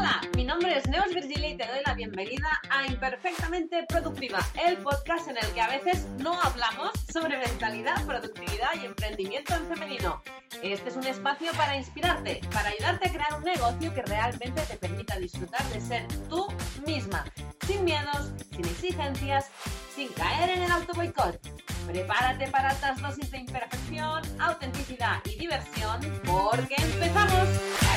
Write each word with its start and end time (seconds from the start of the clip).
Hola, 0.00 0.18
mi 0.34 0.44
nombre 0.44 0.78
es 0.78 0.88
Neos 0.88 1.12
Virgilia 1.14 1.50
y 1.50 1.56
te 1.58 1.66
doy 1.66 1.80
la 1.84 1.92
bienvenida 1.92 2.58
a 2.70 2.86
Imperfectamente 2.86 3.84
Productiva, 3.86 4.38
el 4.66 4.78
podcast 4.78 5.28
en 5.28 5.36
el 5.36 5.46
que 5.52 5.60
a 5.60 5.68
veces 5.68 6.06
no 6.16 6.40
hablamos 6.40 6.92
sobre 7.12 7.36
mentalidad, 7.36 8.02
productividad 8.06 8.70
y 8.80 8.86
emprendimiento 8.86 9.54
en 9.54 9.66
femenino. 9.66 10.22
Este 10.62 10.88
es 10.88 10.96
un 10.96 11.04
espacio 11.04 11.52
para 11.52 11.76
inspirarte, 11.76 12.40
para 12.50 12.70
ayudarte 12.70 13.10
a 13.10 13.12
crear 13.12 13.34
un 13.34 13.44
negocio 13.44 13.92
que 13.92 14.00
realmente 14.00 14.62
te 14.62 14.78
permita 14.78 15.18
disfrutar 15.18 15.62
de 15.66 15.82
ser 15.82 16.06
tú 16.30 16.46
misma, 16.86 17.26
sin 17.66 17.84
miedos, 17.84 18.32
sin 18.52 18.64
exigencias, 18.64 19.50
sin 19.94 20.08
caer 20.14 20.48
en 20.48 20.62
el 20.62 20.70
auto 20.70 20.94
boicot. 20.94 21.38
Prepárate 21.86 22.48
para 22.48 22.72
estas 22.72 23.02
dosis 23.02 23.30
de 23.30 23.36
imperfección, 23.36 24.22
autenticidad 24.38 25.20
y 25.26 25.40
diversión, 25.40 26.00
porque 26.24 26.76
empezamos. 26.78 27.89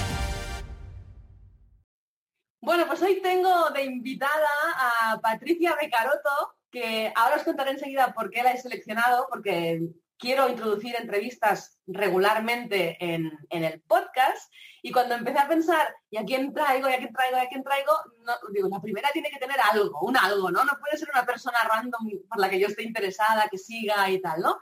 Bueno, 2.64 2.88
pues 2.88 3.02
hoy 3.02 3.20
tengo 3.22 3.72
de 3.72 3.84
invitada 3.84 4.48
a 4.78 5.20
Patricia 5.20 5.76
Becaroto, 5.76 6.56
que 6.72 7.12
ahora 7.14 7.36
os 7.36 7.44
contaré 7.44 7.72
enseguida 7.72 8.14
por 8.14 8.30
qué 8.30 8.42
la 8.42 8.54
he 8.54 8.58
seleccionado, 8.58 9.28
porque 9.30 9.82
quiero 10.18 10.48
introducir 10.48 10.96
entrevistas 10.96 11.78
regularmente 11.88 12.96
en, 13.02 13.38
el 13.50 13.82
podcast. 13.82 14.50
Y 14.82 14.94
cuando 14.94 15.16
empecé 15.16 15.40
a 15.40 15.50
pensar, 15.50 15.94
¿y 16.10 16.16
a 16.16 16.24
quién 16.24 16.54
traigo? 16.54 16.90
¿y 16.90 16.94
a 16.94 17.00
quién 17.00 17.12
traigo? 17.12 17.38
¿y 17.38 17.42
a 17.42 17.50
quién 17.50 17.64
traigo? 17.66 17.92
No, 18.26 18.34
digo, 18.54 18.70
la 18.70 18.80
primera 18.80 19.10
tiene 19.12 19.30
que 19.30 19.40
tener 19.40 19.58
algo, 19.60 20.00
un 20.00 20.16
algo, 20.16 20.50
¿no? 20.50 20.64
No 20.64 20.80
puede 20.80 20.96
ser 20.96 21.10
una 21.14 21.26
persona 21.26 21.58
random 21.70 22.10
por 22.30 22.40
la 22.40 22.50
que 22.50 22.62
yo 22.62 22.68
esté 22.68 22.84
interesada, 22.84 23.50
que 23.52 23.58
siga 23.58 24.10
y 24.10 24.22
tal, 24.22 24.40
¿no? 24.40 24.58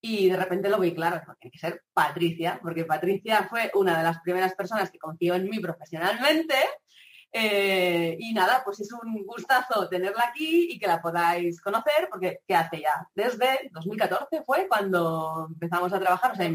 Y 0.00 0.30
de 0.30 0.36
repente 0.36 0.68
lo 0.68 0.78
vi 0.78 0.94
claro, 0.94 1.20
tiene 1.40 1.50
que 1.50 1.58
ser 1.58 1.82
Patricia, 1.92 2.60
porque 2.62 2.84
Patricia 2.84 3.48
fue 3.50 3.72
una 3.74 3.98
de 3.98 4.04
las 4.04 4.20
primeras 4.20 4.54
personas 4.54 4.92
que 4.92 5.00
confió 5.00 5.34
en 5.34 5.50
mí 5.50 5.58
profesionalmente 5.58 6.54
eh, 7.32 8.16
y 8.18 8.34
nada, 8.34 8.62
pues 8.62 8.80
es 8.80 8.92
un 8.92 9.24
gustazo 9.24 9.88
tenerla 9.88 10.24
aquí 10.28 10.68
y 10.72 10.78
que 10.78 10.86
la 10.86 11.00
podáis 11.00 11.60
conocer, 11.62 12.08
porque 12.10 12.40
¿qué 12.46 12.54
hace 12.54 12.82
ya? 12.82 13.08
Desde 13.14 13.70
2014 13.72 14.42
fue 14.44 14.68
cuando 14.68 15.46
empezamos 15.48 15.92
a 15.92 16.00
trabajar. 16.00 16.32
O 16.32 16.36
sea, 16.36 16.46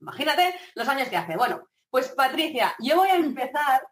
imagínate 0.00 0.54
los 0.74 0.88
años 0.88 1.08
que 1.08 1.18
hace. 1.18 1.36
Bueno, 1.36 1.68
pues 1.90 2.08
Patricia, 2.08 2.74
yo 2.78 2.96
voy 2.96 3.08
a 3.08 3.16
empezar 3.16 3.86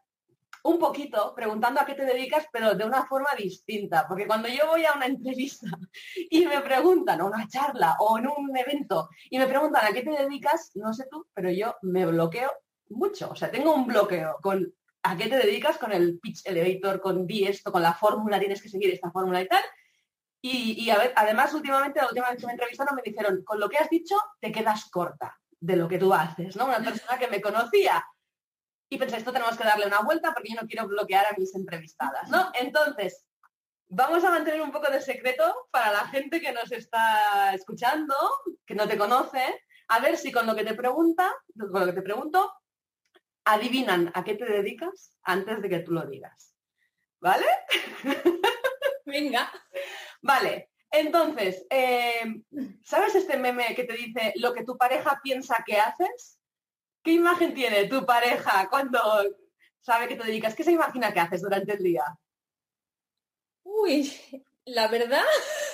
un 0.63 0.79
poquito 0.79 1.35
preguntando 1.35 1.81
a 1.81 1.85
qué 1.85 1.95
te 1.95 2.05
dedicas, 2.05 2.47
pero 2.53 2.75
de 2.75 2.85
una 2.85 3.07
forma 3.07 3.29
distinta, 3.37 4.07
porque 4.09 4.27
cuando 4.27 4.49
yo 4.49 4.67
voy 4.67 4.85
a 4.87 4.95
una 4.95 5.07
entrevista 5.07 5.67
y 6.31 6.47
me 6.47 6.61
preguntan, 6.61 7.21
o 7.21 7.27
una 7.27 7.47
charla, 7.49 7.97
o 8.01 8.19
en 8.19 8.29
un 8.29 8.57
evento, 8.57 9.09
y 9.31 9.39
me 9.39 9.47
preguntan 9.47 9.85
a 9.87 9.93
qué 9.93 10.03
te 10.03 10.11
dedicas, 10.11 10.71
no 10.75 10.93
sé 10.93 11.07
tú, 11.11 11.27
pero 11.35 11.51
yo 11.51 11.77
me 11.83 12.07
bloqueo 12.07 12.51
mucho, 12.91 13.31
o 13.31 13.35
sea, 13.35 13.51
tengo 13.51 13.75
un 13.75 13.87
bloqueo 13.87 14.39
con 14.43 14.73
a 15.03 15.17
qué 15.17 15.29
te 15.29 15.37
dedicas 15.37 15.79
con 15.79 15.93
el 15.93 16.19
pitch 16.19 16.47
elevator, 16.47 17.01
con 17.01 17.27
di 17.27 17.45
esto, 17.45 17.73
con 17.73 17.83
la 17.83 17.95
fórmula, 17.95 18.39
tienes 18.39 18.63
que 18.63 18.69
seguir 18.69 18.93
esta 18.93 19.11
fórmula 19.11 19.41
y 19.43 19.49
tal. 19.49 19.63
Y, 20.41 20.89
a 20.91 20.99
ver, 20.99 21.13
además, 21.17 21.53
últimamente, 21.53 22.01
la 22.01 22.07
última 22.07 22.31
vez 22.31 22.41
que 22.41 22.47
me 22.47 22.53
entrevistaron, 22.53 22.95
me 22.95 23.03
dijeron, 23.03 23.43
con 23.45 23.59
lo 23.59 23.69
que 23.69 23.79
has 23.79 23.91
dicho, 23.91 24.17
te 24.41 24.53
quedas 24.53 24.89
corta 24.89 25.37
de 25.59 25.77
lo 25.77 25.89
que 25.89 25.99
tú 25.99 26.15
haces, 26.15 26.55
¿no? 26.57 26.67
Una 26.67 26.79
persona 26.79 27.19
que 27.19 27.27
me 27.27 27.41
conocía. 27.41 28.05
Y 28.89 28.99
pensé, 28.99 29.17
esto 29.17 29.33
tenemos 29.33 29.59
que 29.59 29.65
darle 29.65 29.87
una 29.87 30.01
vuelta 30.01 30.33
porque 30.33 30.51
yo 30.51 30.61
no 30.61 30.69
quiero 30.69 30.87
bloquear 30.87 31.27
a 31.27 31.35
mis 31.37 31.55
entrevistadas, 31.55 32.31
¿no? 32.31 32.51
Entonces, 32.55 33.27
vamos 33.89 34.23
a 34.25 34.31
mantener 34.31 34.61
un 34.61 34.71
poco 34.71 34.91
de 34.91 35.03
secreto 35.03 35.69
para 35.71 35.93
la 35.93 36.07
gente 36.07 36.41
que 36.41 36.53
nos 36.53 36.71
está 36.71 37.53
escuchando, 37.53 38.15
que 38.65 38.75
no 38.75 38.87
te 38.87 38.97
conoce, 38.97 39.43
a 39.89 39.99
ver 39.99 40.17
si 40.17 40.31
con 40.31 40.47
lo 40.47 40.55
que 40.55 40.65
te 40.65 40.75
pregunta, 40.75 41.35
con 41.59 41.81
lo 41.81 41.87
que 41.87 41.93
te 41.93 42.03
pregunto, 42.03 42.53
adivinan 43.53 44.11
a 44.15 44.25
qué 44.25 44.35
te 44.35 44.45
dedicas 44.45 45.15
antes 45.23 45.63
de 45.63 45.69
que 45.69 45.81
tú 45.81 45.93
lo 45.93 46.07
digas. 46.07 46.55
¿Vale? 47.21 47.47
Venga. 49.07 49.51
Vale. 50.23 50.71
Entonces, 50.91 51.67
eh, 51.69 52.43
¿sabes 52.83 53.15
este 53.15 53.37
meme 53.37 53.75
que 53.75 53.85
te 53.85 53.95
dice 53.95 54.33
lo 54.37 54.55
que 54.55 54.65
tu 54.65 54.77
pareja 54.77 55.21
piensa 55.23 55.63
que 55.67 55.79
haces? 55.79 56.41
¿Qué 57.03 57.13
imagen 57.13 57.55
tiene 57.55 57.87
tu 57.89 58.05
pareja 58.07 58.69
cuando 58.71 59.01
sabe 59.81 60.09
que 60.09 60.17
te 60.17 60.25
dedicas? 60.25 60.55
¿Qué 60.55 60.65
se 60.65 60.73
imagina 60.73 61.13
que 61.13 61.21
haces 61.21 61.43
durante 61.43 61.73
el 61.73 61.83
día? 61.83 62.05
Uy, 63.65 64.11
la 64.65 64.89
verdad, 64.89 65.25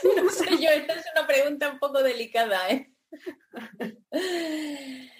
no 0.16 0.28
sé 0.30 0.50
yo, 0.60 0.70
esta 0.70 0.94
es 0.94 1.06
una 1.14 1.26
pregunta 1.26 1.70
un 1.70 1.78
poco 1.78 2.02
delicada, 2.02 2.68
¿eh? 2.70 2.92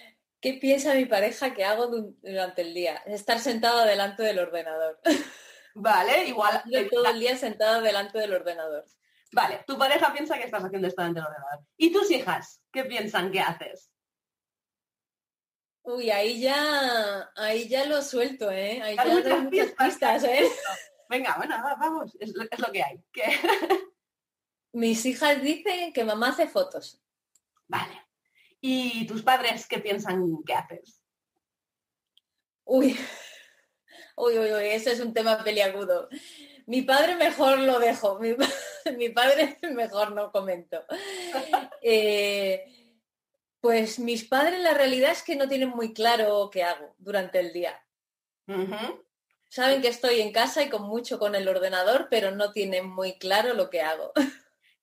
¿Qué 0.44 0.52
piensa 0.52 0.92
mi 0.92 1.06
pareja 1.06 1.54
que 1.54 1.64
hago 1.64 1.86
durante 1.86 2.60
el 2.60 2.74
día? 2.74 2.96
Estar 3.06 3.38
sentada 3.38 3.86
delante 3.86 4.22
del 4.22 4.38
ordenador. 4.38 5.00
Vale, 5.74 6.26
igual. 6.26 6.62
Yo 6.66 6.86
todo 6.90 7.06
el 7.06 7.18
día 7.18 7.34
sentada 7.34 7.80
delante 7.80 8.18
del 8.18 8.34
ordenador. 8.34 8.84
Vale, 9.32 9.64
tu 9.66 9.78
pareja 9.78 10.12
piensa 10.12 10.36
que 10.36 10.44
estás 10.44 10.62
haciendo 10.62 10.86
esto 10.86 11.00
delante 11.00 11.20
del 11.20 11.28
ordenador. 11.28 11.64
¿Y 11.78 11.90
tus 11.90 12.10
hijas 12.10 12.60
qué 12.70 12.84
piensan 12.84 13.32
que 13.32 13.40
haces? 13.40 13.90
Uy, 15.80 16.10
ahí 16.10 16.38
ya, 16.42 17.30
ahí 17.36 17.66
ya 17.66 17.86
lo 17.86 18.02
suelto, 18.02 18.50
¿eh? 18.50 18.82
Ahí 18.82 18.96
ya 18.96 19.38
muchas, 19.38 19.72
pistas, 19.72 20.24
¿eh? 20.24 20.46
Venga, 21.08 21.38
bueno, 21.38 21.56
vamos, 21.80 22.14
es, 22.20 22.34
lo 22.34 22.70
que 22.70 22.82
hay. 22.82 23.02
Mis 24.72 25.06
hijas 25.06 25.40
dicen 25.40 25.90
que 25.94 26.04
mamá 26.04 26.28
hace 26.28 26.46
fotos. 26.48 27.02
Vale. 27.66 28.03
¿Y 28.66 29.06
tus 29.06 29.22
padres 29.22 29.66
qué 29.66 29.78
piensan 29.78 30.42
que 30.42 30.54
haces? 30.54 31.02
Uy, 32.64 32.98
uy, 34.16 34.38
uy, 34.38 34.52
uy, 34.54 34.68
eso 34.68 34.88
es 34.88 35.00
un 35.00 35.12
tema 35.12 35.44
peliagudo. 35.44 36.08
Mi 36.64 36.80
padre 36.80 37.14
mejor 37.14 37.58
lo 37.58 37.78
dejo, 37.78 38.18
mi, 38.18 38.34
padre 39.14 39.58
mejor 39.70 40.12
no 40.12 40.32
comento. 40.32 40.82
Eh, 41.82 42.64
pues 43.60 43.98
mis 43.98 44.24
padres 44.24 44.60
la 44.60 44.72
realidad 44.72 45.10
es 45.10 45.22
que 45.22 45.36
no 45.36 45.46
tienen 45.46 45.68
muy 45.68 45.92
claro 45.92 46.48
qué 46.50 46.62
hago 46.62 46.94
durante 46.96 47.40
el 47.40 47.52
día. 47.52 47.84
Saben 49.50 49.82
que 49.82 49.88
estoy 49.88 50.22
en 50.22 50.32
casa 50.32 50.62
y 50.62 50.70
con 50.70 50.84
mucho 50.84 51.18
con 51.18 51.34
el 51.34 51.48
ordenador, 51.48 52.08
pero 52.08 52.30
no 52.30 52.50
tienen 52.50 52.88
muy 52.88 53.18
claro 53.18 53.52
lo 53.52 53.68
que 53.68 53.82
hago. 53.82 54.14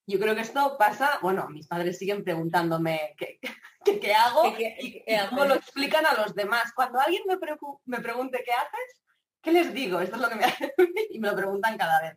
Yo 0.07 0.19
creo 0.19 0.35
que 0.35 0.41
esto 0.41 0.77
pasa, 0.77 1.19
bueno, 1.21 1.47
mis 1.49 1.67
padres 1.67 1.97
siguen 1.97 2.23
preguntándome 2.23 3.15
qué, 3.17 3.39
qué, 4.01 4.13
hago 4.13 4.47
y, 4.57 5.03
cómo 5.29 5.45
lo 5.45 5.55
explican 5.55 6.05
a 6.05 6.13
los 6.15 6.33
demás. 6.33 6.73
Cuando 6.75 6.99
alguien 6.99 7.23
me, 7.27 7.37
me 7.85 7.99
pregunte 7.99 8.41
qué 8.43 8.51
haces, 8.51 9.01
¿qué 9.41 9.51
les 9.51 9.73
digo? 9.73 9.99
Esto 9.99 10.15
es 10.15 10.21
lo 10.21 10.29
que 10.29 10.35
me 10.35 10.45
hace 10.45 10.73
y 11.09 11.19
me 11.19 11.29
lo 11.29 11.35
preguntan 11.35 11.77
cada 11.77 12.01
vez 12.01 12.15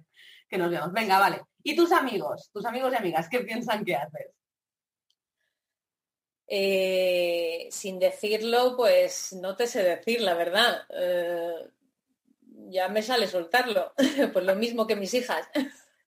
que 0.49 0.59
nos 0.59 0.71
vemos. 0.71 0.93
Venga, 0.93 1.19
vale. 1.19 1.43
¿Y 1.62 1.75
tus 1.77 1.93
amigos, 1.93 2.50
tus 2.53 2.65
amigos 2.65 2.93
y 2.93 2.97
amigas, 2.97 3.28
qué 3.28 3.41
piensan 3.41 3.84
que 3.84 3.97
haces? 3.97 4.31
Eh, 6.47 7.69
sin 7.71 7.99
decirlo, 7.99 8.77
pues 8.77 9.33
no 9.33 9.56
te 9.56 9.67
sé 9.67 9.83
decir, 9.83 10.21
la 10.21 10.34
verdad. 10.34 10.83
Eh, 10.91 11.71
ya 12.69 12.89
me 12.89 13.03
sale 13.03 13.27
soltarlo. 13.27 13.93
pues 14.33 14.44
lo 14.44 14.55
mismo 14.56 14.87
que 14.87 14.97
mis 14.97 15.15
hijas. 15.15 15.49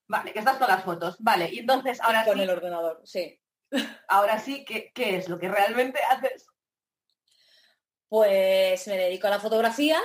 Vale, 0.07 0.31
que 0.31 0.39
estás 0.39 0.57
con 0.57 0.67
las 0.67 0.83
fotos. 0.83 1.17
Vale, 1.19 1.49
y 1.51 1.59
entonces 1.59 1.99
ahora 2.01 2.23
con 2.23 2.39
el 2.39 2.49
ordenador, 2.49 3.01
sí. 3.03 3.39
Ahora 4.07 4.39
sí, 4.39 4.63
¿qué, 4.63 4.91
es 4.95 5.27
lo 5.27 5.37
que 5.37 5.49
realmente 5.49 5.99
haces? 6.09 6.47
Pues 8.07 8.87
me 8.87 8.97
dedico 8.97 9.27
a 9.27 9.31
la 9.31 9.39
fotografía, 9.39 9.99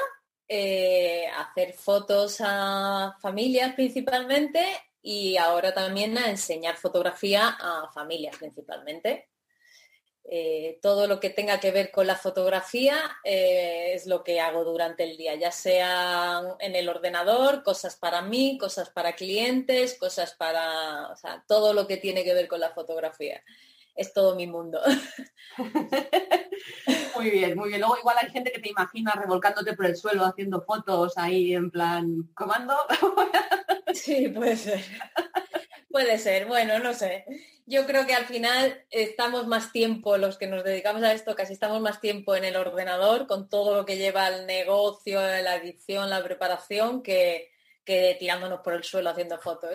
eh, 0.49 1.29
a 1.29 1.43
hacer 1.43 1.73
fotos 1.73 2.39
a 2.41 3.17
familias 3.21 3.75
principalmente 3.75 4.67
y 5.01 5.37
ahora 5.37 5.73
también 5.73 6.19
a 6.19 6.29
enseñar 6.29 6.77
fotografía 6.77 7.57
a 7.61 7.89
familias 7.93 8.37
principalmente. 8.37 9.29
Eh, 10.25 10.78
todo 10.81 11.09
lo 11.09 11.19
que 11.19 11.31
tenga 11.31 11.59
que 11.59 11.72
ver 11.72 11.91
con 11.91 12.06
la 12.06 12.17
fotografía 12.17 12.97
eh, 13.25 13.93
es 13.93 14.06
lo 14.06 14.23
que 14.23 14.41
hago 14.41 14.64
durante 14.64 15.02
el 15.02 15.17
día, 15.17 15.35
ya 15.35 15.50
sea 15.50 16.41
en 16.61 16.76
el 16.76 16.88
ordenador, 16.88 17.62
cosas 17.62 17.97
para 17.97 18.23
mí, 18.23 18.56
cosas 18.56 18.91
para 18.91 19.14
clientes, 19.14 19.97
cosas 19.99 20.35
para, 20.35 21.08
o 21.08 21.17
sea, 21.17 21.44
todo 21.49 21.75
lo 21.75 21.87
que 21.87 21.97
tiene 21.97 22.25
que 22.25 22.35
ver 22.35 22.47
con 22.49 22.61
la 22.61 22.70
fotografía. 22.70 23.43
Es 23.94 24.14
todo 24.14 24.35
mi 24.37 24.47
mundo. 24.47 24.81
muy 27.17 27.31
bien, 27.31 27.58
muy 27.58 27.69
bien. 27.69 27.81
Luego 27.81 27.99
igual 27.99 28.17
hay 28.19 28.31
gente 28.31 28.50
que 28.50 28.61
te 28.61 28.70
imagina 28.70 29.12
revolcándote 29.12 29.75
por 29.75 29.85
el 29.85 29.97
suelo 29.97 30.25
haciendo 30.25 30.62
fotos 30.62 31.19
ahí 31.19 31.52
en 31.52 31.70
plan 31.70 32.31
comando. 32.35 32.75
sí, 33.93 34.29
puede 34.29 34.56
ser. 34.56 34.81
Puede 35.93 36.19
ser, 36.19 36.47
bueno, 36.47 36.79
no 36.79 36.94
sé. 36.94 37.27
Yo 37.67 37.87
creo 37.87 38.06
que 38.06 38.15
al 38.15 38.25
final 38.25 38.85
estamos 38.91 39.47
más 39.47 39.71
tiempo, 39.73 40.17
los 40.17 40.39
que 40.39 40.47
nos 40.47 40.65
dedicamos 40.65 41.03
a 41.03 41.12
esto, 41.12 41.37
casi 41.37 41.53
estamos 41.53 41.81
más 41.81 42.00
tiempo 42.00 42.35
en 42.35 42.44
el 42.44 42.56
ordenador 42.56 43.27
con 43.27 43.49
todo 43.49 43.77
lo 43.77 43.85
que 43.85 43.99
lleva 43.99 44.29
el 44.29 44.47
negocio, 44.47 45.21
la 45.21 45.56
edición, 45.56 46.11
la 46.11 46.25
preparación, 46.25 47.03
que, 47.03 47.50
que 47.85 48.17
tirándonos 48.19 48.61
por 48.61 48.73
el 48.73 48.83
suelo 48.83 49.11
haciendo 49.11 49.39
fotos. 49.39 49.75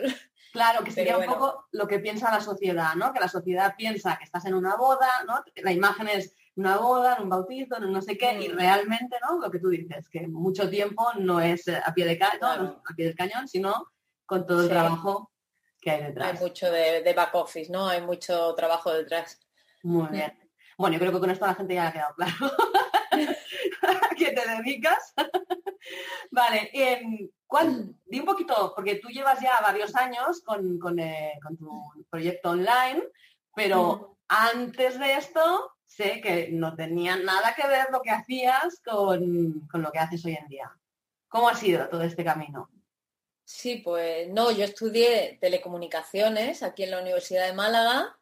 Claro, 0.51 0.83
que 0.83 0.91
sería 0.91 1.17
un 1.17 1.25
poco 1.25 1.67
lo 1.71 1.87
que 1.87 1.99
piensa 1.99 2.31
la 2.31 2.41
sociedad, 2.41 2.95
¿no? 2.95 3.13
Que 3.13 3.19
la 3.19 3.27
sociedad 3.27 3.75
piensa 3.77 4.17
que 4.17 4.23
estás 4.23 4.45
en 4.45 4.55
una 4.55 4.75
boda, 4.75 5.07
¿no? 5.27 5.43
La 5.57 5.71
imagen 5.71 6.07
es 6.07 6.33
una 6.55 6.77
boda, 6.77 7.17
en 7.17 7.23
un 7.23 7.29
bautizo, 7.29 7.77
en 7.77 7.91
no 7.91 8.01
sé 8.01 8.17
qué, 8.17 8.33
y 8.41 8.49
mm. 8.49 8.57
realmente, 8.57 9.17
¿no? 9.21 9.39
Lo 9.39 9.51
que 9.51 9.59
tú 9.59 9.69
dices, 9.69 10.09
que 10.09 10.27
mucho 10.27 10.67
tiempo 10.67 11.05
no 11.19 11.39
es 11.39 11.67
a 11.67 11.93
pie 11.93 12.05
de, 12.05 12.17
cañón, 12.17 12.81
a 12.89 12.95
pie 12.95 13.05
del 13.05 13.15
cañón, 13.15 13.47
sino 13.47 13.91
con 14.25 14.47
todo 14.47 14.63
el 14.63 14.69
trabajo 14.69 15.31
que 15.81 15.91
hay 15.91 16.03
detrás. 16.03 16.33
Hay 16.33 16.39
mucho 16.39 16.71
de, 16.71 17.13
back 17.15 17.35
office, 17.35 17.71
¿no? 17.71 17.87
Hay 17.87 18.01
mucho 18.01 18.53
trabajo 18.55 18.93
detrás. 18.93 19.39
Muy 19.83 20.07
bien. 20.09 20.37
Bueno, 20.77 20.95
yo 20.95 20.99
creo 20.99 21.11
que 21.13 21.19
con 21.19 21.29
esto 21.29 21.45
la 21.45 21.55
gente 21.55 21.73
ya 21.73 21.87
ha 21.87 21.93
quedado 21.93 22.15
claro. 22.15 22.33
¿A 24.11 24.15
qué 24.15 24.31
te 24.31 24.47
dedicas? 24.47 25.13
vale, 26.31 26.69
eh, 26.73 27.29
di 28.05 28.19
un 28.19 28.25
poquito, 28.25 28.73
porque 28.75 28.95
tú 28.95 29.09
llevas 29.09 29.39
ya 29.41 29.59
varios 29.61 29.95
años 29.95 30.41
con, 30.43 30.99
eh, 30.99 31.39
tu 31.57 32.05
proyecto 32.09 32.51
online, 32.51 33.03
pero 33.55 34.17
antes 34.27 34.99
de 34.99 35.13
esto 35.13 35.71
sé 35.85 36.21
que 36.21 36.49
no 36.51 36.75
tenía 36.75 37.15
nada 37.15 37.55
que 37.55 37.67
ver 37.67 37.87
lo 37.91 38.01
que 38.01 38.11
hacías 38.11 38.81
con, 38.85 39.67
con 39.71 39.81
lo 39.81 39.91
que 39.91 39.99
haces 39.99 40.23
hoy 40.25 40.35
en 40.35 40.47
día. 40.47 40.71
¿Cómo 41.27 41.49
ha 41.49 41.55
sido 41.55 41.87
todo 41.89 42.03
este 42.03 42.23
camino? 42.23 42.69
Sí, 43.49 43.77
pues 43.77 44.27
no, 44.27 44.51
yo 44.51 44.65
estudié 44.65 45.37
telecomunicaciones 45.39 46.63
aquí 46.63 46.83
en 46.83 46.91
la 46.91 46.99
Universidad 46.99 47.47
de 47.47 47.53
Málaga 47.53 48.19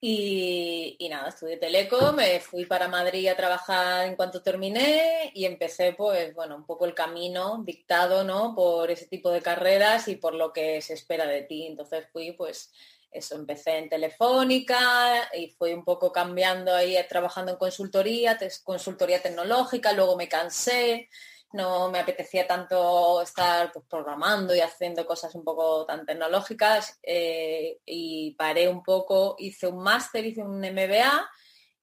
y, 0.00 0.96
nada, 1.08 1.28
estudié 1.28 1.58
teleco, 1.58 2.12
me 2.12 2.40
fui 2.40 2.66
para 2.66 2.88
Madrid 2.88 3.28
a 3.28 3.36
trabajar 3.36 4.08
en 4.08 4.16
cuanto 4.16 4.42
terminé 4.42 5.30
y 5.32 5.44
empecé 5.44 5.92
pues 5.92 6.34
bueno, 6.34 6.56
un 6.56 6.66
poco 6.66 6.86
el 6.86 6.94
camino 6.94 7.62
dictado, 7.64 8.24
¿no? 8.24 8.52
Por 8.56 8.90
ese 8.90 9.06
tipo 9.06 9.30
de 9.30 9.42
carreras 9.42 10.08
y 10.08 10.16
por 10.16 10.34
lo 10.34 10.52
que 10.52 10.80
se 10.82 10.94
espera 10.94 11.24
de 11.26 11.42
ti. 11.42 11.66
Entonces 11.66 12.08
fui 12.12 12.32
pues 12.32 12.72
eso, 13.12 13.36
empecé 13.36 13.78
en 13.78 13.88
Telefónica 13.90 15.30
y 15.34 15.50
fui 15.50 15.72
un 15.72 15.84
poco 15.84 16.10
cambiando 16.10 16.74
ahí, 16.74 16.96
trabajando 17.08 17.52
en 17.52 17.58
consultoría, 17.58 18.36
consultoría 18.64 19.22
tecnológica, 19.22 19.92
luego 19.92 20.16
me 20.16 20.28
cansé, 20.28 21.08
no 21.52 21.90
me 21.90 22.00
apetecía 22.00 22.46
tanto 22.46 23.22
estar 23.22 23.72
pues, 23.72 23.84
programando 23.88 24.54
y 24.54 24.60
haciendo 24.60 25.06
cosas 25.06 25.34
un 25.34 25.44
poco 25.44 25.84
tan 25.86 26.06
tecnológicas 26.06 26.98
eh, 27.02 27.78
y 27.84 28.34
paré 28.34 28.68
un 28.68 28.82
poco, 28.82 29.36
hice 29.38 29.66
un 29.66 29.82
máster, 29.82 30.24
hice 30.24 30.42
un 30.42 30.60
MBA 30.60 31.30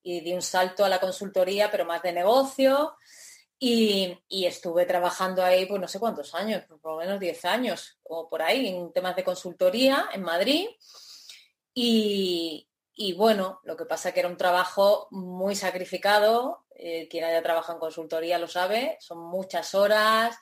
y 0.02 0.20
di 0.20 0.32
un 0.32 0.42
salto 0.42 0.84
a 0.84 0.88
la 0.88 1.00
consultoría, 1.00 1.70
pero 1.70 1.84
más 1.84 2.02
de 2.02 2.12
negocio. 2.12 2.96
Y, 3.62 4.18
estuve 4.30 4.86
trabajando 4.86 5.44
ahí, 5.44 5.66
pues 5.66 5.80
no 5.80 5.86
sé 5.86 6.00
cuántos 6.00 6.34
años, 6.34 6.64
por 6.80 6.92
lo 6.92 6.96
menos 6.96 7.20
10 7.20 7.44
años 7.44 7.98
o 8.04 8.28
por 8.28 8.40
ahí, 8.40 8.68
en 8.68 8.92
temas 8.92 9.14
de 9.16 9.24
consultoría 9.24 10.08
en 10.14 10.22
Madrid. 10.22 10.66
Y, 11.74 12.66
y 12.94 13.12
bueno, 13.12 13.60
lo 13.64 13.76
que 13.76 13.84
pasa 13.84 14.12
que 14.12 14.20
era 14.20 14.28
un 14.30 14.38
trabajo 14.38 15.08
muy 15.10 15.54
sacrificado, 15.54 16.64
eh, 16.82 17.08
quien 17.08 17.24
haya 17.24 17.42
trabajado 17.42 17.74
en 17.74 17.80
consultoría 17.80 18.38
lo 18.38 18.48
sabe, 18.48 18.96
son 19.00 19.18
muchas 19.18 19.74
horas, 19.74 20.36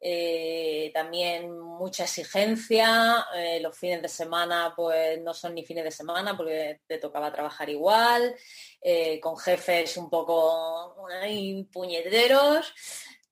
eh, 0.00 0.90
también 0.94 1.50
mucha 1.60 2.04
exigencia, 2.04 3.26
eh, 3.34 3.60
los 3.60 3.78
fines 3.78 4.00
de 4.00 4.08
semana 4.08 4.72
pues 4.74 5.20
no 5.20 5.34
son 5.34 5.54
ni 5.54 5.66
fines 5.66 5.84
de 5.84 5.90
semana 5.90 6.34
porque 6.36 6.80
te 6.86 6.98
tocaba 6.98 7.32
trabajar 7.32 7.68
igual, 7.68 8.34
con 9.20 9.36
jefes 9.36 9.96
un 9.96 10.08
poco 10.08 10.96
puñeteros, 11.72 12.72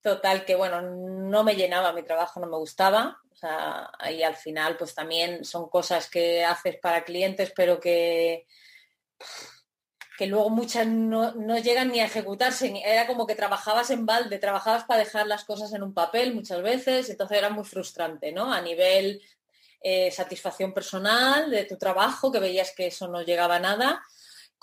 total 0.03 0.45
que 0.45 0.55
bueno, 0.55 0.83
no 0.83 1.45
me 1.45 1.57
llenaba 1.57 1.93
mi 1.93 2.03
trabajo, 2.03 2.41
no 2.41 2.47
me 2.47 2.59
gustaba, 2.59 3.19
o 3.33 3.37
sea, 3.37 3.91
ahí 3.99 4.23
al 4.23 4.37
final 4.37 4.77
pues 4.77 4.95
también 4.95 5.45
son 5.45 5.71
cosas 5.71 6.11
que 6.11 6.45
haces 6.45 6.77
para 6.79 7.05
clientes 7.05 7.53
pero 7.57 7.81
que 7.81 8.47
que 10.17 10.27
luego 10.27 10.51
muchas 10.51 10.87
no, 10.87 11.33
llegan 11.59 11.91
ni 11.91 12.01
a 12.01 12.07
ejecutarse, 12.07 12.73
era 12.85 13.07
como 13.07 13.27
que 13.27 13.35
trabajabas 13.35 13.91
en 13.91 14.07
balde, 14.07 14.39
trabajabas 14.39 14.85
para 14.85 15.01
dejar 15.01 15.27
las 15.27 15.45
cosas 15.45 15.73
en 15.73 15.83
un 15.83 15.93
papel 15.93 16.35
muchas 16.35 16.63
veces, 16.63 17.11
entonces 17.11 17.39
era 17.39 17.51
muy 17.51 17.65
frustrante, 17.65 18.31
¿no? 18.31 18.53
A 18.53 18.61
nivel 18.61 19.21
eh, 19.81 20.11
satisfacción 20.13 20.73
personal 20.73 21.51
de 21.51 21.65
tu 21.65 21.77
trabajo, 21.77 22.31
que 22.31 22.39
veías 22.39 22.73
que 22.77 22.87
eso 22.87 23.09
no 23.09 23.23
llegaba 23.23 23.57
a 23.57 23.61
nada, 23.61 24.03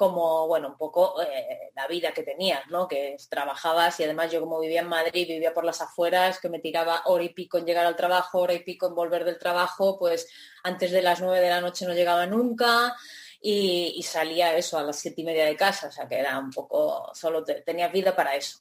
como, 0.01 0.47
bueno, 0.47 0.69
un 0.69 0.77
poco 0.77 1.21
eh, 1.21 1.71
la 1.75 1.85
vida 1.85 2.11
que 2.11 2.23
tenías, 2.23 2.65
¿no? 2.69 2.87
Que 2.87 3.17
trabajabas 3.29 3.99
y 3.99 4.03
además 4.05 4.31
yo 4.31 4.39
como 4.39 4.59
vivía 4.59 4.81
en 4.81 4.87
Madrid, 4.87 5.27
vivía 5.27 5.53
por 5.53 5.65
las 5.65 5.81
afueras, 5.81 6.39
que 6.39 6.49
me 6.49 6.59
tiraba 6.59 7.03
hora 7.05 7.23
y 7.23 7.29
pico 7.29 7.57
en 7.57 7.65
llegar 7.65 7.85
al 7.85 7.95
trabajo, 7.95 8.39
hora 8.39 8.53
y 8.53 8.63
pico 8.63 8.87
en 8.87 8.95
volver 8.95 9.25
del 9.25 9.37
trabajo, 9.37 9.99
pues 9.99 10.27
antes 10.63 10.91
de 10.91 11.01
las 11.01 11.21
nueve 11.21 11.41
de 11.41 11.49
la 11.49 11.61
noche 11.61 11.85
no 11.85 11.93
llegaba 11.93 12.25
nunca, 12.25 12.95
y, 13.41 14.01
salía 14.03 14.55
eso 14.55 14.77
a 14.77 14.83
las 14.83 14.99
siete 14.99 15.21
y 15.21 15.23
media 15.23 15.45
de 15.45 15.55
casa, 15.55 15.87
o 15.87 15.91
sea 15.91 16.07
que 16.07 16.19
era 16.19 16.37
un 16.37 16.51
poco, 16.51 17.11
solo 17.13 17.43
tenía 17.43 17.87
vida 17.87 18.15
para 18.15 18.35
eso. 18.35 18.59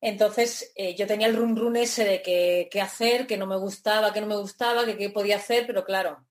Entonces 0.00 0.72
eh, 0.74 0.94
yo 0.94 1.06
tenía 1.06 1.26
el 1.26 1.36
run 1.36 1.56
run 1.56 1.76
ese 1.76 2.04
de 2.04 2.22
qué 2.22 2.80
hacer, 2.80 3.26
que 3.26 3.36
no 3.36 3.46
me 3.46 3.56
gustaba, 3.56 4.12
que 4.12 4.20
no 4.20 4.26
me 4.26 4.36
gustaba, 4.36 4.84
que 4.84 4.96
qué 4.96 5.10
podía 5.10 5.36
hacer, 5.36 5.66
pero 5.66 5.84
claro, 5.84 6.26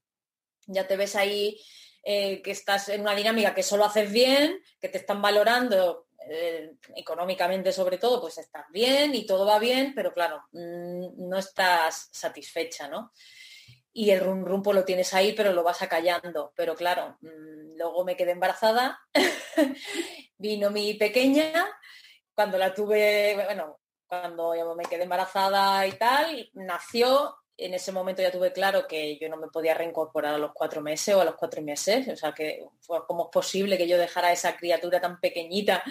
ya 0.68 0.88
te 0.88 0.98
ves 0.98 1.16
ahí 1.16 1.60
eh, 2.06 2.42
que 2.42 2.52
estás 2.52 2.90
en 2.90 3.02
una 3.02 3.16
dinámica 3.16 3.56
que 3.56 3.64
solo 3.64 3.86
haces 3.86 4.12
bien, 4.12 4.62
que 4.82 4.90
te 4.90 4.98
están 4.98 5.22
valorando 5.22 6.08
eh, 6.30 6.76
económicamente 6.96 7.72
sobre 7.72 7.98
todo, 7.98 8.20
pues 8.20 8.38
estás 8.38 8.66
bien 8.72 9.16
y 9.16 9.26
todo 9.26 9.46
va 9.46 9.58
bien, 9.58 9.94
pero 9.96 10.14
claro, 10.14 10.44
mm, 10.52 11.30
no 11.30 11.38
estás 11.38 12.10
satisfecha, 12.12 12.90
¿no? 12.90 13.14
Y 13.94 14.10
el 14.10 14.20
rum 14.22 14.64
pues 14.64 14.76
lo 14.76 14.84
tienes 14.84 15.14
ahí, 15.14 15.34
pero 15.34 15.54
lo 15.54 15.64
vas 15.64 15.82
acallando. 15.82 16.52
Pero 16.56 16.76
claro, 16.76 17.18
mm, 17.22 17.78
luego 17.78 18.04
me 18.04 18.18
quedé 18.18 18.32
embarazada, 18.32 19.00
vino 20.38 20.72
mi 20.72 20.96
pequeña, 20.96 21.68
cuando 22.34 22.58
la 22.58 22.74
tuve, 22.74 23.36
bueno, 23.36 23.80
cuando 24.08 24.76
me 24.76 24.86
quedé 24.86 25.04
embarazada 25.04 25.86
y 25.86 25.92
tal, 25.94 26.50
nació, 26.54 27.36
en 27.56 27.76
ese 27.76 27.92
momento 27.92 28.24
ya 28.24 28.32
tuve 28.32 28.52
claro 28.52 28.88
que 28.88 29.18
yo 29.20 29.30
no 29.30 29.38
me 29.38 29.48
podía 29.48 29.76
reincorporar 29.76 30.34
a 30.34 30.40
los 30.40 30.52
cuatro 30.54 30.82
meses 30.82 31.14
o 31.14 31.22
a 31.22 31.26
los 31.26 31.36
cuatro 31.36 31.62
meses, 31.62 32.08
o 32.08 32.16
sea 32.16 32.32
que 32.34 32.66
como 33.08 33.26
es 33.26 33.30
posible 33.32 33.78
que 33.78 33.88
yo 33.88 33.98
dejara 34.00 34.30
a 34.30 34.32
esa 34.32 34.58
criatura 34.58 35.00
tan 35.00 35.20
pequeñita 35.20 35.84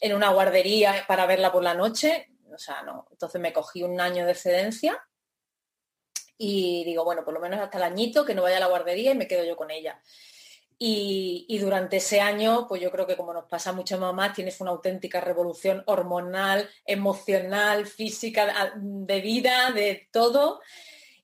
en 0.00 0.14
una 0.14 0.30
guardería 0.30 1.04
para 1.06 1.26
verla 1.26 1.52
por 1.52 1.62
la 1.62 1.74
noche, 1.74 2.30
o 2.52 2.58
sea, 2.58 2.82
no. 2.82 3.06
Entonces 3.10 3.40
me 3.40 3.52
cogí 3.52 3.82
un 3.82 4.00
año 4.00 4.24
de 4.24 4.32
excedencia 4.32 5.02
y 6.38 6.84
digo, 6.84 7.04
bueno, 7.04 7.24
por 7.24 7.34
lo 7.34 7.40
menos 7.40 7.60
hasta 7.60 7.78
el 7.78 7.84
añito, 7.84 8.24
que 8.24 8.34
no 8.34 8.42
vaya 8.42 8.56
a 8.56 8.60
la 8.60 8.66
guardería 8.66 9.12
y 9.12 9.16
me 9.16 9.28
quedo 9.28 9.44
yo 9.44 9.56
con 9.56 9.70
ella. 9.70 10.00
Y, 10.84 11.58
durante 11.60 11.98
ese 11.98 12.20
año, 12.20 12.66
pues 12.68 12.82
yo 12.82 12.90
creo 12.90 13.06
que 13.06 13.16
como 13.16 13.32
nos 13.32 13.44
pasa 13.44 13.70
a 13.70 13.72
muchas 13.72 14.00
mamás, 14.00 14.34
tienes 14.34 14.60
una 14.60 14.72
auténtica 14.72 15.20
revolución 15.20 15.84
hormonal, 15.86 16.68
emocional, 16.84 17.86
física, 17.86 18.72
de 18.74 19.20
vida, 19.20 19.70
de 19.70 20.08
todo. 20.10 20.60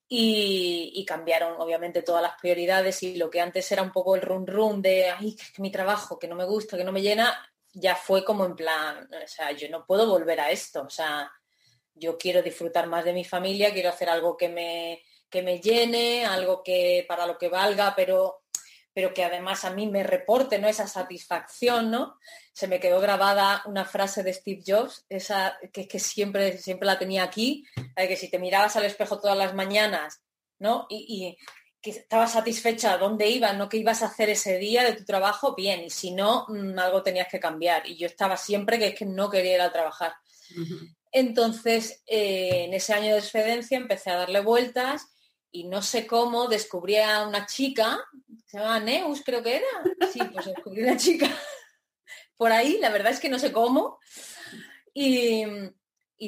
Y, 0.09 1.05
cambiaron 1.09 1.61
obviamente 1.61 2.03
todas 2.03 2.23
las 2.23 2.41
prioridades 2.41 3.03
y 3.03 3.17
lo 3.17 3.31
que 3.31 3.41
antes 3.41 3.71
era 3.73 3.83
un 3.83 3.91
poco 3.91 4.15
el 4.15 4.23
run 4.23 4.47
run 4.47 4.81
de, 4.81 5.11
ay, 5.11 5.35
que 5.35 5.61
mi 5.61 5.73
trabajo, 5.73 6.21
que 6.21 6.29
no 6.29 6.37
me 6.37 6.45
gusta, 6.45 6.77
que 6.77 6.85
no 6.85 6.93
me 6.93 7.03
llena, 7.03 7.37
ya 7.73 7.97
fue 7.97 8.25
como 8.25 8.45
en 8.45 8.55
plan, 8.55 9.09
o 9.13 9.27
sea, 9.27 9.51
yo 9.51 9.69
no 9.71 9.85
puedo 9.85 10.09
volver 10.09 10.39
a 10.39 10.51
esto, 10.53 10.83
o 10.83 10.91
sea, 10.91 11.33
yo 11.99 12.19
quiero 12.19 12.43
disfrutar 12.43 12.87
más 12.87 13.05
de 13.05 13.13
mi 13.13 13.25
familia, 13.25 13.73
quiero 13.73 13.91
hacer 13.91 14.09
algo 14.09 14.37
que 14.37 14.49
me, 14.49 15.03
que 15.31 15.43
me 15.43 15.61
llene, 15.61 16.25
algo 16.25 16.63
que 16.63 17.05
para 17.09 17.27
lo 17.27 17.39
que 17.39 17.49
valga, 17.49 17.95
pero, 17.95 18.43
pero 18.93 19.13
que 19.13 19.25
además 19.25 19.65
a 19.65 19.71
mí 19.71 19.87
me 19.87 20.03
reporte 20.03 20.59
¿no? 20.59 20.69
esa 20.69 20.87
satisfacción, 20.87 21.91
¿no? 21.91 22.19
Se 22.53 22.67
me 22.67 22.81
quedó 22.81 23.01
grabada 23.01 23.63
una 23.67 23.85
frase 23.85 24.23
de 24.23 24.33
Steve 24.33 24.63
Jobs, 24.67 25.05
esa 25.09 25.59
que, 25.73 25.87
que 25.87 25.99
siempre, 25.99 26.59
siempre 26.59 26.87
la 26.87 26.99
tenía 26.99 27.23
aquí, 27.23 27.65
que 27.97 28.17
si 28.17 28.31
te 28.31 28.39
mirabas 28.39 28.77
al 28.77 28.85
espejo 28.85 29.21
todas 29.21 29.37
las 29.37 29.55
mañanas, 29.55 30.23
¿no? 30.59 30.87
Y, 30.89 31.37
que 31.81 31.91
estabas 31.91 32.33
satisfecha 32.33 32.99
dónde 32.99 33.29
ibas, 33.29 33.57
no 33.57 33.69
qué 33.69 33.77
ibas 33.77 34.03
a 34.03 34.07
hacer 34.07 34.31
ese 34.31 34.59
día 34.59 34.83
de 34.83 34.95
tu 34.95 35.05
trabajo, 35.05 35.55
bien, 35.55 35.85
y 35.85 35.91
si 35.91 36.11
no, 36.11 36.45
mm, 36.49 36.77
algo 36.77 37.05
tenías 37.05 37.29
que 37.29 37.39
cambiar. 37.39 37.87
Y 37.87 37.97
yo 37.97 38.07
estaba 38.09 38.37
siempre 38.37 38.81
que 38.81 38.89
es 38.89 38.95
que 38.97 39.07
no 39.07 39.31
quería 39.31 39.55
ir 39.55 39.61
a 39.61 39.73
trabajar. 39.73 40.15
Entonces, 41.13 42.03
eh, 42.07 42.65
en 42.65 42.75
ese 42.75 42.93
año 42.93 43.13
de 43.13 43.21
excedencia 43.21 43.77
empecé 43.77 44.11
a 44.11 44.17
darle 44.17 44.41
vueltas 44.41 45.07
y 45.51 45.65
no 45.65 45.83
sé 45.83 46.07
cómo 46.07 46.49
descubrí 46.49 46.97
a 46.97 47.27
una 47.27 47.47
chica, 47.47 47.99
se 48.47 48.59
llama 48.59 48.81
Neus 48.81 49.23
creo 49.25 49.43
que 49.43 49.57
era, 49.57 50.11
sí, 50.13 50.21
pues 50.33 50.47
descubrí 50.47 50.83
una 50.83 50.97
chica 50.97 51.27
por 52.37 52.53
ahí, 52.53 52.79
la 52.81 52.91
verdad 52.91 53.13
es 53.13 53.21
que 53.21 53.29
no 53.29 53.39
sé 53.39 53.53
cómo, 53.53 53.99
y, 54.93 55.45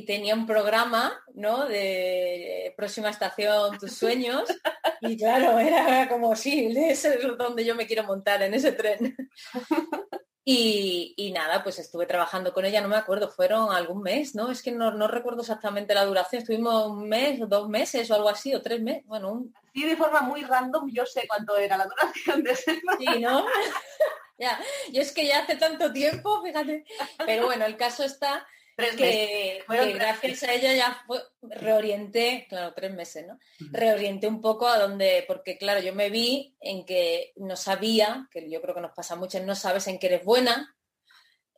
tenía 0.07 0.35
un 0.35 0.47
programa, 0.47 1.21
¿no? 1.35 1.67
De 1.67 2.73
próxima 2.77 3.11
estación, 3.11 3.79
tus 3.79 3.93
sueños, 3.93 4.49
y 5.01 5.17
claro, 5.17 5.59
era 5.59 6.09
como, 6.09 6.35
sí, 6.37 6.73
ese 6.77 7.15
es 7.15 7.37
donde 7.37 7.65
yo 7.65 7.75
me 7.75 7.87
quiero 7.87 8.05
montar, 8.05 8.43
en 8.43 8.55
ese 8.55 8.73
tren. 8.73 9.17
Y, 10.43 11.31
nada, 11.35 11.63
pues 11.63 11.79
estuve 11.79 12.07
trabajando 12.07 12.53
con 12.53 12.65
ella, 12.65 12.81
no 12.81 12.89
me 12.89 12.97
acuerdo, 12.97 13.31
fueron 13.31 13.73
algún 13.73 14.03
mes, 14.03 14.35
¿no? 14.35 14.51
Es 14.51 14.63
que 14.63 14.73
no, 14.73 14.91
no 14.91 15.07
recuerdo 15.07 15.43
exactamente 15.43 15.95
la 15.95 16.05
duración, 16.05 16.41
estuvimos 16.41 16.87
un 16.87 17.09
mes 17.09 17.39
dos 17.49 17.69
meses 17.69 18.11
o 18.11 18.15
algo 18.15 18.29
así, 18.29 18.55
o 18.55 18.63
tres 18.63 18.81
meses, 18.81 19.07
bueno. 19.07 19.33
Un... 19.33 19.55
Así 19.69 19.87
de 19.87 19.97
forma 19.97 20.23
muy 20.23 20.43
random 20.43 20.91
yo 20.91 21.07
sé 21.07 21.29
cuánto 21.29 21.57
era 21.57 21.77
la 21.77 21.85
duración 21.85 22.43
de 22.43 22.53
ese 22.53 22.81
Sí, 22.99 23.21
¿no? 23.21 23.47
ya, 24.39 24.59
yo 24.91 25.03
es 25.03 25.13
que 25.13 25.27
ya 25.27 25.41
hace 25.41 25.57
tanto 25.57 25.93
tiempo, 25.93 26.43
fíjate. 26.43 26.85
Pero 27.25 27.47
bueno, 27.47 27.67
el 27.67 27.77
caso 27.77 28.03
está 28.03 28.47
que, 28.77 29.62
gracias 29.69 30.43
a 30.43 30.55
ella 30.55 30.75
ya 30.75 31.05
reorienté, 31.43 32.47
claro, 32.49 32.73
tres 32.75 32.93
meses, 32.93 33.27
¿no? 33.27 33.39
Reorienté 33.73 34.27
un 34.27 34.41
poco 34.41 34.69
a 34.69 34.79
donde, 34.79 35.25
porque 35.27 35.59
claro, 35.59 35.81
yo 35.81 35.95
me 35.95 36.11
vi 36.11 36.57
en 36.61 36.85
que 36.85 37.33
no 37.37 37.57
sabía, 37.57 38.29
que 38.31 38.50
yo 38.50 38.61
creo 38.61 38.75
que 38.75 38.81
nos 38.81 38.93
pasa 38.93 39.17
mucho, 39.17 39.41
no 39.41 39.55
sabes 39.55 39.87
en 39.87 39.99
qué 39.99 40.07
eres 40.07 40.25
buena, 40.25 40.75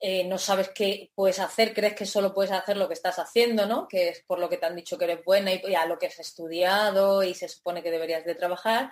eh, 0.04 0.24
no 0.24 0.36
sabes 0.36 0.70
qué 0.70 1.12
puedes 1.14 1.38
hacer, 1.38 1.72
crees 1.72 1.94
que 1.94 2.06
solo 2.06 2.34
puedes 2.34 2.50
hacer 2.50 2.76
lo 2.76 2.88
que 2.88 2.94
estás 2.94 3.20
haciendo, 3.20 3.66
¿no? 3.66 3.86
Que 3.86 4.08
es 4.08 4.24
por 4.26 4.40
lo 4.40 4.48
que 4.48 4.56
te 4.56 4.66
han 4.66 4.74
dicho 4.74 4.98
que 4.98 5.04
eres 5.04 5.24
buena 5.24 5.52
y, 5.52 5.74
a 5.76 5.86
lo 5.86 5.96
que 5.96 6.06
has 6.06 6.18
estudiado 6.18 7.22
y 7.22 7.34
se 7.34 7.48
supone 7.48 7.84
que 7.84 7.92
deberías 7.92 8.24
de 8.24 8.34
trabajar. 8.34 8.90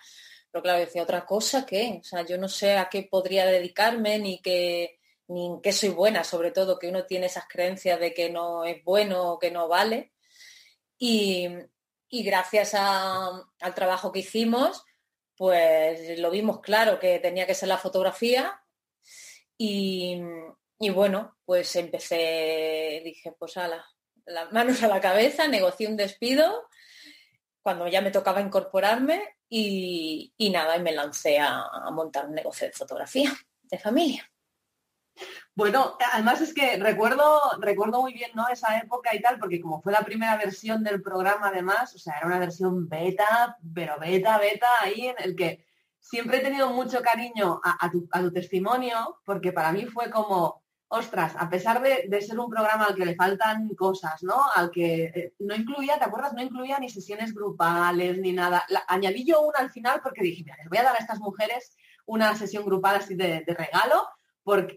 Pero 0.53 0.62
claro, 0.62 0.79
decía 0.79 1.03
otra 1.03 1.27
cosa 1.27 1.67
que, 1.67 1.99
o 2.00 2.05
sea, 2.05 2.25
yo 2.25 2.39
no 2.39 2.49
sé 2.49 2.77
a 2.77 2.89
qué 2.89 3.09
podría 3.11 3.45
dedicarme 3.47 4.21
ni 4.21 4.41
qué 4.41 5.00
ni 5.31 5.47
en 5.47 5.61
qué 5.61 5.73
soy 5.73 5.91
buena, 5.91 6.25
sobre 6.25 6.51
todo 6.51 6.79
que 6.79 6.89
uno 6.89 7.07
tiene 7.07 7.27
esas 7.27 7.47
creencias 7.49 8.01
de 8.01 8.13
que 8.13 8.31
no 8.31 8.65
es 8.65 8.83
bueno 8.85 9.33
o 9.33 9.39
que 9.39 9.51
no 9.51 9.69
vale. 9.69 10.13
Y, 10.99 11.49
gracias 12.11 12.75
al 12.75 13.75
trabajo 13.75 14.11
que 14.11 14.19
hicimos, 14.21 14.85
pues 15.37 16.19
lo 16.19 16.31
vimos 16.31 16.61
claro 16.61 16.99
que 16.99 17.21
tenía 17.21 17.47
que 17.47 17.55
ser 17.55 17.69
la 17.69 17.79
fotografía. 17.79 18.61
Y, 19.57 20.21
bueno, 20.93 21.37
pues 21.45 21.77
empecé, 21.77 23.01
dije, 23.05 23.33
pues 23.39 23.57
a 23.57 23.69
las 24.27 24.53
manos 24.53 24.83
a 24.83 24.89
la 24.89 25.01
cabeza, 25.01 25.47
negocié 25.47 25.87
un 25.87 25.97
despido 25.97 26.69
cuando 27.63 27.87
ya 27.87 28.01
me 28.01 28.11
tocaba 28.11 28.41
incorporarme 28.41 29.37
y, 29.49 30.33
nada, 30.53 30.77
y 30.77 30.81
me 30.81 30.93
lancé 30.93 31.39
a 31.39 31.89
montar 31.93 32.27
un 32.27 32.35
negocio 32.35 32.67
de 32.67 32.73
fotografía 32.73 33.33
de 33.63 33.79
familia. 33.79 34.30
Bueno, 35.55 35.99
además 36.12 36.40
es 36.40 36.55
que 36.55 36.79
recuerdo, 36.79 37.38
recuerdo 37.59 38.00
muy 38.00 38.14
bien 38.14 38.31
¿no? 38.35 38.49
esa 38.49 38.79
época 38.79 39.14
y 39.14 39.21
tal, 39.21 39.38
porque 39.38 39.61
como 39.61 39.83
fue 39.83 39.93
la 39.93 40.00
primera 40.00 40.37
versión 40.37 40.83
del 40.83 41.02
programa 41.02 41.49
además, 41.49 41.95
o 41.95 41.99
sea, 41.99 42.17
era 42.17 42.26
una 42.26 42.38
versión 42.38 42.88
beta, 42.88 43.59
pero 43.75 43.99
beta, 43.99 44.38
beta, 44.38 44.69
ahí 44.81 45.09
en 45.09 45.17
el 45.19 45.37
que 45.37 45.67
siempre 45.99 46.38
he 46.38 46.40
tenido 46.40 46.71
mucho 46.71 47.02
cariño 47.02 47.61
a, 47.62 47.90
tu, 47.90 48.09
testimonio, 48.33 49.21
porque 49.25 49.52
para 49.52 49.73
mí 49.73 49.85
fue 49.87 50.09
como, 50.09 50.62
ostras, 50.88 51.35
a 51.37 51.50
pesar 51.50 51.83
de, 51.83 52.23
ser 52.23 52.38
un 52.38 52.49
programa 52.49 52.87
al 52.87 52.95
que 52.95 53.05
le 53.05 53.14
faltan 53.14 53.69
cosas, 53.75 54.23
¿no? 54.23 54.40
Al 54.55 54.71
que 54.71 55.05
eh, 55.14 55.35
no 55.40 55.55
incluía, 55.55 55.99
¿te 55.99 56.05
acuerdas? 56.05 56.33
No 56.33 56.43
incluía 56.43 56.79
ni 56.79 56.88
sesiones 56.88 57.35
grupales 57.35 58.19
ni 58.19 58.33
nada. 58.33 58.64
añadí 58.88 59.26
yo 59.26 59.43
una 59.43 59.59
al 59.59 59.71
final 59.71 60.00
porque 60.02 60.23
dije, 60.23 60.43
mira, 60.43 60.57
les 60.57 60.69
voy 60.69 60.79
a 60.79 60.85
dar 60.85 60.95
a 60.95 61.00
estas 61.00 61.19
mujeres 61.19 61.76
una 62.07 62.35
sesión 62.35 62.64
grupal 62.64 62.97
así 62.97 63.14
de 63.14 63.45
regalo 63.47 64.09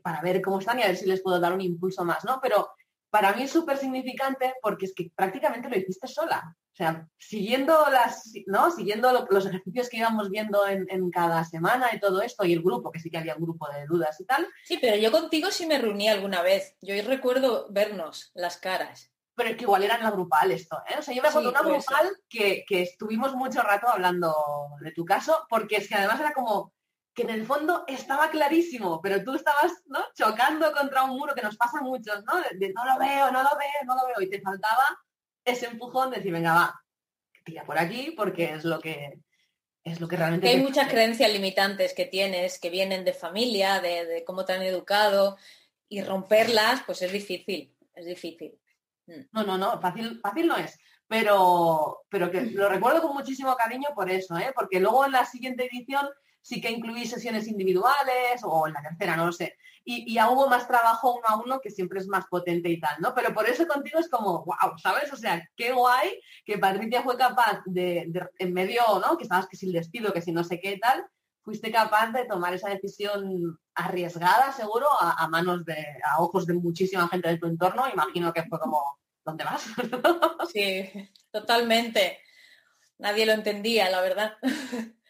para 0.01 0.21
ver 0.21 0.41
cómo 0.41 0.59
están 0.59 0.79
y 0.79 0.83
a 0.83 0.87
ver 0.87 0.97
si 0.97 1.05
les 1.05 1.21
puedo 1.21 1.39
dar 1.39 1.53
un 1.53 1.61
impulso 1.61 2.03
más, 2.03 2.23
¿no? 2.25 2.39
Pero 2.41 2.69
para 3.09 3.33
mí 3.33 3.43
es 3.43 3.51
súper 3.51 3.77
significante 3.77 4.55
porque 4.59 4.85
es 4.85 4.93
que 4.95 5.11
prácticamente 5.15 5.69
lo 5.69 5.77
hiciste 5.77 6.07
sola. 6.07 6.55
O 6.73 6.75
sea, 6.75 7.07
siguiendo 7.19 7.87
las, 7.91 8.33
¿no? 8.47 8.71
Siguiendo 8.71 9.27
los 9.29 9.45
ejercicios 9.45 9.87
que 9.87 9.97
íbamos 9.97 10.31
viendo 10.31 10.67
en, 10.67 11.11
cada 11.11 11.45
semana 11.45 11.89
y 11.93 11.99
todo 11.99 12.23
esto, 12.23 12.43
y 12.43 12.53
el 12.53 12.63
grupo, 12.63 12.89
que 12.89 12.99
sí 12.99 13.11
que 13.11 13.19
había 13.19 13.35
un 13.35 13.43
grupo 13.43 13.69
de 13.69 13.85
dudas 13.85 14.19
y 14.19 14.25
tal. 14.25 14.47
Sí, 14.65 14.79
pero 14.81 14.97
yo 14.97 15.11
contigo 15.11 15.51
sí 15.51 15.67
me 15.67 15.77
reuní 15.77 16.09
alguna 16.09 16.41
vez. 16.41 16.75
Yo 16.81 16.95
recuerdo 17.05 17.67
vernos 17.69 18.31
las 18.33 18.57
caras. 18.57 19.11
Pero 19.35 19.49
es 19.49 19.57
que 19.57 19.63
igual 19.63 19.83
era 19.83 19.97
en 19.97 20.03
la 20.03 20.11
grupal 20.11 20.49
esto, 20.51 20.81
¿eh? 20.89 20.95
O 20.97 21.03
sea, 21.03 21.13
yo 21.13 21.21
me 21.21 21.27
acuerdo 21.27 21.49
una 21.49 21.61
grupal 21.61 22.07
que, 22.27 22.65
que 22.67 22.81
estuvimos 22.81 23.35
mucho 23.35 23.61
rato 23.61 23.87
hablando 23.89 24.33
de 24.81 24.91
tu 24.91 25.05
caso, 25.05 25.45
porque 25.49 25.77
es 25.77 25.87
que 25.87 25.95
además 25.95 26.19
era 26.19 26.33
como, 26.33 26.73
que 27.13 27.23
en 27.23 27.29
el 27.29 27.45
fondo 27.45 27.83
estaba 27.87 28.29
clarísimo, 28.29 28.99
pero 29.01 29.23
tú 29.23 29.35
estabas 29.35 29.71
¿no? 29.85 29.99
chocando 30.15 30.71
contra 30.73 31.03
un 31.03 31.11
muro 31.11 31.35
que 31.35 31.43
nos 31.43 31.55
pasa 31.57 31.79
a 31.79 31.83
muchos, 31.83 32.23
¿no? 32.25 32.33
De, 32.57 32.73
no 32.73 32.85
lo 32.85 32.97
veo, 32.97 33.31
no 33.31 33.43
lo 33.43 33.49
veo, 33.57 33.85
no 33.85 33.95
lo 33.95 34.07
veo, 34.07 34.21
y 34.21 34.29
te 34.29 34.41
faltaba 34.41 34.83
ese 35.45 35.67
empujón 35.67 36.09
de 36.09 36.17
decir, 36.17 36.31
venga, 36.31 36.53
va, 36.53 36.83
tira 37.43 37.63
por 37.63 37.77
aquí 37.77 38.13
porque 38.17 38.53
es 38.53 38.65
lo 38.65 38.79
que 38.79 39.19
es 39.83 39.99
lo 39.99 40.07
que 40.07 40.15
realmente... 40.15 40.47
hay 40.47 40.61
muchas 40.61 40.87
creencias 40.87 41.31
limitantes 41.31 41.93
que 41.93 42.05
tienes, 42.05 42.57
que 42.57 42.69
vienen 42.69 43.03
de 43.03 43.13
familia, 43.13 43.81
de, 43.81 44.23
cómo 44.25 44.45
te 44.45 44.53
han 44.53 44.61
educado, 44.61 45.37
y 45.89 46.01
romperlas, 46.01 46.83
pues 46.85 47.01
es 47.01 47.11
difícil, 47.11 47.75
es 47.93 48.05
difícil. 48.05 48.57
Mm. 49.07 49.23
No, 49.33 49.43
no, 49.43 49.57
no, 49.57 49.81
fácil, 49.81 50.21
fácil 50.21 50.47
no 50.47 50.55
es. 50.55 50.79
Pero, 51.05 52.05
pero 52.07 52.31
que 52.31 52.41
lo 52.41 52.69
recuerdo 52.69 53.01
con 53.01 53.13
muchísimo 53.13 53.55
cariño 53.57 53.89
por 53.93 54.09
eso, 54.09 54.37
¿eh? 54.37 54.53
porque 54.55 54.79
luego 54.79 55.05
en 55.05 55.11
la 55.11 55.25
siguiente 55.25 55.65
edición 55.65 56.07
sí 56.43 56.61
que 56.61 56.69
incluí 56.69 57.07
sesiones 57.07 57.47
individuales 57.47 58.41
o 58.43 58.67
en 58.67 58.73
la 58.73 58.81
tercera, 58.81 59.15
no 59.15 59.27
lo 59.27 59.31
sé. 59.31 59.57
Y, 59.85 60.13
ya 60.13 60.29
hubo 60.29 60.47
más 60.47 60.67
trabajo 60.67 61.15
uno 61.15 61.27
a 61.27 61.37
uno 61.37 61.59
que 61.61 61.71
siempre 61.71 61.99
es 61.99 62.07
más 62.07 62.25
potente 62.27 62.69
y 62.69 62.79
tal, 62.79 62.95
¿no? 62.99 63.15
Pero 63.15 63.33
por 63.33 63.47
eso 63.47 63.65
contigo 63.65 63.99
es 63.99 64.09
como, 64.09 64.43
wow, 64.45 64.77
¿sabes? 64.77 65.11
O 65.11 65.15
sea, 65.15 65.49
qué 65.55 65.71
guay 65.71 66.19
que 66.45 66.57
Patricia 66.57 67.01
fue 67.01 67.17
capaz 67.17 67.61
de, 67.65 68.11
en 68.37 68.53
medio, 68.53 68.81
¿no? 68.99 69.17
Que 69.17 69.23
estabas 69.23 69.47
que 69.47 69.57
si 69.57 69.67
el 69.67 69.73
despido, 69.73 70.13
que 70.13 70.21
si 70.21 70.31
no 70.31 70.43
sé 70.43 70.59
qué 70.59 70.77
tal, 70.77 71.05
fuiste 71.43 71.71
capaz 71.71 72.11
de 72.11 72.25
tomar 72.25 72.53
esa 72.53 72.69
decisión 72.69 73.57
arriesgada, 73.73 74.51
seguro, 74.51 74.87
a, 74.99 75.27
manos 75.29 75.65
de, 75.65 75.85
a 76.05 76.21
ojos 76.21 76.45
de 76.45 76.53
muchísima 76.53 77.07
gente 77.07 77.29
de 77.29 77.37
tu 77.37 77.47
entorno. 77.47 77.83
Imagino 77.91 78.33
que 78.33 78.43
fue 78.43 78.59
como, 78.59 78.99
¿dónde 79.25 79.45
vas? 79.45 79.65
sí, 80.53 80.89
totalmente. 81.31 82.19
Nadie 82.97 83.25
lo 83.25 83.31
entendía, 83.31 83.89
la 83.89 84.01
verdad. 84.01 84.37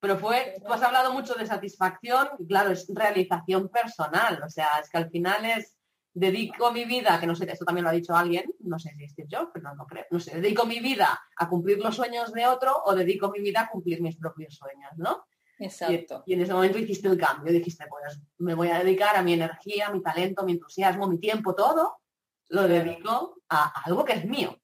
Pero 0.00 0.18
fue, 0.18 0.56
tú 0.64 0.72
has 0.72 0.82
hablado 0.82 1.12
mucho 1.12 1.34
de 1.34 1.46
satisfacción, 1.46 2.28
y 2.38 2.46
claro, 2.46 2.70
es 2.70 2.86
realización 2.94 3.68
personal, 3.68 4.42
o 4.44 4.48
sea, 4.48 4.68
es 4.82 4.90
que 4.90 4.98
al 4.98 5.10
final 5.10 5.44
es, 5.44 5.76
dedico 6.12 6.72
mi 6.72 6.84
vida, 6.84 7.20
que 7.20 7.26
no 7.26 7.34
sé, 7.34 7.50
esto 7.50 7.64
también 7.64 7.84
lo 7.84 7.90
ha 7.90 7.94
dicho 7.94 8.14
alguien, 8.14 8.44
no 8.60 8.78
sé 8.78 8.94
si 8.96 9.22
es 9.22 9.28
yo, 9.28 9.50
pero 9.52 9.74
no, 9.74 9.86
creo, 9.86 10.06
no 10.10 10.18
sé, 10.18 10.40
dedico 10.40 10.64
mi 10.64 10.80
vida 10.80 11.20
a 11.36 11.48
cumplir 11.48 11.78
los 11.78 11.94
sueños 11.94 12.32
de 12.32 12.46
otro 12.46 12.74
o 12.84 12.94
dedico 12.94 13.30
mi 13.30 13.40
vida 13.40 13.62
a 13.62 13.68
cumplir 13.68 14.00
mis 14.00 14.16
propios 14.16 14.54
sueños, 14.54 14.92
¿no? 14.96 15.26
Exacto. 15.58 16.22
Y, 16.26 16.34
en 16.34 16.40
ese 16.40 16.54
momento 16.54 16.78
hiciste 16.78 17.08
el 17.08 17.18
cambio, 17.18 17.52
dijiste, 17.52 17.84
pues 17.88 18.20
me 18.38 18.54
voy 18.54 18.68
a 18.68 18.78
dedicar 18.78 19.16
a 19.16 19.22
mi 19.22 19.34
energía, 19.34 19.90
mi 19.90 20.02
talento, 20.02 20.44
mi 20.44 20.52
entusiasmo, 20.52 21.06
mi 21.06 21.18
tiempo, 21.18 21.54
todo, 21.54 21.98
lo 22.48 22.68
dedico 22.68 23.42
a, 23.48 23.82
algo 23.84 24.04
que 24.04 24.14
es 24.14 24.24
mío. 24.24 24.58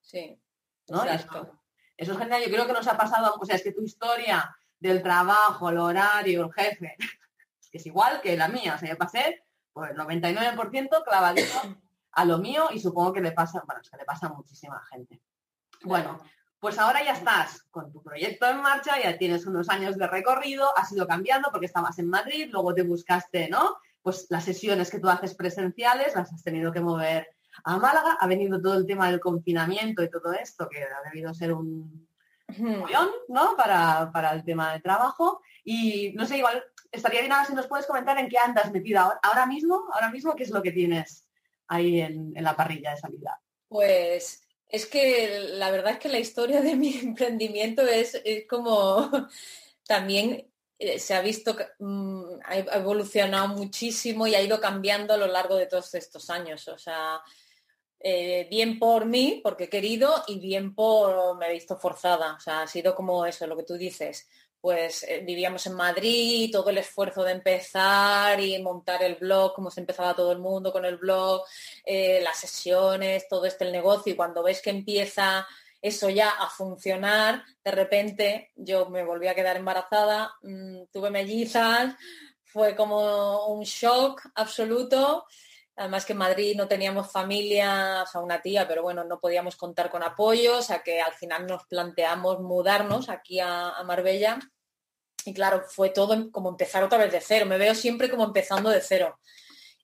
Sí. 0.00 0.40
¿no? 0.88 1.02
Exacto. 1.04 1.57
Eso, 1.98 2.12
es 2.12 2.18
genial, 2.18 2.42
yo 2.42 2.50
creo 2.50 2.66
que 2.66 2.72
nos 2.72 2.86
ha 2.86 2.96
pasado, 2.96 3.34
o 3.38 3.44
sea, 3.44 3.56
es 3.56 3.62
que 3.62 3.72
tu 3.72 3.82
historia 3.82 4.56
del 4.78 5.02
trabajo, 5.02 5.68
el 5.68 5.78
horario, 5.78 6.44
el 6.44 6.52
jefe, 6.52 6.94
que 7.70 7.78
es 7.78 7.86
igual 7.86 8.20
que 8.20 8.36
la 8.36 8.46
mía. 8.46 8.76
O 8.76 8.78
sea, 8.78 8.88
yo 8.88 8.96
pasé 8.96 9.44
pues, 9.72 9.90
el 9.90 9.96
99% 9.96 11.04
clavadito 11.04 11.76
a 12.12 12.24
lo 12.24 12.38
mío 12.38 12.68
y 12.72 12.78
supongo 12.78 13.12
que 13.12 13.20
le 13.20 13.32
pasa, 13.32 13.62
bueno, 13.66 13.80
es 13.82 13.90
que 13.90 13.96
le 13.96 14.04
pasa 14.04 14.28
a 14.28 14.32
muchísima 14.32 14.80
gente. 14.88 15.20
Bueno, 15.82 16.20
pues 16.60 16.78
ahora 16.78 17.02
ya 17.04 17.12
estás 17.12 17.62
con 17.70 17.92
tu 17.92 18.00
proyecto 18.00 18.46
en 18.46 18.62
marcha, 18.62 19.00
ya 19.02 19.18
tienes 19.18 19.44
unos 19.46 19.68
años 19.68 19.96
de 19.98 20.06
recorrido, 20.06 20.76
has 20.76 20.92
ido 20.92 21.06
cambiando 21.06 21.50
porque 21.50 21.66
estabas 21.66 21.98
en 21.98 22.08
Madrid, 22.08 22.48
luego 22.52 22.74
te 22.74 22.82
buscaste, 22.82 23.48
¿no? 23.48 23.76
Pues 24.02 24.26
las 24.30 24.44
sesiones 24.44 24.90
que 24.90 25.00
tú 25.00 25.08
haces 25.08 25.34
presenciales 25.34 26.14
las 26.14 26.32
has 26.32 26.42
tenido 26.44 26.72
que 26.72 26.80
mover 26.80 27.28
a 27.64 27.76
Málaga, 27.76 28.16
ha 28.20 28.26
venido 28.26 28.60
todo 28.60 28.74
el 28.74 28.86
tema 28.86 29.10
del 29.10 29.20
confinamiento 29.20 30.02
y 30.02 30.10
todo 30.10 30.32
esto, 30.32 30.68
que 30.68 30.82
ha 30.82 31.10
debido 31.10 31.32
ser 31.34 31.52
un, 31.52 32.08
¿no? 33.28 33.56
Para, 33.56 34.32
el 34.32 34.44
tema 34.44 34.72
de 34.72 34.80
trabajo. 34.80 35.42
Y 35.64 36.12
no 36.14 36.26
sé, 36.26 36.38
igual 36.38 36.64
estaría 36.90 37.20
bien 37.20 37.32
ahora 37.32 37.46
si 37.46 37.54
nos 37.54 37.66
puedes 37.66 37.86
comentar 37.86 38.18
en 38.18 38.28
qué 38.28 38.38
andas 38.38 38.72
metida 38.72 39.18
ahora, 39.22 39.46
mismo, 39.46 39.84
ahora 39.92 40.10
mismo, 40.10 40.34
qué 40.34 40.44
es 40.44 40.50
lo 40.50 40.62
que 40.62 40.72
tienes 40.72 41.26
ahí 41.66 42.00
en, 42.00 42.32
la 42.36 42.56
parrilla 42.56 42.92
de 42.92 42.96
salida. 42.96 43.40
Pues 43.68 44.42
es 44.68 44.86
que 44.86 45.40
la 45.54 45.70
verdad 45.70 45.92
es 45.92 45.98
que 45.98 46.08
la 46.08 46.18
historia 46.18 46.60
de 46.60 46.74
mi 46.76 46.98
emprendimiento 46.98 47.82
es, 47.82 48.20
como 48.48 49.10
también 49.86 50.50
eh, 50.78 50.98
se 50.98 51.14
ha 51.14 51.20
visto, 51.20 51.56
mm, 51.78 52.40
ha 52.44 52.56
evolucionado 52.76 53.48
muchísimo 53.48 54.26
y 54.26 54.34
ha 54.34 54.42
ido 54.42 54.60
cambiando 54.60 55.12
a 55.12 55.18
lo 55.18 55.26
largo 55.26 55.56
de 55.56 55.66
todos 55.66 55.94
estos 55.94 56.30
años. 56.30 56.66
O 56.68 56.78
sea, 56.78 57.20
eh, 58.00 58.46
bien 58.50 58.78
por 58.78 59.06
mí, 59.06 59.40
porque 59.42 59.64
he 59.64 59.68
querido, 59.68 60.24
y 60.26 60.38
bien 60.38 60.74
por 60.74 61.36
me 61.36 61.48
he 61.48 61.52
visto 61.52 61.76
forzada. 61.76 62.34
O 62.34 62.40
sea, 62.40 62.62
ha 62.62 62.66
sido 62.66 62.94
como 62.94 63.26
eso, 63.26 63.46
lo 63.46 63.56
que 63.56 63.64
tú 63.64 63.74
dices. 63.74 64.28
Pues 64.60 65.04
eh, 65.04 65.22
vivíamos 65.24 65.66
en 65.66 65.74
Madrid, 65.74 66.50
todo 66.52 66.70
el 66.70 66.78
esfuerzo 66.78 67.22
de 67.22 67.32
empezar 67.32 68.40
y 68.40 68.60
montar 68.60 69.02
el 69.02 69.14
blog, 69.14 69.54
como 69.54 69.70
se 69.70 69.80
empezaba 69.80 70.16
todo 70.16 70.32
el 70.32 70.38
mundo 70.38 70.72
con 70.72 70.84
el 70.84 70.96
blog, 70.96 71.42
eh, 71.84 72.20
las 72.22 72.38
sesiones, 72.38 73.28
todo 73.28 73.46
este 73.46 73.64
el 73.64 73.72
negocio, 73.72 74.12
y 74.12 74.16
cuando 74.16 74.42
ves 74.42 74.60
que 74.60 74.70
empieza 74.70 75.46
eso 75.80 76.10
ya 76.10 76.30
a 76.30 76.50
funcionar, 76.50 77.44
de 77.64 77.70
repente 77.70 78.50
yo 78.56 78.88
me 78.90 79.04
volví 79.04 79.28
a 79.28 79.34
quedar 79.34 79.56
embarazada, 79.56 80.34
mm, 80.42 80.86
tuve 80.92 81.10
mellizas, 81.10 81.94
fue 82.44 82.74
como 82.74 83.46
un 83.46 83.62
shock 83.62 84.22
absoluto. 84.34 85.24
Además 85.78 86.04
que 86.04 86.12
en 86.12 86.18
Madrid 86.18 86.56
no 86.56 86.68
teníamos 86.68 87.10
familia, 87.10 88.02
o 88.02 88.06
sea, 88.06 88.20
una 88.20 88.42
tía, 88.42 88.66
pero 88.66 88.82
bueno, 88.82 89.04
no 89.04 89.20
podíamos 89.20 89.56
contar 89.56 89.90
con 89.90 90.02
apoyo, 90.02 90.58
o 90.58 90.62
sea 90.62 90.82
que 90.82 91.00
al 91.00 91.14
final 91.14 91.46
nos 91.46 91.64
planteamos 91.66 92.40
mudarnos 92.40 93.08
aquí 93.08 93.40
a, 93.40 93.70
a 93.70 93.84
Marbella. 93.84 94.38
Y 95.24 95.32
claro, 95.34 95.64
fue 95.68 95.90
todo 95.90 96.30
como 96.30 96.48
empezar 96.48 96.82
otra 96.82 96.98
vez 96.98 97.12
de 97.12 97.20
cero. 97.20 97.46
Me 97.46 97.58
veo 97.58 97.74
siempre 97.74 98.10
como 98.10 98.24
empezando 98.24 98.70
de 98.70 98.80
cero 98.80 99.18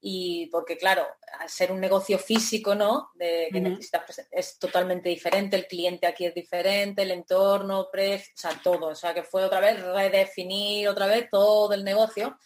y 0.07 0.49
porque 0.49 0.77
claro, 0.77 1.07
al 1.41 1.49
ser 1.49 1.73
un 1.73 1.81
negocio 1.81 2.19
físico, 2.19 2.75
¿no? 2.75 3.09
De, 3.15 3.49
que 3.51 3.59
necesitas, 3.59 4.03
pues, 4.05 4.29
es 4.31 4.59
totalmente 4.59 5.09
diferente, 5.09 5.57
el 5.57 5.67
cliente 5.67 6.07
aquí 6.07 6.27
es 6.27 6.35
diferente, 6.35 7.01
el 7.01 7.11
entorno, 7.11 7.89
precio, 7.91 8.35
o 8.37 8.39
sea, 8.39 8.61
todo. 8.63 8.89
O 8.89 8.95
sea, 8.95 9.15
que 9.15 9.23
fue 9.23 9.43
otra 9.43 9.61
vez 9.61 9.83
redefinir 9.83 10.89
otra 10.89 11.07
vez 11.07 11.31
todo 11.31 11.73
el 11.73 11.83
negocio 11.85 12.37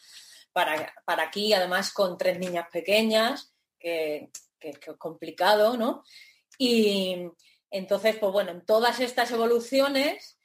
para, 0.59 0.93
para 1.05 1.23
aquí, 1.23 1.53
además 1.53 1.93
con 1.93 2.19
tres 2.19 2.37
niñas 2.41 2.67
pequeñas, 2.73 3.55
que, 3.79 4.29
es 4.59 4.79
complicado, 4.99 5.77
¿no? 5.77 6.03
Y 6.59 7.31
entonces, 7.71 8.17
pues 8.17 8.33
bueno, 8.33 8.51
en 8.51 8.67
todas 8.67 8.99
estas 8.99 9.31
evoluciones, 9.31 10.37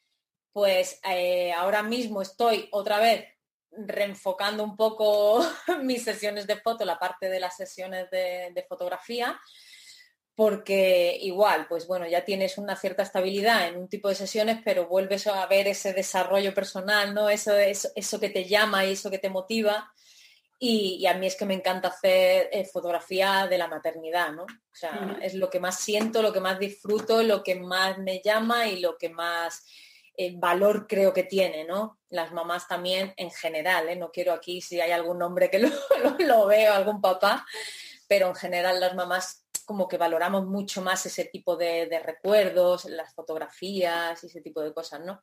pues 0.52 1.00
eh, 1.10 1.52
ahora 1.54 1.82
mismo 1.82 2.22
estoy 2.22 2.70
otra 2.72 3.00
vez 3.00 3.26
reenfocando 3.72 4.64
un 4.64 4.78
poco 4.78 5.44
mis 5.82 6.04
sesiones 6.04 6.46
de 6.46 6.58
foto, 6.58 6.86
la 6.86 7.00
parte 7.00 7.28
de 7.28 7.40
las 7.40 7.58
sesiones 7.58 8.12
de, 8.12 8.66
fotografía, 8.70 9.42
porque 10.36 11.18
igual, 11.22 11.66
pues 11.68 11.88
bueno, 11.88 12.06
ya 12.08 12.24
tienes 12.24 12.60
una 12.60 12.76
cierta 12.76 13.02
estabilidad 13.02 13.68
en 13.68 13.78
un 13.78 13.90
tipo 13.90 14.10
de 14.10 14.16
sesiones, 14.16 14.60
pero 14.64 14.88
vuelves 14.88 15.26
a 15.26 15.44
ver 15.48 15.68
ese 15.68 15.92
desarrollo 15.92 16.54
personal, 16.54 17.16
¿no? 17.16 17.30
Eso, 17.30 17.58
eso, 17.58 17.90
eso 17.96 18.20
que 18.20 18.30
te 18.30 18.46
llama 18.46 18.86
y 18.86 18.92
eso 18.92 19.10
que 19.10 19.18
te 19.18 19.32
motiva. 19.32 19.92
Y, 20.66 21.06
a 21.08 21.14
mí 21.14 21.28
es 21.28 21.36
que 21.36 21.46
me 21.46 21.56
encanta 21.56 21.90
hacer 21.90 22.48
eh, 22.54 22.64
fotografía 22.64 23.48
de 23.48 23.58
la 23.58 23.68
maternidad, 23.68 24.32
¿no? 24.32 24.44
O 24.44 24.76
sea, 24.76 25.18
es 25.22 25.34
lo 25.34 25.50
que 25.50 25.60
más 25.60 25.78
siento, 25.78 26.22
lo 26.22 26.32
que 26.32 26.40
más 26.40 26.58
disfruto, 26.58 27.22
lo 27.22 27.44
que 27.44 27.56
más 27.56 27.98
me 27.98 28.22
llama 28.24 28.70
y 28.70 28.80
lo 28.80 28.98
que 28.98 29.10
más 29.10 29.66
el 30.16 30.38
valor 30.38 30.88
creo 30.88 31.12
que 31.12 31.24
tiene, 31.24 31.66
¿no? 31.66 32.00
Las 32.08 32.32
mamás 32.32 32.66
también 32.70 33.14
en 33.18 33.30
general, 33.30 33.90
¿eh? 33.90 33.98
no 33.98 34.10
quiero 34.10 34.32
aquí 34.32 34.62
si 34.62 34.80
hay 34.80 34.92
algún 34.92 35.22
hombre 35.22 35.50
que 35.50 35.60
lo, 35.60 35.70
lo, 36.20 36.48
veo, 36.48 36.74
algún 36.74 37.02
papá, 37.02 37.46
pero 38.08 38.30
en 38.30 38.36
general 38.36 38.80
las 38.80 38.96
mamás 38.96 39.46
como 39.66 39.90
que 39.90 39.98
valoramos 39.98 40.46
mucho 40.46 40.82
más 40.82 41.06
ese 41.06 41.26
tipo 41.26 41.58
de, 41.58 41.88
de 41.88 42.00
recuerdos, 42.00 42.86
las 42.86 43.14
fotografías 43.14 44.24
y 44.24 44.28
ese 44.28 44.40
tipo 44.40 44.62
de 44.62 44.74
cosas, 44.74 45.02
¿no? 45.02 45.22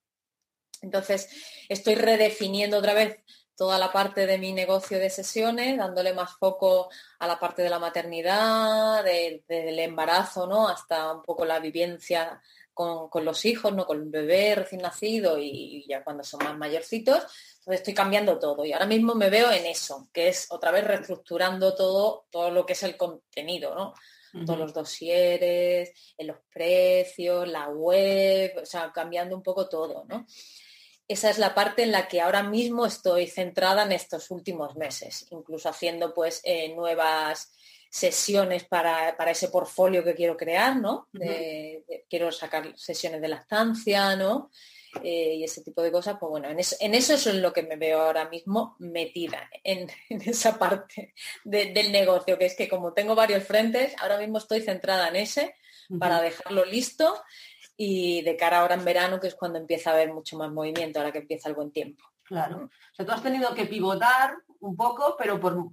Entonces, 0.82 1.30
estoy 1.70 1.94
redefiniendo 1.94 2.76
otra 2.76 2.92
vez 2.92 3.22
toda 3.60 3.78
la 3.78 3.92
parte 3.92 4.26
de 4.26 4.38
mi 4.38 4.54
negocio 4.54 4.98
de 4.98 5.10
sesiones, 5.10 5.76
dándole 5.76 6.14
más 6.14 6.30
foco 6.38 6.88
a 7.18 7.26
la 7.26 7.38
parte 7.38 7.60
de 7.60 7.68
la 7.68 7.78
maternidad, 7.78 9.04
del 9.04 9.78
embarazo, 9.78 10.46
¿no? 10.46 10.66
Hasta 10.66 11.12
un 11.12 11.22
poco 11.22 11.44
la 11.44 11.60
vivencia 11.60 12.40
con, 12.72 13.10
los 13.22 13.44
hijos, 13.44 13.74
¿no? 13.74 13.84
Con 13.84 13.98
el 13.98 14.08
bebé 14.08 14.54
recién 14.54 14.80
nacido 14.80 15.38
y, 15.38 15.84
ya 15.86 16.02
cuando 16.02 16.24
son 16.24 16.42
más 16.42 16.56
mayorcitos. 16.56 17.18
Entonces 17.58 17.80
estoy 17.80 17.92
cambiando 17.92 18.38
todo 18.38 18.64
y 18.64 18.72
ahora 18.72 18.86
mismo 18.86 19.14
me 19.14 19.28
veo 19.28 19.52
en 19.52 19.66
eso, 19.66 20.08
que 20.10 20.28
es 20.28 20.46
otra 20.48 20.70
vez 20.70 20.84
reestructurando 20.86 21.74
todo, 21.74 22.24
todo 22.30 22.50
lo 22.50 22.64
que 22.64 22.72
es 22.72 22.82
el 22.82 22.96
contenido, 22.96 23.74
¿no? 23.74 23.92
Todos 24.46 24.58
los 24.58 24.72
dosieres, 24.72 25.92
en 26.16 26.28
los 26.28 26.38
precios, 26.50 27.46
la 27.46 27.68
web, 27.68 28.56
o 28.62 28.64
sea, 28.64 28.90
cambiando 28.90 29.36
un 29.36 29.42
poco 29.42 29.68
todo, 29.68 30.06
¿no? 30.08 30.24
Esa 31.10 31.28
es 31.28 31.38
la 31.38 31.56
parte 31.56 31.82
en 31.82 31.90
la 31.90 32.06
que 32.06 32.20
ahora 32.20 32.44
mismo 32.44 32.86
estoy 32.86 33.26
centrada 33.26 33.82
en 33.82 33.90
estos 33.90 34.30
últimos 34.30 34.76
meses, 34.76 35.26
incluso 35.30 35.68
haciendo 35.68 36.14
pues 36.14 36.40
eh, 36.44 36.72
nuevas 36.72 37.52
sesiones 37.90 38.62
para, 38.62 39.16
ese 39.28 39.48
portfolio 39.48 40.04
que 40.04 40.14
quiero 40.14 40.36
crear, 40.36 40.76
¿no? 40.76 41.08
quiero 42.08 42.30
sacar 42.30 42.78
sesiones 42.78 43.20
de 43.20 43.26
lactancia, 43.26 44.14
¿no? 44.14 44.52
Eh, 45.02 45.34
y 45.38 45.42
ese 45.42 45.62
tipo 45.62 45.82
de 45.82 45.90
cosas, 45.90 46.16
pues 46.20 46.30
bueno, 46.30 46.48
en 46.48 46.60
eso, 46.60 46.76
en 46.78 46.94
eso 46.94 47.14
es 47.14 47.26
lo 47.26 47.52
que 47.52 47.64
me 47.64 47.74
veo 47.74 48.02
ahora 48.02 48.28
mismo 48.28 48.76
metida, 48.78 49.50
en, 49.64 49.88
esa 50.08 50.60
parte 50.60 51.12
del 51.42 51.90
negocio, 51.90 52.38
que 52.38 52.46
es 52.46 52.54
que 52.54 52.68
como 52.68 52.92
tengo 52.92 53.16
varios 53.16 53.42
frentes, 53.42 53.96
ahora 54.00 54.16
mismo 54.18 54.38
estoy 54.38 54.60
centrada 54.60 55.08
en 55.08 55.16
ese 55.16 55.56
para 55.98 56.22
dejarlo 56.22 56.64
listo 56.64 57.20
y 57.82 58.20
de 58.20 58.36
cara 58.36 58.60
ahora 58.60 58.74
en 58.74 58.84
verano, 58.84 59.18
que 59.18 59.28
es 59.28 59.34
cuando 59.34 59.58
empieza 59.58 59.88
a 59.88 59.94
haber 59.94 60.12
mucho 60.12 60.36
más 60.36 60.52
movimiento, 60.52 60.98
ahora 60.98 61.12
que 61.12 61.20
empieza 61.20 61.48
el 61.48 61.54
buen 61.54 61.72
tiempo. 61.72 62.04
Claro. 62.24 62.64
O 62.64 62.94
sea, 62.94 63.06
tú 63.06 63.12
has 63.12 63.22
tenido 63.22 63.54
que 63.54 63.64
pivotar 63.64 64.34
un 64.60 64.76
poco, 64.76 65.16
pero 65.18 65.40
por, 65.40 65.70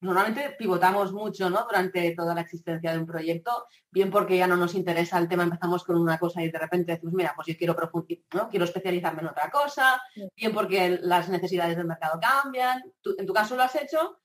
normalmente 0.00 0.56
pivotamos 0.58 1.10
mucho 1.10 1.48
¿no? 1.48 1.64
durante 1.64 2.14
toda 2.14 2.34
la 2.34 2.42
existencia 2.42 2.92
de 2.92 2.98
un 2.98 3.06
proyecto, 3.06 3.64
bien 3.90 4.10
porque 4.10 4.36
ya 4.36 4.46
no 4.46 4.58
nos 4.58 4.74
interesa 4.74 5.16
el 5.16 5.26
tema, 5.26 5.44
empezamos 5.44 5.84
con 5.84 5.96
una 5.96 6.18
cosa 6.18 6.42
y 6.42 6.50
de 6.50 6.58
repente 6.58 6.92
decimos, 6.92 7.14
mira, 7.14 7.32
pues 7.34 7.48
yo 7.48 7.56
quiero 7.56 7.74
profundizar, 7.74 8.26
¿no? 8.34 8.50
quiero 8.50 8.66
especializarme 8.66 9.22
en 9.22 9.28
otra 9.28 9.50
cosa, 9.50 10.02
bien 10.36 10.52
porque 10.52 10.98
las 11.00 11.30
necesidades 11.30 11.78
del 11.78 11.86
mercado 11.86 12.20
cambian. 12.20 12.82
en 13.16 13.26
tu 13.26 13.32
caso 13.32 13.56
lo 13.56 13.62
has 13.62 13.74
hecho 13.74 14.18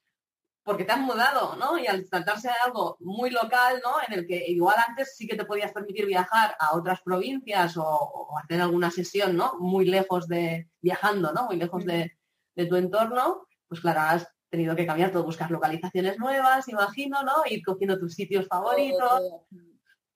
porque 0.63 0.85
te 0.85 0.93
has 0.93 0.99
mudado, 0.99 1.55
¿no? 1.57 1.77
Y 1.77 1.87
al 1.87 2.09
tratarse 2.09 2.47
de 2.47 2.53
algo 2.63 2.97
muy 3.01 3.29
local, 3.29 3.81
¿no? 3.83 3.95
En 4.07 4.13
el 4.17 4.25
que 4.25 4.45
igual 4.47 4.75
antes 4.87 5.15
sí 5.15 5.27
que 5.27 5.35
te 5.35 5.45
podías 5.45 5.71
permitir 5.71 6.05
viajar 6.05 6.55
a 6.59 6.75
otras 6.75 7.01
provincias 7.01 7.75
o, 7.77 8.29
hacer 8.41 8.61
alguna 8.61 8.89
sesión, 8.89 9.35
¿no? 9.35 9.55
Muy 9.59 9.85
lejos 9.85 10.27
de, 10.27 10.69
viajando, 10.81 11.33
¿no? 11.33 11.45
Muy 11.47 11.57
lejos 11.57 11.85
de, 11.85 12.17
de 12.55 12.65
tu 12.65 12.75
entorno, 12.77 13.47
pues 13.67 13.81
claro, 13.81 14.01
has 14.01 14.27
tenido 14.49 14.75
que 14.75 14.85
cambiar 14.85 15.11
todo, 15.11 15.23
buscar 15.23 15.49
localizaciones 15.49 16.19
nuevas, 16.19 16.67
imagino, 16.69 17.23
¿no? 17.23 17.43
Ir 17.47 17.63
cogiendo 17.63 17.97
tus 17.97 18.13
sitios 18.13 18.47
favoritos. 18.47 19.21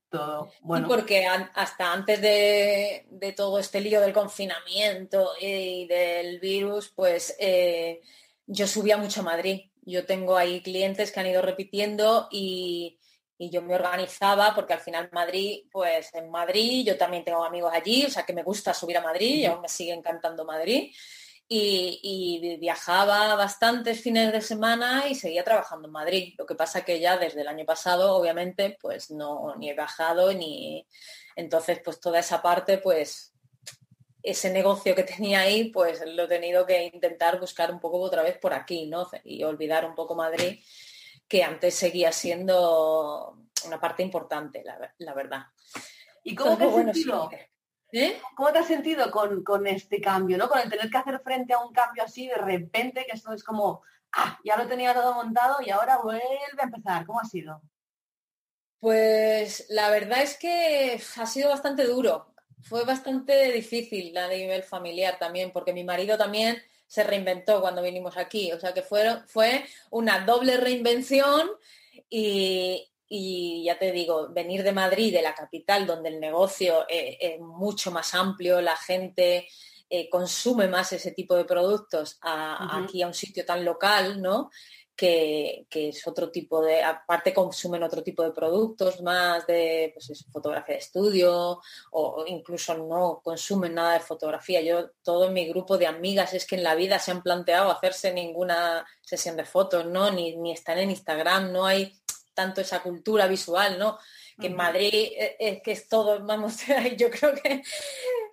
Todo, 0.10 0.51
Bueno. 0.62 0.88
porque 0.88 1.25
hasta 1.25 1.91
antes 1.91 2.21
de, 2.21 3.33
todo 3.36 3.60
este 3.60 3.81
lío 3.81 3.99
del 3.99 4.13
confinamiento 4.13 5.31
y 5.41 5.86
del 5.88 6.39
virus, 6.39 6.93
pues 6.95 7.36
eh, 7.39 7.99
yo 8.45 8.67
subía 8.67 8.95
mucho 8.97 9.19
a 9.21 9.23
Madrid. 9.23 9.62
Yo 9.89 10.06
tengo 10.06 10.38
ahí 10.38 10.62
clientes 10.62 11.12
que 11.12 11.19
han 11.19 11.28
ido 11.28 11.41
repitiendo 11.41 12.28
y, 12.32 13.00
y 13.38 13.50
yo 13.50 13.62
me 13.62 13.76
organizaba 13.76 14.54
porque 14.54 14.73
al 14.73 14.80
final 14.80 15.10
Madrid, 15.12 15.63
pues 15.71 16.13
en 16.13 16.30
Madrid 16.30 16.86
yo 16.86 16.97
también 16.97 17.23
tengo 17.23 17.43
amigos 17.43 17.71
allí, 17.73 18.06
o 18.06 18.10
sea 18.10 18.23
que 18.23 18.34
me 18.34 18.43
gusta 18.43 18.73
subir 18.73 18.97
a 18.97 19.02
Madrid 19.02 19.36
y 19.36 19.45
aún 19.45 19.62
me 19.62 19.69
sigue 19.69 19.93
encantando 19.93 20.45
Madrid 20.45 20.91
y, 21.50 22.58
viajaba 22.60 23.36
bastantes 23.36 24.02
fines 24.02 24.32
de 24.32 24.41
semana 24.41 25.08
y 25.08 25.15
seguía 25.15 25.43
trabajando 25.43 25.88
en 25.88 25.93
Madrid. 25.93 26.34
Lo 26.38 26.45
que 26.45 26.56
pasa 26.56 26.84
que 26.84 27.00
ya 27.00 27.17
desde 27.17 27.41
el 27.41 27.47
año 27.47 27.65
pasado, 27.65 28.15
obviamente, 28.15 28.78
pues 28.82 29.12
no 29.12 29.56
ni 29.58 29.69
he 29.69 29.73
bajado 29.73 30.34
ni 30.34 30.86
entonces 31.36 31.80
pues 31.84 32.00
toda 32.00 32.19
esa 32.19 32.41
parte, 32.41 32.80
pues 32.80 33.34
ese 34.30 34.52
negocio 34.52 34.94
que 34.94 35.04
tenía 35.04 35.42
ahí, 35.42 35.70
pues 35.72 36.04
lo 36.06 36.24
he 36.24 36.28
tenido 36.28 36.66
que 36.66 36.84
intentar 36.84 37.40
buscar 37.40 37.72
un 37.72 37.80
poco 37.80 38.00
otra 38.00 38.24
vez 38.24 38.38
por 38.38 38.54
aquí, 38.54 38.88
¿no? 38.88 39.08
Y 39.24 39.44
olvidar 39.44 39.86
un 39.86 39.96
poco 39.96 40.16
Madrid, 40.16 40.60
que 41.28 41.44
antes 41.44 41.76
seguía 41.76 42.12
siendo 42.12 43.38
una 43.66 43.80
parte 43.80 44.04
importante, 44.04 44.63
la, 44.98 45.13
verdad. 45.13 45.46
¿Y 46.24 46.36
cómo 46.36 46.58
te 46.58 46.66
¿Eh? 47.94 48.20
¿Cómo 48.36 48.52
te 48.52 48.60
has 48.60 48.68
sentido 48.68 49.10
con, 49.12 49.66
este 49.66 50.02
cambio, 50.02 50.38
¿no? 50.38 50.50
Con 50.50 50.60
el 50.60 50.70
tener 50.70 50.90
que 50.90 50.98
hacer 50.98 51.22
frente 51.22 51.54
a 51.54 51.60
un 51.60 51.72
cambio 51.72 52.04
así 52.04 52.28
de 52.28 52.36
repente, 52.36 53.06
que 53.06 53.16
esto 53.16 53.32
es 53.32 53.46
como, 53.46 53.82
ah, 54.12 54.38
ya 54.44 54.58
lo 54.58 54.68
tenía 54.68 54.94
todo 54.94 55.13
montado 55.13 55.62
y 55.66 55.70
ahora 55.70 56.00
vuelve 56.00 56.22
a 56.58 56.63
empezar. 56.63 57.06
¿Cómo 57.06 57.22
ha 57.22 57.26
sido? 57.26 57.62
Pues 58.80 59.68
la 59.70 59.90
verdad 59.90 60.22
es 60.22 60.38
que 60.38 61.02
ha 61.16 61.26
sido 61.26 61.50
bastante 61.50 61.86
duro. 61.86 62.34
Fue 62.67 62.84
bastante 62.84 63.51
difícil 63.51 64.17
a 64.17 64.27
nivel 64.27 64.63
familiar 64.63 65.17
también, 65.19 65.51
porque 65.51 65.73
mi 65.73 65.84
marido 65.84 66.17
también 66.17 66.62
se 66.86 67.03
reinventó 67.03 67.62
cuando 67.62 67.82
vinimos 67.82 68.17
aquí. 68.17 68.51
O 68.51 68.60
sea 68.60 68.73
que 68.73 68.82
fue, 68.82 69.21
fue 69.27 69.65
una 69.89 70.25
doble 70.25 70.58
reinvención 70.58 71.49
y, 72.10 72.89
y 73.10 73.63
ya 73.63 73.77
te 73.80 73.91
digo, 73.91 74.30
venir 74.30 74.63
de 74.63 74.71
Madrid, 74.71 75.13
de 75.13 75.21
la 75.21 75.34
capital, 75.34 75.86
donde 75.86 76.10
el 76.10 76.19
negocio 76.19 76.86
es, 76.89 77.39
mucho 77.39 77.91
más 77.91 78.13
amplio, 78.13 78.60
la 78.62 78.75
gente 78.75 79.47
eh, 79.89 80.10
consume 80.10 80.67
más 80.67 80.91
ese 80.91 81.12
tipo 81.12 81.36
de 81.36 81.45
productos, 81.45 82.17
aquí 82.21 83.01
a 83.01 83.08
un 83.08 83.13
sitio 83.13 83.45
tan 83.45 83.63
local, 83.63 84.21
¿no? 84.21 84.49
Que, 84.97 85.67
es 85.69 86.07
otro 86.07 86.31
tipo 86.31 86.62
de, 86.62 86.83
aparte 86.83 87.31
consumen 87.31 87.83
otro 87.83 88.01
tipo 88.01 88.23
de 88.23 88.31
productos 88.31 88.99
más 89.01 89.45
de 89.45 89.91
pues 89.93 90.25
fotografía 90.31 90.73
de 90.73 90.79
estudio 90.79 91.62
o, 91.91 92.25
incluso 92.25 92.75
no 92.75 93.21
consumen 93.23 93.75
nada 93.75 93.93
de 93.93 93.99
fotografía. 93.99 94.62
Yo, 94.62 94.89
todo 95.03 95.29
mi 95.29 95.47
grupo 95.47 95.77
de 95.77 95.86
amigas 95.86 96.33
es 96.33 96.47
que 96.47 96.55
en 96.55 96.63
la 96.63 96.73
vida 96.73 96.97
se 96.97 97.12
han 97.12 97.21
planteado 97.21 97.69
hacerse 97.69 98.12
ninguna 98.12 98.88
sesión 99.01 99.38
de 99.38 99.45
fotos, 99.45 99.86
¿no? 99.86 100.12
Ni, 100.12 100.36
ni 100.36 100.51
están 100.51 100.79
en 100.79 100.89
Instagram, 100.89 101.51
no 101.51 101.67
hay 101.67 101.95
tanto 102.33 102.62
esa 102.62 102.81
cultura 102.83 103.27
visual, 103.27 103.79
¿no? 103.79 103.97
Que 104.39 104.47
en 104.47 104.55
Madrid 104.55 104.93
es 104.93 105.36
eh, 105.39 105.62
que 105.63 105.71
es 105.71 105.89
todo, 105.89 106.23
vamos, 106.23 106.57
yo 106.97 107.10
creo 107.10 107.33
que 107.33 107.63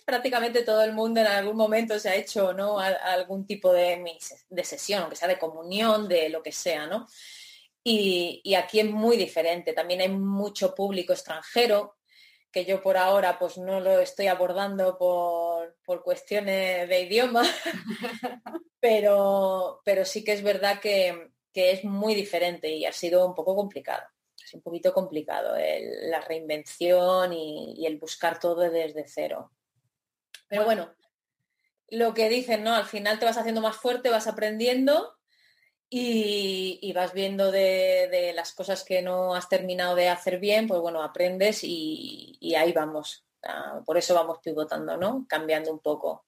prácticamente 0.05 0.62
todo 0.62 0.83
el 0.83 0.93
mundo 0.93 1.21
en 1.21 1.27
algún 1.27 1.57
momento 1.57 1.99
se 1.99 2.11
ha 2.11 2.14
hecho 2.14 2.53
¿no? 2.53 2.79
algún 2.79 3.47
tipo 3.47 3.73
de, 3.73 4.19
de 4.49 4.64
sesión, 4.64 5.03
aunque 5.03 5.17
sea 5.17 5.29
de 5.29 5.38
comunión, 5.38 6.09
de 6.09 6.29
lo 6.29 6.43
que 6.43 6.53
sea, 6.53 6.87
¿no? 6.87 7.07
Y, 7.87 8.55
aquí 8.55 8.81
es 8.81 8.90
muy 8.90 9.19
diferente. 9.19 9.75
También 9.75 10.01
hay 10.01 10.09
mucho 10.09 10.75
público 10.75 11.12
extranjero 11.12 11.97
que 12.51 12.64
yo 12.64 12.81
por 12.81 12.97
ahora 12.97 13.38
pues 13.38 13.59
no 13.59 13.81
lo 13.81 14.01
estoy 14.01 14.29
abordando 14.29 14.97
por, 14.97 15.77
cuestiones 16.03 16.88
de 16.88 17.01
idioma, 17.03 17.43
pero, 18.81 19.81
pero 19.85 20.05
sí 20.05 20.25
que 20.25 20.33
es 20.33 20.43
verdad 20.43 20.81
que, 20.81 21.31
es 21.53 21.85
muy 21.85 22.14
diferente 22.14 22.69
y 22.69 22.85
ha 22.85 22.93
sido 22.93 23.27
un 23.27 23.35
poco 23.35 23.55
complicado. 23.55 24.03
Es 24.43 24.55
un 24.55 24.62
poquito 24.62 24.93
complicado 24.93 25.57
la 25.57 26.21
reinvención 26.21 27.33
y, 27.33 27.87
el 27.87 27.99
buscar 27.99 28.40
todo 28.40 28.71
desde 28.71 29.05
cero. 29.07 29.53
Pero 30.49 30.65
bueno, 30.65 30.95
lo 31.89 32.15
que 32.15 32.29
dicen, 32.29 32.65
¿no? 32.65 32.75
Al 32.75 32.87
final 32.87 33.19
te 33.19 33.25
vas 33.25 33.39
haciendo 33.39 33.61
más 33.61 33.77
fuerte, 33.77 34.11
vas 34.11 34.27
aprendiendo 34.27 35.17
y, 35.91 36.93
vas 36.93 37.13
viendo 37.13 37.53
de, 37.53 38.33
las 38.35 38.53
cosas 38.53 38.85
que 38.85 39.03
no 39.03 39.35
has 39.35 39.49
terminado 39.49 39.95
de 39.95 40.09
hacer 40.09 40.39
bien, 40.39 40.67
pues 40.67 40.81
bueno, 40.81 41.03
aprendes 41.03 41.61
y, 41.63 42.55
ahí 42.57 42.73
vamos. 42.73 43.25
Ah, 43.47 43.81
por 43.85 43.99
eso 43.99 44.15
vamos 44.15 44.39
pivotando, 44.43 44.97
¿no? 44.97 45.27
Cambiando 45.29 45.71
un 45.71 45.81
poco. 45.81 46.25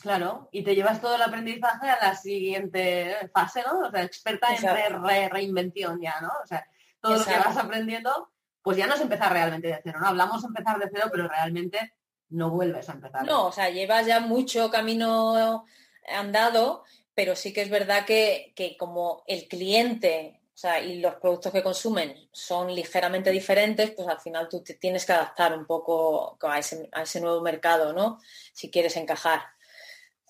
Claro, 0.00 0.48
y 0.52 0.62
te 0.62 0.74
llevas 0.74 1.00
todo 1.00 1.16
el 1.16 1.22
aprendizaje 1.22 1.90
a 1.90 1.98
la 2.00 2.14
siguiente 2.14 3.16
fase, 3.34 3.62
¿no? 3.62 3.80
O 3.80 3.90
sea, 3.90 4.02
experta 4.02 4.48
en 4.54 5.30
reinvención 5.30 6.00
ya, 6.00 6.20
¿no? 6.20 6.30
O 6.42 6.46
sea, 6.46 6.66
todo 7.00 7.16
lo 7.16 7.24
que 7.24 7.36
vas 7.36 7.56
aprendiendo, 7.56 8.30
pues 8.62 8.76
ya 8.76 8.86
no 8.86 8.94
es 8.94 9.00
empezar 9.00 9.32
realmente 9.32 9.68
de 9.68 9.80
cero, 9.82 9.98
¿no? 10.00 10.06
Hablamos 10.06 10.42
de 10.42 10.48
empezar 10.48 10.78
de 10.78 10.88
cero, 10.92 11.08
pero 11.10 11.28
realmente 11.28 11.94
no 12.30 12.50
vuelves 12.50 12.88
a 12.88 12.92
empezar. 12.92 13.24
No, 13.26 13.46
o 13.46 13.52
sea, 13.52 13.70
llevas 13.70 14.06
ya 14.06 14.20
mucho 14.20 14.70
camino 14.70 15.64
andado 16.06 16.84
pero 17.18 17.34
sí 17.34 17.52
que 17.52 17.62
es 17.62 17.68
verdad 17.68 18.06
que, 18.06 18.54
como 18.78 19.24
el 19.26 19.48
cliente 19.48 20.40
y 20.86 21.00
los 21.00 21.16
productos 21.16 21.52
que 21.52 21.64
consumen 21.64 22.28
son 22.30 22.72
ligeramente 22.72 23.32
diferentes, 23.32 23.90
pues 23.90 24.06
al 24.06 24.20
final 24.20 24.48
tú 24.48 24.62
te 24.62 24.74
tienes 24.74 25.04
que 25.04 25.14
adaptar 25.14 25.52
un 25.52 25.66
poco 25.66 26.38
a 26.42 26.60
ese, 26.60 27.20
nuevo 27.20 27.40
mercado, 27.40 27.92
¿no? 27.92 28.20
Si 28.52 28.70
quieres 28.70 28.96
encajar. 28.96 29.40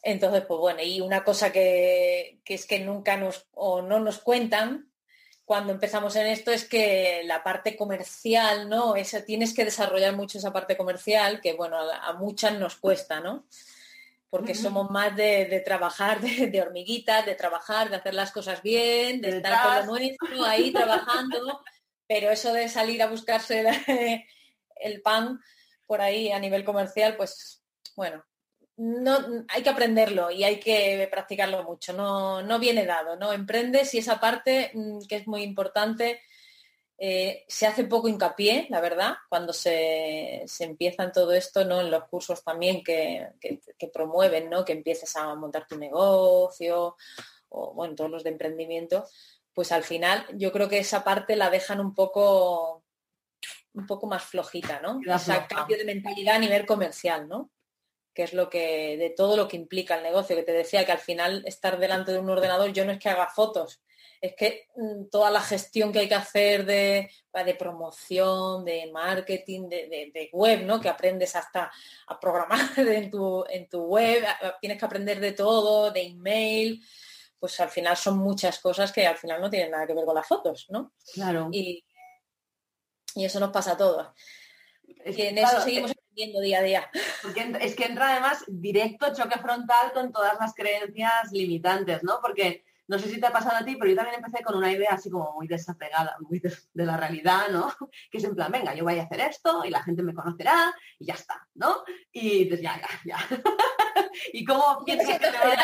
Entonces, 0.03 0.47
pues 0.49 0.59
bueno, 0.61 0.81
y 0.83 1.03
una 1.03 1.25
cosa 1.25 1.53
que, 1.53 2.41
es 2.47 2.65
que 2.65 2.81
nunca 2.81 3.19
nos 3.19 3.47
o 3.53 3.83
no 3.83 4.01
nos 4.01 4.17
cuentan 4.21 4.91
cuando 5.49 5.73
empezamos 5.73 6.15
en 6.15 6.29
esto 6.29 6.53
es 6.53 6.65
que 6.65 7.23
la 7.25 7.43
parte 7.43 7.75
comercial, 7.75 8.69
¿no? 8.69 8.95
Eso, 8.95 9.25
tienes 9.25 9.53
que 9.55 9.65
desarrollar 9.65 10.15
mucho 10.15 10.39
esa 10.39 10.53
parte 10.53 10.77
comercial 10.77 11.41
que, 11.41 11.55
bueno, 11.55 11.79
a, 11.79 12.07
a 12.07 12.13
muchas 12.13 12.53
nos 12.59 12.77
cuesta, 12.77 13.19
¿no? 13.19 13.47
porque 14.31 14.55
somos 14.55 14.91
más 14.91 15.17
de, 15.17 15.63
trabajar 15.65 16.21
de, 16.21 16.61
hormiguitas, 16.61 17.25
de 17.25 17.35
trabajar, 17.35 17.89
de 17.89 17.97
hacer 17.97 18.15
las 18.15 18.31
cosas 18.31 18.63
bien, 18.63 19.21
de 19.21 19.39
estar 19.39 19.63
con 19.63 19.77
lo 19.77 19.93
nuestro 19.93 20.45
ahí 20.45 20.71
trabajando, 20.73 21.63
pero 22.07 22.31
eso 22.31 22.53
de 22.53 22.69
salir 22.69 23.03
a 23.03 23.09
buscarse 23.09 24.27
el, 24.77 25.01
pan 25.01 25.41
por 25.87 26.03
ahí 26.03 26.31
a 26.31 26.39
nivel 26.39 26.65
comercial, 26.65 27.17
pues 27.17 27.63
bueno, 27.97 28.25
no, 28.79 29.45
hay 29.49 29.63
que 29.63 29.71
aprenderlo 29.71 30.31
y 30.31 30.45
hay 30.45 30.61
que 30.61 31.09
practicarlo 31.11 31.65
mucho, 31.65 31.93
no, 31.93 32.43
no 32.43 32.59
viene 32.59 32.87
dado, 32.87 33.17
¿no? 33.17 33.33
Emprendes 33.33 33.93
y 33.95 33.99
esa 33.99 34.21
parte 34.21 34.71
mm, 34.73 35.01
que 35.09 35.17
es 35.17 35.27
muy 35.27 35.43
importante 35.43 36.21
eh, 37.01 37.45
se 37.47 37.67
hace 37.67 37.85
poco 37.85 38.09
hincapié, 38.09 38.67
la 38.71 38.81
verdad, 38.81 39.15
cuando 39.29 39.53
se, 39.53 40.45
empieza 40.59 41.05
en 41.05 41.13
todo 41.13 41.33
esto, 41.33 41.65
¿no? 41.65 41.81
En 41.81 41.91
los 41.91 42.05
cursos 42.09 42.43
también 42.43 42.83
que, 42.83 43.29
promueven, 43.93 44.51
¿no? 44.51 44.65
Que 44.65 44.73
empieces 44.73 45.15
a 45.17 45.35
montar 45.35 45.67
tu 45.67 45.77
negocio 45.77 46.97
o, 47.51 47.73
bueno, 47.75 47.95
todos 47.95 48.11
los 48.11 48.25
de 48.25 48.31
emprendimiento, 48.31 49.07
pues 49.55 49.73
al 49.73 49.85
final 49.85 50.27
yo 50.35 50.53
creo 50.53 50.69
que 50.69 50.79
esa 50.79 51.03
parte 51.03 51.37
la 51.37 51.51
dejan 51.51 51.81
un 51.81 51.95
poco 51.95 52.85
un 53.75 53.87
poco 53.87 54.09
más 54.09 54.25
flojita, 54.25 54.81
¿no? 54.81 55.01
Ese 55.15 55.47
cambio 55.49 55.77
de 55.77 55.85
mentalidad 55.85 56.37
a 56.37 56.41
nivel 56.41 56.67
comercial, 56.67 57.29
¿no? 57.29 57.51
Que 58.19 58.25
es 58.25 58.33
lo 58.33 58.51
que, 58.51 58.97
de 58.97 59.11
todo 59.11 59.37
lo 59.37 59.47
que 59.47 59.57
implica 59.57 59.97
el 59.97 60.03
negocio, 60.03 60.35
que 60.35 60.43
te 60.43 60.51
decía 60.51 60.85
que 60.85 60.91
al 60.91 60.99
final 60.99 61.45
estar 61.47 61.79
delante 61.79 62.11
de 62.11 62.19
un 62.19 62.29
ordenador, 62.29 62.73
yo 62.73 62.85
no 62.85 62.91
es 62.91 62.99
que 62.99 63.09
haga 63.09 63.29
fotos, 63.29 63.81
es 64.21 64.35
que 64.35 64.67
mm, 64.75 65.05
toda 65.09 65.31
la 65.31 65.41
gestión 65.41 65.93
que 65.93 66.01
hay 66.01 66.09
que 66.09 66.17
hacer 66.17 66.67
de, 66.67 67.09
de 67.33 67.55
promoción, 67.55 68.65
de 68.65 68.91
marketing, 68.91 69.69
de, 69.69 70.31
web, 70.33 70.65
¿no? 70.65 70.81
Que 70.81 70.89
aprendes 70.89 71.37
hasta 71.37 71.71
a 72.09 72.19
programar 72.19 72.59
en 72.77 73.09
tu, 73.09 73.45
en 73.49 73.69
tu 73.69 73.85
web, 73.85 74.25
tienes 74.61 74.81
que 74.81 74.85
aprender 74.85 75.21
de 75.21 75.31
todo, 75.31 75.93
de 75.93 76.03
email, 76.03 76.85
pues 77.39 77.61
al 77.61 77.69
final 77.69 77.97
son 77.97 78.19
muchas 78.19 78.59
cosas 78.59 78.91
que 78.91 79.07
al 79.07 79.17
final 79.17 79.41
no 79.41 79.49
tienen 79.49 79.71
nada 79.71 79.87
que 79.87 79.95
ver 79.95 80.05
con 80.05 80.17
las 80.17 80.27
fotos, 80.27 80.67
¿no? 80.71 80.93
Claro. 81.15 81.51
Y, 81.53 81.85
eso 83.15 83.39
nos 83.39 83.51
pasa 83.51 83.75
a 83.75 83.77
todos. 83.77 84.09
y 84.85 85.23
en 85.23 85.39
eso 85.39 85.61
seguimos 85.61 85.93
aprendiendo 86.19 86.41
día 86.41 86.59
a 86.59 86.63
día. 86.63 86.91
Porque 87.23 87.53
es 87.61 87.75
que 87.75 87.85
entra 87.85 88.13
además 88.13 88.45
directo 88.49 89.15
choque 89.15 89.39
frontal 89.39 89.93
con 89.93 90.13
todas 90.13 90.35
las 90.41 90.55
creencias 90.55 91.33
limitantes, 91.33 92.03
¿no? 92.03 92.19
Porque 92.21 92.65
no 92.89 92.99
sé 92.99 93.09
si 93.09 93.21
te 93.21 93.27
ha 93.27 93.33
pasado 93.33 93.57
a 93.57 93.65
ti, 93.65 93.77
pero 93.77 93.91
yo 93.91 93.97
también 93.97 94.17
empecé 94.17 94.43
con 94.43 94.57
una 94.57 94.73
idea 94.73 94.91
así 94.93 95.11
como 95.11 95.33
muy 95.35 95.47
desapegada, 95.47 96.17
muy 96.21 96.41
de, 96.41 96.51
la 96.75 96.97
realidad, 96.97 97.49
¿no? 97.51 97.71
Que 98.11 98.19
es 98.19 98.25
en 98.25 98.35
plan, 98.35 98.51
venga, 98.51 98.75
yo 98.75 98.85
voy 98.85 98.99
a 98.99 99.03
hacer 99.03 99.21
esto 99.21 99.65
y 99.65 99.71
la 99.71 99.83
gente 99.83 100.03
me 100.03 100.15
conocerá 100.15 100.75
y 100.99 101.07
ya 101.07 101.15
está, 101.15 101.47
¿no? 101.55 101.85
Y 102.11 102.45
dices, 102.45 102.63
ya, 102.63 102.81
ya, 102.81 102.89
ya. 103.05 103.19
¿Y 104.33 104.45
cómo 104.45 104.83
piensas 104.85 105.19
que 105.19 105.27
te 105.27 105.39
va 105.39 105.55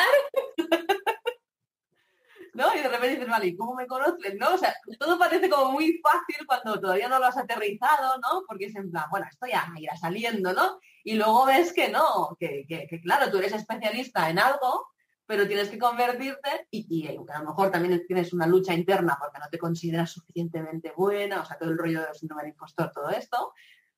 ¿no? 2.54 2.74
Y 2.74 2.78
de 2.78 2.88
repente 2.88 3.10
dices, 3.10 3.28
vale, 3.28 3.48
¿y 3.48 3.56
cómo 3.56 3.74
me 3.74 3.86
conocen? 3.86 4.38
¿no? 4.38 4.54
O 4.54 4.58
sea, 4.58 4.74
todo 4.98 5.18
parece 5.18 5.48
como 5.48 5.72
muy 5.72 6.00
fácil 6.02 6.46
cuando 6.46 6.80
todavía 6.80 7.08
no 7.08 7.18
lo 7.18 7.26
has 7.26 7.36
aterrizado, 7.36 8.18
¿no? 8.18 8.44
Porque 8.46 8.66
es 8.66 8.76
en 8.76 8.90
plan, 8.90 9.04
bueno, 9.10 9.26
esto 9.30 9.46
ya 9.46 9.66
irá 9.76 9.96
saliendo, 9.96 10.52
¿no? 10.52 10.78
Y 11.02 11.14
luego 11.14 11.46
ves 11.46 11.72
que 11.72 11.88
no, 11.88 12.36
que, 12.38 12.64
que 12.66 13.00
claro, 13.00 13.30
tú 13.30 13.38
eres 13.38 13.52
especialista 13.52 14.30
en 14.30 14.38
algo 14.38 14.94
pero 15.26 15.46
tienes 15.46 15.70
que 15.70 15.78
convertirte 15.78 16.68
y, 16.70 17.08
a 17.08 17.12
lo 17.12 17.46
mejor 17.46 17.70
también 17.70 18.04
tienes 18.06 18.32
una 18.32 18.46
lucha 18.46 18.74
interna 18.74 19.16
porque 19.18 19.38
no 19.38 19.48
te 19.50 19.58
consideras 19.58 20.10
suficientemente 20.10 20.92
buena, 20.96 21.40
o 21.40 21.44
sea, 21.44 21.56
todo 21.58 21.70
el 21.70 21.78
rollo 21.78 22.02
de 22.02 22.14
síndrome 22.14 22.42
del 22.42 22.52
impostor, 22.52 22.90
todo 22.92 23.10
esto, 23.10 23.52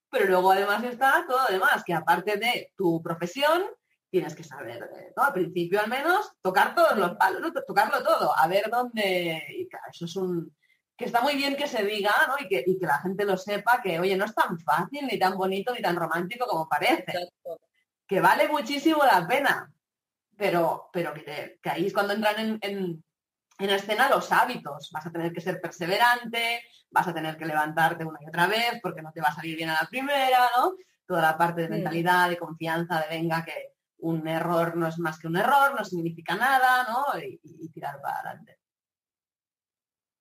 pero 0.09 0.27
luego 0.27 0.53
además 0.53 0.85
está 0.85 1.25
todo 1.27 1.41
lo 1.49 1.53
demás, 1.53 1.83
que 1.85 1.95
aparte 1.95 2.37
de 2.37 2.73
tu 2.77 3.03
profesión, 3.03 3.65
tienes 4.17 4.35
que 4.35 4.45
saber, 4.45 4.91
¿no? 5.15 5.23
al 5.23 5.33
principio 5.35 5.79
al 5.79 5.91
menos, 5.91 6.33
tocar 6.41 6.75
todos 6.75 6.97
los 6.97 7.17
palos, 7.17 7.53
tocarlo 7.67 8.03
todo, 8.03 8.35
a 8.35 8.49
ver 8.49 8.71
dónde, 8.71 9.45
y 9.51 9.69
eso 9.91 10.07
es 10.07 10.17
un, 10.17 10.57
que 10.97 11.05
está 11.05 11.21
muy 11.21 11.37
bien 11.37 11.55
que 11.55 11.69
se 11.69 11.85
diga, 11.85 12.15
¿no? 12.27 12.43
Y 12.43 12.49
que, 12.49 12.65
y 12.67 12.79
que 12.79 12.87
la 12.87 12.99
gente 13.01 13.27
lo 13.27 13.37
sepa, 13.37 13.83
que, 13.83 14.01
oye, 14.01 14.17
no 14.17 14.25
es 14.25 14.35
tan 14.35 14.59
fácil, 14.59 15.07
ni 15.07 15.19
tan 15.19 15.37
bonito, 15.37 15.75
ni 15.75 15.83
tan 15.83 15.97
romántico 15.97 16.47
como 16.47 16.67
parece. 16.67 17.13
Que 18.07 18.21
vale 18.21 18.49
muchísimo 18.49 19.05
la 19.05 19.27
pena, 19.29 19.71
pero, 20.35 20.89
pero 20.95 21.13
que, 21.13 21.59
ahí 21.65 21.89
es 21.89 21.93
cuando 21.93 22.15
entran 22.15 22.39
en, 22.39 22.59
en, 22.63 23.05
en, 23.59 23.71
escena 23.71 24.09
los 24.09 24.33
hábitos. 24.33 24.91
Vas 24.93 25.05
a 25.05 25.13
tener 25.13 25.31
que 25.35 25.43
ser 25.43 25.61
perseverante, 25.61 26.63
vas 26.91 27.09
a 27.09 27.13
tener 27.13 27.37
que 27.37 27.45
levantarte 27.45 28.07
una 28.07 28.19
y 28.23 28.29
otra 28.29 28.47
vez 28.47 28.81
porque 28.83 29.03
no 29.03 29.13
te 29.13 29.21
va 29.21 29.29
a 29.29 29.35
salir 29.35 29.57
bien 29.57 29.69
a 29.69 29.83
la 29.83 29.89
primera, 29.91 30.49
¿no? 30.57 30.77
Toda 31.05 31.21
la 31.21 31.37
parte 31.37 31.63
de 31.63 31.69
mentalidad, 31.69 32.31
de 32.31 32.39
confianza, 32.39 33.01
de 33.01 33.09
venga, 33.09 33.45
que 33.45 33.76
un 33.99 34.29
error 34.29 34.77
no 34.77 34.87
es 34.87 34.99
más 34.99 35.19
que 35.19 35.27
un 35.27 35.37
error, 35.37 35.75
no 35.75 35.85
significa 35.85 36.35
nada, 36.35 36.87
¿no? 36.89 37.19
Y, 37.21 37.39
tirar 37.71 38.01
para 38.01 38.21
adelante. 38.21 38.59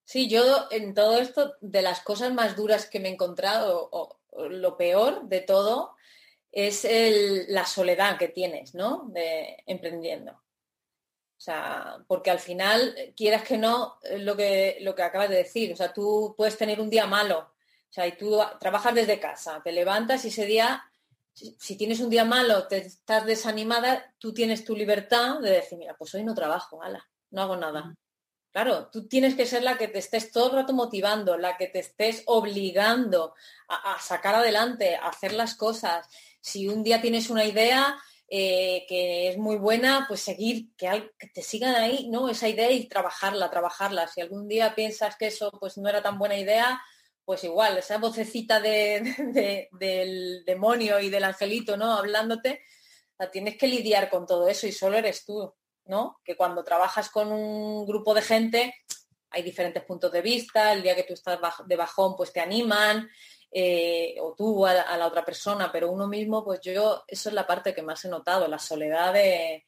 Sí, 0.03 0.29
yo 0.29 0.67
en 0.71 0.93
todo 0.93 1.17
esto, 1.17 1.55
de 1.61 1.81
las 1.81 2.01
cosas 2.01 2.33
más 2.33 2.55
duras 2.55 2.87
que 2.87 2.99
me 2.99 3.09
he 3.09 3.13
encontrado, 3.13 3.89
o 3.91 4.19
lo 4.49 4.77
peor 4.77 5.27
de 5.27 5.41
todo, 5.41 5.95
es 6.51 6.87
la 7.49 7.65
soledad 7.65 8.17
que 8.17 8.29
tienes, 8.29 8.75
¿no? 8.75 9.09
De 9.09 9.61
emprendiendo. 9.65 10.31
O 11.37 11.41
sea, 11.45 11.97
porque 12.07 12.31
al 12.31 12.39
final, 12.39 13.13
quieras 13.15 13.43
que 13.43 13.57
no, 13.57 13.99
lo 14.19 14.37
que, 14.37 14.77
lo 14.79 14.95
que 14.95 15.03
acabas 15.03 15.29
de 15.29 15.35
decir, 15.35 15.73
o 15.73 15.75
sea, 15.75 15.91
tú 15.91 16.33
puedes 16.37 16.57
tener 16.57 16.79
un 16.79 16.89
día 16.89 17.07
malo, 17.07 17.39
o 17.39 17.93
sea, 17.93 18.07
y 18.07 18.13
tú 18.13 18.39
trabajas 18.59 18.95
desde 18.95 19.19
casa, 19.19 19.61
te 19.61 19.73
levantas 19.73 20.23
y 20.23 20.29
ese 20.29 20.45
día, 20.45 20.83
si, 21.35 21.77
tienes 21.77 21.99
un 21.99 22.09
día 22.09 22.25
malo, 22.25 22.67
te 22.67 22.77
estás 22.77 23.25
desanimada, 23.25 24.13
tú 24.17 24.33
tienes 24.33 24.65
tu 24.65 24.75
libertad 24.75 25.39
de 25.39 25.51
decir, 25.51 25.77
mira, 25.77 25.95
pues 25.97 26.15
hoy 26.15 26.23
no 26.23 26.33
trabajo, 26.33 26.81
ala, 26.81 27.07
no 27.31 27.41
hago 27.41 27.57
nada. 27.57 27.93
Claro, 28.51 28.87
tú 28.89 29.07
tienes 29.07 29.35
que 29.35 29.45
ser 29.45 29.63
la 29.63 29.77
que 29.77 29.89
te 29.89 29.99
estés 29.99 30.31
todo 30.31 30.47
el 30.47 30.55
rato 30.55 30.71
motivando, 30.71 31.37
la 31.37 31.57
que 31.57 31.67
te 31.67 31.79
estés 31.79 32.23
obligando 32.25 33.35
a 33.67 33.99
sacar 33.99 34.35
adelante, 34.35 34.95
a 34.95 35.09
hacer 35.09 35.33
las 35.33 35.55
cosas 35.55 36.07
si 36.45 36.67
un 36.67 36.83
día 36.83 37.01
tienes 37.01 37.31
una 37.31 37.43
idea 37.43 37.97
eh, 38.27 38.85
que 38.87 39.29
es 39.29 39.37
muy 39.37 39.55
buena, 39.55 40.05
pues 40.07 40.19
seguir, 40.19 40.69
que, 40.77 41.11
te 41.33 41.41
sigan 41.41 41.75
ahí, 41.75 42.07
¿no? 42.09 42.29
Esa 42.29 42.47
idea 42.47 42.71
y 42.71 42.87
trabajarla, 42.87 43.49
trabajarla. 43.49 44.07
Si 44.07 44.21
algún 44.21 44.47
día 44.47 44.75
piensas 44.75 45.15
que 45.15 45.27
eso 45.27 45.51
pues 45.59 45.77
no 45.77 45.89
era 45.89 46.03
tan 46.03 46.19
buena 46.19 46.37
idea, 46.37 46.79
pues 47.25 47.43
igual, 47.43 47.77
esa 47.77 47.97
vocecita 47.97 48.59
del 48.61 50.45
demonio 50.45 50.99
y 50.99 51.09
del 51.09 51.23
angelito, 51.23 51.75
¿no? 51.75 51.97
Hablándote, 51.97 52.61
tienes 53.31 53.57
que 53.57 53.67
lidiar 53.67 54.09
con 54.09 54.25
todo 54.25 54.47
eso 54.47 54.67
y 54.67 54.71
solo 54.71 54.97
eres 54.97 55.25
tú, 55.25 55.53
¿no? 55.85 56.21
Que 56.23 56.37
cuando 56.37 56.63
trabajas 56.63 57.09
con 57.09 57.31
un 57.31 57.85
grupo 57.85 58.13
de 58.13 58.21
gente 58.21 58.75
hay 59.31 59.43
diferentes 59.43 59.83
puntos 59.83 60.11
de 60.13 60.21
vista, 60.21 60.71
el 60.71 60.81
día 60.81 60.95
que 60.95 61.03
tú 61.03 61.13
estás 61.13 61.39
de 61.65 61.75
bajón 61.75 62.15
pues 62.15 62.31
te 62.31 62.39
animan, 62.39 63.09
eh, 63.51 64.15
o 64.21 64.33
tú 64.33 64.65
a, 64.65 64.97
la 64.97 65.07
otra 65.07 65.25
persona, 65.25 65.71
pero 65.71 65.91
uno 65.91 66.07
mismo, 66.07 66.43
pues 66.43 66.59
yo, 66.61 67.03
eso 67.07 67.29
es 67.29 67.35
la 67.35 67.45
parte 67.45 67.73
que 67.73 67.81
más 67.81 68.03
he 68.05 68.09
notado, 68.09 68.47
la 68.47 68.59
soledad 68.59 69.13
de, 69.13 69.65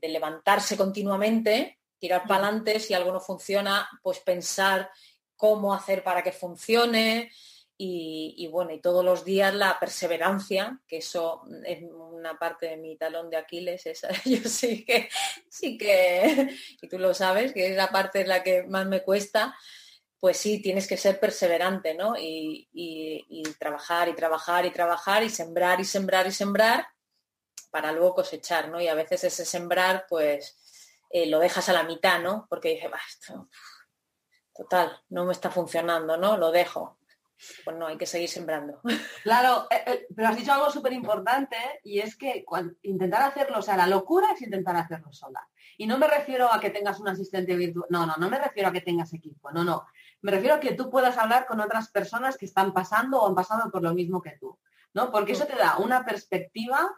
levantarse 0.00 0.76
continuamente, 0.76 1.80
tirar 1.98 2.26
para 2.26 2.46
adelante, 2.46 2.80
si 2.80 2.94
algo 2.94 3.12
no 3.12 3.20
funciona, 3.20 3.88
pues 4.02 4.20
pensar 4.20 4.90
cómo 5.42 5.74
hacer 5.74 6.04
para 6.04 6.22
que 6.22 6.30
funcione, 6.30 7.32
y, 7.76 8.46
bueno, 8.46 8.70
y 8.70 8.80
todos 8.80 9.04
los 9.04 9.24
días 9.24 9.52
la 9.52 9.80
perseverancia, 9.80 10.78
que 10.86 10.98
eso 10.98 11.42
es 11.66 11.82
una 11.82 12.38
parte 12.38 12.66
de 12.66 12.76
mi 12.76 12.96
talón 12.96 13.28
de 13.28 13.38
Aquiles, 13.38 13.84
esa, 13.86 14.08
yo 14.24 14.48
sí 14.48 14.84
que, 14.84 15.08
sí 15.48 15.76
que, 15.76 16.56
y 16.80 16.88
tú 16.88 16.96
lo 16.96 17.12
sabes, 17.12 17.52
que 17.52 17.66
es 17.66 17.76
la 17.76 17.88
parte 17.88 18.20
en 18.20 18.28
la 18.28 18.44
que 18.44 18.62
más 18.62 18.86
me 18.86 19.02
cuesta, 19.02 19.56
pues 20.20 20.36
sí, 20.36 20.62
tienes 20.62 20.86
que 20.86 20.96
ser 20.96 21.18
perseverante, 21.18 21.94
¿no? 21.94 22.14
Y, 22.16 22.68
trabajar 23.58 24.08
y 24.08 24.14
trabajar 24.14 24.64
y 24.64 24.70
trabajar 24.70 25.24
y 25.24 25.28
sembrar 25.28 25.80
y 25.80 25.84
sembrar 25.84 26.28
y 26.28 26.32
sembrar 26.32 26.86
para 27.72 27.90
luego 27.90 28.14
cosechar, 28.14 28.68
¿no? 28.68 28.80
Y 28.80 28.86
a 28.86 28.94
veces 28.94 29.24
ese 29.24 29.44
sembrar, 29.44 30.06
pues, 30.08 30.56
eh, 31.10 31.26
lo 31.26 31.40
dejas 31.40 31.68
a 31.68 31.72
la 31.72 31.82
mitad, 31.82 32.20
¿no? 32.20 32.46
Porque 32.48 32.74
dices, 32.74 32.90
esto, 33.08 33.48
total, 34.54 35.00
no 35.10 35.24
me 35.24 35.32
está 35.32 35.50
funcionando, 35.50 36.16
¿no? 36.16 36.36
Lo 36.36 36.50
dejo. 36.50 36.98
Pues 37.64 37.76
no, 37.76 37.86
hay 37.88 37.96
que 37.96 38.06
seguir 38.06 38.28
sembrando. 38.28 38.80
Claro, 39.22 39.66
eh, 39.70 39.82
eh, 39.86 40.06
pero 40.14 40.28
has 40.28 40.36
dicho 40.36 40.52
algo 40.52 40.70
súper 40.70 40.92
importante 40.92 41.56
y 41.84 42.00
es 42.00 42.16
que 42.16 42.44
intentar 42.82 43.22
hacerlo, 43.22 43.58
o 43.58 43.62
sea, 43.62 43.76
la 43.76 43.86
locura 43.86 44.28
es 44.32 44.42
intentar 44.42 44.76
hacerlo 44.76 45.12
sola. 45.12 45.48
Y 45.76 45.86
no 45.86 45.98
me 45.98 46.06
refiero 46.06 46.52
a 46.52 46.60
que 46.60 46.70
tengas 46.70 47.00
un 47.00 47.08
asistente 47.08 47.56
virtual, 47.56 47.86
no, 47.90 48.06
no, 48.06 48.14
no 48.16 48.28
me 48.28 48.38
refiero 48.38 48.68
a 48.68 48.72
que 48.72 48.80
tengas 48.80 49.12
equipo, 49.12 49.50
no, 49.50 49.64
no. 49.64 49.86
Me 50.20 50.30
refiero 50.30 50.56
a 50.56 50.60
que 50.60 50.74
tú 50.74 50.90
puedas 50.90 51.18
hablar 51.18 51.46
con 51.46 51.60
otras 51.60 51.90
personas 51.90 52.36
que 52.36 52.46
están 52.46 52.72
pasando 52.72 53.20
o 53.20 53.28
han 53.28 53.34
pasado 53.34 53.70
por 53.70 53.82
lo 53.82 53.94
mismo 53.94 54.22
que 54.22 54.36
tú, 54.38 54.58
¿no? 54.94 55.10
Porque 55.10 55.32
eso 55.32 55.46
te 55.46 55.56
da 55.56 55.78
una 55.78 56.04
perspectiva 56.04 56.90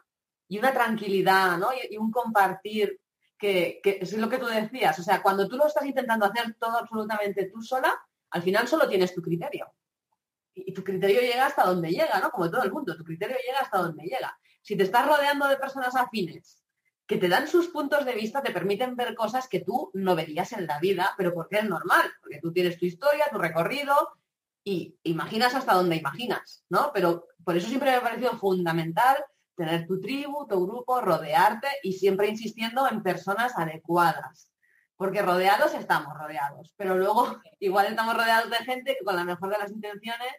y 0.48 0.58
una 0.58 0.72
tranquilidad, 0.72 1.56
¿no? 1.58 1.68
Y, 1.72 1.96
un 1.96 2.10
compartir 2.10 3.00
que, 3.82 3.98
es 4.00 4.12
lo 4.14 4.28
que 4.28 4.38
tú 4.38 4.46
decías. 4.46 4.98
O 4.98 5.02
sea, 5.02 5.22
cuando 5.22 5.48
tú 5.48 5.56
lo 5.56 5.66
estás 5.66 5.84
intentando 5.84 6.26
hacer 6.26 6.54
todo 6.58 6.78
absolutamente 6.78 7.50
tú 7.52 7.62
sola, 7.62 7.94
al 8.30 8.42
final 8.42 8.66
solo 8.66 8.88
tienes 8.88 9.14
tu 9.14 9.20
criterio. 9.20 9.72
Y, 10.54 10.72
tu 10.72 10.82
criterio 10.82 11.20
llega 11.20 11.46
hasta 11.46 11.64
donde 11.64 11.90
llega, 11.90 12.20
¿no? 12.20 12.30
Como 12.30 12.50
todo 12.50 12.62
el 12.62 12.72
mundo, 12.72 12.96
tu 12.96 13.04
criterio 13.04 13.36
llega 13.46 13.60
hasta 13.60 13.78
donde 13.78 14.04
llega. 14.04 14.38
Si 14.62 14.76
te 14.76 14.84
estás 14.84 15.06
rodeando 15.06 15.46
de 15.48 15.56
personas 15.56 15.94
afines 15.94 16.60
que 17.06 17.18
te 17.18 17.28
dan 17.28 17.46
sus 17.48 17.68
puntos 17.68 18.06
de 18.06 18.14
vista, 18.14 18.42
te 18.42 18.50
permiten 18.50 18.96
ver 18.96 19.14
cosas 19.14 19.46
que 19.46 19.60
tú 19.60 19.90
no 19.92 20.14
verías 20.14 20.52
en 20.52 20.66
la 20.66 20.78
vida, 20.78 21.12
pero 21.18 21.34
porque 21.34 21.58
es 21.58 21.68
normal, 21.68 22.10
porque 22.22 22.40
tú 22.40 22.50
tienes 22.50 22.78
tu 22.78 22.86
historia, 22.86 23.26
tu 23.30 23.36
recorrido 23.36 23.94
y 24.64 24.96
imaginas 25.02 25.54
hasta 25.54 25.74
donde 25.74 25.96
imaginas, 25.96 26.64
¿no? 26.70 26.92
Pero 26.94 27.26
por 27.44 27.58
eso 27.58 27.68
siempre 27.68 27.90
me 27.90 27.96
ha 27.96 28.02
parecido 28.02 28.38
fundamental 28.38 29.22
tener 29.56 29.86
tu 29.86 30.00
tribu, 30.00 30.46
tu 30.46 30.66
grupo, 30.66 31.00
rodearte 31.00 31.68
y 31.82 31.92
siempre 31.94 32.28
insistiendo 32.28 32.88
en 32.88 33.02
personas 33.02 33.56
adecuadas. 33.56 34.50
Porque 34.96 35.22
rodeados 35.22 35.74
estamos 35.74 36.16
rodeados, 36.16 36.72
pero 36.76 36.96
luego 36.96 37.40
igual 37.60 37.86
estamos 37.86 38.16
rodeados 38.16 38.50
de 38.50 38.56
gente 38.58 38.96
que 38.98 39.04
con 39.04 39.16
la 39.16 39.24
mejor 39.24 39.50
de 39.50 39.58
las 39.58 39.70
intenciones, 39.70 40.32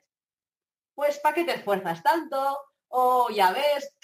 pues 0.94 1.20
¿para 1.20 1.36
qué 1.36 1.44
te 1.44 1.56
esfuerzas 1.56 2.02
tanto? 2.02 2.58
O 2.88 3.30
ya 3.30 3.52
ves, 3.52 3.96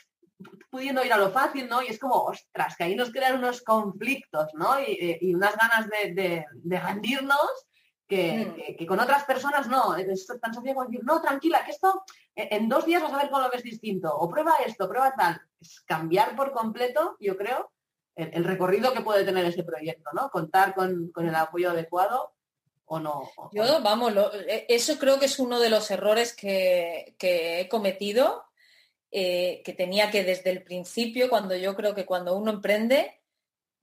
pudiendo 0.69 1.03
ir 1.03 1.13
a 1.13 1.17
lo 1.17 1.31
fácil, 1.31 1.67
¿no? 1.67 1.81
Y 1.81 1.87
es 1.87 1.99
como, 1.99 2.15
ostras, 2.15 2.75
que 2.75 2.85
ahí 2.85 2.95
nos 2.95 3.11
crean 3.11 3.37
unos 3.37 3.61
conflictos, 3.61 4.47
¿no? 4.53 4.79
Y, 4.79 5.33
unas 5.33 5.55
ganas 5.55 5.87
de, 5.89 6.45
rendirnos 6.63 7.67
mm. 8.15 8.75
que, 8.77 8.85
con 8.85 8.99
otras 8.99 9.23
personas 9.25 9.67
no. 9.67 9.95
Es 9.95 10.27
tan 10.27 10.53
sencillo 10.53 10.75
como 10.75 10.87
decir, 10.87 11.03
no, 11.03 11.21
tranquila, 11.21 11.63
que 11.65 11.71
esto 11.71 12.03
en 12.35 12.69
dos 12.69 12.85
días 12.85 13.01
vas 13.01 13.13
a 13.13 13.17
ver 13.17 13.29
cómo 13.29 13.41
lo 13.41 13.51
ves 13.51 13.63
distinto. 13.63 14.15
O 14.15 14.29
prueba 14.29 14.55
esto, 14.65 14.87
prueba 14.87 15.13
tal. 15.15 15.41
Es 15.59 15.81
cambiar 15.81 16.35
por 16.35 16.51
completo, 16.51 17.17
yo 17.19 17.37
creo, 17.37 17.71
el, 18.15 18.43
recorrido 18.43 18.93
que 18.93 19.01
puede 19.01 19.23
tener 19.23 19.45
ese 19.45 19.63
proyecto, 19.63 20.09
¿no? 20.13 20.29
Contar 20.29 20.73
con, 20.75 21.11
el 21.15 21.35
apoyo 21.35 21.71
adecuado 21.71 22.33
o 22.85 22.99
no. 22.99 23.29
yo, 23.53 23.81
vamos, 23.81 24.13
eso 24.67 24.99
creo 24.99 25.17
que 25.17 25.25
es 25.25 25.39
uno 25.39 25.59
de 25.59 25.69
los 25.69 25.89
errores 25.91 26.35
que, 26.35 27.15
que 27.17 27.61
he 27.61 27.69
cometido 27.69 28.43
eh, 29.13 29.61
que 29.65 29.73
tenía 29.73 30.09
que 30.09 30.23
desde 30.23 30.51
el 30.51 30.63
principio, 30.63 31.29
cuando 31.29 31.53
yo 31.53 31.75
creo 31.75 31.93
que 31.93 32.05
cuando 32.05 32.37
uno 32.37 32.49
emprende, 32.49 33.20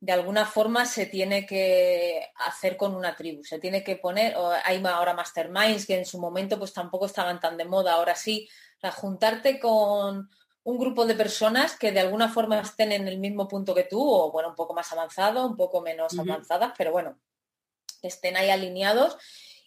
de 0.00 0.12
alguna 0.12 0.46
forma 0.46 0.87
se 0.87 1.06
tiene 1.06 1.44
que 1.44 2.30
hacer 2.37 2.76
con 2.76 2.94
una 2.94 3.16
tribu, 3.16 3.42
se 3.42 3.58
tiene 3.58 3.82
que 3.82 3.96
poner, 3.96 4.37
hay 4.64 4.82
ahora 4.84 5.14
masterminds 5.14 5.87
que 5.87 5.98
en 5.98 6.06
su 6.06 6.20
momento 6.20 6.58
pues 6.58 6.72
tampoco 6.72 7.06
estaban 7.06 7.40
tan 7.40 7.56
de 7.56 7.64
moda, 7.64 7.94
ahora 7.94 8.14
sí, 8.14 8.48
juntarte 8.94 9.58
con 9.58 10.30
un 10.62 10.78
grupo 10.78 11.06
de 11.06 11.14
personas 11.14 11.76
que 11.76 11.92
de 11.92 12.00
alguna 12.00 12.28
forma 12.28 12.61
estén 12.61 12.92
en 12.92 13.08
el 13.08 13.18
mismo 13.18 13.48
punto 13.48 13.74
que 13.74 13.84
tú, 13.84 14.00
o 14.00 14.30
bueno, 14.30 14.50
un 14.50 14.54
poco 14.54 14.74
más 14.74 14.92
avanzado, 14.92 15.46
un 15.46 15.56
poco 15.56 15.80
menos 15.80 16.16
avanzadas, 16.18 16.72
pero 16.76 16.92
bueno, 16.92 17.18
estén 18.02 18.37
ahí 18.37 18.50
alineados 18.50 19.16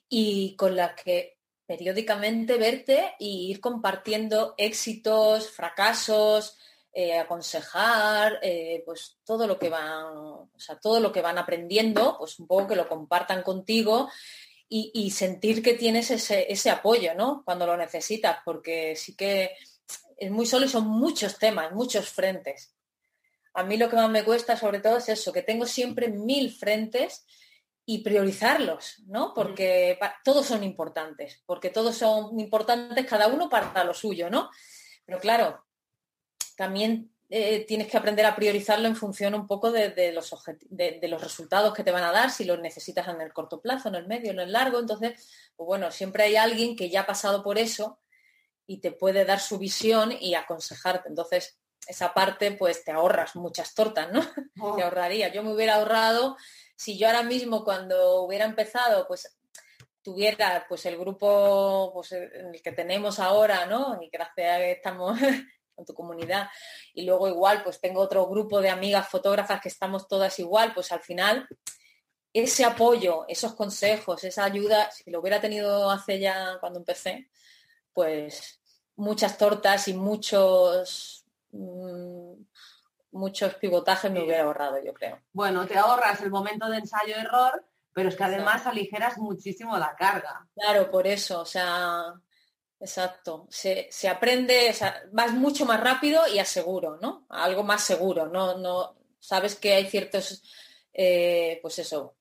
y 0.07 0.55
con 0.55 0.75
las 0.75 0.93
que 0.95 1.37
periódicamente 1.65 2.57
verte 2.57 3.15
y 3.19 3.49
ir 3.49 3.59
compartiendo 3.59 4.53
éxitos, 4.57 5.49
fracasos, 5.49 6.57
eh, 6.93 7.17
aconsejar, 7.17 8.39
eh, 8.41 8.83
pues 8.85 9.17
todo 9.23 9.47
lo 9.47 9.57
que 9.57 9.69
van, 9.69 10.17
o 10.17 10.49
sea, 10.57 10.77
todo 10.77 10.99
lo 10.99 11.13
que 11.13 11.21
van 11.21 11.37
aprendiendo, 11.37 12.17
pues 12.17 12.37
un 12.37 12.47
poco 12.47 12.67
que 12.67 12.75
lo 12.75 12.89
compartan 12.89 13.43
contigo 13.43 14.09
y, 14.67 15.11
sentir 15.11 15.61
que 15.61 15.73
tienes 15.73 16.11
ese, 16.11 16.69
apoyo, 16.69 17.13
¿no? 17.13 17.43
Cuando 17.43 17.65
lo 17.65 17.75
necesitas, 17.75 18.37
porque 18.45 18.95
sí 18.95 19.15
que 19.15 19.51
es 20.17 20.31
muy 20.31 20.45
solo 20.45 20.65
y 20.65 20.69
son 20.69 20.87
muchos 20.87 21.37
temas, 21.37 21.73
muchos 21.73 22.09
frentes. 22.09 22.73
A 23.53 23.63
mí 23.63 23.75
lo 23.75 23.89
que 23.89 23.97
más 23.97 24.09
me 24.09 24.23
cuesta 24.23 24.55
sobre 24.55 24.79
todo 24.79 24.97
es 24.97 25.09
eso, 25.09 25.33
que 25.33 25.41
tengo 25.41 25.65
siempre 25.65 26.07
mil 26.09 26.51
frentes 26.53 27.25
y 27.85 27.99
priorizarlos, 28.01 28.99
¿no? 29.07 29.33
Porque 29.33 29.99
todos 30.23 30.45
son 30.45 30.63
importantes, 30.63 31.41
porque 31.45 31.69
todos 31.69 31.97
son 31.97 32.39
importantes 32.39 33.05
cada 33.05 33.27
uno 33.27 33.49
para 33.49 33.83
lo 33.83 33.93
suyo, 33.93 34.29
¿no? 34.29 34.49
Pero 35.05 35.19
claro, 35.19 35.65
también 36.61 37.11
eh, 37.27 37.65
tienes 37.65 37.87
que 37.87 37.97
aprender 37.97 38.23
a 38.23 38.35
priorizarlo 38.35 38.87
en 38.87 38.95
función 38.95 39.33
un 39.33 39.47
poco 39.47 39.71
de, 39.71 40.11
los 40.11 40.31
de, 40.69 41.07
los 41.07 41.19
resultados 41.19 41.73
que 41.73 41.83
te 41.83 41.89
van 41.89 42.03
a 42.03 42.11
dar, 42.11 42.29
si 42.29 42.45
los 42.45 42.59
necesitas 42.59 43.07
en 43.07 43.19
el 43.19 43.33
corto 43.33 43.59
plazo, 43.59 43.89
en 43.89 43.95
el 43.95 44.05
medio, 44.05 44.29
en 44.29 44.41
el 44.41 44.51
largo. 44.51 44.77
Entonces, 44.77 45.27
pues 45.55 45.65
bueno, 45.65 45.89
siempre 45.89 46.25
hay 46.25 46.35
alguien 46.35 46.75
que 46.75 46.91
ya 46.91 47.01
ha 47.01 47.05
pasado 47.07 47.41
por 47.41 47.57
eso 47.57 47.99
y 48.67 48.79
te 48.79 48.91
puede 48.91 49.25
dar 49.25 49.39
su 49.39 49.57
visión 49.57 50.11
y 50.11 50.35
aconsejarte. 50.35 51.09
Entonces, 51.09 51.57
esa 51.87 52.13
parte, 52.13 52.51
pues 52.51 52.83
te 52.83 52.91
ahorras 52.91 53.35
muchas 53.35 53.73
tortas, 53.73 54.11
¿no? 54.11 54.21
Oh. 54.59 54.75
Te 54.77 54.83
ahorraría. 54.83 55.29
Yo 55.29 55.41
me 55.41 55.51
hubiera 55.51 55.77
ahorrado 55.77 56.37
si 56.75 56.95
yo 56.95 57.07
ahora 57.07 57.23
mismo 57.23 57.63
cuando 57.63 58.21
hubiera 58.21 58.45
empezado, 58.45 59.07
pues 59.07 59.35
tuviera 60.03 60.63
pues 60.69 60.85
el 60.85 60.95
grupo 60.95 61.91
pues, 61.91 62.11
el 62.11 62.61
que 62.61 62.71
tenemos 62.71 63.19
ahora, 63.19 63.65
¿no? 63.65 63.99
Y 63.99 64.09
gracias 64.09 64.55
a 64.55 64.59
que 64.59 64.71
estamos 64.73 65.19
con 65.75 65.85
tu 65.85 65.93
comunidad. 65.93 66.49
Y 66.93 67.03
luego 67.03 67.27
igual, 67.27 67.63
pues 67.63 67.79
tengo 67.79 68.01
otro 68.01 68.27
grupo 68.27 68.61
de 68.61 68.69
amigas 68.69 69.07
fotógrafas 69.07 69.61
que 69.61 69.69
estamos 69.69 70.07
todas 70.07 70.37
igual, 70.39 70.73
pues 70.73 70.91
al 70.91 71.01
final 71.01 71.47
ese 72.33 72.63
apoyo, 72.63 73.25
esos 73.27 73.55
consejos, 73.55 74.23
esa 74.23 74.45
ayuda, 74.45 74.89
si 74.91 75.11
lo 75.11 75.19
hubiera 75.19 75.41
tenido 75.41 75.89
hace 75.91 76.19
ya 76.19 76.57
cuando 76.59 76.79
empecé, 76.79 77.29
pues 77.93 78.61
muchas 78.95 79.37
tortas 79.37 79.87
y 79.87 79.93
muchos 79.93 81.25
mm, 81.51 82.33
muchos 83.11 83.55
pivotajes 83.55 84.11
me 84.11 84.23
hubiera 84.23 84.43
ahorrado, 84.43 84.81
yo 84.83 84.93
creo. 84.93 85.21
Bueno, 85.33 85.65
te 85.67 85.77
ahorras 85.77 86.21
el 86.21 86.31
momento 86.31 86.69
de 86.69 86.77
ensayo-error, 86.77 87.65
pero 87.93 88.09
es 88.09 88.15
que 88.15 88.23
además 88.23 88.65
aligeras 88.65 89.17
muchísimo 89.17 89.77
la 89.77 89.95
carga. 89.95 90.47
Claro, 90.55 90.89
por 90.89 91.07
eso, 91.07 91.41
o 91.41 91.45
sea, 91.45 92.13
exacto. 92.81 93.47
Se, 93.49 93.89
aprende, 94.09 94.69
o 94.69 94.73
sea, 94.73 95.01
vas 95.11 95.33
mucho 95.33 95.65
más 95.65 95.79
rápido 95.79 96.27
y 96.27 96.39
aseguro, 96.39 96.97
¿no? 97.01 97.25
Algo 97.29 97.63
más 97.63 97.83
seguro, 97.83 98.27
no, 98.27 98.57
no, 98.57 98.95
sabes 99.19 99.55
que 99.55 99.73
hay 99.73 99.87
ciertos, 99.87 100.43
eh, 100.93 101.59
pues 101.61 101.79
eso, 101.79 102.15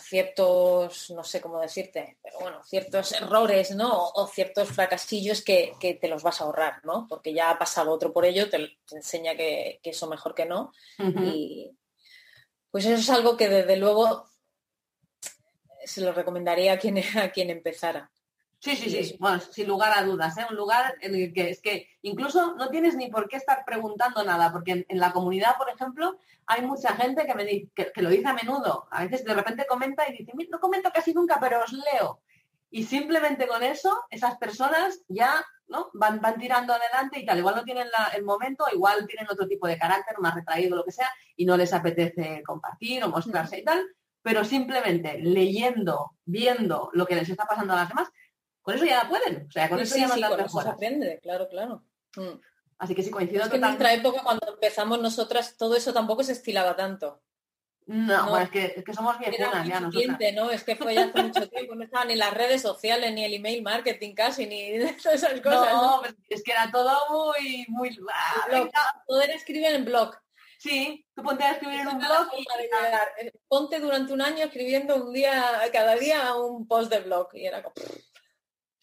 ciertos, 0.00 1.10
no 1.10 1.24
sé 1.24 1.40
cómo 1.40 1.60
decirte, 1.60 2.18
pero 2.22 2.40
bueno, 2.40 2.62
ciertos 2.64 3.12
errores, 3.12 3.72
¿no? 3.72 4.10
O, 4.14 4.26
ciertos 4.26 4.68
fracasillos 4.68 5.42
que, 5.42 5.76
te 6.00 6.08
los 6.08 6.22
vas 6.22 6.40
a 6.40 6.44
ahorrar, 6.44 6.84
¿no? 6.84 7.06
Porque 7.08 7.32
ya 7.32 7.50
ha 7.50 7.58
pasado 7.58 7.92
otro 7.92 8.12
por 8.12 8.24
ello, 8.24 8.48
te, 8.48 8.78
enseña 8.90 9.34
que, 9.34 9.80
eso 9.82 10.08
mejor 10.08 10.34
que 10.34 10.46
no. 10.46 10.72
Y 10.98 11.76
pues 12.70 12.86
eso 12.86 12.94
es 12.94 13.10
algo 13.10 13.36
que 13.36 13.48
desde 13.48 13.76
luego 13.76 14.26
se 15.84 16.00
lo 16.00 16.12
recomendaría 16.12 16.72
a 16.72 16.78
quien, 16.78 16.98
a 17.18 17.30
quien 17.30 17.50
empezara. 17.50 18.10
Sí, 18.62 18.76
sí, 18.76 18.90
sí, 18.90 19.16
bueno, 19.18 19.40
sin 19.40 19.66
lugar 19.66 19.92
a 19.92 20.04
dudas, 20.04 20.38
¿eh? 20.38 20.46
un 20.48 20.54
lugar 20.54 20.94
en 21.00 21.16
el 21.16 21.32
que 21.32 21.50
es 21.50 21.60
que 21.60 21.88
incluso 22.02 22.54
no 22.54 22.70
tienes 22.70 22.94
ni 22.94 23.10
por 23.10 23.28
qué 23.28 23.36
estar 23.36 23.64
preguntando 23.64 24.22
nada, 24.22 24.52
porque 24.52 24.86
en, 24.88 25.00
la 25.00 25.12
comunidad, 25.12 25.56
por 25.58 25.68
ejemplo, 25.68 26.16
hay 26.46 26.62
mucha 26.62 26.94
gente 26.94 27.26
que 27.26 27.34
me 27.34 27.44
dice, 27.44 27.72
que, 27.74 28.02
lo 28.02 28.08
dice 28.08 28.28
a 28.28 28.34
menudo, 28.34 28.86
a 28.92 29.02
veces 29.02 29.24
de 29.24 29.34
repente 29.34 29.66
comenta 29.68 30.08
y 30.08 30.18
dice, 30.18 30.32
no 30.48 30.60
comento 30.60 30.92
casi 30.94 31.12
nunca, 31.12 31.38
pero 31.40 31.60
os 31.60 31.72
leo. 31.72 32.20
Y 32.70 32.84
simplemente 32.84 33.48
con 33.48 33.64
eso, 33.64 34.04
esas 34.10 34.36
personas 34.38 35.00
ya 35.08 35.44
¿no? 35.66 35.90
van, 35.94 36.20
van 36.20 36.38
tirando 36.38 36.72
adelante 36.72 37.18
y 37.18 37.26
tal, 37.26 37.38
igual 37.38 37.56
no 37.56 37.64
tienen 37.64 37.88
el 38.14 38.22
momento, 38.22 38.66
igual 38.72 39.08
tienen 39.08 39.26
otro 39.28 39.48
tipo 39.48 39.66
de 39.66 39.76
carácter, 39.76 40.20
más 40.20 40.36
retraído, 40.36 40.76
lo 40.76 40.84
que 40.84 40.92
sea, 40.92 41.10
y 41.34 41.46
no 41.46 41.56
les 41.56 41.72
apetece 41.72 42.44
compartir 42.46 43.02
o 43.02 43.08
mostrarse 43.08 43.58
y 43.58 43.64
tal, 43.64 43.84
pero 44.22 44.44
simplemente 44.44 45.18
leyendo, 45.18 46.12
viendo 46.24 46.90
lo 46.92 47.06
que 47.06 47.16
les 47.16 47.28
está 47.28 47.44
pasando 47.44 47.72
a 47.72 47.76
las 47.76 47.88
demás, 47.88 48.08
con 48.62 48.74
eso 48.74 48.84
ya 48.84 49.04
la 49.04 49.08
pueden. 49.08 49.46
O 49.48 49.50
sea, 49.50 49.68
con 49.68 49.80
eso 49.80 49.96
ya 49.96 50.08
sí, 50.08 50.22
con 50.22 50.40
eso 50.40 50.60
se 50.60 50.68
aprende, 50.68 51.20
claro, 51.20 51.48
claro. 51.48 51.84
Mm. 52.16 52.40
Así 52.78 52.94
que 52.94 53.02
sí 53.02 53.10
coincido 53.10 53.44
es 53.44 53.48
que 53.48 53.56
en 53.56 53.62
nuestra 53.62 53.92
época, 53.92 54.22
cuando 54.22 54.48
empezamos 54.48 55.00
nosotras, 55.00 55.56
todo 55.56 55.76
eso 55.76 55.92
tampoco 55.92 56.24
se 56.24 56.32
estilaba 56.32 56.74
tanto. 56.74 57.22
No, 57.86 58.30
Bueno, 58.30 58.44
es, 58.44 58.50
que, 58.50 58.74
es, 58.76 58.84
que, 58.84 58.94
somos 58.94 59.18
viejunas 59.18 59.66
ya 59.66 59.80
nosotras. 59.80 60.34
¿no? 60.34 60.50
Es 60.50 60.62
que 60.62 60.76
fue 60.76 60.94
ya 60.94 61.06
hace 61.06 61.22
mucho 61.22 61.48
tiempo, 61.48 61.74
no 61.74 61.84
estaban 61.84 62.08
ni 62.08 62.14
las 62.14 62.32
redes 62.32 62.62
sociales, 62.62 63.12
ni 63.12 63.24
el 63.24 63.34
email 63.34 63.62
marketing 63.62 64.14
casi, 64.14 64.46
ni 64.46 64.78
todas 65.02 65.22
esas 65.22 65.40
cosas. 65.40 65.72
No, 65.72 66.00
¿no? 66.00 66.08
es 66.28 66.42
que 66.42 66.52
era 66.52 66.70
todo 66.70 66.96
muy, 67.10 67.66
muy... 67.68 67.96
todo 69.06 69.20
era 69.20 69.34
escribir 69.34 69.66
en 69.66 69.84
blog. 69.84 70.16
Sí, 70.58 71.04
tú 71.14 71.24
ponte 71.24 71.42
a 71.42 71.52
escribir 71.52 71.80
en 71.80 71.88
un 71.88 71.98
blog 71.98 72.28
y... 72.38 72.44
Ponte 73.48 73.80
durante 73.80 74.12
un 74.12 74.22
año 74.22 74.44
escribiendo 74.44 74.94
un 74.96 75.12
día, 75.12 75.60
cada 75.72 75.96
día 75.96 76.34
un 76.36 76.68
post 76.68 76.90
de 76.90 77.00
blog. 77.00 77.28
Y 77.34 77.46
era 77.46 77.62
como... 77.62 77.74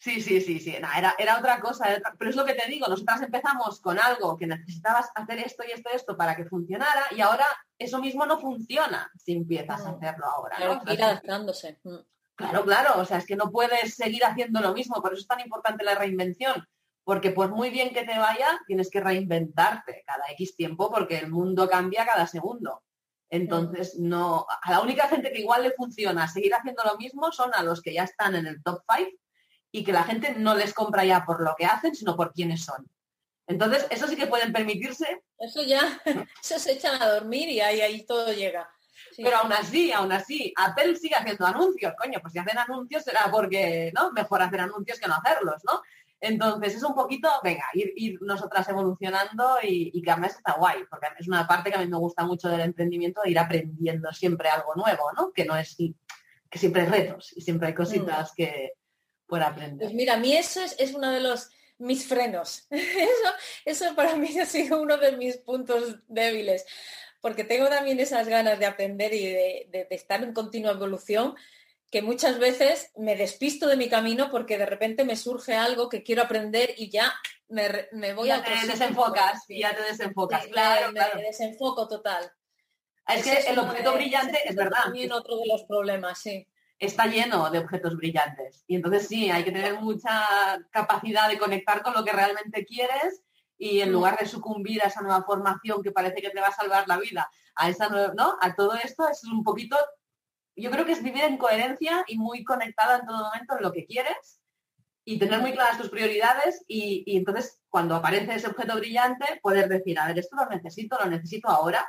Sí, 0.00 0.22
sí, 0.22 0.40
sí, 0.40 0.58
sí. 0.60 0.74
era, 0.74 1.14
era 1.18 1.38
otra 1.38 1.60
cosa, 1.60 1.84
pero 2.18 2.30
es 2.30 2.36
lo 2.36 2.46
que 2.46 2.54
te 2.54 2.66
digo, 2.70 2.88
nosotras 2.88 3.20
empezamos 3.20 3.82
con 3.82 3.98
algo 3.98 4.34
que 4.38 4.46
necesitabas 4.46 5.10
hacer 5.14 5.40
esto 5.40 5.62
y 5.68 5.72
esto 5.72 5.90
y 5.92 5.96
esto 5.96 6.16
para 6.16 6.34
que 6.34 6.46
funcionara 6.46 7.02
y 7.10 7.20
ahora 7.20 7.44
eso 7.78 7.98
mismo 7.98 8.24
no 8.24 8.40
funciona 8.40 9.12
si 9.18 9.32
empiezas 9.32 9.84
a 9.84 9.90
hacerlo 9.90 10.24
ahora. 10.24 10.56
Claro, 10.56 10.80
ir 10.90 11.04
adaptándose. 11.04 11.80
Mm. 11.84 11.98
Claro, 12.34 12.64
claro, 12.64 12.98
o 12.98 13.04
sea, 13.04 13.18
es 13.18 13.26
que 13.26 13.36
no 13.36 13.50
puedes 13.50 13.94
seguir 13.94 14.24
haciendo 14.24 14.62
lo 14.62 14.72
mismo, 14.72 15.02
por 15.02 15.12
eso 15.12 15.20
es 15.20 15.28
tan 15.28 15.40
importante 15.40 15.84
la 15.84 15.94
reinvención, 15.94 16.66
porque 17.04 17.32
pues 17.32 17.50
muy 17.50 17.68
bien 17.68 17.92
que 17.92 18.06
te 18.06 18.18
vaya, 18.18 18.58
tienes 18.66 18.88
que 18.88 19.00
reinventarte 19.00 20.02
cada 20.06 20.24
X 20.30 20.56
tiempo 20.56 20.90
porque 20.90 21.18
el 21.18 21.30
mundo 21.30 21.68
cambia 21.68 22.06
cada 22.06 22.26
segundo. 22.26 22.84
Entonces, 23.28 23.98
no, 23.98 24.46
a 24.62 24.70
la 24.70 24.80
única 24.80 25.08
gente 25.08 25.30
que 25.30 25.40
igual 25.40 25.62
le 25.62 25.72
funciona 25.72 26.26
seguir 26.26 26.54
haciendo 26.54 26.82
lo 26.84 26.96
mismo 26.96 27.30
son 27.32 27.50
a 27.52 27.62
los 27.62 27.82
que 27.82 27.92
ya 27.92 28.04
están 28.04 28.34
en 28.34 28.46
el 28.46 28.62
top 28.62 28.82
5 28.96 29.10
y 29.72 29.84
que 29.84 29.92
la 29.92 30.04
gente 30.04 30.34
no 30.36 30.54
les 30.54 30.74
compra 30.74 31.04
ya 31.04 31.24
por 31.24 31.42
lo 31.42 31.54
que 31.56 31.66
hacen, 31.66 31.94
sino 31.94 32.16
por 32.16 32.32
quiénes 32.32 32.64
son. 32.64 32.88
Entonces, 33.46 33.86
eso 33.90 34.06
sí 34.06 34.16
que 34.16 34.26
pueden 34.26 34.52
permitirse. 34.52 35.22
Eso 35.38 35.62
ya, 35.62 36.00
eso 36.42 36.58
se 36.58 36.72
echan 36.72 37.00
a 37.02 37.08
dormir 37.08 37.48
y 37.48 37.60
ahí, 37.60 37.80
ahí 37.80 38.04
todo 38.06 38.32
llega. 38.32 38.68
Pero 39.16 39.38
aún 39.38 39.52
así, 39.52 39.92
aún 39.92 40.12
así, 40.12 40.52
Apple 40.56 40.96
sigue 40.96 41.16
haciendo 41.16 41.46
anuncios, 41.46 41.94
coño, 41.98 42.20
pues 42.20 42.32
si 42.32 42.38
hacen 42.38 42.58
anuncios 42.58 43.02
será 43.02 43.30
porque, 43.30 43.92
¿no? 43.94 44.12
Mejor 44.12 44.42
hacer 44.42 44.60
anuncios 44.60 45.00
que 45.00 45.08
no 45.08 45.14
hacerlos, 45.14 45.62
¿no? 45.64 45.82
Entonces 46.20 46.76
es 46.76 46.82
un 46.82 46.94
poquito, 46.94 47.28
venga, 47.42 47.64
ir, 47.72 48.18
nosotras 48.20 48.68
evolucionando 48.68 49.56
y, 49.62 49.90
y 49.94 50.02
que 50.02 50.10
además 50.10 50.36
está 50.36 50.52
guay, 50.52 50.84
porque 50.88 51.08
es 51.18 51.26
una 51.26 51.46
parte 51.46 51.70
que 51.70 51.76
a 51.76 51.80
mí 51.80 51.86
me 51.86 51.96
gusta 51.96 52.24
mucho 52.24 52.48
del 52.48 52.60
emprendimiento, 52.60 53.22
de 53.22 53.30
ir 53.30 53.38
aprendiendo 53.38 54.12
siempre 54.12 54.48
algo 54.48 54.74
nuevo, 54.74 55.12
¿no? 55.16 55.32
Que 55.32 55.44
no 55.44 55.56
es, 55.56 55.76
que 55.76 56.58
siempre 56.58 56.82
hay 56.82 56.88
retos 56.88 57.32
y 57.34 57.40
siempre 57.40 57.68
hay 57.68 57.74
cositas 57.74 58.32
mm. 58.32 58.34
que, 58.36 58.72
aprender. 59.36 59.86
Pues 59.86 59.94
mira, 59.94 60.14
a 60.14 60.18
mí 60.18 60.36
eso 60.36 60.62
es, 60.62 60.74
es 60.78 60.94
uno 60.94 61.10
de 61.10 61.20
los 61.20 61.50
mis 61.80 62.06
frenos. 62.06 62.66
Eso, 62.70 63.34
eso 63.64 63.96
para 63.96 64.14
mí 64.14 64.38
ha 64.38 64.46
sido 64.46 64.80
uno 64.80 64.98
de 64.98 65.16
mis 65.16 65.38
puntos 65.38 65.96
débiles, 66.08 66.66
porque 67.20 67.42
tengo 67.42 67.68
también 67.68 67.98
esas 67.98 68.28
ganas 68.28 68.58
de 68.58 68.66
aprender 68.66 69.12
y 69.14 69.26
de, 69.26 69.86
estar 69.90 70.22
en 70.22 70.32
continua 70.32 70.72
evolución, 70.72 71.34
que 71.90 72.02
muchas 72.02 72.38
veces 72.38 72.92
me 72.96 73.16
despisto 73.16 73.66
de 73.66 73.76
mi 73.76 73.88
camino 73.88 74.30
porque 74.30 74.58
de 74.58 74.66
repente 74.66 75.04
me 75.04 75.16
surge 75.16 75.54
algo 75.54 75.88
que 75.88 76.02
quiero 76.02 76.22
aprender 76.22 76.74
y 76.76 76.90
ya 76.90 77.12
me, 77.48 78.12
voy 78.14 78.30
a... 78.30 78.44
Te 78.44 78.66
desenfocas, 78.66 79.44
y 79.48 79.60
ya 79.60 79.74
te 79.74 79.82
desenfocas, 79.82 80.46
claro, 80.46 80.92
me, 80.92 81.22
desenfoco 81.22 81.88
total. 81.88 82.30
Es 83.08 83.24
que 83.24 83.50
el 83.50 83.58
objeto 83.58 83.94
brillante 83.94 84.38
es 84.44 84.54
verdad. 84.54 84.84
También 84.84 85.10
otro 85.10 85.36
de 85.38 85.46
los 85.46 85.64
problemas, 85.64 86.20
sí 86.20 86.46
está 86.80 87.06
lleno 87.06 87.50
de 87.50 87.58
objetos 87.58 87.96
brillantes. 87.96 88.64
Y 88.66 88.76
entonces 88.76 89.06
sí, 89.06 89.30
hay 89.30 89.44
que 89.44 89.52
tener 89.52 89.78
mucha 89.80 90.26
capacidad 90.70 91.28
de 91.28 91.38
conectar 91.38 91.82
con 91.82 91.92
lo 91.92 92.02
que 92.04 92.12
realmente 92.12 92.64
quieres 92.64 93.22
y 93.58 93.82
en 93.82 93.90
mm. 93.90 93.92
lugar 93.92 94.18
de 94.18 94.26
sucumbir 94.26 94.82
a 94.82 94.86
esa 94.86 95.02
nueva 95.02 95.22
formación 95.22 95.82
que 95.82 95.92
parece 95.92 96.22
que 96.22 96.30
te 96.30 96.40
va 96.40 96.48
a 96.48 96.54
salvar 96.54 96.88
la 96.88 96.98
vida, 96.98 97.30
a 97.54 97.68
esa 97.68 97.88
¿no? 97.88 98.36
A 98.40 98.54
todo 98.54 98.74
esto 98.74 99.06
es 99.08 99.22
un 99.24 99.44
poquito, 99.44 99.76
yo 100.56 100.70
creo 100.70 100.86
que 100.86 100.92
es 100.92 101.02
vivir 101.02 101.24
en 101.24 101.36
coherencia 101.36 102.02
y 102.08 102.16
muy 102.16 102.42
conectada 102.44 102.98
en 102.98 103.06
todo 103.06 103.24
momento 103.24 103.56
en 103.56 103.62
lo 103.62 103.72
que 103.72 103.84
quieres 103.84 104.40
y 105.04 105.18
tener 105.18 105.40
muy 105.40 105.52
claras 105.52 105.76
tus 105.76 105.90
prioridades 105.90 106.64
y, 106.66 107.04
y 107.06 107.18
entonces 107.18 107.60
cuando 107.68 107.94
aparece 107.94 108.34
ese 108.34 108.48
objeto 108.48 108.76
brillante 108.76 109.38
poder 109.42 109.68
decir, 109.68 109.98
a 109.98 110.06
ver, 110.06 110.18
esto 110.18 110.36
lo 110.36 110.46
necesito, 110.46 110.98
lo 110.98 111.10
necesito 111.10 111.48
ahora, 111.48 111.86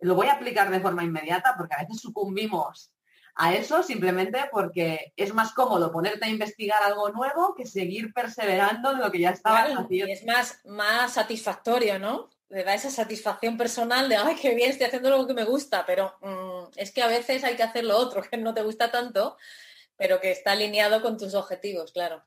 lo 0.00 0.14
voy 0.14 0.28
a 0.28 0.34
aplicar 0.34 0.70
de 0.70 0.80
forma 0.80 1.02
inmediata 1.02 1.54
porque 1.56 1.74
a 1.74 1.80
veces 1.80 2.00
sucumbimos 2.00 2.92
a 3.40 3.54
eso 3.54 3.84
simplemente 3.84 4.40
porque 4.50 5.12
es 5.16 5.32
más 5.32 5.52
cómodo 5.52 5.92
ponerte 5.92 6.26
a 6.26 6.28
investigar 6.28 6.82
algo 6.82 7.08
nuevo 7.10 7.54
que 7.54 7.66
seguir 7.66 8.12
perseverando 8.12 8.90
en 8.90 8.98
lo 8.98 9.12
que 9.12 9.20
ya 9.20 9.30
estaba 9.30 9.62
haciendo. 9.62 9.86
Y 9.90 10.02
es 10.10 10.26
más, 10.26 10.60
más 10.64 11.12
satisfactorio, 11.12 12.00
¿no? 12.00 12.28
Le 12.48 12.64
da 12.64 12.74
esa 12.74 12.90
satisfacción 12.90 13.56
personal 13.56 14.08
de, 14.08 14.16
ay, 14.16 14.34
qué 14.34 14.56
bien, 14.56 14.70
estoy 14.70 14.86
haciendo 14.86 15.10
lo 15.10 15.24
que 15.24 15.34
me 15.34 15.44
gusta, 15.44 15.86
pero 15.86 16.16
mm, 16.20 16.72
es 16.74 16.90
que 16.90 17.00
a 17.00 17.06
veces 17.06 17.44
hay 17.44 17.54
que 17.54 17.62
hacer 17.62 17.84
lo 17.84 17.96
otro, 17.96 18.22
que 18.28 18.36
no 18.36 18.54
te 18.54 18.62
gusta 18.62 18.90
tanto, 18.90 19.36
pero 19.96 20.20
que 20.20 20.32
está 20.32 20.52
alineado 20.52 21.00
con 21.00 21.16
tus 21.16 21.34
objetivos, 21.34 21.92
claro. 21.92 22.24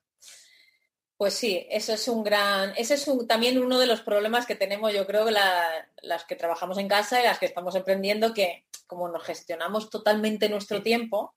Pues 1.21 1.35
sí, 1.35 1.67
eso 1.69 1.93
es 1.93 2.07
un 2.07 2.23
gran, 2.23 2.73
ese 2.77 2.95
es 2.95 3.07
también 3.27 3.63
uno 3.63 3.77
de 3.77 3.85
los 3.85 4.01
problemas 4.01 4.47
que 4.47 4.55
tenemos, 4.55 4.91
yo 4.91 5.05
creo, 5.05 5.27
las 5.29 6.23
que 6.27 6.35
trabajamos 6.35 6.79
en 6.79 6.87
casa 6.87 7.21
y 7.21 7.25
las 7.25 7.37
que 7.37 7.45
estamos 7.45 7.75
emprendiendo, 7.75 8.33
que 8.33 8.65
como 8.87 9.07
nos 9.07 9.21
gestionamos 9.21 9.91
totalmente 9.91 10.49
nuestro 10.49 10.81
tiempo, 10.81 11.35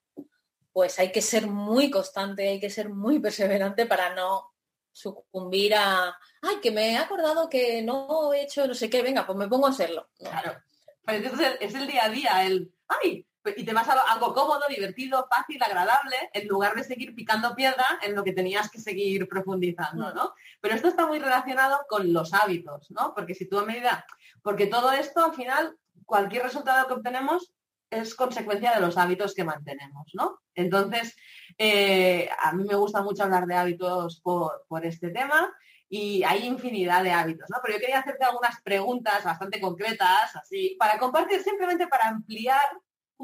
pues 0.73 0.99
hay 0.99 1.13
que 1.13 1.21
ser 1.21 1.49
muy 1.49 1.91
constante, 1.91 2.49
hay 2.49 2.61
que 2.61 2.71
ser 2.71 2.89
muy 2.89 3.19
perseverante 3.19 3.85
para 3.85 4.15
no 4.15 4.55
sucumbir 4.91 5.75
a, 5.75 6.17
ay, 6.41 6.57
que 6.63 6.71
me 6.71 6.93
he 6.93 6.97
acordado 6.97 7.51
que 7.51 7.83
no 7.83 8.33
he 8.33 8.41
hecho 8.41 8.67
no 8.67 8.73
sé 8.73 8.89
qué, 8.89 9.03
venga, 9.03 9.27
pues 9.27 9.37
me 9.37 9.49
pongo 9.49 9.67
a 9.67 9.71
hacerlo. 9.71 10.09
Claro. 10.17 10.63
Pues 11.05 11.23
entonces 11.23 11.59
es 11.61 11.75
el 11.75 11.87
día 11.87 12.07
a 12.07 12.09
día, 12.09 12.47
el, 12.47 12.73
ay, 12.89 13.27
y 13.57 13.65
te 13.65 13.73
vas 13.73 13.89
a 13.89 14.01
algo 14.13 14.33
cómodo, 14.33 14.63
divertido, 14.69 15.27
fácil, 15.29 15.63
agradable, 15.63 16.17
en 16.33 16.49
lugar 16.49 16.75
de 16.75 16.85
seguir 16.85 17.15
picando 17.15 17.55
piedra 17.55 17.85
en 18.03 18.15
lo 18.15 18.25
que 18.25 18.33
tenías 18.33 18.71
que 18.71 18.81
seguir 18.81 19.29
profundizando. 19.29 20.13
¿no? 20.15 20.35
Pero 20.61 20.75
esto 20.75 20.89
está 20.89 21.07
muy 21.07 21.19
relacionado 21.19 21.85
con 21.89 22.13
los 22.13 22.33
hábitos, 22.33 22.91
¿no? 22.91 23.13
Porque 23.15 23.35
si 23.35 23.49
tú 23.49 23.59
a 23.59 23.65
medida, 23.65 24.07
porque 24.43 24.67
todo 24.67 24.93
esto 24.93 25.25
al 25.25 25.35
final, 25.35 25.77
cualquier 26.07 26.45
resultado 26.45 26.87
que 26.87 26.95
obtenemos 26.95 27.53
es 27.91 28.15
consecuencia 28.15 28.75
de 28.75 28.81
los 28.81 28.97
hábitos 28.97 29.35
que 29.35 29.45
mantenemos, 29.45 30.11
¿no? 30.15 30.41
Entonces, 30.55 31.15
eh, 31.59 32.29
a 32.39 32.53
mí 32.53 32.65
me 32.65 32.75
gusta 32.75 33.03
mucho 33.03 33.23
hablar 33.23 33.47
de 33.47 33.55
hábitos 33.55 34.21
por, 34.21 34.65
por 34.69 34.85
este 34.85 35.11
tema 35.11 35.55
y 35.89 36.25
hay 36.25 36.47
infinidad 36.47 37.05
de 37.05 37.13
hábitos, 37.13 37.49
¿no? 37.51 37.59
Pero 37.63 37.75
yo 37.75 37.81
quería 37.81 38.01
hacerte 38.01 38.25
algunas 38.25 38.61
preguntas 38.63 39.23
bastante 39.23 39.61
concretas, 39.61 40.35
así, 40.35 40.77
para 40.79 40.99
compartir, 40.99 41.43
simplemente 41.43 41.87
para 41.87 42.09
ampliar 42.09 42.61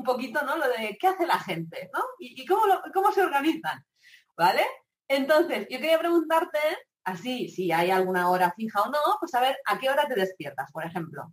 un 0.01 0.05
poquito, 0.05 0.43
¿no? 0.43 0.57
Lo 0.57 0.69
de 0.69 0.97
qué 0.99 1.07
hace 1.07 1.27
la 1.27 1.39
gente, 1.39 1.91
¿no? 1.93 2.01
Y, 2.19 2.45
cómo, 2.47 2.63
cómo 2.93 3.13
se 3.13 3.23
organizan, 3.23 3.85
¿vale? 4.37 4.67
Entonces, 5.07 5.67
yo 5.71 5.79
quería 5.79 5.99
preguntarte, 5.99 6.59
así, 7.05 7.49
si 7.49 7.71
hay 7.71 7.91
alguna 7.91 8.31
hora 8.31 8.53
fija 8.57 8.83
o 8.83 8.91
no, 8.91 8.99
pues 9.19 9.35
a 9.35 9.41
ver, 9.41 9.59
¿a 9.67 9.79
qué 9.79 9.91
hora 9.91 10.07
te 10.09 10.15
despiertas, 10.15 10.71
por 10.73 10.85
ejemplo? 10.85 11.33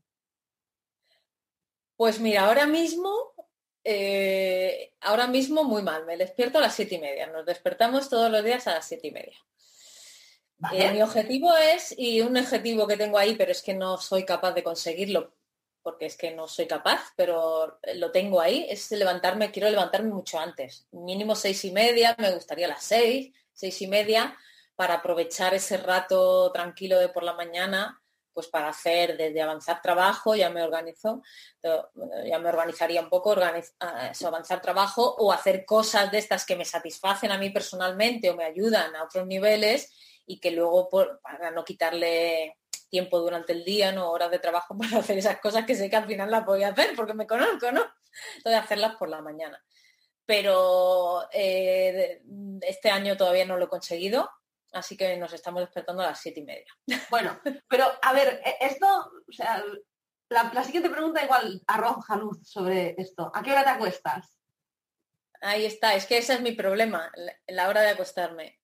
Pues 1.96 2.20
mira, 2.20 2.46
ahora 2.46 2.68
mismo, 2.68 3.34
eh, 3.84 4.94
ahora 5.02 5.28
mismo 5.28 5.64
muy 5.64 5.82
mal, 5.82 6.06
me 6.06 6.18
despierto 6.18 6.60
a 6.60 6.62
las 6.62 6.76
siete 6.76 6.96
y 6.96 7.00
media, 7.00 7.28
nos 7.28 7.46
despertamos 7.46 8.10
todos 8.10 8.30
los 8.30 8.44
días 8.44 8.68
a 8.68 8.74
las 8.74 8.86
siete 8.86 9.08
y 9.08 9.12
media. 9.12 9.38
Eh, 10.74 10.92
mi 10.92 11.02
objetivo 11.04 11.56
es, 11.56 11.94
y 11.98 12.22
un 12.22 12.36
objetivo 12.36 12.88
que 12.88 12.98
tengo 12.98 13.18
ahí, 13.18 13.36
pero 13.36 13.52
es 13.52 13.62
que 13.62 13.76
no 13.76 13.98
soy 13.98 14.26
capaz 14.26 14.54
de 14.54 14.64
conseguirlo 14.64 15.37
porque 15.88 16.08
es 16.08 16.18
que 16.18 16.32
no 16.32 16.50
soy 16.50 16.68
capaz, 16.68 17.14
pero 17.16 17.80
lo 17.96 18.12
tengo 18.12 18.42
ahí, 18.42 18.68
es 18.70 18.92
levantarme, 18.92 19.52
quiero 19.52 19.70
levantarme 19.70 20.10
mucho 20.10 20.38
antes, 20.38 20.86
mínimo 20.92 21.34
seis 21.34 21.64
y 21.64 21.72
media, 21.72 22.14
me 22.20 22.34
gustaría 22.36 22.68
las 22.68 22.84
seis, 22.84 23.34
seis 23.54 23.82
y 23.82 23.88
media, 23.88 24.38
para 24.76 24.96
aprovechar 24.96 25.54
ese 25.54 25.78
rato 25.78 26.52
tranquilo 26.52 27.00
de 27.00 27.08
por 27.08 27.24
la 27.24 27.36
mañana, 27.36 28.02
pues 28.34 28.48
para 28.48 28.68
hacer 28.68 29.16
desde 29.16 29.42
avanzar 29.42 29.82
trabajo, 29.82 30.36
ya 30.36 30.50
me 30.50 30.62
organizo, 30.62 31.24
ya 31.64 32.38
me 32.38 32.50
organizaría 32.50 33.00
un 33.00 33.10
poco 33.10 33.34
ah, 33.80 34.12
avanzar 34.26 34.62
trabajo 34.62 35.16
o 35.20 35.32
hacer 35.32 35.64
cosas 35.64 36.12
de 36.12 36.18
estas 36.18 36.46
que 36.46 36.58
me 36.58 36.66
satisfacen 36.66 37.32
a 37.32 37.38
mí 37.38 37.50
personalmente 37.50 38.30
o 38.30 38.36
me 38.36 38.44
ayudan 38.44 38.94
a 38.94 39.06
otros 39.06 39.26
niveles 39.26 39.94
y 40.26 40.42
que 40.42 40.52
luego 40.52 40.90
para 40.90 41.50
no 41.52 41.64
quitarle 41.64 42.58
tiempo 42.90 43.20
durante 43.20 43.54
el 43.54 43.64
día, 43.64 43.92
no 43.92 44.12
horas 44.12 44.32
de 44.32 44.40
trabajo 44.40 44.78
para 44.78 45.00
hacer 45.00 45.18
esas 45.18 45.40
cosas 45.40 45.66
que 45.66 45.76
sé 45.76 45.90
que 45.90 45.96
al 45.96 46.08
final 46.08 46.32
las 46.32 46.46
voy 46.46 46.64
a 46.64 46.70
hacer 46.70 46.96
porque 46.96 47.14
me 47.14 47.28
conozco, 47.28 47.72
¿no? 47.72 47.86
Entonces 48.38 48.62
hacerlas 48.62 48.96
por 48.96 49.10
la 49.10 49.22
mañana. 49.22 49.64
Pero 50.26 51.28
eh, 51.32 52.22
este 52.62 52.90
año 52.90 53.16
todavía 53.16 53.46
no 53.46 53.58
lo 53.58 53.66
he 53.66 53.70
conseguido, 53.70 54.30
así 54.74 54.98
que 54.98 55.16
nos 55.18 55.32
estamos 55.34 55.62
despertando 55.62 56.04
a 56.04 56.08
las 56.08 56.20
siete 56.20 56.42
y 56.42 56.44
media. 56.44 56.74
Bueno, 57.10 57.40
pero 57.68 57.86
a 58.02 58.14
ver, 58.14 58.42
e, 58.44 58.58
esto, 58.66 58.86
o 58.88 59.32
sea, 59.32 59.64
la, 60.30 60.64
siguiente 60.64 60.90
pregunta 60.90 61.24
igual 61.24 61.62
arroja 61.68 62.16
luz 62.18 62.40
sobre 62.44 62.96
esto. 62.98 63.32
¿A 63.34 63.42
qué 63.42 63.52
hora 63.52 63.64
te 63.64 63.70
acuestas? 63.70 64.38
Ahí 65.42 65.66
está, 65.66 65.94
es 65.94 66.06
que 66.06 66.18
ese 66.18 66.34
es 66.34 66.42
mi 66.42 66.52
problema, 66.54 67.12
la 67.48 67.70
hora 67.70 67.82
de 67.82 67.90
acostarme. 67.90 68.60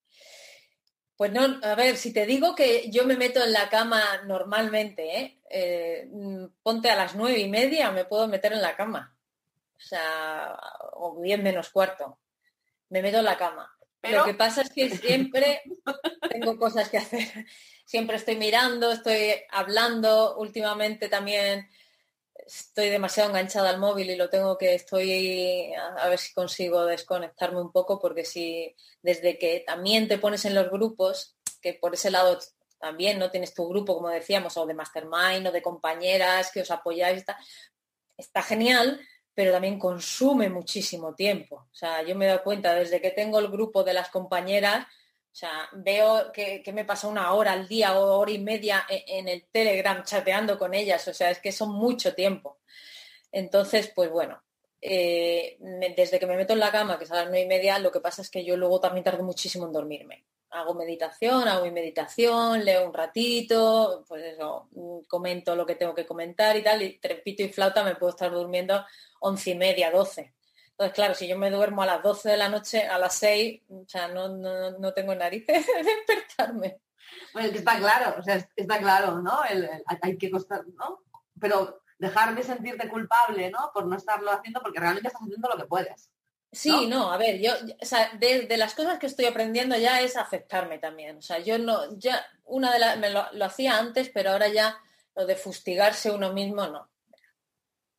Pues 1.16 1.32
no, 1.32 1.59
a 1.61 1.76
ver, 1.76 1.97
si 1.97 2.11
te 2.11 2.26
digo 2.26 2.55
que 2.55 2.89
yo 2.89 3.05
me 3.05 3.16
meto 3.16 3.43
en 3.43 3.53
la 3.53 3.70
cama 3.70 4.01
normalmente, 4.26 5.20
¿eh? 5.20 5.39
Eh, 5.49 6.07
mm, 6.11 6.45
ponte 6.64 6.89
a 6.89 6.95
las 6.95 7.16
nueve 7.16 7.39
y 7.39 7.47
media, 7.47 7.91
me 7.91 8.05
puedo 8.05 8.28
meter 8.28 8.53
en 8.53 8.61
la 8.61 8.76
cama. 8.76 9.16
O 9.78 9.80
sea, 9.80 10.57
o 10.93 11.22
diez 11.22 11.41
menos 11.41 11.70
cuarto. 11.70 12.20
Me 12.89 13.01
meto 13.01 13.20
en 13.20 13.26
la 13.26 13.38
cama. 13.38 13.72
Pero... 14.01 14.20
Lo 14.20 14.26
que 14.26 14.34
pasa 14.34 14.61
es 14.61 14.70
que 14.70 14.89
siempre 14.89 15.61
tengo 16.32 16.57
cosas 16.57 16.89
que 16.89 16.97
hacer. 16.97 17.45
Siempre 17.86 18.18
estoy 18.18 18.36
mirando, 18.36 18.91
estoy 18.91 19.34
hablando. 19.51 20.38
Últimamente 20.38 21.09
también 21.09 21.70
estoy 22.45 22.89
demasiado 22.89 23.29
enganchada 23.29 23.69
al 23.69 23.79
móvil 23.79 24.09
y 24.09 24.15
lo 24.15 24.29
tengo 24.29 24.57
que 24.57 24.75
estoy 24.75 25.73
a, 25.73 26.07
ver 26.07 26.19
si 26.19 26.33
consigo 26.33 26.85
desconectarme 26.85 27.61
un 27.61 27.71
poco 27.71 27.99
porque 27.99 28.25
si 28.25 28.75
desde 29.01 29.37
que 29.37 29.63
también 29.65 30.07
te 30.07 30.17
pones 30.17 30.45
en 30.45 30.55
los 30.55 30.69
grupos, 30.69 31.35
que 31.61 31.73
por 31.73 31.93
ese 31.93 32.11
lado 32.11 32.39
también 32.79 33.17
no 33.17 33.31
tienes 33.31 33.53
tu 33.53 33.67
grupo, 33.67 33.95
como 33.95 34.09
decíamos, 34.09 34.57
o 34.57 34.65
de 34.65 34.73
mastermind 34.73 35.47
o 35.47 35.51
de 35.51 35.61
compañeras 35.61 36.51
que 36.51 36.61
os 36.61 36.71
apoyáis, 36.71 37.19
está, 37.19 37.37
está 38.17 38.41
genial, 38.41 38.99
pero 39.33 39.51
también 39.51 39.79
consume 39.79 40.49
muchísimo 40.49 41.15
tiempo. 41.15 41.67
O 41.71 41.75
sea, 41.75 42.03
yo 42.03 42.15
me 42.15 42.25
he 42.25 42.27
dado 42.27 42.43
cuenta 42.43 42.75
desde 42.75 43.01
que 43.01 43.11
tengo 43.11 43.39
el 43.39 43.47
grupo 43.47 43.83
de 43.83 43.93
las 43.93 44.09
compañeras, 44.09 44.85
o 45.34 45.36
sea, 45.36 45.67
veo 45.71 46.31
que, 46.31 46.63
me 46.73 46.86
pasa 46.86 47.07
una 47.07 47.34
hora 47.34 47.53
al 47.53 47.67
día 47.67 47.97
o 47.97 48.19
hora 48.19 48.29
y 48.29 48.38
media 48.38 48.86
e, 48.88 49.03
en, 49.07 49.27
el 49.27 49.43
Telegram 49.51 50.03
chateando 50.03 50.59
con 50.59 50.75
ellas. 50.75 51.07
O 51.07 51.13
sea, 51.13 51.31
es 51.31 51.39
que 51.39 51.51
son 51.51 51.71
mucho 51.71 52.13
tiempo. 52.13 52.59
Entonces, 53.31 53.91
pues 53.95 54.11
bueno, 54.11 54.43
eh, 54.79 55.57
desde 55.97 56.19
que 56.19 56.27
me 56.27 56.38
meto 56.38 56.53
en 56.53 56.59
la 56.59 56.71
cama, 56.71 56.99
que 56.99 57.05
es 57.05 57.11
a 57.11 57.15
las 57.15 57.25
nueve 57.25 57.41
y 57.41 57.47
media, 57.47 57.79
lo 57.79 57.91
que 57.91 57.99
pasa 57.99 58.21
es 58.21 58.29
que 58.29 58.45
yo 58.45 58.55
luego 58.57 58.79
también 58.79 59.03
tardo 59.03 59.23
muchísimo 59.23 59.65
en 59.65 59.73
dormirme. 59.73 60.23
Hago 60.51 60.75
meditación, 60.75 61.47
hago 61.47 61.65
mi 61.65 61.71
meditación, 61.71 62.63
leo 62.63 62.86
un 62.86 62.93
ratito, 62.93 64.05
pues 64.07 64.23
eso, 64.23 64.69
comento 65.07 65.55
lo 65.55 65.65
que 65.65 65.73
tengo 65.73 65.95
que 65.95 66.05
comentar 66.05 66.55
y 66.57 66.61
tal, 66.61 66.84
y 66.84 66.99
trepito 66.99 67.41
y 67.41 67.49
flauta 67.49 67.84
me 67.84 67.95
puedo 67.95 68.11
estar 68.11 68.31
durmiendo 68.31 68.86
once 69.19 69.49
y 69.49 69.55
media, 69.55 69.89
doce. 69.89 70.36
Entonces, 70.74 70.95
claro, 70.95 71.13
si 71.13 71.28
yo 71.28 71.38
me 71.38 71.51
duermo 71.51 71.84
a 71.84 71.86
las 71.86 72.01
12 72.01 72.30
de 72.30 72.38
la 72.38 72.49
noche, 72.49 72.88
a 72.88 72.97
las 72.97 73.13
6, 73.15 73.61
o 73.69 73.86
sea, 73.88 74.07
no, 74.07 74.28
no, 74.28 74.93
tengo 74.93 75.13
narices 75.13 75.67
de 75.67 75.84
despertarme. 75.84 76.80
Bueno, 77.32 77.51
que 77.51 77.59
está 77.59 77.78
claro, 77.78 78.15
o 78.19 78.24
sea, 78.24 78.47
está 78.55 78.80
claro, 78.80 79.21
¿no? 79.21 79.39
hay 80.01 80.17
que 80.17 80.32
costar, 80.32 80.65
¿no? 80.67 81.03
Pero 81.39 81.84
dejar 81.99 82.34
de 82.34 82.43
sentirte 82.43 82.89
culpable, 82.89 83.51
¿no? 83.51 83.69
Por 83.71 83.86
no 83.86 83.95
estarlo 83.95 84.32
haciendo, 84.32 84.61
porque 84.61 84.80
realmente 84.80 85.07
estás 85.07 85.21
haciendo 85.21 85.47
lo 85.47 85.57
que 85.57 85.67
puedes. 85.67 86.09
Sí, 86.51 86.88
no, 86.88 87.11
a 87.11 87.17
ver, 87.17 87.39
yo, 87.39 87.51
o 87.82 87.86
sea, 87.86 88.11
de, 88.19 88.47
las 88.57 88.76
cosas 88.76 88.99
que 88.99 89.07
estoy 89.07 89.26
aprendiendo 89.26 89.76
ya 89.76 90.01
es 90.01 90.17
aceptarme 90.17 90.80
también. 90.80 91.17
O 91.17 91.21
sea, 91.21 91.39
yo 91.39 91.57
no, 91.57 91.97
ya, 91.97 92.26
una 92.45 92.71
de 92.74 92.80
las, 92.80 92.97
me 92.97 93.09
lo, 93.09 93.26
lo 93.34 93.45
hacía 93.45 93.78
antes, 93.78 94.09
pero 94.09 94.32
ahora 94.32 94.47
ya 94.49 94.78
lo 95.15 95.26
de 95.26 95.36
fustigarse 95.36 96.11
uno 96.11 96.34
mismo, 96.34 96.67
no. 96.67 96.89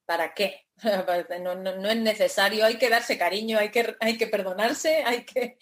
¿Para 0.06 0.34
qué? 0.34 0.63
No, 1.40 1.90
es 1.90 1.96
necesario, 1.96 2.64
hay 2.64 2.78
que 2.78 2.90
darse 2.90 3.18
cariño, 3.18 3.58
hay 3.58 3.70
que, 3.70 3.96
hay 4.00 4.18
que 4.18 4.26
perdonarse, 4.26 5.02
hay 5.04 5.24
que, 5.24 5.58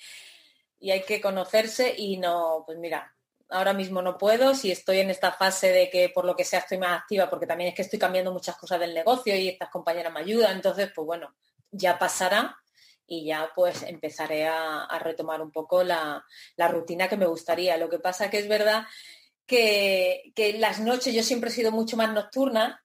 y 0.79 0.91
hay 0.91 1.03
que 1.03 1.21
conocerse 1.21 1.95
y 1.97 2.17
no, 2.17 2.65
pues 2.67 2.79
mira, 2.79 3.15
ahora 3.49 3.73
mismo 3.73 4.03
no 4.03 4.19
puedo, 4.19 4.55
si 4.55 4.73
estoy 4.73 5.01
en 5.01 5.11
esta 5.11 5.33
fase 5.33 5.71
de 5.71 5.91
que 5.91 6.09
por 6.09 6.25
lo 6.25 6.35
que 6.35 6.45
sea 6.45 6.61
estoy 6.61 6.79
más 6.79 7.01
activa, 7.01 7.29
porque 7.29 7.47
también 7.47 7.69
es 7.69 7.75
que 7.75 7.83
estoy 7.83 7.99
cambiando 7.99 8.33
muchas 8.33 8.57
cosas 8.57 8.81
del 8.81 8.95
negocio 8.95 9.37
y 9.37 9.49
estas 9.49 9.71
compañeras 9.71 10.13
me 10.13 10.21
ayudan, 10.21 10.57
entonces 10.57 10.91
pues 10.95 11.07
bueno, 11.07 11.35
ya 11.71 11.99
pasará 11.99 12.57
y 13.07 13.27
ya 13.27 13.51
pues 13.55 13.83
empezaré 13.83 14.47
a, 14.47 14.99
retomar 15.01 15.43
un 15.43 15.51
poco 15.51 15.85
la, 15.85 16.25
la, 16.57 16.69
rutina 16.69 17.09
que 17.09 17.17
me 17.17 17.27
gustaría. 17.27 17.77
Lo 17.77 17.91
que 17.91 17.99
pasa 17.99 18.31
que 18.31 18.39
es 18.39 18.49
verdad 18.49 18.87
que, 19.47 20.33
que 20.35 20.55
las 20.59 20.81
noches 20.81 21.13
yo 21.15 21.23
siempre 21.23 21.51
he 21.51 21.53
sido 21.53 21.73
mucho 21.73 21.97
más 21.97 22.11
nocturna 22.13 22.83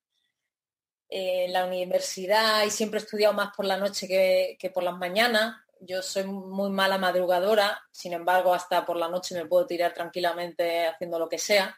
en 1.10 1.54
la 1.54 1.66
universidad 1.66 2.66
y 2.66 2.72
siempre 2.72 3.00
he 3.00 3.04
estudiado 3.04 3.34
más 3.34 3.56
por 3.56 3.66
la 3.66 3.78
noche 3.78 4.08
que, 4.08 4.70
por 4.74 4.84
las 4.84 4.98
mañanas. 4.98 5.56
Yo 5.80 6.02
soy 6.02 6.24
muy 6.24 6.70
mala 6.72 6.98
madrugadora, 6.98 7.80
sin 7.92 8.14
embargo, 8.14 8.54
hasta 8.54 8.86
por 8.86 8.98
la 8.98 9.08
noche 9.08 9.36
me 9.36 9.46
puedo 9.46 9.68
tirar 9.68 9.94
tranquilamente 9.94 10.88
haciendo 10.88 11.20
lo 11.20 11.30
que 11.30 11.38
sea. 11.38 11.78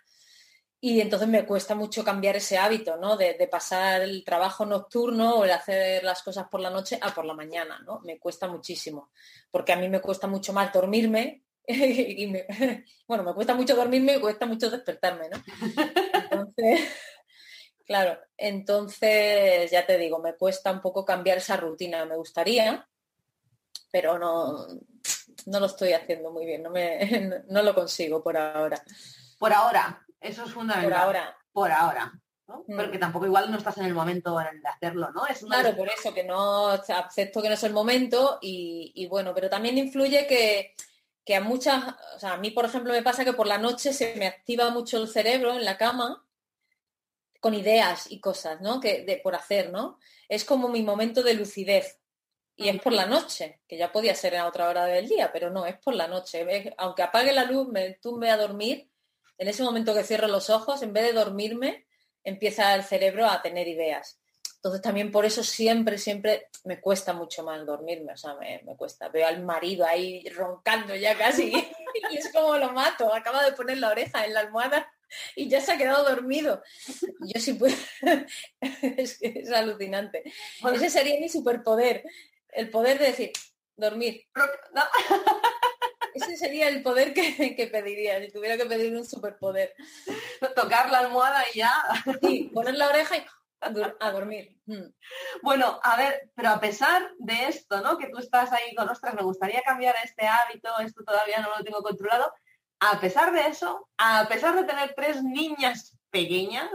Y 0.81 1.01
entonces 1.01 1.27
me 1.27 1.45
cuesta 1.45 1.75
mucho 1.75 2.05
cambiar 2.05 2.37
ese 2.37 2.57
hábito, 2.57 2.95
¿no? 2.95 3.17
De, 3.17 3.35
pasar 3.51 4.01
el 4.01 4.23
trabajo 4.23 4.65
nocturno 4.65 5.35
o 5.35 5.43
el 5.43 5.51
hacer 5.51 6.03
las 6.05 6.23
cosas 6.23 6.47
por 6.47 6.61
la 6.61 6.69
noche 6.69 6.97
a 7.01 7.13
por 7.13 7.25
la 7.25 7.33
mañana, 7.33 7.79
¿no? 7.85 7.99
Me 8.05 8.17
cuesta 8.17 8.47
muchísimo, 8.47 9.11
porque 9.51 9.73
a 9.73 9.75
mí 9.75 9.89
me 9.89 9.99
cuesta 9.99 10.27
mucho 10.27 10.53
más 10.53 10.71
dormirme 10.71 11.43
y 11.67 12.33
bueno, 13.07 13.23
me 13.23 13.33
cuesta 13.33 13.53
mucho 13.53 13.75
dormirme 13.75 14.15
y 14.15 14.19
cuesta 14.21 14.45
mucho 14.45 14.69
despertarme, 14.69 15.29
¿no? 15.29 15.43
Entonces, 16.31 16.89
Claro, 17.89 18.19
entonces 18.37 19.71
ya 19.71 19.83
te 19.83 19.97
digo, 19.97 20.19
me 20.19 20.35
cuesta 20.35 20.71
un 20.71 20.79
poco 20.79 21.03
cambiar 21.03 21.39
esa 21.39 21.57
rutina. 21.57 22.05
Me 22.05 22.17
gustaría, 22.17 22.87
pero 23.91 24.19
no, 24.19 24.67
no 25.47 25.59
lo 25.59 25.65
estoy 25.65 25.93
haciendo 25.93 26.29
muy 26.29 26.45
bien, 26.45 26.61
no, 26.61 26.69
me, 26.69 27.31
no 27.49 27.63
lo 27.63 27.73
consigo 27.73 28.21
por 28.21 28.37
ahora. 28.37 28.79
Por 29.39 29.53
ahora, 29.53 30.05
eso 30.21 30.45
es 30.45 30.51
fundamental. 30.51 30.91
Por 30.91 31.01
ahora. 31.01 31.37
Por 31.51 31.71
ahora. 31.71 32.13
¿no? 32.47 32.63
Mm. 32.67 32.77
Porque 32.77 32.99
tampoco 32.99 33.25
igual 33.25 33.49
no 33.49 33.57
estás 33.57 33.79
en 33.79 33.85
el 33.85 33.95
momento 33.95 34.37
de 34.37 34.69
hacerlo, 34.69 35.09
¿no? 35.11 35.25
Es 35.25 35.43
claro, 35.43 35.75
por 35.75 35.89
eso 35.89 36.13
que 36.13 36.23
no 36.23 36.67
acepto 36.67 37.41
que 37.41 37.47
no 37.47 37.55
es 37.55 37.63
el 37.63 37.73
momento 37.73 38.37
y, 38.39 38.91
y 38.93 39.07
bueno, 39.07 39.33
pero 39.33 39.49
también 39.49 39.79
influye 39.79 40.27
que, 40.27 40.75
que 41.25 41.35
a 41.35 41.41
muchas, 41.41 41.95
o 42.15 42.19
sea, 42.19 42.33
a 42.33 42.37
mí 42.37 42.51
por 42.51 42.65
ejemplo 42.65 42.93
me 42.93 43.01
pasa 43.01 43.25
que 43.25 43.33
por 43.33 43.47
la 43.47 43.57
noche 43.57 43.93
se 43.93 44.13
me 44.15 44.27
activa 44.27 44.69
mucho 44.69 45.01
el 45.01 45.07
cerebro 45.07 45.55
en 45.55 45.65
la 45.65 45.75
cama 45.75 46.23
con 47.39 47.53
ideas 47.53 48.11
y 48.11 48.19
cosas, 48.19 48.61
¿no? 48.61 48.79
Que, 48.79 49.03
de, 49.03 49.17
por 49.17 49.35
hacer, 49.35 49.71
¿no? 49.71 49.99
Es 50.27 50.43
como 50.45 50.67
mi 50.67 50.83
momento 50.83 51.23
de 51.23 51.33
lucidez. 51.33 51.99
Y 52.55 52.67
es 52.67 52.81
por 52.81 52.91
la 52.91 53.05
noche, 53.05 53.61
que 53.67 53.77
ya 53.77 53.91
podía 53.91 54.13
ser 54.13 54.33
en 54.33 54.41
otra 54.41 54.67
hora 54.67 54.85
del 54.85 55.07
día, 55.07 55.31
pero 55.31 55.49
no, 55.49 55.65
es 55.65 55.77
por 55.77 55.95
la 55.95 56.09
noche. 56.09 56.45
Aunque 56.77 57.03
apague 57.03 57.31
la 57.31 57.45
luz, 57.45 57.69
me 57.69 57.93
tumbe 57.93 58.29
a 58.29 58.35
dormir, 58.35 58.89
en 59.37 59.47
ese 59.47 59.63
momento 59.63 59.93
que 59.93 60.03
cierro 60.03 60.27
los 60.27 60.49
ojos, 60.49 60.81
en 60.81 60.91
vez 60.91 61.05
de 61.05 61.13
dormirme, 61.13 61.87
empieza 62.25 62.75
el 62.75 62.83
cerebro 62.83 63.27
a 63.27 63.41
tener 63.41 63.69
ideas. 63.69 64.19
Entonces 64.55 64.81
también 64.81 65.09
por 65.09 65.25
eso 65.25 65.41
siempre, 65.41 65.97
siempre 65.97 66.49
me 66.65 66.81
cuesta 66.81 67.13
mucho 67.13 67.43
más 67.43 67.65
dormirme, 67.65 68.11
o 68.11 68.17
sea, 68.17 68.35
me, 68.35 68.61
me, 68.65 68.75
cuesta. 68.75 69.07
Veo 69.07 69.25
al 69.25 69.41
marido 69.41 69.85
ahí 69.85 70.27
roncando 70.27 70.93
ya 70.93 71.17
casi 71.17 71.53
y 72.11 72.17
es 72.17 72.29
como 72.33 72.57
lo 72.57 72.73
mato, 72.73 73.13
acaba 73.13 73.45
de 73.45 73.53
poner 73.53 73.77
la 73.77 73.87
oreja 73.87 74.25
en 74.25 74.33
la 74.33 74.41
almohada 74.41 74.91
y 75.35 75.49
ya 75.49 75.61
se 75.61 75.73
ha 75.73 75.77
quedado 75.77 76.03
dormido. 76.03 76.61
Yo 77.21 77.39
sí 77.39 77.53
puedo. 77.53 77.75
es, 78.61 79.19
alucinante. 79.53 80.23
Ese 80.73 80.89
sería 80.89 81.19
mi 81.19 81.29
superpoder. 81.29 82.03
El 82.49 82.69
poder 82.69 82.99
de 82.99 83.05
decir, 83.05 83.31
dormir. 83.75 84.27
Ese 86.13 86.37
sería 86.37 86.67
el 86.67 86.81
poder 86.81 87.13
que, 87.13 87.69
pediría, 87.71 88.19
si 88.19 88.31
tuviera 88.31 88.57
que 88.57 88.65
pedir 88.65 88.95
un 88.95 89.05
superpoder. 89.05 89.73
Tocar 90.55 90.89
la 90.89 90.99
almohada 90.99 91.43
y 91.53 91.59
ya. 91.59 91.71
Sí, 92.21 92.49
poner 92.53 92.75
la 92.75 92.89
oreja 92.89 93.17
y 93.17 93.25
a 93.61 94.11
dormir. 94.11 94.57
Mm. 94.65 94.85
Bueno, 95.43 95.79
a 95.83 95.97
ver, 95.97 96.31
pero 96.35 96.49
a 96.49 96.59
pesar 96.59 97.11
de 97.19 97.47
esto, 97.47 97.81
¿no? 97.81 97.97
Que 97.97 98.07
tú 98.07 98.17
estás 98.17 98.51
ahí 98.51 98.73
con, 98.75 98.89
ostras, 98.89 99.13
me 99.13 99.21
gustaría 99.21 99.61
cambiar 99.61 99.95
este 100.03 100.25
hábito, 100.25 100.69
esto 100.79 101.03
todavía 101.03 101.39
no 101.39 101.55
lo 101.57 101.63
tengo 101.63 101.81
controlado 101.83 102.33
a 102.79 102.99
pesar 102.99 103.31
de 103.33 103.47
eso, 103.47 103.89
a 103.97 104.27
pesar 104.27 104.55
de 104.55 104.63
tener 104.63 104.93
tres 104.95 105.23
niñas 105.23 105.97
pequeñas, 106.09 106.69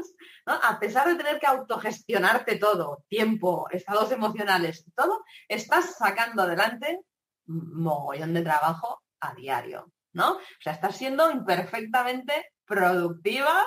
a 0.47 0.79
pesar 0.79 1.09
de 1.09 1.17
tener 1.17 1.41
que 1.41 1.47
autogestionarte 1.47 2.57
todo, 2.57 3.05
tiempo, 3.09 3.67
estados 3.71 4.13
emocionales, 4.13 4.85
todo, 4.95 5.25
estás 5.49 5.97
sacando 5.97 6.43
adelante 6.43 7.01
mogollón 7.47 8.35
de 8.35 8.43
trabajo 8.43 9.03
a 9.21 9.35
diario, 9.35 9.93
¿no? 10.13 10.33
O 10.35 10.61
sea, 10.61 10.75
estás 10.75 10.97
siendo 10.97 11.31
imperfectamente 11.31 12.53
productiva 12.65 13.67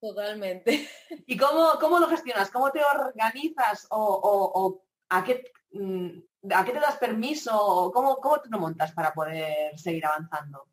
Totalmente. 0.00 0.88
¿Y 1.26 1.36
cómo, 1.36 1.72
cómo 1.80 1.98
lo 1.98 2.08
gestionas? 2.08 2.50
¿Cómo 2.50 2.70
te 2.70 2.80
organizas? 2.84 3.86
¿O, 3.90 4.82
a, 5.08 5.24
qué, 5.24 5.50
mm, 5.72 6.20
a 6.54 6.64
qué 6.64 6.72
te 6.72 6.80
das 6.80 6.98
permiso? 6.98 7.90
¿Cómo, 7.92 8.16
¿Cómo 8.18 8.40
te 8.40 8.48
lo 8.48 8.58
montas 8.58 8.92
para 8.92 9.12
poder 9.12 9.76
seguir 9.78 10.06
avanzando? 10.06 10.68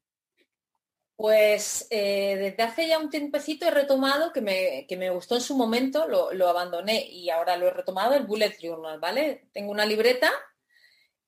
Pues 1.15 1.87
eh, 1.91 2.35
desde 2.37 2.63
hace 2.63 2.87
ya 2.89 2.99
un 2.99 3.09
tiempecito 3.09 3.65
he 3.65 3.71
retomado, 3.71 4.33
que 4.33 4.41
me, 4.41 4.85
que 4.87 4.97
me 4.97 5.09
gustó 5.09 5.35
en 5.35 5.41
su 5.41 5.55
momento, 5.55 6.07
lo, 6.07 6.49
abandoné 6.49 7.05
y 7.09 7.29
ahora 7.29 7.55
lo 7.55 7.67
he 7.67 7.71
retomado, 7.71 8.15
el 8.15 8.25
Bullet 8.25 8.57
Journal, 8.61 8.99
¿vale? 8.99 9.47
Tengo 9.53 9.71
una 9.71 9.85
libreta 9.85 10.31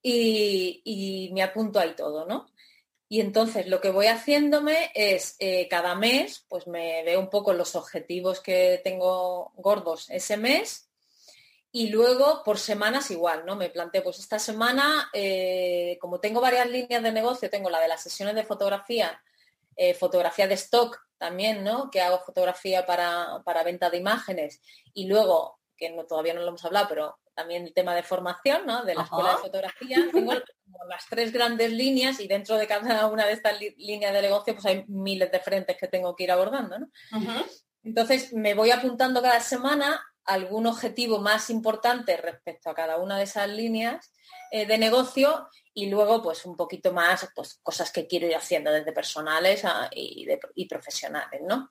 y, 0.02 1.30
me 1.32 1.42
apunto 1.42 1.80
ahí 1.80 1.94
todo, 1.96 2.26
¿no? 2.26 2.50
Y 3.08 3.20
entonces 3.22 3.66
lo 3.68 3.80
que 3.80 3.90
voy 3.90 4.06
haciéndome 4.06 4.90
es 4.94 5.36
eh, 5.38 5.66
cada 5.68 5.94
mes, 5.94 6.44
pues 6.48 6.66
me 6.66 7.02
veo 7.04 7.18
un 7.20 7.30
poco 7.30 7.54
los 7.54 7.74
objetivos 7.74 8.40
que 8.40 8.82
tengo 8.84 9.52
gordos 9.56 10.10
ese 10.10 10.36
mes 10.36 10.90
y 11.72 11.88
luego 11.88 12.42
por 12.44 12.58
semanas 12.58 13.10
igual, 13.10 13.46
¿no? 13.46 13.56
Me 13.56 13.70
planteo, 13.70 14.02
pues 14.02 14.18
esta 14.18 14.38
semana, 14.38 15.08
eh, 15.14 15.96
como 16.00 16.20
tengo 16.20 16.40
varias 16.42 16.68
líneas 16.68 17.02
de 17.02 17.12
negocio, 17.12 17.48
tengo 17.48 17.70
la 17.70 17.80
de 17.80 17.88
las 17.88 18.02
sesiones 18.02 18.34
de 18.34 18.44
fotografía, 18.44 19.22
eh, 19.80 19.94
fotografía 19.94 20.48
de 20.48 20.54
stock 20.54 20.98
también, 21.18 21.62
¿no? 21.62 21.88
Que 21.88 22.00
hago 22.00 22.18
fotografía 22.18 22.84
para, 22.84 23.62
venta 23.64 23.88
de 23.90 23.98
imágenes. 23.98 24.60
Y 24.92 25.06
luego, 25.06 25.60
que 25.76 25.90
no, 25.90 26.04
todavía 26.04 26.34
no 26.34 26.40
lo 26.40 26.48
hemos 26.48 26.64
hablado, 26.64 26.88
pero 26.88 27.18
también 27.32 27.62
el 27.62 27.72
tema 27.72 27.94
de 27.94 28.02
formación, 28.02 28.66
¿no? 28.66 28.84
De 28.84 28.96
la 28.96 29.04
escuela 29.04 29.36
de 29.36 29.36
fotografía. 29.36 29.98
Tengo 30.12 30.32
las 30.32 31.06
tres 31.08 31.32
grandes 31.32 31.70
líneas 31.70 32.18
y 32.18 32.26
dentro 32.26 32.56
de 32.56 32.66
cada 32.66 33.06
una 33.06 33.24
de 33.24 33.34
estas 33.34 33.60
líneas 33.60 34.12
de 34.12 34.22
negocio 34.22 34.54
pues 34.54 34.66
hay 34.66 34.84
miles 34.88 35.30
de 35.30 35.38
frentes 35.38 35.76
que 35.76 35.86
tengo 35.86 36.16
que 36.16 36.24
ir 36.24 36.32
abordando, 36.32 36.76
¿no? 36.80 36.88
Entonces 37.84 38.32
me 38.32 38.54
voy 38.54 38.72
apuntando 38.72 39.22
cada 39.22 39.38
semana 39.38 40.04
algún 40.24 40.66
objetivo 40.66 41.20
más 41.20 41.50
importante 41.50 42.16
respecto 42.16 42.68
a 42.68 42.74
cada 42.74 42.98
una 42.98 43.16
de 43.16 43.24
esas 43.24 43.48
líneas 43.48 44.12
eh, 44.50 44.66
de 44.66 44.76
negocio 44.76 45.48
y 45.78 45.86
luego 45.86 46.20
pues 46.20 46.44
un 46.44 46.56
poquito 46.56 46.92
más 46.92 47.28
pues 47.36 47.60
cosas 47.62 47.92
que 47.92 48.08
quiero 48.08 48.26
ir 48.26 48.34
haciendo 48.34 48.72
desde 48.72 48.90
personales 48.90 49.62
y, 49.92 50.66
profesionales, 50.66 51.40
¿no? 51.46 51.70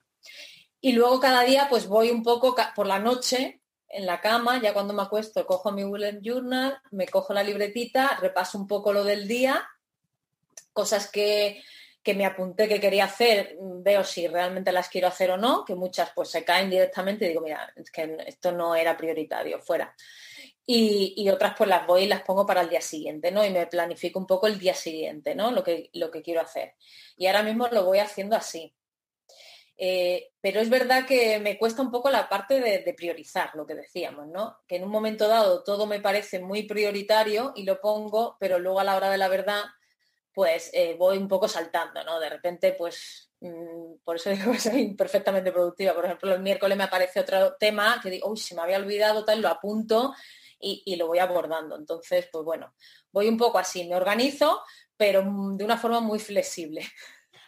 Y 0.79 0.93
luego 0.93 1.19
cada 1.19 1.41
día 1.41 1.67
pues 1.69 1.87
voy 1.87 2.09
un 2.09 2.23
poco 2.23 2.55
por 2.73 2.87
la 2.87 2.99
noche 2.99 3.59
en 3.89 4.05
la 4.05 4.21
cama, 4.21 4.61
ya 4.61 4.71
cuando 4.71 4.93
me 4.93 5.01
acuesto 5.01 5.45
cojo 5.45 5.73
mi 5.73 5.83
bullet 5.83 6.21
journal, 6.21 6.79
me 6.91 7.05
cojo 7.05 7.33
la 7.33 7.43
libretita, 7.43 8.17
repaso 8.21 8.57
un 8.57 8.65
poco 8.65 8.93
lo 8.93 9.03
del 9.03 9.27
día, 9.27 9.67
cosas 10.71 11.11
que, 11.11 11.61
que 12.01 12.13
me 12.13 12.25
apunté 12.25 12.69
que 12.69 12.79
quería 12.79 13.03
hacer, 13.03 13.57
veo 13.59 14.05
si 14.05 14.25
realmente 14.25 14.71
las 14.71 14.87
quiero 14.87 15.09
hacer 15.09 15.31
o 15.31 15.37
no, 15.37 15.65
que 15.65 15.75
muchas 15.75 16.11
pues 16.15 16.29
se 16.29 16.45
caen 16.45 16.69
directamente 16.69 17.25
y 17.25 17.29
digo, 17.29 17.41
mira, 17.41 17.73
es 17.75 17.91
que 17.91 18.15
esto 18.25 18.53
no 18.53 18.73
era 18.73 18.95
prioritario, 18.95 19.59
fuera 19.59 19.93
y, 20.69 21.29
otras 21.29 21.55
pues 21.57 21.69
las 21.69 21.87
voy 21.87 22.03
y 22.03 22.07
las 22.07 22.23
pongo 22.23 22.45
para 22.45 22.61
el 22.61 22.69
día 22.69 22.81
siguiente, 22.81 23.31
¿no? 23.31 23.43
Y 23.45 23.51
me 23.51 23.67
planifico 23.67 24.19
un 24.19 24.27
poco 24.27 24.47
el 24.47 24.59
día 24.59 24.73
siguiente, 24.73 25.33
¿no? 25.33 25.49
Lo 25.51 25.63
que, 25.63 25.89
lo 25.93 26.11
que 26.11 26.21
quiero 26.21 26.41
hacer. 26.41 26.75
Y 27.15 27.27
ahora 27.27 27.41
mismo 27.41 27.69
lo 27.71 27.85
voy 27.85 27.99
haciendo 27.99 28.35
así. 28.35 28.75
Eh, 29.77 30.31
pero 30.41 30.59
es 30.59 30.69
verdad 30.69 31.05
que 31.05 31.39
me 31.39 31.57
cuesta 31.57 31.81
un 31.81 31.89
poco 31.89 32.09
la 32.09 32.27
parte 32.27 32.59
de, 32.59 32.93
priorizar, 32.93 33.51
lo 33.55 33.65
que 33.65 33.75
decíamos, 33.75 34.27
¿no? 34.27 34.57
Que 34.67 34.75
en 34.75 34.83
un 34.83 34.89
momento 34.89 35.29
dado 35.29 35.63
todo 35.63 35.85
me 35.85 36.01
parece 36.01 36.39
muy 36.39 36.63
prioritario 36.63 37.53
y 37.55 37.63
lo 37.63 37.79
pongo, 37.79 38.35
pero 38.37 38.59
luego 38.59 38.81
a 38.81 38.83
la 38.83 38.97
hora 38.97 39.09
de 39.09 39.17
la 39.17 39.29
verdad, 39.29 39.63
pues 40.33 40.69
eh, 40.73 40.95
voy 40.99 41.17
un 41.17 41.29
poco 41.29 41.47
saltando, 41.47 42.03
¿no? 42.03 42.19
De 42.19 42.29
repente, 42.29 42.73
pues, 42.73 43.31
mm, 43.39 43.99
por 44.03 44.17
eso 44.17 44.31
digo 44.31 44.51
que 44.51 44.59
soy 44.59 44.93
perfectamente 44.95 45.53
productiva. 45.53 45.93
Por 45.93 46.05
ejemplo, 46.05 46.33
el 46.33 46.41
miércoles 46.41 46.77
me 46.77 46.83
aparece 46.83 47.21
otro 47.21 47.55
tema 47.55 48.01
que 48.03 48.09
digo, 48.09 48.29
uy, 48.29 48.37
se 48.37 48.53
me 48.53 48.63
había 48.63 48.77
olvidado, 48.77 49.23
tal, 49.23 49.41
lo 49.41 49.47
apunto 49.47 50.13
y, 50.59 50.95
lo 50.95 51.07
voy 51.07 51.19
abordando. 51.19 51.75
Entonces, 51.75 52.27
pues 52.31 52.43
bueno, 52.43 52.73
voy 53.11 53.27
un 53.27 53.37
poco 53.37 53.57
así, 53.57 53.87
me 53.87 53.95
organizo, 53.95 54.61
pero 54.95 55.21
de 55.21 55.63
una 55.63 55.77
forma 55.77 55.99
muy 55.99 56.19
flexible. 56.19 56.85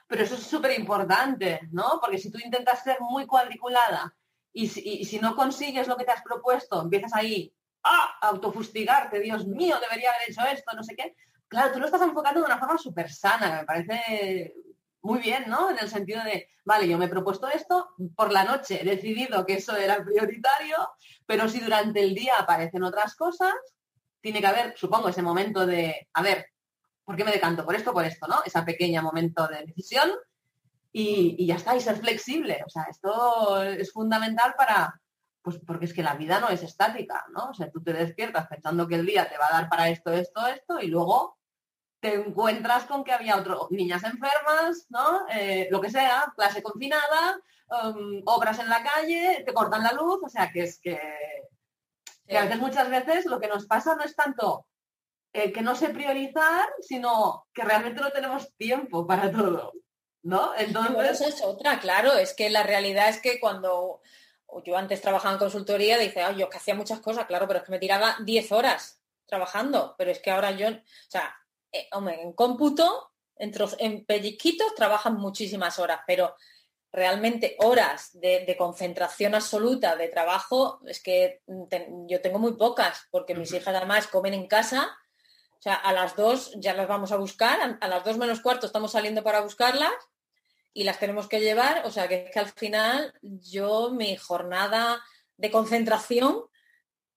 Pero 0.08 0.24
eso 0.24 0.34
es 0.34 0.42
súper 0.42 0.80
importante, 0.80 1.60
¿no? 1.72 2.00
Porque 2.02 2.18
si 2.18 2.32
tú 2.32 2.40
intentas 2.44 2.84
ser 2.84 2.98
muy 3.00 3.28
cuadriculada 3.28 4.12
y 4.52 4.68
si, 4.68 5.20
no 5.20 5.36
consigues 5.36 5.88
lo 5.88 5.96
que 5.96 6.04
te 6.04 6.12
has 6.12 6.24
propuesto, 6.24 6.82
empiezas 6.82 7.14
ahí 7.14 7.54
a 7.84 8.18
autofustigarte, 8.22 9.20
Dios 9.20 9.46
mío, 9.46 9.78
debería 9.80 10.10
haber 10.10 10.32
hecho 10.32 10.42
esto, 10.48 10.76
no 10.76 10.82
sé 10.82 10.96
qué. 10.96 11.16
Claro, 11.48 11.74
tú 11.74 11.80
lo 11.80 11.86
estás 11.86 12.02
enfocando 12.02 12.40
de 12.40 12.48
una 12.48 12.58
forma 12.58 12.80
súper 12.80 13.12
sana, 13.12 13.60
me 13.60 13.66
parece 13.66 14.56
muy 15.02 15.20
bien, 15.20 15.46
¿no? 15.48 15.70
En 15.70 15.80
el 15.80 15.90
sentido 15.90 16.24
de, 16.24 16.50
vale, 16.66 16.88
yo 16.88 16.98
me 16.98 17.06
he 17.06 17.10
propuesto 17.10 17.48
esto, 17.48 17.90
por 18.16 18.32
la 18.32 18.44
noche 18.44 18.82
he 18.82 18.86
decidido 18.86 19.46
que 19.46 19.54
eso 19.54 19.76
era 19.76 20.04
prioritario, 20.04 20.78
pero 21.26 21.48
si 21.48 21.60
durante 21.60 22.02
el 22.02 22.14
día 22.14 22.34
aparecen 22.38 22.84
otras 22.84 23.16
cosas, 23.16 23.54
tiene 24.22 24.42
que 24.42 24.48
haber, 24.48 24.78
supongo, 24.78 25.10
ese 25.10 25.22
momento 25.22 25.66
de, 25.66 26.10
a 26.14 26.22
ver, 26.22 26.48
¿por 27.06 27.16
qué 27.16 27.24
me 27.24 27.32
decanto 27.32 27.66
por 27.66 27.76
esto, 27.76 27.94
por 27.94 28.06
esto, 28.06 28.28
¿no? 28.28 28.42
Ese 28.46 28.62
pequeño 28.62 29.02
momento 29.02 29.48
de 29.48 29.66
decisión 29.66 30.12
y, 30.92 31.46
ya 31.46 31.56
está, 31.56 31.76
y 31.76 31.82
ser 31.82 31.98
flexible. 31.98 32.62
O 32.66 32.70
sea, 32.70 32.84
esto 32.84 33.64
es 33.64 33.92
fundamental 33.92 34.54
para, 34.58 35.02
pues 35.42 35.58
porque 35.66 35.86
es 35.86 35.94
que 35.94 36.04
la 36.04 36.16
vida 36.16 36.40
no 36.40 36.50
es 36.50 36.62
estática, 36.62 37.26
¿no? 37.32 37.50
O 37.50 37.54
sea, 37.54 37.72
tú 37.72 37.82
te 37.82 37.94
despiertas 37.94 38.48
pensando 38.48 38.88
que 38.88 38.96
el 38.96 39.06
día 39.06 39.30
te 39.30 39.38
va 39.38 39.48
a 39.48 39.62
dar 39.62 39.70
para 39.70 39.90
esto, 39.90 40.12
esto, 40.12 40.46
esto, 40.48 40.80
y 40.80 40.88
luego 40.88 41.39
te 42.00 42.14
encuentras 42.14 42.86
con 42.86 43.04
que 43.04 43.12
había 43.12 43.38
otro, 43.38 43.68
niñas 43.72 44.04
enfermas, 44.04 44.86
¿no? 44.90 45.28
Eh, 45.30 45.68
lo 45.70 45.82
que 45.82 45.90
sea, 45.90 46.32
clase 46.36 46.64
confinada, 46.64 47.40
um, 47.70 48.22
obras 48.26 48.60
en 48.60 48.70
la 48.70 48.84
calle, 48.84 49.44
te 49.46 49.54
cortan 49.54 49.84
la 49.84 49.92
luz, 49.92 50.20
o 50.24 50.30
sea 50.30 50.52
que 50.52 50.64
es 50.64 50.80
que, 50.80 51.00
a 52.30 52.44
veces 52.44 52.60
muchas 52.60 52.90
veces 52.90 53.26
lo 53.26 53.40
que 53.40 53.48
nos 53.48 53.66
pasa 53.66 53.96
no 53.96 54.04
es 54.04 54.16
tanto 54.16 54.68
el 55.34 55.52
que 55.52 55.62
no 55.62 55.76
sé 55.76 55.90
priorizar, 55.90 56.70
sino 56.80 57.48
que 57.54 57.64
realmente 57.64 58.02
no 58.02 58.12
tenemos 58.12 58.56
tiempo 58.56 59.06
para 59.06 59.32
todo. 59.32 59.74
¿No? 60.22 60.54
Entonces... 60.58 61.22
eso 61.22 61.28
es 61.28 61.42
otra, 61.42 61.80
claro, 61.80 62.14
es 62.14 62.34
que 62.34 62.50
la 62.50 62.64
realidad 62.64 63.08
es 63.10 63.22
que 63.22 63.40
cuando 63.40 64.02
yo 64.66 64.78
antes 64.78 65.02
trabajaba 65.02 65.34
en 65.34 65.40
consultoría, 65.40 65.98
dice, 65.98 66.22
ay, 66.22 66.38
yo 66.38 66.50
que 66.50 66.58
hacía 66.58 66.76
muchas 66.76 67.00
cosas, 67.00 67.26
claro, 67.26 67.48
pero 67.48 67.60
es 67.60 67.66
que 67.66 67.72
me 67.72 67.80
tiraba 67.80 68.18
10 68.26 68.52
horas 68.52 69.02
trabajando, 69.26 69.96
pero 69.98 70.12
es 70.12 70.20
que 70.20 70.32
ahora 70.32 70.52
yo, 70.52 70.68
o 70.70 70.82
sea, 71.08 71.39
eh, 71.72 71.88
en 71.92 72.34
cómputo, 72.34 73.12
en, 73.36 73.54
en 73.80 74.06
pellizquitos 74.06 74.76
trabajan 74.76 75.16
muchísimas 75.16 75.80
horas, 75.80 76.02
pero 76.06 76.36
realmente 76.92 77.56
horas 77.60 78.10
de, 78.14 78.56
concentración 78.58 79.36
absoluta 79.36 79.96
de 79.96 80.08
trabajo 80.08 80.82
es 80.88 81.02
que 81.02 81.42
yo 82.08 82.22
tengo 82.22 82.40
muy 82.40 82.54
pocas, 82.54 83.08
porque 83.12 83.36
mis 83.36 83.54
hijas 83.54 83.76
además 83.76 84.08
comen 84.08 84.34
en 84.34 84.48
casa, 84.48 84.98
o 85.58 85.62
sea, 85.62 85.76
a 85.76 85.94
las 85.94 86.16
dos 86.16 86.52
ya 86.58 86.74
las 86.74 86.88
vamos 86.88 87.12
a 87.12 87.18
buscar, 87.18 87.78
a, 87.80 87.88
las 87.88 88.04
dos 88.04 88.18
menos 88.18 88.42
cuarto 88.42 88.66
estamos 88.66 88.94
saliendo 88.94 89.24
para 89.24 89.42
buscarlas 89.42 89.94
y 90.74 90.84
las 90.84 91.00
tenemos 91.00 91.28
que 91.28 91.42
llevar, 91.42 91.86
o 91.86 91.92
sea, 91.92 92.08
que 92.08 92.26
es 92.26 92.32
que 92.32 92.40
al 92.40 92.52
final 92.52 93.14
yo 93.22 93.92
mi 93.92 94.16
jornada 94.16 95.04
de 95.38 95.52
concentración, 95.52 96.46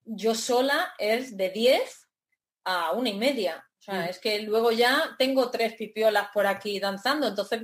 yo 0.05 0.34
sola 0.34 0.94
es 0.98 1.36
de 1.36 1.50
10 1.50 2.09
a 2.64 2.92
una 2.92 3.09
y 3.09 3.14
media. 3.14 3.66
O 3.82 3.84
sea, 3.84 4.06
es 4.06 4.20
que 4.20 4.38
luego 4.42 4.70
ya 4.70 5.16
tengo 5.18 5.50
tres 5.50 5.74
pipiolas 5.74 6.28
por 6.32 6.46
aquí 6.46 6.78
danzando, 6.78 7.26
entonces 7.26 7.62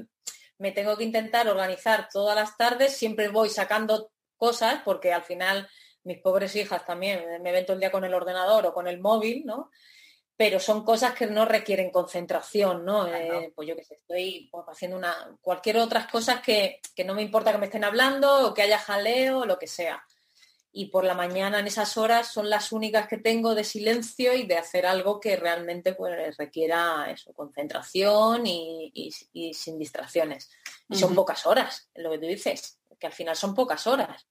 me 0.58 0.72
tengo 0.72 0.96
que 0.96 1.04
intentar 1.04 1.46
organizar 1.46 2.08
todas 2.12 2.34
las 2.34 2.56
tardes, 2.56 2.96
siempre 2.96 3.28
voy 3.28 3.48
sacando 3.50 4.10
cosas 4.36 4.82
porque 4.84 5.12
al 5.12 5.22
final 5.22 5.68
mis 6.02 6.18
pobres 6.18 6.56
hijas 6.56 6.84
también 6.84 7.40
me 7.40 7.52
ven 7.52 7.64
todo 7.64 7.74
el 7.74 7.80
día 7.80 7.92
con 7.92 8.04
el 8.04 8.14
ordenador 8.14 8.66
o 8.66 8.74
con 8.74 8.88
el 8.88 8.98
móvil, 8.98 9.46
¿no? 9.46 9.70
Pero 10.36 10.58
son 10.58 10.84
cosas 10.84 11.14
que 11.14 11.28
no 11.28 11.44
requieren 11.44 11.92
concentración, 11.92 12.84
¿no? 12.84 13.06
Eh, 13.06 13.52
pues 13.54 13.68
yo 13.68 13.76
qué 13.76 13.84
sé, 13.84 13.94
estoy 13.94 14.48
pues, 14.50 14.64
haciendo 14.66 14.96
una, 14.96 15.14
cualquier 15.40 15.78
otras 15.78 16.08
cosas 16.08 16.40
que, 16.40 16.80
que 16.96 17.04
no 17.04 17.14
me 17.14 17.22
importa 17.22 17.52
que 17.52 17.58
me 17.58 17.66
estén 17.66 17.84
hablando 17.84 18.48
o 18.48 18.54
que 18.54 18.62
haya 18.62 18.78
jaleo 18.78 19.38
o 19.38 19.46
lo 19.46 19.56
que 19.56 19.68
sea 19.68 20.04
y 20.78 20.86
por 20.86 21.02
la 21.02 21.14
mañana 21.14 21.58
en 21.58 21.66
esas 21.66 21.96
horas 21.96 22.28
son 22.28 22.48
las 22.48 22.70
únicas 22.70 23.08
que 23.08 23.18
tengo 23.18 23.56
de 23.56 23.64
silencio 23.64 24.32
y 24.32 24.46
de 24.46 24.58
hacer 24.58 24.86
algo 24.86 25.18
que 25.18 25.34
realmente 25.34 25.92
pues, 25.92 26.36
requiera 26.36 27.10
eso, 27.10 27.32
concentración 27.32 28.46
y, 28.46 29.10
sin 29.52 29.76
distracciones. 29.76 30.48
Y 30.88 30.94
son 30.94 31.16
pocas 31.16 31.46
horas, 31.46 31.90
lo 31.96 32.12
que 32.12 32.18
tú 32.18 32.26
dices, 32.26 32.78
que 32.96 33.08
al 33.08 33.12
final 33.12 33.34
son 33.34 33.56
pocas 33.56 33.88
horas. 33.88 34.28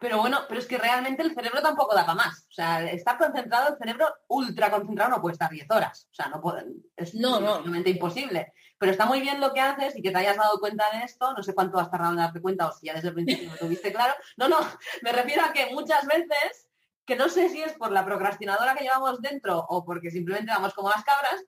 Pero 0.00 0.18
bueno, 0.18 0.40
pero 0.48 0.58
es 0.58 0.66
que 0.66 0.78
realmente 0.78 1.22
el 1.22 1.32
cerebro 1.32 1.62
tampoco 1.62 1.94
da 1.94 2.04
para 2.04 2.16
más. 2.16 2.44
O 2.50 2.52
sea, 2.54 2.82
estar 2.90 3.16
concentrado, 3.16 3.68
el 3.72 3.78
cerebro 3.78 4.12
ultra 4.30 4.68
concentrado 4.68 5.12
no 5.12 5.22
puede 5.22 5.34
estar 5.34 5.48
10 5.48 5.70
horas. 5.70 6.08
O 6.10 6.14
sea, 6.14 6.26
no 6.26 6.40
puede, 6.40 6.66
es 6.96 7.14
no, 7.14 7.38
no. 7.38 7.76
imposible. 7.86 8.52
Pero 8.82 8.90
está 8.90 9.06
muy 9.06 9.20
bien 9.20 9.40
lo 9.40 9.54
que 9.54 9.60
haces 9.60 9.96
y 9.96 10.02
que 10.02 10.10
te 10.10 10.18
hayas 10.18 10.36
dado 10.36 10.58
cuenta 10.58 10.90
de 10.90 11.04
esto. 11.04 11.32
No 11.34 11.42
sé 11.44 11.54
cuánto 11.54 11.78
has 11.78 11.88
tardado 11.88 12.10
en 12.10 12.18
darte 12.18 12.40
cuenta 12.40 12.66
o 12.66 12.72
si 12.72 12.86
ya 12.86 12.94
desde 12.94 13.10
el 13.10 13.14
principio 13.14 13.48
lo 13.48 13.56
tuviste 13.56 13.92
claro. 13.92 14.12
No, 14.36 14.48
no, 14.48 14.58
me 15.02 15.12
refiero 15.12 15.44
a 15.44 15.52
que 15.52 15.72
muchas 15.72 16.04
veces, 16.04 16.66
que 17.06 17.14
no 17.14 17.28
sé 17.28 17.48
si 17.48 17.62
es 17.62 17.74
por 17.74 17.92
la 17.92 18.04
procrastinadora 18.04 18.74
que 18.74 18.82
llevamos 18.82 19.22
dentro 19.22 19.64
o 19.68 19.84
porque 19.84 20.10
simplemente 20.10 20.50
vamos 20.50 20.74
como 20.74 20.90
las 20.90 21.04
cabras, 21.04 21.44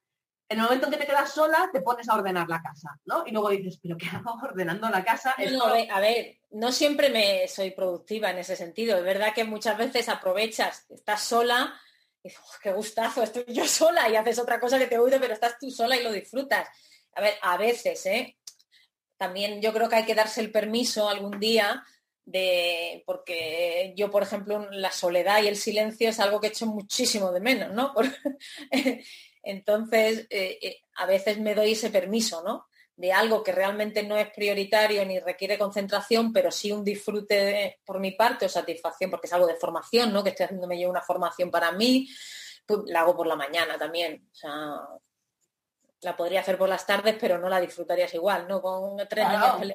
en 0.49 0.59
el 0.59 0.62
momento 0.62 0.87
en 0.87 0.93
que 0.93 0.99
te 0.99 1.07
quedas 1.07 1.32
sola, 1.32 1.70
te 1.72 1.80
pones 1.80 2.09
a 2.09 2.14
ordenar 2.14 2.49
la 2.49 2.62
casa, 2.62 3.01
¿no? 3.05 3.24
Y 3.26 3.32
luego 3.32 3.49
dices, 3.51 3.80
pero 3.82 3.97
¿qué 3.97 4.07
hago 4.14 4.39
ordenando 4.41 4.89
la 4.89 5.05
casa? 5.05 5.35
No, 5.51 5.64
a 5.64 6.01
ver, 6.01 6.39
no 6.53 6.70
siempre 6.70 7.11
me 7.11 7.49
soy 7.49 7.72
productiva 7.72 8.30
en 8.30 8.39
ese 8.39 8.55
sentido. 8.55 8.97
Es 8.97 9.03
verdad 9.03 9.35
que 9.35 9.43
muchas 9.43 9.76
veces 9.76 10.09
aprovechas, 10.09 10.87
estás 10.89 11.20
sola, 11.20 11.74
y 12.22 12.28
dices, 12.28 12.45
qué 12.62 12.72
gustazo, 12.72 13.24
estoy 13.24 13.45
yo 13.49 13.66
sola 13.66 14.09
y 14.09 14.14
haces 14.14 14.39
otra 14.39 14.61
cosa 14.61 14.78
que 14.78 14.87
te 14.87 14.99
gusta, 14.99 15.18
pero 15.18 15.35
estás 15.35 15.59
tú 15.59 15.68
sola 15.68 15.97
y 15.97 16.05
lo 16.05 16.12
disfrutas. 16.12 16.68
A 17.15 17.21
ver, 17.21 17.35
a 17.43 17.57
veces, 17.57 18.07
¿eh? 18.07 18.37
También 19.17 19.61
yo 19.62 19.73
creo 19.73 19.89
que 19.89 19.97
hay 19.97 20.05
que 20.05 20.15
darse 20.15 20.41
el 20.41 20.51
permiso 20.51 21.09
algún 21.09 21.39
día 21.39 21.85
de 22.25 23.03
porque 23.07 23.93
yo 23.97 24.11
por 24.11 24.23
ejemplo 24.23 24.67
la 24.71 24.91
soledad 24.91 25.43
y 25.43 25.49
el 25.49 25.57
silencio 25.57 26.09
es 26.09 26.21
algo 26.21 26.41
que 26.41 26.47
echo 26.49 26.67
muchísimo 26.67 27.31
de 27.33 27.41
menos 27.41 27.73
no 27.75 27.93
entonces 29.43 30.27
eh, 30.31 30.59
eh, 30.62 30.81
a 30.97 31.07
veces 31.07 31.39
me 31.39 31.55
doy 31.55 31.73
ese 31.73 31.91
permiso 31.91 32.43
no 32.43 32.67
de 32.97 33.12
algo 33.12 33.43
que 33.43 33.53
realmente 33.53 34.05
no 34.05 34.17
es 34.17 34.31
prioritario 34.31 35.05
ni 35.05 35.19
requiere 35.19 35.59
concentración 35.59 36.33
pero 36.33 36.51
sí 36.51 36.73
un 36.73 36.83
disfrute 36.83 37.81
por 37.85 38.01
mi 38.01 38.12
parte 38.12 38.47
o 38.47 38.49
satisfacción 38.49 39.11
porque 39.11 39.27
es 39.27 39.33
algo 39.35 39.47
de 39.47 39.57
formación 39.57 40.11
no 40.11 40.25
que 40.25 40.31
estoy 40.31 40.45
haciéndome 40.45 40.81
yo 40.81 40.89
una 40.89 41.03
formación 41.03 41.51
para 41.51 41.73
mí 41.73 42.09
pues 42.65 42.81
la 42.87 43.01
hago 43.01 43.15
por 43.15 43.27
la 43.27 43.37
mañana 43.37 43.77
también 43.77 44.31
la 46.05 46.16
podría 46.16 46.40
hacer 46.40 46.59
por 46.59 46.68
las 46.68 46.86
tardes 46.86 47.16
pero 47.20 47.38
no 47.38 47.48
la 47.48 47.61
disfrutarías 47.61 48.14
igual 48.14 48.46
no 48.48 48.61
con 48.61 48.96
tres 49.09 49.26
años 49.26 49.74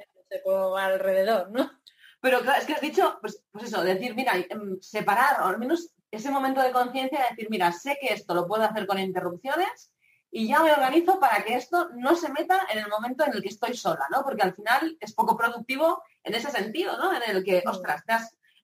alrededor 0.77 1.49
no 1.51 1.79
pero 2.21 2.41
claro, 2.41 2.59
es 2.59 2.65
que 2.65 2.73
has 2.73 2.81
dicho, 2.81 3.17
pues, 3.21 3.41
pues 3.51 3.65
eso, 3.65 3.81
decir, 3.81 4.13
mira, 4.13 4.33
em, 4.35 4.79
separar, 4.81 5.41
o 5.41 5.45
al 5.45 5.57
menos 5.57 5.89
ese 6.11 6.31
momento 6.31 6.61
de 6.61 6.71
conciencia 6.71 7.19
de 7.19 7.29
decir, 7.29 7.47
mira, 7.49 7.71
sé 7.71 7.97
que 8.01 8.13
esto 8.13 8.33
lo 8.33 8.47
puedo 8.47 8.63
hacer 8.63 8.87
con 8.87 8.99
interrupciones 8.99 9.91
y 10.31 10.47
ya 10.47 10.61
me 10.61 10.71
organizo 10.71 11.19
para 11.19 11.43
que 11.43 11.55
esto 11.55 11.89
no 11.95 12.15
se 12.15 12.29
meta 12.29 12.67
en 12.71 12.79
el 12.79 12.87
momento 12.87 13.25
en 13.25 13.33
el 13.33 13.41
que 13.41 13.49
estoy 13.49 13.75
sola, 13.75 14.05
¿no? 14.11 14.23
Porque 14.23 14.43
al 14.43 14.53
final 14.53 14.97
es 14.99 15.13
poco 15.13 15.37
productivo 15.37 16.03
en 16.23 16.35
ese 16.35 16.51
sentido, 16.51 16.97
¿no? 16.97 17.13
En 17.13 17.35
el 17.35 17.43
que, 17.43 17.63
ostras, 17.65 18.03
te 18.05 18.13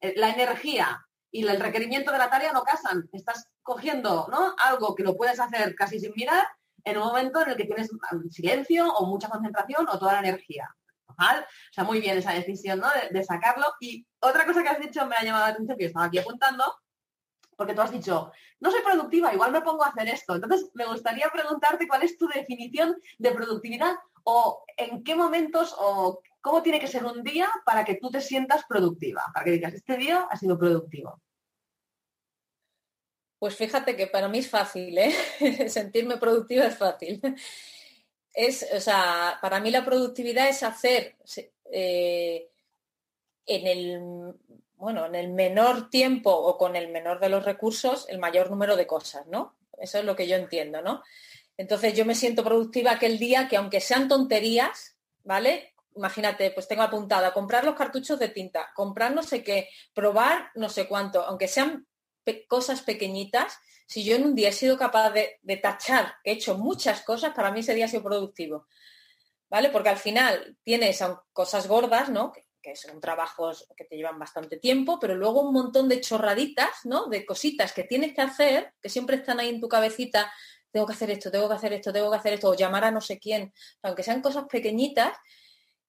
eh, 0.01 0.13
la 0.17 0.29
energía 0.29 1.05
y 1.31 1.47
el 1.47 1.59
requerimiento 1.59 2.11
de 2.11 2.17
la 2.17 2.29
tarea 2.29 2.51
no 2.51 2.63
casan. 2.63 3.09
Estás 3.13 3.47
cogiendo, 3.63 4.27
¿no? 4.29 4.55
Algo 4.63 4.95
que 4.95 5.03
lo 5.03 5.15
puedes 5.15 5.39
hacer 5.39 5.75
casi 5.75 5.99
sin 5.99 6.13
mirar 6.15 6.45
en 6.85 6.97
un 6.97 7.03
momento 7.03 7.41
en 7.41 7.49
el 7.49 7.57
que 7.57 7.65
tienes 7.65 7.89
silencio 8.29 8.87
o 8.93 9.07
mucha 9.07 9.27
concentración 9.27 9.87
o 9.89 9.99
toda 9.99 10.13
la 10.13 10.19
energía. 10.19 10.69
O 11.07 11.15
sea, 11.71 11.83
muy 11.83 11.99
bien 11.99 12.17
esa 12.17 12.33
decisión, 12.33 12.79
¿no? 12.79 12.87
De, 13.11 13.23
sacarlo. 13.23 13.65
Y 13.79 14.05
otra 14.19 14.45
cosa 14.45 14.63
que 14.63 14.69
has 14.69 14.79
dicho 14.79 15.05
me 15.05 15.15
ha 15.15 15.23
llamado 15.23 15.45
la 15.45 15.51
atención, 15.51 15.77
que 15.77 15.85
estaba 15.85 16.05
aquí 16.05 16.19
apuntando, 16.19 16.63
porque 17.55 17.73
tú 17.73 17.81
has 17.81 17.91
dicho, 17.91 18.31
no 18.59 18.71
soy 18.71 18.81
productiva, 18.81 19.33
igual 19.33 19.51
me 19.51 19.61
pongo 19.61 19.83
a 19.83 19.89
hacer 19.89 20.07
esto. 20.09 20.35
Entonces, 20.35 20.69
me 20.73 20.85
gustaría 20.85 21.29
preguntarte 21.29 21.87
cuál 21.87 22.03
es 22.03 22.17
tu 22.17 22.27
definición 22.27 22.95
de 23.17 23.31
productividad 23.31 23.95
o 24.23 24.63
en 24.77 25.03
qué 25.03 25.15
momentos 25.15 25.75
o 25.77 26.19
cómo 26.41 26.61
tiene 26.61 26.79
que 26.79 26.87
ser 26.87 27.05
un 27.05 27.23
día 27.23 27.49
para 27.65 27.85
que 27.85 27.95
tú 27.95 28.09
te 28.09 28.21
sientas 28.21 28.65
productiva, 28.67 29.23
para 29.33 29.45
que 29.45 29.51
digas, 29.51 29.73
este 29.73 29.97
día 29.97 30.27
ha 30.29 30.37
sido 30.37 30.57
productivo. 30.57 31.21
Pues 33.45 33.57
fíjate 33.57 33.95
que 33.95 34.07
para 34.07 34.27
mí 34.27 34.39
es 34.39 34.49
fácil, 34.49 34.97
¿eh? 34.97 35.13
Sentirme 35.69 36.17
productiva 36.17 36.65
es 36.65 36.75
fácil 36.75 37.21
es, 38.33 38.67
o 38.73 38.79
sea, 38.79 39.37
para 39.39 39.59
mí 39.59 39.69
la 39.69 39.85
productividad 39.85 40.49
es 40.49 40.63
hacer 40.63 41.15
eh, 41.71 42.49
en 43.45 43.67
el 43.67 44.33
bueno, 44.77 45.05
en 45.05 45.13
el 45.13 45.29
menor 45.29 45.91
tiempo 45.91 46.31
o 46.31 46.57
con 46.57 46.75
el 46.75 46.89
menor 46.89 47.19
de 47.19 47.29
los 47.29 47.45
recursos 47.45 48.07
el 48.09 48.17
mayor 48.17 48.49
número 48.49 48.75
de 48.75 48.87
cosas, 48.87 49.27
¿no? 49.27 49.55
Eso 49.77 49.99
es 49.99 50.05
lo 50.05 50.15
que 50.15 50.27
yo 50.27 50.37
entiendo, 50.37 50.81
¿no? 50.81 51.03
Entonces 51.55 51.93
yo 51.93 52.03
me 52.03 52.15
siento 52.15 52.43
productiva 52.43 52.93
aquel 52.93 53.19
día 53.19 53.47
que 53.47 53.57
aunque 53.57 53.79
sean 53.79 54.07
tonterías, 54.07 54.97
¿vale? 55.23 55.75
Imagínate, 55.95 56.49
pues 56.49 56.67
tengo 56.67 56.81
apuntado 56.81 57.27
a 57.27 57.33
comprar 57.33 57.63
los 57.63 57.75
cartuchos 57.75 58.17
de 58.17 58.29
tinta, 58.29 58.71
comprar 58.73 59.13
no 59.13 59.21
sé 59.21 59.43
qué, 59.43 59.69
probar 59.93 60.49
no 60.55 60.67
sé 60.67 60.87
cuánto, 60.87 61.23
aunque 61.23 61.47
sean 61.47 61.85
cosas 62.47 62.81
pequeñitas, 62.81 63.59
si 63.87 64.03
yo 64.03 64.15
en 64.15 64.23
un 64.23 64.35
día 64.35 64.49
he 64.49 64.53
sido 64.53 64.77
capaz 64.77 65.11
de, 65.11 65.57
tachar 65.61 66.15
he 66.23 66.33
hecho 66.33 66.57
muchas 66.57 67.01
cosas, 67.01 67.33
para 67.33 67.51
mí 67.51 67.59
ese 67.59 67.73
día 67.73 67.85
ha 67.85 67.89
sido 67.89 68.03
productivo. 68.03 68.67
¿Vale? 69.47 69.69
Porque 69.69 69.89
al 69.89 69.97
final 69.97 70.57
tienes 70.63 71.03
cosas 71.31 71.67
gordas, 71.67 72.09
¿no? 72.09 72.31
Que, 72.31 72.43
son 72.75 72.99
trabajos 72.99 73.67
que 73.77 73.85
te 73.85 73.95
llevan 73.95 74.17
bastante 74.17 74.57
tiempo, 74.57 74.97
pero 74.99 75.13
luego 75.13 75.41
un 75.41 75.53
montón 75.53 75.87
de 75.87 76.01
chorraditas, 76.01 76.83
¿no? 76.85 77.05
De 77.05 77.23
cositas 77.23 77.71
que 77.73 77.83
tienes 77.83 78.15
que 78.15 78.23
hacer, 78.23 78.73
que 78.81 78.89
siempre 78.89 79.17
están 79.17 79.39
ahí 79.39 79.49
en 79.49 79.61
tu 79.61 79.69
cabecita, 79.69 80.33
tengo 80.71 80.87
que 80.87 80.93
hacer 80.93 81.11
esto, 81.11 81.29
tengo 81.29 81.47
que 81.47 81.53
hacer 81.53 81.73
esto, 81.73 81.93
tengo 81.93 82.09
que 82.09 82.17
hacer 82.17 82.33
esto, 82.33 82.49
o 82.49 82.55
llamar 82.55 82.85
a 82.85 82.91
no 82.91 83.01
sé 83.01 83.19
quién, 83.19 83.53
aunque 83.83 84.01
sean 84.01 84.19
cosas 84.23 84.45
pequeñitas. 84.49 85.15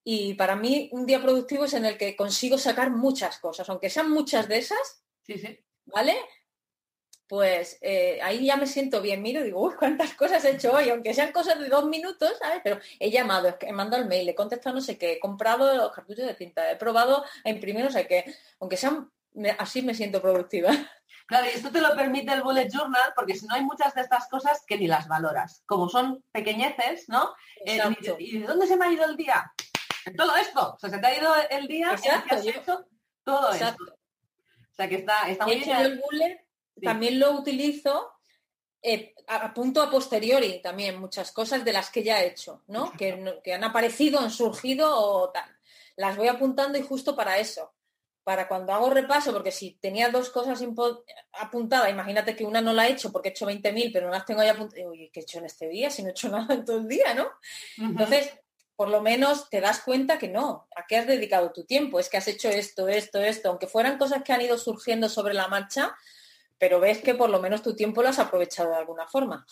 Y 0.04 0.34
para 0.34 0.54
mí 0.54 0.90
un 0.92 1.06
día 1.06 1.22
productivo 1.22 1.64
es 1.64 1.72
en 1.72 1.86
el 1.86 1.96
que 1.96 2.14
consigo 2.14 2.58
sacar 2.58 2.90
muchas 2.90 3.38
cosas, 3.38 3.70
aunque 3.70 3.88
sean 3.88 4.10
muchas 4.10 4.46
de 4.46 4.58
esas, 4.58 5.02
sí, 5.22 5.38
sí. 5.38 5.58
¿Vale? 5.86 6.16
pues 7.28 7.78
eh, 7.80 8.20
ahí 8.22 8.46
ya 8.46 8.56
me 8.56 8.66
siento 8.66 9.00
bien, 9.00 9.22
miro 9.22 9.40
y 9.40 9.44
digo, 9.44 9.60
uy, 9.60 9.74
cuántas 9.78 10.14
cosas 10.14 10.44
he 10.44 10.50
hecho 10.50 10.72
hoy, 10.72 10.90
aunque 10.90 11.14
sean 11.14 11.32
cosas 11.32 11.58
de 11.58 11.68
dos 11.68 11.86
minutos, 11.86 12.32
¿sabes? 12.38 12.60
Pero 12.62 12.78
he 13.00 13.10
llamado, 13.10 13.56
he 13.60 13.72
mandado 13.72 14.02
el 14.02 14.08
mail, 14.08 14.28
he 14.28 14.34
contestado 14.34 14.76
no 14.76 14.80
sé 14.80 14.96
qué, 14.96 15.14
he 15.14 15.20
comprado 15.20 15.74
los 15.74 15.92
cartuchos 15.92 16.26
de 16.26 16.34
tinta, 16.34 16.70
he 16.70 16.76
probado 16.76 17.24
a 17.44 17.50
imprimir 17.50 17.84
no 17.84 17.90
sé 17.90 18.06
qué, 18.06 18.32
aunque 18.60 18.76
sean, 18.76 19.10
así 19.58 19.82
me 19.82 19.94
siento 19.94 20.22
productiva. 20.22 20.70
Claro, 21.28 21.46
y 21.46 21.48
esto 21.48 21.72
te 21.72 21.80
lo 21.80 21.92
permite 21.96 22.32
el 22.32 22.42
bullet 22.42 22.68
journal, 22.72 23.12
porque 23.16 23.34
si 23.34 23.48
no 23.48 23.54
hay 23.56 23.64
muchas 23.64 23.92
de 23.96 24.00
estas 24.00 24.28
cosas 24.28 24.62
que 24.64 24.78
ni 24.78 24.86
las 24.86 25.08
valoras. 25.08 25.64
Como 25.66 25.88
son 25.88 26.22
pequeñeces, 26.30 27.08
¿no? 27.08 27.34
¿Y 27.64 28.38
de 28.38 28.46
dónde 28.46 28.68
se 28.68 28.76
me 28.76 28.86
ha 28.86 28.92
ido 28.92 29.04
el 29.04 29.16
día? 29.16 29.52
En 30.04 30.14
todo 30.14 30.36
esto. 30.36 30.74
O 30.74 30.78
sea, 30.78 30.88
se 30.88 30.98
te 30.98 31.06
ha 31.08 31.18
ido 31.18 31.34
el 31.50 31.66
día 31.66 31.90
Exacto, 31.90 32.36
en 32.36 32.48
hecho 32.48 32.86
todo 33.24 33.50
esto. 33.50 33.95
Sea, 34.76 34.88
que 34.88 34.96
está, 34.96 35.28
está 35.28 35.46
muy 35.46 35.56
bien. 35.56 35.76
El 35.78 36.02
también 36.82 37.18
lo 37.18 37.32
utilizo 37.32 38.12
eh, 38.82 39.14
a 39.26 39.52
punto 39.52 39.82
a 39.82 39.90
posteriori 39.90 40.60
también, 40.62 41.00
muchas 41.00 41.32
cosas 41.32 41.64
de 41.64 41.72
las 41.72 41.90
que 41.90 42.02
ya 42.02 42.22
he 42.22 42.28
hecho, 42.28 42.62
¿no? 42.68 42.92
Que, 42.92 43.40
que 43.42 43.54
han 43.54 43.64
aparecido, 43.64 44.20
han 44.20 44.30
surgido 44.30 44.94
o 44.94 45.30
tal. 45.30 45.50
Las 45.96 46.16
voy 46.16 46.28
apuntando 46.28 46.78
y 46.78 46.82
justo 46.82 47.16
para 47.16 47.38
eso, 47.38 47.72
para 48.22 48.46
cuando 48.46 48.72
hago 48.72 48.90
repaso, 48.90 49.32
porque 49.32 49.50
si 49.50 49.72
tenía 49.72 50.10
dos 50.10 50.30
cosas 50.30 50.62
apuntadas, 51.32 51.90
imagínate 51.90 52.36
que 52.36 52.44
una 52.44 52.60
no 52.60 52.72
la 52.72 52.86
he 52.86 52.92
hecho 52.92 53.10
porque 53.10 53.30
he 53.30 53.32
hecho 53.32 53.46
20.000, 53.46 53.90
pero 53.92 54.06
no 54.06 54.12
las 54.12 54.26
tengo 54.26 54.40
ahí 54.40 54.48
apuntadas, 54.48 54.86
uy, 54.86 55.10
¿qué 55.12 55.20
he 55.20 55.22
hecho 55.22 55.38
en 55.38 55.46
este 55.46 55.68
día? 55.68 55.90
Si 55.90 56.02
no 56.02 56.08
he 56.08 56.12
hecho 56.12 56.28
nada 56.30 56.54
en 56.54 56.64
todo 56.64 56.78
el 56.78 56.86
día, 56.86 57.14
¿no? 57.14 57.28
Entonces, 57.78 58.38
por 58.76 58.88
lo 58.90 59.00
menos 59.00 59.48
te 59.48 59.60
das 59.60 59.80
cuenta 59.80 60.18
que 60.18 60.28
no, 60.28 60.68
¿a 60.76 60.86
qué 60.86 60.98
has 60.98 61.06
dedicado 61.06 61.50
tu 61.50 61.64
tiempo? 61.64 61.98
Es 61.98 62.10
que 62.10 62.18
has 62.18 62.28
hecho 62.28 62.48
esto, 62.48 62.88
esto, 62.88 63.18
esto, 63.18 63.48
aunque 63.48 63.66
fueran 63.66 63.96
cosas 63.96 64.22
que 64.22 64.34
han 64.34 64.42
ido 64.42 64.58
surgiendo 64.58 65.08
sobre 65.08 65.32
la 65.32 65.48
marcha, 65.48 65.96
pero 66.58 66.78
ves 66.78 66.98
que 66.98 67.14
por 67.14 67.30
lo 67.30 67.40
menos 67.40 67.62
tu 67.62 67.74
tiempo 67.74 68.02
lo 68.02 68.10
has 68.10 68.18
aprovechado 68.18 68.70
de 68.70 68.76
alguna 68.76 69.06
forma. 69.08 69.46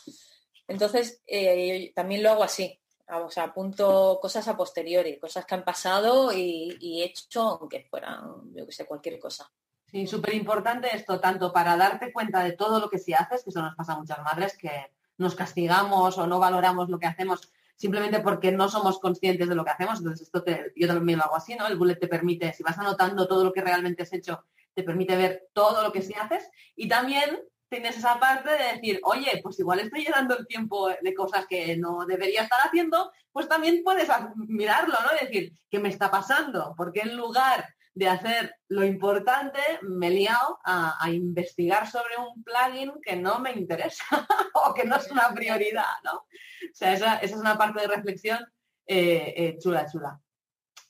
Entonces, 0.69 1.23
eh, 1.27 1.93
también 1.95 2.23
lo 2.23 2.31
hago 2.31 2.45
así, 2.45 2.81
o 3.09 3.31
sea, 3.31 3.45
apunto 3.45 4.19
cosas 4.21 4.47
a 4.49 4.57
posteriori, 4.57 5.19
cosas 5.19 5.47
que 5.47 5.55
han 5.55 5.65
pasado 5.65 6.33
y, 6.33 7.01
he 7.01 7.05
hecho 7.05 7.43
aunque 7.43 7.87
fueran, 7.89 8.55
yo 8.55 8.67
que 8.67 8.73
sé, 8.73 8.87
cualquier 8.87 9.19
cosa. 9.19 9.51
Sí, 9.87 10.07
súper 10.07 10.35
importante 10.35 10.95
esto, 10.95 11.21
tanto 11.21 11.53
para 11.53 11.77
darte 11.77 12.13
cuenta 12.13 12.43
de 12.43 12.53
todo 12.53 12.81
lo 12.81 12.91
que 12.91 12.99
sí 12.99 13.15
haces, 13.15 13.45
que 13.45 13.51
eso 13.51 13.63
nos 13.63 13.75
pasa 13.75 13.93
a 13.93 13.99
muchas 13.99 14.23
madres, 14.23 14.57
que 14.57 14.71
nos 15.17 15.35
castigamos 15.35 16.19
o 16.19 16.27
no 16.27 16.39
valoramos 16.39 16.89
lo 16.89 16.99
que 16.99 17.07
hacemos 17.07 17.53
simplemente 17.77 18.21
porque 18.21 18.53
no 18.53 18.69
somos 18.69 18.99
conscientes 18.99 19.49
de 19.49 19.55
lo 19.55 19.65
que 19.65 19.71
hacemos. 19.71 19.99
Entonces, 19.99 20.27
esto 20.27 20.43
te, 20.43 20.73
yo 20.77 20.87
también 20.87 21.19
lo 21.19 21.25
hago 21.25 21.37
así, 21.37 21.55
¿no? 21.55 21.67
El 21.67 21.77
bullet 21.77 21.97
te 21.97 22.09
permite, 22.09 22.53
si 22.53 22.63
vas 22.63 22.79
anotando 22.79 23.27
todo 23.27 23.45
lo 23.45 23.53
que 23.53 23.63
realmente 23.63 24.03
has 24.03 24.13
hecho 24.13 24.45
te 24.75 24.83
permite 24.83 25.17
ver 25.17 25.49
todo 25.53 25.83
lo 25.83 25.93
que 25.93 26.03
sí 26.03 26.15
haces 26.21 26.51
y 26.77 26.89
también 26.89 27.39
tienes 27.69 27.97
esa 27.97 28.21
parte 28.21 28.51
de 28.51 28.75
decir, 28.75 29.01
oye, 29.05 29.41
pues 29.43 29.59
igual 29.59 29.81
estoy 29.81 30.05
llenando 30.05 30.37
el 30.37 30.47
tiempo 30.47 30.89
de 30.89 31.15
cosas 31.15 31.47
que 31.47 31.77
no 31.77 32.05
debería 32.07 32.43
estar 32.43 32.61
haciendo, 32.65 33.11
pues 33.33 33.49
también 33.49 33.83
puedes 33.83 34.09
mirarlo, 34.37 34.95
¿no? 35.01 35.19
Decir, 35.19 35.53
¿qué 35.71 35.79
me 35.79 35.89
está 35.89 36.11
pasando? 36.11 36.75
Porque 36.77 37.01
en 37.01 37.17
lugar 37.17 37.67
de 37.95 38.09
hacer 38.09 38.57
lo 38.69 38.85
importante, 38.85 39.61
me 39.83 40.09
he 40.09 40.11
liado 40.11 40.59
a, 40.65 41.11
investigar 41.11 41.89
sobre 41.89 42.17
un 42.17 42.43
plugin 42.43 42.93
que 43.01 43.15
no 43.17 43.39
me 43.39 43.53
interesa 43.53 44.05
o 44.55 44.75
que 44.75 44.85
no 44.85 44.97
es 44.97 45.11
una 45.11 45.33
prioridad, 45.33 45.93
¿no? 46.03 46.15
O 46.17 46.75
sea, 46.75 46.93
esa, 46.93 47.17
es 47.19 47.33
una 47.33 47.57
parte 47.57 47.81
de 47.81 47.87
reflexión 47.87 48.41
eh, 48.87 49.33
eh, 49.37 49.59
chula, 49.59 49.87
chula. 49.91 50.21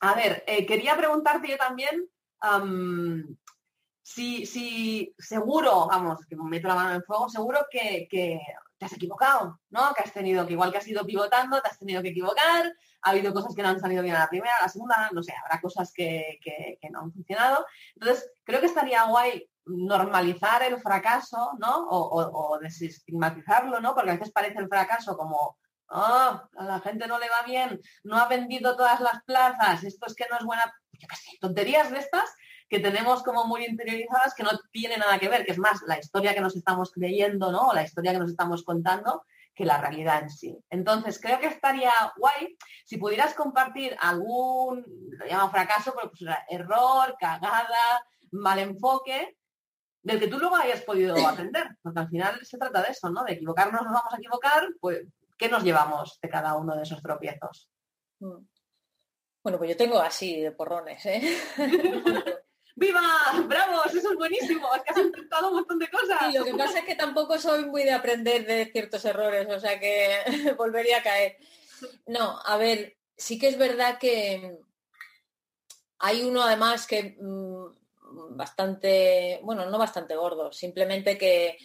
A 0.01 0.15
ver, 0.15 0.45
eh, 0.47 0.65
quería 0.67 0.97
preguntarte 0.97 1.49
yo 1.49 1.57
también, 1.57 2.09
si, 4.03 4.47
si 4.47 5.15
seguro, 5.19 5.87
vamos, 5.87 6.27
que 6.27 6.37
me 6.37 6.45
meto 6.45 6.69
la 6.69 6.75
mano 6.75 6.95
en 6.95 7.03
fuego, 7.03 7.29
seguro 7.29 7.67
que, 7.71 8.07
te 8.11 8.85
has 8.85 8.93
equivocado, 8.93 9.61
¿no? 9.71 9.95
Que 9.95 10.03
has 10.03 10.13
tenido, 10.13 10.47
que 10.47 10.55
igual 10.55 10.73
que 10.73 10.79
has 10.79 10.89
ido 10.89 11.07
pivotando, 11.07 11.61
te 11.61 11.69
has 11.69 11.79
tenido 11.79 12.03
que 12.03 12.09
equivocar, 12.09 12.75
ha 13.05 13.11
habido 13.11 13.33
cosas 13.33 13.55
que 13.55 13.63
no 13.63 13.69
han 13.69 13.81
salido 13.81 14.03
bien 14.03 14.17
a 14.17 14.21
la 14.21 14.29
primera, 14.29 14.57
a 14.57 14.63
la 14.63 14.69
segunda, 14.69 15.11
no 15.13 15.23
sé, 15.23 15.35
habrá 15.45 15.61
cosas 15.61 15.93
que, 15.95 16.41
no 16.91 17.01
han 17.01 17.13
funcionado. 17.13 17.67
Entonces, 17.95 18.31
creo 18.45 18.61
que 18.61 18.67
estaría 18.67 19.05
guay 19.05 19.49
normalizar 19.67 20.63
el 20.63 20.81
fracaso, 20.81 21.53
¿no? 21.59 21.87
O, 21.89 22.53
o, 22.53 22.59
desestigmatizarlo, 22.59 23.81
¿no? 23.81 23.95
Porque 23.95 24.11
a 24.11 24.15
veces 24.15 24.33
parece 24.33 24.59
el 24.59 24.69
fracaso 24.69 25.17
como 25.17 25.59
oh, 25.89 26.43
a 26.57 26.65
la 26.65 26.81
gente 26.81 27.07
no 27.07 27.19
le 27.19 27.29
va 27.29 27.43
bien, 27.47 27.81
no 28.03 28.19
ha 28.19 28.27
vendido 28.27 28.77
todas 28.77 29.01
las 29.01 29.23
plazas, 29.25 29.85
esto 29.85 30.07
es 30.07 30.15
que 30.15 30.27
no 30.31 30.39
es 30.39 30.45
buena, 30.45 30.65
yo 30.93 31.07
qué 31.09 31.17
sé, 31.17 31.31
tonterías 31.41 31.91
de 31.91 31.99
estas 31.99 32.35
que 32.69 32.81
tenemos 32.81 33.23
como 33.23 33.45
muy 33.45 33.65
interiorizadas 33.65 34.35
que 34.35 34.43
no 34.43 34.51
tiene 34.73 34.97
nada 34.97 35.19
que 35.19 35.29
ver, 35.29 35.45
que 35.45 35.53
es 35.53 35.59
más 35.59 35.83
la 35.87 35.99
historia 35.99 36.35
que 36.35 36.41
nos 36.41 36.57
estamos 36.57 36.91
creyendo, 36.91 37.53
¿no? 37.53 37.69
O 37.69 37.75
la 37.75 37.85
historia 37.85 38.13
que 38.13 38.19
nos 38.19 38.31
estamos 38.31 38.65
contando 38.65 39.25
que 39.55 39.65
la 39.65 39.81
realidad 39.81 40.23
en 40.23 40.31
sí. 40.31 40.59
Entonces, 40.71 41.21
creo 41.21 41.39
que 41.39 41.47
estaría 41.47 41.93
guay 42.17 42.57
si 42.85 42.97
pudieras 42.97 43.35
compartir 43.35 43.97
algún, 44.01 44.85
lo 45.11 45.27
llamo 45.27 45.51
fracaso, 45.51 45.95
pero 45.95 46.11
pues 46.11 46.23
error, 46.49 47.17
cagada, 47.19 48.05
mal 48.33 48.59
enfoque, 48.59 49.37
del 50.03 50.21
que 50.21 50.29
tú 50.29 50.39
luego 50.39 50.57
hayas 50.57 50.83
podido 50.83 51.17
aprender, 51.27 51.77
porque 51.83 52.01
al 52.01 52.09
final 52.09 52.45
se 52.45 52.59
trata 52.59 52.83
de 52.83 52.91
eso, 52.91 53.09
¿no? 53.11 53.25
De 53.25 53.33
equivocarnos 53.33 53.83
nos 53.83 53.93
vamos 53.93 54.13
a 54.13 54.19
equivocar, 54.19 54.69
pues, 54.81 55.07
¿qué 55.39 55.49
nos 55.49 55.65
llevamos 55.65 56.19
de 56.21 56.29
cada 56.29 56.57
uno 56.57 56.77
de 56.77 56.83
esos 56.83 57.01
tropiezos? 57.01 57.71
Mm. 58.21 58.45
Bueno, 59.43 59.59
pues 59.59 59.71
yo 59.71 59.77
tengo 59.77 59.99
así 59.99 60.41
de 60.41 60.53
porrones, 60.53 61.05
¿eh? 61.07 61.39
¡Viva! 62.77 63.03
¡Bravos! 63.47 63.95
Eso 63.95 64.11
es 64.11 64.17
buenísimo. 64.17 64.69
Es 64.75 64.83
que 64.83 64.91
has 64.91 65.07
intentado 65.07 65.49
un 65.49 65.55
montón 65.57 65.79
de 65.79 65.89
cosas. 65.89 66.33
Y 66.33 66.39
lo 66.39 66.45
que 66.45 66.55
pasa 66.55 66.81
es 66.81 66.85
que 66.85 66.97
tampoco 66.97 67.39
soy 67.39 67.65
muy 67.67 67.85
de 67.85 67.93
aprender 67.93 68.47
de 68.47 68.67
ciertos 68.67 69.05
errores, 69.05 69.47
o 69.49 69.61
sea 69.61 69.79
que 69.79 70.17
volvería 70.59 70.99
a 70.99 71.03
caer. 71.03 71.39
No, 72.07 72.41
a 72.45 72.57
ver, 72.57 72.97
sí 73.17 73.39
que 73.39 73.49
es 73.49 73.59
verdad 73.59 73.99
que 73.99 74.59
hay 75.99 76.23
uno 76.23 76.43
además 76.43 76.87
que 76.87 77.17
mm, 77.21 78.37
bastante, 78.37 79.41
bueno, 79.43 79.67
no 79.67 79.79
bastante 79.79 80.17
gordo, 80.17 80.53
simplemente 80.53 81.17
que 81.17 81.59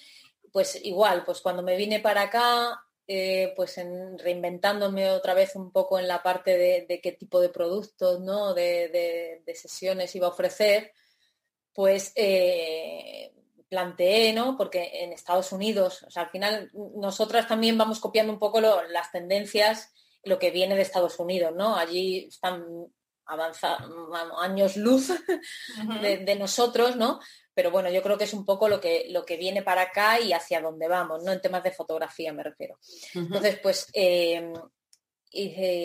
pues 0.52 0.80
igual, 0.84 1.24
pues 1.26 1.42
cuando 1.42 1.62
me 1.62 1.76
vine 1.76 2.00
para 2.00 2.24
acá, 2.24 2.84
eh, 3.12 3.54
pues 3.56 3.80
en, 3.80 4.20
reinventándome 4.20 5.10
otra 5.10 5.34
vez 5.34 5.56
un 5.56 5.72
poco 5.72 5.98
en 5.98 6.08
la 6.08 6.22
parte 6.22 6.56
de, 6.60 7.00
qué 7.02 7.12
tipo 7.12 7.42
de 7.42 7.50
productos, 7.50 8.20
¿no? 8.22 8.54
De, 8.54 9.42
de, 9.44 9.56
sesiones 9.56 10.14
iba 10.16 10.28
a 10.28 10.30
ofrecer, 10.30 10.94
pues 11.74 12.12
eh, 12.16 13.34
planteé, 13.68 14.32
¿no? 14.34 14.56
Porque 14.56 14.92
en 15.02 15.12
Estados 15.12 15.52
Unidos, 15.52 16.04
o 16.04 16.12
sea, 16.12 16.26
al 16.26 16.30
final 16.30 16.70
nosotras 16.98 17.48
también 17.48 17.80
vamos 17.80 18.00
copiando 18.00 18.32
un 18.32 18.38
poco 18.38 18.62
las 18.62 19.12
tendencias, 19.12 19.92
lo 20.24 20.38
que 20.38 20.52
viene 20.52 20.76
de 20.76 20.84
Estados 20.84 21.18
Unidos, 21.18 21.56
¿no? 21.56 21.76
Allí 21.76 22.28
están 22.28 22.64
avanzados 23.26 23.90
años 24.40 24.78
luz 24.78 25.08
de, 26.02 26.36
nosotros, 26.36 26.96
¿no? 26.96 27.20
Pero 27.60 27.72
bueno, 27.72 27.90
yo 27.90 28.02
creo 28.02 28.18
que 28.18 28.24
es 28.24 28.34
un 28.34 28.46
poco 28.46 28.70
lo 28.70 28.80
que, 28.80 29.08
lo 29.10 29.26
que 29.26 29.36
viene 29.36 29.62
para 29.62 29.82
acá 29.82 30.18
y 30.18 30.32
hacia 30.32 30.62
dónde 30.62 30.88
vamos, 30.88 31.26
¿no? 31.26 31.34
En 31.34 31.42
temas 31.42 31.62
de 31.62 31.74
fotografía 31.74 32.32
me 32.32 32.42
refiero. 32.42 32.80
Entonces, 33.14 33.60
pues 33.62 33.88
eh, 33.92 34.54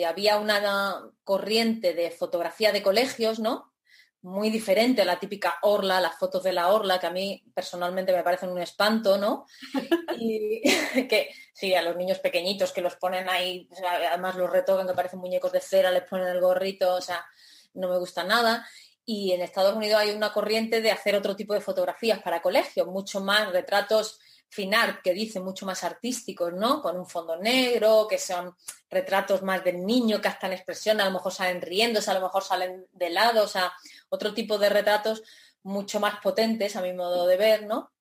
había 0.07 0.37
una 0.37 1.03
corriente 1.25 1.93
de 1.93 2.11
fotografía 2.11 2.71
de 2.71 2.81
colegios, 2.81 3.39
¿no? 3.39 3.73
muy 4.21 4.49
diferente 4.49 5.01
a 5.01 5.05
la 5.05 5.19
típica 5.19 5.59
orla, 5.63 5.99
las 5.99 6.17
fotos 6.17 6.43
de 6.43 6.53
la 6.53 6.69
orla, 6.69 6.97
que 6.97 7.07
a 7.07 7.11
mí 7.11 7.43
personalmente 7.53 8.13
me 8.13 8.23
parecen 8.23 8.49
un 8.49 8.61
espanto, 8.61 9.17
¿no? 9.17 9.45
Y 10.17 10.61
que 11.09 11.29
sí, 11.53 11.75
a 11.75 11.81
los 11.81 11.97
niños 11.97 12.19
pequeñitos 12.19 12.71
que 12.71 12.79
los 12.79 12.95
ponen 12.95 13.27
ahí, 13.27 13.69
además 14.09 14.37
los 14.37 14.49
retocan, 14.49 14.87
que 14.87 14.93
parecen 14.93 15.19
muñecos 15.19 15.51
de 15.51 15.59
cera, 15.59 15.91
les 15.91 16.03
ponen 16.03 16.29
el 16.29 16.39
gorrito, 16.39 16.95
o 16.95 17.01
sea, 17.01 17.25
no 17.73 17.89
me 17.89 17.97
gusta 17.97 18.23
nada. 18.23 18.65
Y 19.05 19.31
en 19.31 19.41
Estados 19.41 19.75
Unidos 19.75 19.99
hay 19.99 20.11
una 20.11 20.33
corriente 20.33 20.81
de 20.81 20.91
hacer 20.91 21.15
otro 21.15 21.35
tipo 21.35 21.53
de 21.53 21.61
fotografías 21.61 22.21
para 22.21 22.41
colegios, 22.41 22.87
mucho 22.87 23.21
más 23.21 23.51
retratos 23.51 24.19
final 24.49 25.01
que 25.03 25.13
dice 25.13 25.39
mucho 25.39 25.65
más 25.65 25.83
artísticos, 25.83 26.53
¿no? 26.53 26.81
Con 26.81 26.97
un 26.97 27.05
fondo 27.05 27.35
negro, 27.37 28.07
que 28.09 28.17
son 28.17 28.55
retratos 28.89 29.43
más 29.43 29.63
del 29.63 29.85
niño 29.85 30.21
que 30.21 30.27
hasta 30.27 30.47
en 30.47 30.53
expresión, 30.53 31.01
a 31.01 31.05
lo 31.05 31.11
mejor 31.11 31.33
salen 31.33 31.61
riéndose, 31.61 32.09
a 32.09 32.13
lo 32.13 32.21
mejor 32.21 32.43
salen 32.43 32.87
de 32.91 33.09
lado, 33.09 33.43
o 33.43 33.47
sea, 33.47 33.73
otro 34.09 34.33
tipo 34.33 34.57
de 34.57 34.69
retratos 34.69 35.23
mucho 35.63 35.99
más 35.99 36.19
potentes 36.21 36.75
a 36.75 36.81
mi 36.81 36.93
modo 36.93 37.27
de 37.27 37.37
ver, 37.37 37.65
¿no? 37.65 37.91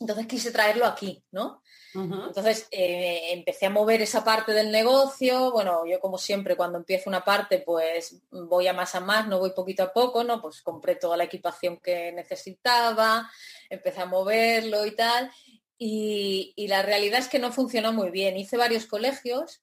Entonces 0.00 0.26
quise 0.26 0.50
traerlo 0.50 0.86
aquí, 0.86 1.24
¿no? 1.30 1.62
Entonces 1.94 2.66
eh, 2.72 3.32
empecé 3.32 3.66
a 3.66 3.70
mover 3.70 4.02
esa 4.02 4.24
parte 4.24 4.52
del 4.52 4.72
negocio. 4.72 5.52
Bueno, 5.52 5.86
yo 5.86 6.00
como 6.00 6.18
siempre 6.18 6.56
cuando 6.56 6.78
empiezo 6.78 7.08
una 7.08 7.24
parte 7.24 7.58
pues 7.58 8.20
voy 8.30 8.66
a 8.66 8.72
más 8.72 8.94
a 8.94 9.00
más, 9.00 9.28
no 9.28 9.38
voy 9.38 9.50
poquito 9.50 9.84
a 9.84 9.92
poco, 9.92 10.24
¿no? 10.24 10.42
Pues 10.42 10.60
compré 10.62 10.96
toda 10.96 11.16
la 11.16 11.24
equipación 11.24 11.78
que 11.78 12.10
necesitaba, 12.12 13.30
empecé 13.70 14.00
a 14.00 14.06
moverlo 14.06 14.84
y 14.86 14.96
tal. 14.96 15.30
Y, 15.78 16.54
la 16.68 16.82
realidad 16.82 17.20
es 17.20 17.28
que 17.28 17.38
no 17.38 17.52
funcionó 17.52 17.92
muy 17.92 18.10
bien. 18.10 18.36
Hice 18.36 18.56
varios 18.56 18.86
colegios, 18.86 19.62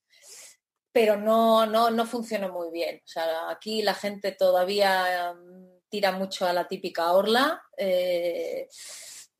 pero 0.91 1.17
no, 1.17 1.65
no, 1.65 1.89
no 1.89 2.05
funcionó 2.05 2.49
muy 2.49 2.71
bien. 2.71 3.01
O 3.03 3.07
sea, 3.07 3.49
aquí 3.49 3.81
la 3.81 3.93
gente 3.93 4.31
todavía 4.31 5.33
mm, 5.33 5.89
tira 5.89 6.11
mucho 6.11 6.45
a 6.45 6.53
la 6.53 6.67
típica 6.67 7.11
orla. 7.11 7.61
Eh, 7.77 8.67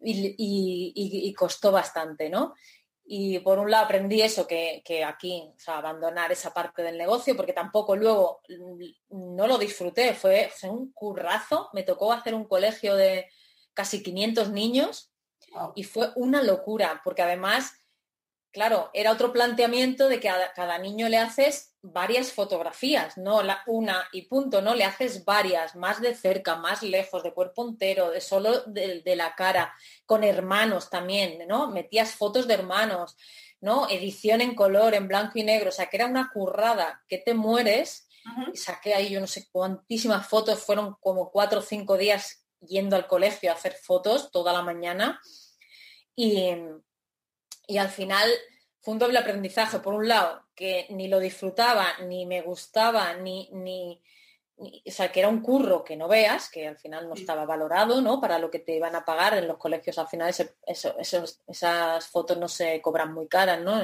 y, 0.04 1.34
costó 1.34 1.72
bastante, 1.72 2.30
¿no? 2.30 2.56
Y 3.14 3.40
por 3.40 3.60
un 3.60 3.70
lado 3.70 3.84
aprendí 3.84 4.22
eso, 4.22 4.48
que, 4.48 4.82
aquí, 5.06 5.52
o 5.54 5.60
sea, 5.60 5.80
abandonar 5.80 6.32
esa 6.32 6.54
parte 6.54 6.82
del 6.82 6.98
negocio, 6.98 7.36
porque 7.36 7.52
tampoco 7.52 7.98
luego 7.98 8.42
mm, 8.48 9.36
no 9.36 9.48
lo 9.48 9.58
disfruté, 9.58 10.14
fue, 10.14 10.50
un 10.64 10.94
currazo, 10.94 11.70
me 11.74 11.84
tocó 11.84 12.14
hacer 12.14 12.34
un 12.34 12.46
colegio 12.46 12.96
de 12.96 13.28
casi 13.74 14.02
500 14.02 14.52
niños 14.52 15.12
y 15.76 15.84
fue 15.84 16.12
una 16.16 16.42
locura, 16.42 17.02
porque 17.04 17.22
además 17.22 17.74
claro, 18.52 18.90
era 18.94 19.12
otro 19.12 19.34
planteamiento 19.34 20.08
de 20.08 20.22
que 20.22 20.30
a 20.30 20.54
cada 20.54 20.78
niño 20.78 21.10
le 21.10 21.18
haces 21.18 21.71
varias 21.84 22.32
fotografías, 22.32 23.18
no 23.18 23.42
la 23.42 23.64
una 23.66 24.08
y 24.12 24.24
punto, 24.24 24.62
¿no? 24.62 24.76
Le 24.76 24.84
haces 24.84 25.26
varias, 25.26 25.76
más 25.76 26.00
de 26.00 26.14
cerca, 26.14 26.56
más 26.56 26.84
lejos, 26.84 27.24
de 27.24 27.34
cuerpo 27.34 27.68
entero, 27.68 28.12
de 28.12 28.22
solo 28.22 28.62
de, 28.68 29.16
la 29.16 29.36
cara, 29.36 29.74
con 30.06 30.24
hermanos 30.24 30.90
también, 30.90 31.48
¿no? 31.48 31.72
Metías 31.72 32.14
fotos 32.14 32.48
de 32.48 32.54
hermanos, 32.54 33.18
¿no? 33.60 33.90
Edición 33.90 34.42
en 34.42 34.54
color, 34.54 34.94
en 34.94 35.08
blanco 35.08 35.40
y 35.40 35.44
negro, 35.44 35.70
o 35.70 35.72
sea, 35.72 35.88
que 35.88 35.98
era 35.98 36.06
una 36.06 36.30
currada, 36.32 37.04
que 37.08 37.18
te 37.18 37.34
mueres. 37.34 38.08
Y 38.54 38.58
saqué 38.58 38.94
ahí, 38.94 39.10
yo 39.10 39.20
no 39.20 39.26
sé 39.26 39.48
cuántísimas 39.52 40.28
fotos, 40.28 40.64
fueron 40.64 40.96
como 41.00 41.32
cuatro 41.32 41.60
o 41.60 41.64
cinco 41.64 41.98
días 41.98 42.46
yendo 42.60 42.96
al 42.96 43.08
colegio 43.08 43.50
a 43.50 43.56
hacer 43.56 43.74
fotos 43.74 44.30
toda 44.32 44.54
la 44.54 44.62
mañana. 44.62 45.20
Y, 46.16 46.52
y 47.66 47.78
al 47.80 47.90
final 47.90 48.30
fue 48.82 48.94
un 48.94 49.00
doble 49.00 49.18
aprendizaje. 49.18 49.80
Por 49.80 49.96
un 49.96 50.08
lado, 50.08 50.44
que 50.56 50.88
ni 50.90 51.08
lo 51.08 51.20
disfrutaba, 51.20 51.88
ni 52.06 52.26
me 52.26 52.42
gustaba, 52.42 53.14
ni, 53.16 53.50
ni, 53.54 54.02
o 54.58 54.92
sea, 54.92 55.12
que 55.12 55.20
era 55.20 55.30
un 55.30 55.42
curro 55.42 55.84
que 55.84 55.96
no 55.96 56.08
veas, 56.08 56.50
que 56.50 56.68
al 56.68 56.78
final 56.78 57.08
no 57.08 57.16
estaba 57.16 57.46
valorado, 57.46 58.02
¿no? 58.02 58.22
Para 58.22 58.38
lo 58.38 58.52
que 58.52 58.60
te 58.60 58.76
iban 58.76 58.96
a 58.96 59.04
pagar 59.04 59.38
en 59.38 59.48
los 59.48 59.58
colegios, 59.58 59.98
al 59.98 60.08
final 60.08 60.30
esas 60.30 62.08
fotos 62.08 62.38
no 62.38 62.48
se 62.48 62.80
cobran 62.82 63.14
muy 63.14 63.28
caras, 63.28 63.60
¿no? 63.62 63.82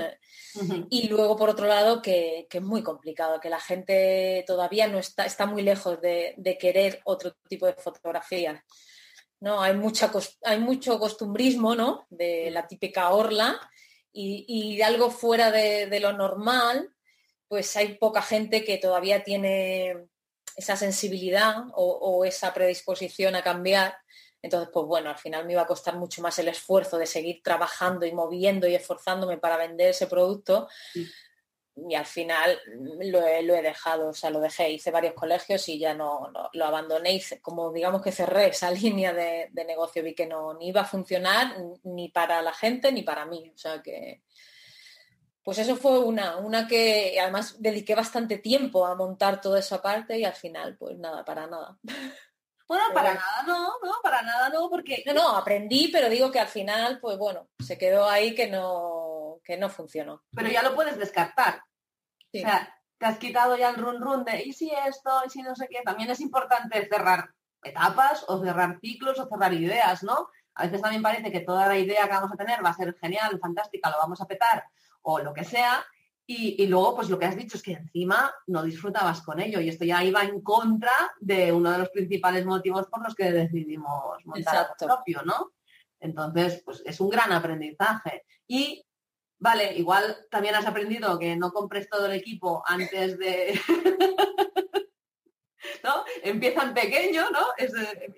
Y 0.89 1.07
luego, 1.07 1.35
por 1.35 1.49
otro 1.49 1.67
lado, 1.67 2.01
que, 2.01 2.47
es 2.51 2.61
muy 2.61 2.83
complicado, 2.83 3.39
que 3.39 3.49
la 3.49 3.59
gente 3.59 4.43
todavía 4.45 4.87
no 4.87 4.99
está, 4.99 5.25
está 5.25 5.45
muy 5.45 5.63
lejos 5.63 5.99
de, 6.01 6.35
de 6.37 6.57
querer 6.57 7.01
otro 7.05 7.33
tipo 7.47 7.65
de 7.65 7.73
fotografía. 7.73 8.63
¿no? 9.39 9.61
Hay, 9.61 9.75
mucha, 9.75 10.11
hay 10.43 10.59
mucho 10.59 10.99
costumbrismo, 10.99 11.75
¿no? 11.75 12.07
De 12.09 12.49
la 12.51 12.67
típica 12.67 13.09
orla 13.09 13.59
y, 14.19 14.81
algo 14.81 15.11
fuera 15.11 15.51
de, 15.51 15.99
lo 15.99 16.13
normal, 16.13 16.91
pues 17.47 17.75
hay 17.77 17.95
poca 17.95 18.21
gente 18.21 18.63
que 18.63 18.77
todavía 18.77 19.23
tiene 19.23 20.07
esa 20.55 20.75
sensibilidad 20.75 21.65
o, 21.73 22.25
esa 22.25 22.53
predisposición 22.53 23.35
a 23.35 23.43
cambiar. 23.43 23.95
Entonces, 24.41 24.69
pues 24.73 24.85
bueno, 24.85 25.09
al 25.09 25.17
final 25.17 25.45
me 25.45 25.53
iba 25.53 25.63
a 25.63 25.67
costar 25.67 25.97
mucho 25.97 26.21
más 26.21 26.39
el 26.39 26.47
esfuerzo 26.47 26.97
de 26.97 27.05
seguir 27.05 27.41
trabajando 27.43 28.05
y 28.05 28.11
moviendo 28.11 28.67
y 28.67 28.75
esforzándome 28.75 29.37
para 29.37 29.57
vender 29.57 29.89
ese 29.89 30.07
producto 30.07 30.67
y 31.89 31.95
al 31.95 32.05
final 32.05 32.59
lo 32.65 33.25
he, 33.25 33.61
dejado, 33.61 34.09
o 34.09 34.13
sea, 34.13 34.29
lo 34.29 34.39
dejé, 34.39 34.71
hice 34.71 34.91
varios 34.91 35.13
colegios 35.13 35.67
y 35.69 35.77
ya 35.77 35.93
no, 35.93 36.31
lo 36.53 36.65
abandoné, 36.65 37.15
y 37.15 37.21
como 37.41 37.71
digamos 37.71 38.01
que 38.01 38.11
cerré 38.11 38.47
esa 38.47 38.71
línea 38.71 39.13
de, 39.13 39.49
negocio, 39.65 40.03
vi 40.03 40.15
que 40.15 40.25
no 40.25 40.53
ni 40.55 40.69
iba 40.69 40.81
a 40.81 40.85
funcionar 40.85 41.55
ni 41.83 42.09
para 42.09 42.41
la 42.41 42.53
gente 42.53 42.91
ni 42.91 43.03
para 43.03 43.25
mí, 43.25 43.51
o 43.53 43.57
sea 43.57 43.81
que 43.81 44.21
pues 45.43 45.59
eso 45.59 45.77
fue 45.77 45.99
una, 45.99 46.37
una 46.37 46.67
que 46.67 47.17
además 47.21 47.55
dediqué 47.61 47.95
bastante 47.95 48.37
tiempo 48.37 48.85
a 48.85 48.95
montar 48.95 49.39
toda 49.39 49.59
esa 49.59 49.81
parte 49.81 50.19
y 50.19 50.25
al 50.25 50.33
final 50.33 50.75
pues 50.77 50.97
nada, 50.97 51.23
para 51.23 51.47
nada. 51.47 51.77
Bueno, 52.67 52.83
para 52.93 53.13
nada 53.13 53.43
no, 53.45 53.67
no, 53.81 53.93
para 54.03 54.21
nada 54.21 54.49
no, 54.49 54.69
porque... 54.69 55.03
No, 55.05 55.13
no, 55.13 55.29
aprendí, 55.37 55.87
pero 55.87 56.09
digo 56.09 56.31
que 56.31 56.39
al 56.39 56.47
final, 56.47 56.99
pues 56.99 57.17
bueno, 57.17 57.47
se 57.59 57.77
quedó 57.77 58.09
ahí 58.09 58.35
que 58.35 58.47
no, 58.47 59.39
que 59.43 59.57
no 59.57 59.69
funcionó. 59.69 60.23
Pero 60.35 60.49
ya 60.49 60.61
lo 60.61 60.75
puedes 60.75 60.97
descartar. 60.97 61.63
O 62.33 62.39
sea, 62.39 62.77
te 62.97 63.05
has 63.05 63.17
quitado 63.17 63.55
ya 63.57 63.69
el 63.69 63.77
run 63.77 64.01
run 64.01 64.25
de 64.25 64.43
y 64.43 64.53
si 64.53 64.71
esto, 64.71 65.21
y 65.25 65.29
si 65.29 65.41
no 65.41 65.55
sé 65.55 65.67
qué. 65.69 65.81
También 65.83 66.09
es 66.09 66.19
importante 66.19 66.87
cerrar 66.87 67.29
etapas 67.63 68.25
o 68.27 68.43
cerrar 68.43 68.79
ciclos 68.81 69.19
o 69.19 69.27
cerrar 69.27 69.53
ideas, 69.53 70.03
¿no? 70.03 70.29
A 70.55 70.63
veces 70.63 70.81
también 70.81 71.03
parece 71.03 71.31
que 71.31 71.41
toda 71.41 71.67
la 71.67 71.77
idea 71.77 72.03
que 72.03 72.13
vamos 72.13 72.31
a 72.33 72.37
tener 72.37 72.63
va 72.63 72.69
a 72.69 72.73
ser 72.73 72.95
genial, 72.99 73.39
fantástica, 73.39 73.89
lo 73.89 73.97
vamos 73.97 74.19
a 74.21 74.27
petar 74.27 74.65
o 75.03 75.19
lo 75.19 75.33
que 75.33 75.43
sea. 75.43 75.85
Y, 76.29 76.67
luego, 76.67 76.93
pues 76.93 77.09
lo 77.09 77.17
que 77.17 77.25
has 77.25 77.37
dicho 77.37 77.55
es 77.55 77.63
que 77.63 77.71
encima 77.71 78.33
no 78.47 78.61
disfrutabas 78.61 79.21
con 79.21 79.39
ello 79.39 79.61
y 79.61 79.69
esto 79.69 79.85
ya 79.85 80.03
iba 80.03 80.23
en 80.23 80.41
contra 80.41 80.91
de 81.21 81.53
uno 81.53 81.71
de 81.71 81.77
los 81.77 81.89
principales 81.89 82.45
motivos 82.45 82.85
por 82.87 83.01
los 83.01 83.15
que 83.15 83.31
decidimos 83.31 84.25
montar 84.25 84.67
el 84.77 84.85
propio, 84.87 85.21
¿no? 85.23 85.53
Entonces, 86.01 86.61
pues 86.65 86.83
es 86.85 86.99
un 86.99 87.09
gran 87.09 87.31
aprendizaje. 87.31 88.25
Y, 88.45 88.85
vale, 89.39 89.73
igual 89.77 90.17
también 90.29 90.55
has 90.55 90.65
aprendido 90.65 91.17
que 91.17 91.37
no 91.37 91.53
compres 91.53 91.87
todo 91.89 92.07
el 92.07 92.11
equipo 92.11 92.61
antes 92.67 93.17
de... 93.17 93.57
¿no? 95.83 96.03
Empieza 96.23 96.63
en 96.63 96.73
pequeño, 96.73 97.29
¿no? 97.29 97.47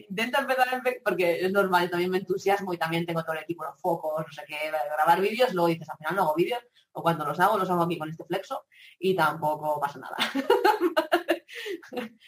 intenta 0.09 0.39
empezar 0.39 0.73
en 0.73 0.81
pequeño, 0.81 1.03
porque 1.05 1.45
es 1.45 1.51
normal, 1.51 1.89
también 1.89 2.09
me 2.09 2.17
entusiasmo 2.17 2.73
y 2.73 2.77
también 2.77 3.05
tengo 3.05 3.23
todo 3.23 3.33
el 3.33 3.43
equipo, 3.43 3.65
los 3.65 3.79
focos, 3.79 4.25
no 4.25 4.33
sé 4.33 4.43
qué, 4.47 4.71
grabar 4.71 5.21
vídeos, 5.21 5.53
luego 5.53 5.67
dices, 5.67 5.89
al 5.89 5.97
final 5.97 6.15
no 6.15 6.21
hago 6.23 6.35
vídeos, 6.35 6.63
o 6.91 7.01
cuando 7.01 7.25
los 7.25 7.39
hago, 7.39 7.57
los 7.57 7.69
hago 7.69 7.83
aquí 7.83 7.97
con 7.97 8.09
este 8.09 8.23
flexo 8.25 8.65
y 8.99 9.15
tampoco 9.15 9.79
pasa 9.79 9.99
nada. 9.99 10.17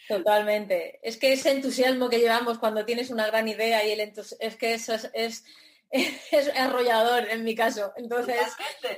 Totalmente. 0.08 1.00
Es 1.02 1.16
que 1.16 1.32
ese 1.32 1.50
entusiasmo 1.50 2.08
que 2.08 2.18
llevamos 2.18 2.58
cuando 2.58 2.84
tienes 2.84 3.10
una 3.10 3.26
gran 3.26 3.48
idea 3.48 3.84
y 3.86 3.92
el 3.92 4.00
es 4.00 4.56
que 4.56 4.74
eso 4.74 4.94
es, 4.94 5.10
es, 5.12 5.44
es, 6.30 6.56
arrollador 6.56 7.28
en 7.30 7.44
mi 7.44 7.54
caso. 7.54 7.92
Entonces, 7.96 8.40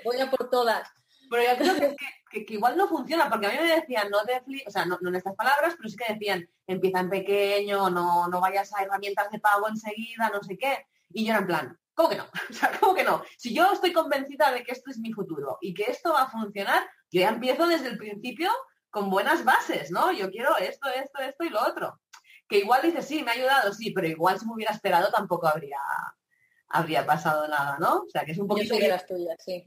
voy 0.05 0.21
a 0.21 0.31
por 0.31 0.51
todas. 0.51 0.89
Pero 1.31 1.43
yo 1.43 1.57
creo 1.77 1.97
que, 2.31 2.47
igual 2.53 2.77
no 2.77 2.89
funciona, 2.89 3.29
porque 3.31 3.47
a 3.47 3.51
mí 3.51 3.57
me 3.61 3.75
decían, 3.75 4.11
no 4.11 4.25
te 4.25 4.43
o 4.67 4.71
sea, 4.71 4.85
no, 4.85 4.99
en 5.01 5.15
estas 5.15 5.35
palabras, 5.35 5.75
pero 5.77 5.89
sí 5.89 5.97
que 5.97 6.13
decían, 6.13 6.49
empieza 6.67 7.01
en 7.01 7.09
pequeño, 7.09 7.91
no, 7.91 8.29
no 8.29 8.41
vayas 8.41 8.73
a 8.75 8.83
herramientas 8.83 9.31
de 9.31 9.39
pago 9.39 9.69
enseguida, 9.69 10.31
no 10.33 10.43
sé 10.43 10.57
qué. 10.59 10.87
Y 11.11 11.25
yo 11.25 11.33
era 11.33 11.41
en 11.41 11.47
plan, 11.47 11.79
¿cómo 11.95 12.09
que 12.09 12.17
no? 12.17 12.27
O 12.51 12.53
sea, 12.53 12.79
¿cómo 12.79 12.95
que 12.95 13.05
no? 13.05 13.23
Si 13.39 13.55
yo 13.55 13.73
estoy 13.73 13.93
convencida 13.93 14.53
de 14.53 14.63
que 14.63 14.73
esto 14.73 14.91
es 14.91 14.99
mi 14.99 15.13
futuro 15.13 15.59
y 15.61 15.75
que 15.75 15.85
esto 15.91 16.13
va 16.13 16.23
a 16.23 16.31
funcionar, 16.31 16.85
yo 17.11 17.21
ya 17.21 17.29
empiezo 17.29 17.67
desde 17.67 17.89
el 17.89 17.99
principio 17.99 18.51
con 18.91 19.11
buenas 19.11 19.45
bases, 19.45 19.91
¿no? 19.91 20.13
Yo 20.13 20.31
quiero 20.31 20.57
esto, 20.57 20.89
esto, 20.89 21.21
esto 21.21 21.45
y 21.45 21.51
lo 21.51 21.61
otro. 21.63 22.01
Que 22.49 22.59
igual 22.59 22.83
dices, 22.83 23.07
sí, 23.07 23.23
me 23.23 23.31
ha 23.31 23.35
ayudado, 23.35 23.73
sí, 23.73 23.91
pero 23.91 24.07
igual 24.07 24.39
si 24.39 24.47
me 24.47 24.55
hubiera 24.55 24.73
esperado 24.73 25.11
tampoco 25.11 25.47
habría 25.49 25.79
habría 26.75 27.07
pasado 27.07 27.47
nada, 27.47 27.79
¿no? 27.79 28.01
O 28.01 28.09
sea, 28.11 28.25
que 28.25 28.33
es 28.33 28.39
un 28.39 28.49
poquito... 28.49 28.75
Yo 28.75 28.75
soy 28.75 28.83
de 28.83 28.89
las 28.89 29.07
tuyas, 29.07 29.37
sí. 29.45 29.65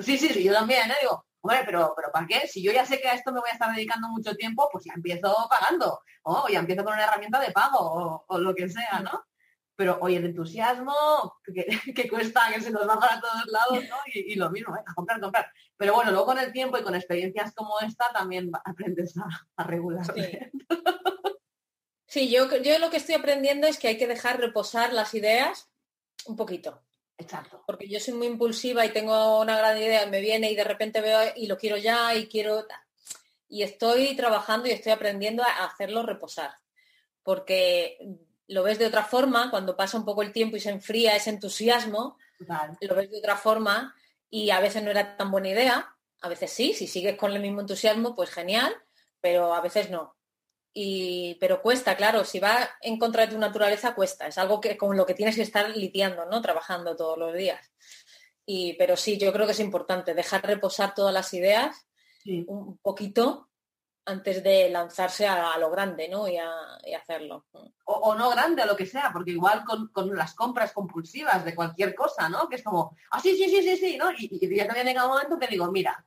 Sí, 0.00 0.18
sí, 0.18 0.28
sí, 0.28 0.44
yo 0.44 0.52
también, 0.52 0.90
¿eh? 0.90 0.94
Digo, 1.00 1.24
hombre, 1.40 1.62
pero, 1.64 1.94
pero 1.96 2.12
¿para 2.12 2.26
qué? 2.26 2.46
Si 2.46 2.62
yo 2.62 2.72
ya 2.72 2.84
sé 2.84 3.00
que 3.00 3.08
a 3.08 3.14
esto 3.14 3.32
me 3.32 3.40
voy 3.40 3.48
a 3.50 3.54
estar 3.54 3.74
dedicando 3.74 4.08
mucho 4.08 4.34
tiempo, 4.34 4.68
pues 4.70 4.84
ya 4.84 4.92
empiezo 4.94 5.34
pagando, 5.48 6.00
o 6.24 6.46
ya 6.48 6.58
empiezo 6.58 6.84
con 6.84 6.92
una 6.92 7.04
herramienta 7.04 7.40
de 7.40 7.52
pago, 7.52 8.24
o, 8.28 8.38
lo 8.38 8.54
que 8.54 8.68
sea, 8.68 9.00
¿no? 9.00 9.24
Pero, 9.76 9.98
oye, 10.00 10.16
el 10.16 10.24
entusiasmo 10.24 10.94
que, 11.44 12.08
cuesta, 12.10 12.50
que 12.52 12.62
se 12.62 12.70
nos 12.70 12.88
va 12.88 12.98
para 12.98 13.20
todos 13.20 13.46
lados, 13.46 13.84
¿no? 13.88 13.96
Y, 14.12 14.34
lo 14.34 14.50
mismo, 14.50 14.74
¿eh? 14.74 14.80
a 14.84 14.94
comprar, 14.94 15.20
comprar. 15.20 15.52
Pero 15.76 15.94
bueno, 15.94 16.10
luego 16.10 16.26
con 16.26 16.38
el 16.38 16.50
tiempo 16.50 16.78
y 16.78 16.82
con 16.82 16.94
experiencias 16.94 17.54
como 17.54 17.78
esta 17.80 18.10
también 18.12 18.50
aprendes 18.64 19.14
a, 19.56 19.64
regular. 19.64 20.06
Sí. 22.08 22.30
yo, 22.30 22.48
yo 22.62 22.78
lo 22.78 22.88
que 22.88 22.96
estoy 22.96 23.16
aprendiendo 23.16 23.66
es 23.66 23.78
que 23.78 23.88
hay 23.88 23.98
que 23.98 24.06
dejar 24.06 24.40
reposar 24.40 24.92
las 24.94 25.12
ideas 25.12 25.68
un 26.24 26.36
poquito. 26.36 26.82
Exacto. 27.18 27.62
Porque 27.66 27.88
yo 27.88 28.00
soy 28.00 28.14
muy 28.14 28.26
impulsiva 28.26 28.86
y 28.86 28.92
tengo 28.92 29.40
una 29.40 29.58
gran 29.58 29.76
idea 29.76 30.06
me 30.06 30.20
viene 30.20 30.50
y 30.50 30.56
de 30.56 30.64
repente 30.64 31.00
veo 31.02 31.20
y 31.34 31.46
lo 31.46 31.58
quiero 31.58 31.76
ya 31.76 32.14
y 32.14 32.26
quiero... 32.28 32.66
Y 33.48 33.62
estoy 33.62 34.16
trabajando 34.16 34.68
y 34.68 34.72
estoy 34.72 34.92
aprendiendo 34.92 35.42
a 35.42 35.66
hacerlo 35.66 36.04
reposar. 36.04 36.54
Porque 37.22 37.98
lo 38.48 38.62
ves 38.62 38.78
de 38.78 38.86
otra 38.86 39.04
forma, 39.04 39.50
cuando 39.50 39.76
pasa 39.76 39.98
un 39.98 40.04
poco 40.04 40.22
el 40.22 40.32
tiempo 40.32 40.56
y 40.56 40.60
se 40.60 40.70
enfría 40.70 41.16
ese 41.16 41.30
entusiasmo, 41.30 42.18
lo 42.80 42.94
ves 42.94 43.10
de 43.10 43.18
otra 43.18 43.36
forma 43.36 43.94
y 44.30 44.50
a 44.50 44.60
veces 44.60 44.82
no 44.82 44.90
era 44.90 45.16
tan 45.16 45.30
buena 45.30 45.48
idea, 45.48 45.96
a 46.20 46.28
veces 46.28 46.50
sí, 46.50 46.74
si 46.74 46.86
sigues 46.86 47.16
con 47.16 47.32
el 47.32 47.40
mismo 47.40 47.60
entusiasmo, 47.60 48.14
pues 48.14 48.30
genial, 48.30 48.74
pero 49.20 49.54
a 49.54 49.60
veces 49.60 49.90
no 49.90 50.16
pero 51.40 51.62
cuesta, 51.62 51.96
claro, 51.96 52.24
si 52.24 52.38
va 52.38 52.68
en 52.82 52.98
contra 52.98 53.24
de 53.24 53.32
tu 53.32 53.38
naturaleza, 53.38 53.94
cuesta. 53.94 54.26
Es 54.26 54.36
algo 54.36 54.60
que 54.60 54.76
con 54.76 54.96
lo 54.96 55.06
que 55.06 55.14
tienes 55.14 55.36
que 55.36 55.42
estar 55.42 55.70
lidiando, 55.70 56.26
¿no? 56.26 56.42
Trabajando 56.42 56.94
todos 56.96 57.16
los 57.16 57.34
días. 57.34 57.72
Y, 58.44 58.74
pero 58.74 58.96
sí, 58.96 59.16
yo 59.16 59.32
creo 59.32 59.46
que 59.46 59.52
es 59.52 59.60
importante 59.60 60.12
dejar 60.12 60.46
reposar 60.46 60.94
todas 60.94 61.14
las 61.14 61.32
ideas 61.32 61.86
un 62.46 62.76
poquito 62.78 63.45
antes 64.06 64.42
de 64.42 64.70
lanzarse 64.70 65.26
a, 65.26 65.58
lo 65.58 65.70
grande, 65.70 66.08
¿no? 66.08 66.28
Y, 66.28 66.36
a, 66.36 66.78
hacerlo. 66.96 67.46
O, 67.84 68.14
no 68.14 68.30
grande, 68.30 68.62
o 68.62 68.66
lo 68.66 68.76
que 68.76 68.86
sea, 68.86 69.10
porque 69.12 69.32
igual 69.32 69.64
con, 69.64 70.16
las 70.16 70.34
compras 70.34 70.72
compulsivas 70.72 71.44
de 71.44 71.54
cualquier 71.54 71.94
cosa, 71.94 72.28
¿no? 72.28 72.48
Que 72.48 72.56
es 72.56 72.62
como, 72.62 72.96
ah, 73.10 73.20
sí, 73.20 73.36
sí, 73.36 73.48
sí, 73.50 73.62
sí, 73.62 73.76
sí, 73.76 73.96
¿no? 73.98 74.12
Y, 74.12 74.38
y 74.40 74.56
ya 74.56 74.66
también 74.66 74.86
llega 74.86 75.04
un 75.04 75.12
momento 75.12 75.38
que 75.38 75.48
digo, 75.48 75.70
mira, 75.72 76.06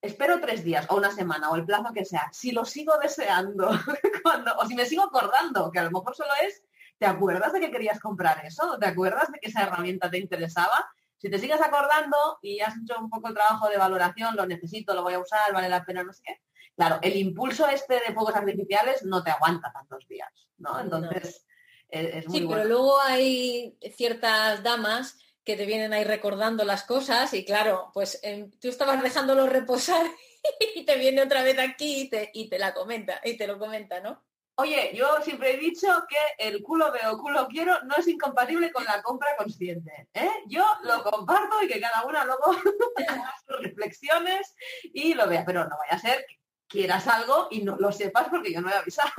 espero 0.00 0.40
tres 0.40 0.64
días 0.64 0.86
o 0.90 0.96
una 0.96 1.10
semana 1.10 1.50
o 1.50 1.56
el 1.56 1.64
plazo 1.64 1.92
que 1.92 2.04
sea, 2.04 2.28
si 2.32 2.52
lo 2.52 2.64
sigo 2.64 2.98
deseando 2.98 3.70
cuando, 4.22 4.56
o 4.56 4.66
si 4.66 4.74
me 4.74 4.86
sigo 4.86 5.04
acordando, 5.04 5.70
que 5.70 5.78
a 5.78 5.84
lo 5.84 5.90
mejor 5.90 6.14
solo 6.14 6.30
es, 6.44 6.62
¿te 6.98 7.06
acuerdas 7.06 7.52
de 7.52 7.60
que 7.60 7.70
querías 7.70 8.00
comprar 8.00 8.44
eso? 8.44 8.76
¿Te 8.78 8.86
acuerdas 8.86 9.30
de 9.32 9.38
que 9.38 9.48
esa 9.48 9.62
herramienta 9.62 10.10
te 10.10 10.18
interesaba? 10.18 10.90
Si 11.16 11.30
te 11.30 11.38
sigues 11.38 11.60
acordando 11.60 12.38
y 12.42 12.60
has 12.60 12.76
hecho 12.76 12.98
un 13.00 13.10
poco 13.10 13.28
el 13.28 13.34
trabajo 13.34 13.68
de 13.68 13.76
valoración, 13.76 14.36
lo 14.36 14.46
necesito, 14.46 14.94
lo 14.94 15.02
voy 15.02 15.14
a 15.14 15.20
usar, 15.20 15.52
vale 15.52 15.68
la 15.68 15.84
pena, 15.84 16.04
no 16.04 16.12
sé 16.12 16.22
qué. 16.24 16.40
Claro, 16.78 17.00
el 17.02 17.16
impulso 17.16 17.66
este 17.66 17.94
de 17.94 18.14
fuegos 18.14 18.36
artificiales 18.36 19.02
no 19.02 19.20
te 19.24 19.32
aguanta 19.32 19.72
tantos 19.72 20.06
días, 20.06 20.30
¿no? 20.58 20.78
Entonces, 20.78 21.44
Es, 21.88 22.28
muy 22.28 22.38
Sí, 22.38 22.46
pero 22.48 22.64
luego 22.66 23.00
hay 23.00 23.76
ciertas 23.96 24.62
damas 24.62 25.18
que 25.42 25.56
te 25.56 25.66
vienen 25.66 25.92
ahí 25.92 26.04
recordando 26.04 26.62
las 26.64 26.84
cosas 26.84 27.34
y 27.34 27.44
claro, 27.44 27.90
pues 27.92 28.20
em, 28.22 28.52
tú 28.60 28.68
estabas 28.68 29.02
dejándolo 29.02 29.48
reposar 29.48 30.06
y 30.76 30.84
te 30.84 30.96
viene 30.98 31.20
otra 31.20 31.42
vez 31.42 31.58
aquí 31.58 32.02
y 32.02 32.10
te, 32.10 32.30
y 32.32 32.48
te 32.48 32.60
la 32.60 32.72
comenta, 32.72 33.20
y 33.24 33.36
te 33.36 33.48
lo 33.48 33.58
comenta, 33.58 33.98
¿no? 33.98 34.22
Oye, 34.54 34.92
yo 34.94 35.20
siempre 35.24 35.54
he 35.54 35.56
dicho 35.56 35.88
que 36.08 36.46
el 36.46 36.62
culo 36.62 36.92
veo, 36.92 37.18
culo 37.18 37.48
quiero 37.48 37.80
no 37.86 37.96
es 37.96 38.06
incompatible 38.06 38.70
con 38.70 38.84
la 38.84 39.02
compra 39.02 39.34
consciente. 39.36 40.08
¿eh? 40.14 40.30
Yo 40.46 40.64
lo 40.84 41.02
comparto 41.02 41.60
y 41.62 41.68
que 41.68 41.80
cada 41.80 42.04
una 42.04 42.24
luego 42.24 42.52
haga 43.08 43.34
sus 43.44 43.62
reflexiones 43.62 44.54
y 44.82 45.14
lo 45.14 45.28
vea, 45.28 45.44
pero 45.44 45.64
no 45.64 45.76
vaya 45.76 45.94
a 45.94 45.98
ser 45.98 46.24
que 46.28 46.37
quieras 46.68 47.06
algo 47.08 47.48
y 47.50 47.62
no 47.62 47.76
lo 47.76 47.90
sepas 47.92 48.28
porque 48.28 48.52
yo 48.52 48.60
no 48.60 48.70
he 48.70 48.74
avisado. 48.74 49.10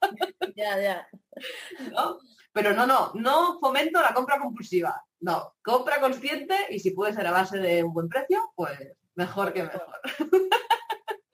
ya, 0.56 0.80
ya. 0.80 1.08
Pero 2.52 2.72
no, 2.72 2.86
no, 2.86 3.12
no 3.14 3.58
fomento 3.58 4.00
la 4.00 4.14
compra 4.14 4.38
compulsiva. 4.38 5.04
No, 5.20 5.54
compra 5.62 6.00
consciente 6.00 6.54
y 6.70 6.78
si 6.78 6.92
puede 6.92 7.12
ser 7.12 7.26
a 7.26 7.32
base 7.32 7.58
de 7.58 7.82
un 7.82 7.92
buen 7.92 8.08
precio, 8.08 8.52
pues 8.54 8.78
mejor 9.14 9.52
que 9.52 9.64
mejor. 9.64 10.00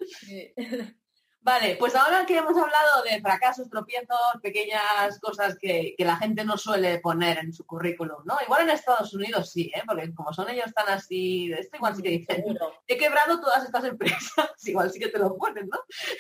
Vale, 1.43 1.77
pues 1.77 1.95
ahora 1.95 2.27
que 2.27 2.37
hemos 2.37 2.55
hablado 2.55 3.03
de 3.03 3.19
fracasos, 3.23 3.71
tropiezos, 3.71 4.19
pequeñas 4.43 5.19
cosas 5.21 5.57
que, 5.59 5.95
la 5.99 6.17
gente 6.17 6.45
no 6.45 6.59
suele 6.59 6.99
poner 6.99 7.39
en 7.39 7.55
su 7.55 7.65
currículum, 7.65 8.19
¿no? 8.27 8.37
Igual 8.45 8.63
en 8.63 8.71
Estados 8.71 9.15
Unidos 9.15 9.51
sí, 9.51 9.73
¿eh? 9.75 9.83
porque 9.87 10.13
como 10.15 10.35
son 10.35 10.51
ellos 10.51 10.71
tan 10.75 10.91
así, 10.91 11.49
de 11.49 11.61
esto 11.61 11.79
igual 11.79 11.97
sí 11.97 12.03
que 12.03 12.11
dicen, 12.11 12.45
he 12.87 12.99
quebrado 12.99 13.41
todas 13.41 13.65
estas 13.65 13.85
empresas, 13.85 14.21
igual 14.65 14.91
sí 14.91 14.99
que 14.99 15.09
te 15.09 15.19
lo 15.19 15.35
ponen, 15.39 15.71
¿no? 15.71 15.79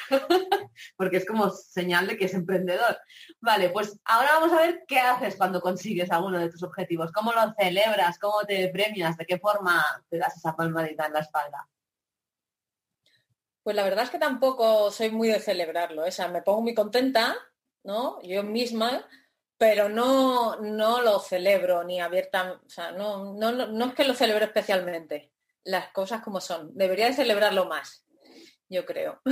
porque 0.97 1.18
es 1.18 1.27
como 1.27 1.51
señal 1.51 2.07
de 2.07 2.16
que 2.16 2.25
es 2.25 2.33
emprendedor. 2.35 2.99
Vale, 3.41 3.68
pues 3.68 4.01
ahora 4.07 4.39
vamos 4.41 4.53
a 4.55 4.62
ver 4.62 4.85
qué 4.89 5.01
haces 5.01 5.37
cuando 5.37 5.61
consigues 5.61 6.11
alguno 6.11 6.39
de 6.39 6.49
tus 6.49 6.62
objetivos, 6.62 7.12
cómo 7.12 7.33
lo 7.33 7.53
celebras, 7.59 8.18
cómo 8.18 8.41
te 8.47 8.68
premias, 8.68 9.18
de 9.18 9.27
qué 9.27 9.39
forma 9.39 9.85
te 10.09 10.16
das 10.16 10.35
esa 10.39 10.57
palmadita 10.57 11.07
en 11.07 11.12
la 11.12 11.21
espalda. 11.21 11.68
Pues 13.71 13.77
la 13.77 13.85
verdad 13.85 14.03
es 14.03 14.11
que 14.11 14.18
tampoco 14.18 14.91
soy 14.91 15.12
muy 15.12 15.29
de 15.29 15.39
celebrarlo. 15.39 16.05
O 16.05 16.11
sea, 16.11 16.27
me 16.27 16.43
pongo 16.43 16.61
muy 16.61 16.75
contenta, 16.75 17.37
¿no? 17.85 18.21
Yo 18.21 18.43
misma, 18.43 19.07
pero 19.59 19.89
no, 19.89 20.57
no 20.57 21.01
lo 21.03 21.21
celebro 21.21 21.85
ni 21.85 22.01
abierta, 22.01 22.61
o 22.66 22.68
sea, 22.68 22.91
no, 22.91 23.33
no, 23.35 23.53
no 23.53 23.85
es 23.85 23.95
que 23.95 24.03
lo 24.03 24.14
celebre 24.14 24.47
especialmente. 24.47 25.31
Las 25.62 25.93
cosas 25.93 26.21
como 26.21 26.41
son. 26.41 26.77
Debería 26.77 27.07
de 27.07 27.12
celebrarlo 27.12 27.66
más, 27.66 28.05
yo 28.68 28.85
creo. 28.85 29.23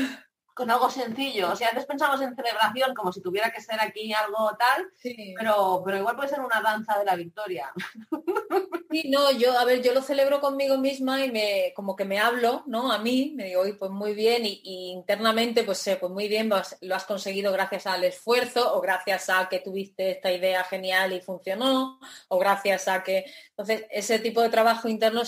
Con 0.58 0.72
algo 0.72 0.90
sencillo. 0.90 1.52
O 1.52 1.56
sea, 1.56 1.68
antes 1.68 1.86
pensamos 1.86 2.20
en 2.20 2.34
celebración 2.34 2.92
como 2.92 3.12
si 3.12 3.22
tuviera 3.22 3.52
que 3.52 3.60
ser 3.60 3.80
aquí 3.80 4.12
algo 4.12 4.50
tal, 4.58 4.88
pero, 5.36 5.80
pero 5.84 5.98
igual 5.98 6.16
puede 6.16 6.30
ser 6.30 6.40
una 6.40 6.60
danza 6.60 6.98
de 6.98 7.04
la 7.04 7.14
victoria. 7.14 7.72
Sí, 8.90 9.10
no, 9.10 9.30
yo, 9.32 9.58
a 9.58 9.66
ver, 9.66 9.82
yo 9.82 9.92
lo 9.92 10.00
celebro 10.00 10.40
conmigo 10.40 10.78
misma 10.78 11.22
y 11.22 11.30
me, 11.30 11.74
como 11.76 11.94
que 11.94 12.06
me 12.06 12.18
hablo, 12.18 12.62
¿no? 12.66 12.90
A 12.90 12.96
mí, 12.96 13.34
me 13.36 13.44
digo, 13.44 13.62
pues 13.78 13.90
muy 13.90 14.14
bien, 14.14 14.46
y, 14.46 14.92
internamente, 14.92 15.62
pues 15.62 15.76
sé, 15.76 15.96
pues 15.96 16.10
muy 16.10 16.26
bien, 16.26 16.48
lo 16.48 16.94
has 16.94 17.04
conseguido 17.04 17.52
gracias 17.52 17.86
al 17.86 18.02
esfuerzo, 18.04 18.74
o 18.74 18.80
gracias 18.80 19.28
a 19.28 19.46
que 19.50 19.58
tuviste 19.58 20.12
esta 20.12 20.32
idea 20.32 20.64
genial 20.64 21.12
y 21.12 21.20
funcionó, 21.20 22.00
o 22.28 22.38
gracias 22.38 22.88
a 22.88 23.02
que. 23.02 23.26
Entonces, 23.50 23.84
ese 23.90 24.20
tipo 24.20 24.40
de 24.40 24.48
trabajo 24.48 24.88
interno 24.88 25.20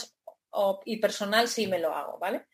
y 0.87 0.97
personal 0.97 1.47
sí 1.47 1.67
me 1.67 1.79
lo 1.79 1.95
hago, 1.95 2.19
¿vale? 2.19 2.47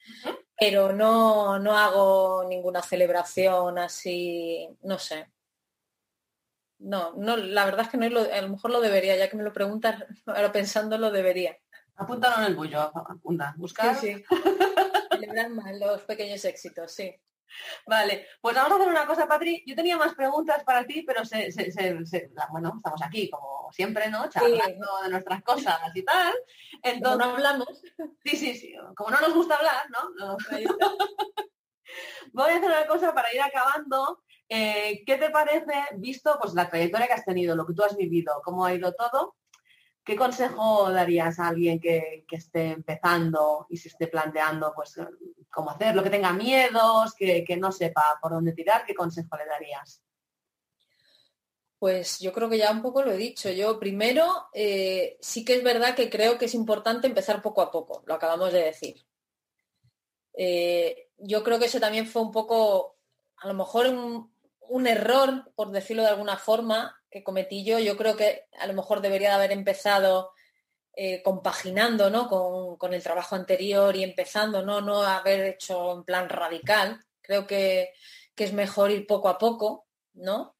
Pero 0.58 0.92
no, 0.92 1.58
no 1.58 1.76
hago 1.76 2.44
ninguna 2.48 2.82
celebración 2.82 3.78
así, 3.78 4.68
no 4.82 4.98
sé. 4.98 5.28
No, 6.78 7.14
no, 7.16 7.36
la 7.36 7.64
verdad 7.64 7.82
es 7.82 7.88
que 7.88 7.96
no, 7.96 8.06
a 8.20 8.42
lo 8.42 8.48
mejor 8.48 8.70
lo 8.70 8.80
debería, 8.80 9.16
ya 9.16 9.28
que 9.30 9.36
me 9.36 9.42
lo 9.42 9.52
preguntas, 9.52 10.04
ahora 10.26 10.52
pensando 10.52 10.98
lo 10.98 11.10
debería. 11.10 11.56
Apúntalo 11.96 12.42
en 12.42 12.44
el 12.48 12.54
bullo, 12.54 12.80
apunta, 12.80 13.54
buscar. 13.56 13.96
Sí, 13.96 14.22
celebrar 15.10 15.50
más 15.50 15.78
los 15.78 16.02
pequeños 16.02 16.44
éxitos, 16.44 16.92
sí. 16.92 17.14
Vale, 17.86 18.26
pues 18.40 18.54
vamos 18.54 18.72
a 18.72 18.74
hacer 18.76 18.88
una 18.88 19.06
cosa, 19.06 19.26
Patri. 19.26 19.62
Yo 19.66 19.74
tenía 19.74 19.96
más 19.96 20.14
preguntas 20.14 20.62
para 20.64 20.84
ti, 20.84 21.02
pero 21.02 21.24
se, 21.24 21.50
bueno, 22.50 22.74
estamos 22.76 23.02
aquí 23.02 23.30
como 23.30 23.70
siempre, 23.72 24.10
¿no? 24.10 24.28
Charlando 24.28 24.86
de 25.02 25.10
nuestras 25.10 25.42
cosas 25.42 25.80
y 25.94 26.04
tal. 26.04 26.34
Entonces, 26.82 27.26
no 27.26 27.34
hablamos. 27.34 27.82
Sí, 28.24 28.36
sí, 28.36 28.54
sí. 28.54 28.74
Como 28.94 29.10
no 29.10 29.20
nos 29.20 29.34
gusta 29.34 29.56
hablar, 29.56 29.88
¿no? 29.90 30.36
Voy 32.32 32.50
a 32.50 32.56
hacer 32.56 32.68
una 32.68 32.86
cosa 32.86 33.14
para 33.14 33.32
ir 33.32 33.40
acabando. 33.40 34.22
Eh, 34.48 35.02
¿Qué 35.04 35.16
te 35.16 35.30
parece, 35.30 35.72
visto 35.96 36.38
pues 36.40 36.54
la 36.54 36.68
trayectoria 36.68 37.08
que 37.08 37.14
has 37.14 37.24
tenido, 37.24 37.56
lo 37.56 37.66
que 37.66 37.74
tú 37.74 37.82
has 37.82 37.96
vivido, 37.96 38.32
cómo 38.44 38.64
ha 38.64 38.74
ido 38.74 38.94
todo? 38.94 39.34
¿Qué 40.06 40.14
consejo 40.14 40.92
darías 40.92 41.40
a 41.40 41.48
alguien 41.48 41.80
que, 41.80 42.24
esté 42.30 42.70
empezando 42.70 43.66
y 43.68 43.76
se 43.76 43.88
esté 43.88 44.06
planteando 44.06 44.72
pues 44.72 44.94
cómo 45.50 45.72
hacerlo, 45.72 46.04
que 46.04 46.10
tenga 46.10 46.32
miedos, 46.32 47.12
que, 47.14 47.44
no 47.58 47.72
sepa 47.72 48.16
por 48.22 48.30
dónde 48.30 48.52
tirar? 48.52 48.84
¿Qué 48.86 48.94
consejo 48.94 49.36
le 49.36 49.46
darías? 49.46 50.04
Pues 51.80 52.20
yo 52.20 52.32
creo 52.32 52.48
que 52.48 52.56
ya 52.56 52.70
un 52.70 52.82
poco 52.82 53.02
lo 53.02 53.10
he 53.10 53.16
dicho. 53.16 53.50
Yo 53.50 53.80
primero 53.80 54.46
eh, 54.54 55.18
sí 55.20 55.44
que 55.44 55.56
es 55.56 55.64
verdad 55.64 55.96
que 55.96 56.08
creo 56.08 56.38
que 56.38 56.44
es 56.44 56.54
importante 56.54 57.08
empezar 57.08 57.42
poco 57.42 57.60
a 57.60 57.72
poco, 57.72 58.04
lo 58.06 58.14
acabamos 58.14 58.52
de 58.52 58.62
decir. 58.62 59.04
Eh, 60.34 61.08
yo 61.18 61.42
creo 61.42 61.58
que 61.58 61.64
eso 61.64 61.80
también 61.80 62.06
fue 62.06 62.22
un 62.22 62.30
poco, 62.30 62.96
a 63.38 63.48
lo 63.48 63.54
mejor 63.54 63.88
un 63.88 64.86
error, 64.86 65.50
por 65.56 65.72
decirlo 65.72 66.04
de 66.04 66.10
alguna 66.10 66.36
forma, 66.36 66.95
que 67.10 67.22
cometí 67.22 67.64
yo. 67.64 67.78
Yo 67.78 67.96
creo 67.96 68.16
que 68.16 68.46
a 68.58 68.66
lo 68.66 68.74
mejor 68.74 69.00
debería 69.00 69.30
de 69.30 69.34
haber 69.36 69.52
empezado 69.52 70.32
eh, 70.94 71.22
compaginando 71.22 72.10
¿no? 72.10 72.28
con, 72.78 72.94
el 72.94 73.02
trabajo 73.02 73.36
anterior 73.36 73.94
y 73.96 74.02
empezando, 74.02 74.62
¿no? 74.62 74.80
no 74.80 75.02
haber 75.02 75.44
hecho 75.44 75.92
en 75.92 76.04
plan 76.04 76.28
radical. 76.28 77.04
Creo 77.20 77.46
que, 77.46 77.92
que 78.34 78.44
es 78.44 78.52
mejor 78.52 78.90
ir 78.90 79.06
poco 79.06 79.28
a 79.28 79.38
poco, 79.38 79.86
¿no? 80.14 80.56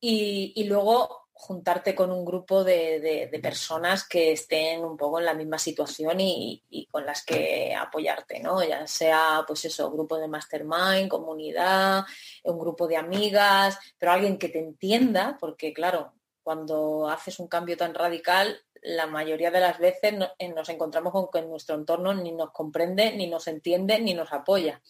Y, 0.00 0.52
y 0.56 0.64
luego 0.64 1.27
juntarte 1.40 1.94
con 1.94 2.10
un 2.10 2.24
grupo 2.24 2.64
de, 2.64 3.30
personas 3.40 4.06
que 4.06 4.32
estén 4.32 4.84
un 4.84 4.96
poco 4.96 5.20
en 5.20 5.24
la 5.24 5.34
misma 5.34 5.56
situación 5.56 6.18
y, 6.20 6.88
con 6.90 7.06
las 7.06 7.24
que 7.24 7.74
apoyarte, 7.74 8.40
¿no? 8.40 8.62
Ya 8.62 8.86
sea, 8.88 9.44
pues 9.46 9.64
eso, 9.64 9.90
grupo 9.92 10.18
de 10.18 10.26
mastermind, 10.26 11.08
comunidad, 11.08 12.04
un 12.42 12.58
grupo 12.58 12.88
de 12.88 12.96
amigas, 12.96 13.78
pero 13.98 14.12
alguien 14.12 14.36
que 14.36 14.48
te 14.48 14.58
entienda, 14.58 15.36
porque 15.38 15.72
claro, 15.72 16.12
cuando 16.42 17.08
haces 17.08 17.38
un 17.38 17.46
cambio 17.46 17.76
tan 17.76 17.94
radical, 17.94 18.60
la 18.82 19.06
mayoría 19.06 19.52
de 19.52 19.60
las 19.60 19.78
veces 19.78 20.14
eh, 20.38 20.48
nos 20.48 20.68
encontramos 20.68 21.12
con 21.12 21.28
que 21.30 21.42
nuestro 21.42 21.76
entorno 21.76 22.14
ni 22.14 22.32
nos 22.32 22.50
comprende, 22.50 23.12
ni 23.12 23.28
nos 23.28 23.46
entiende, 23.46 24.00
ni 24.00 24.12
nos 24.12 24.32
apoya. 24.32 24.82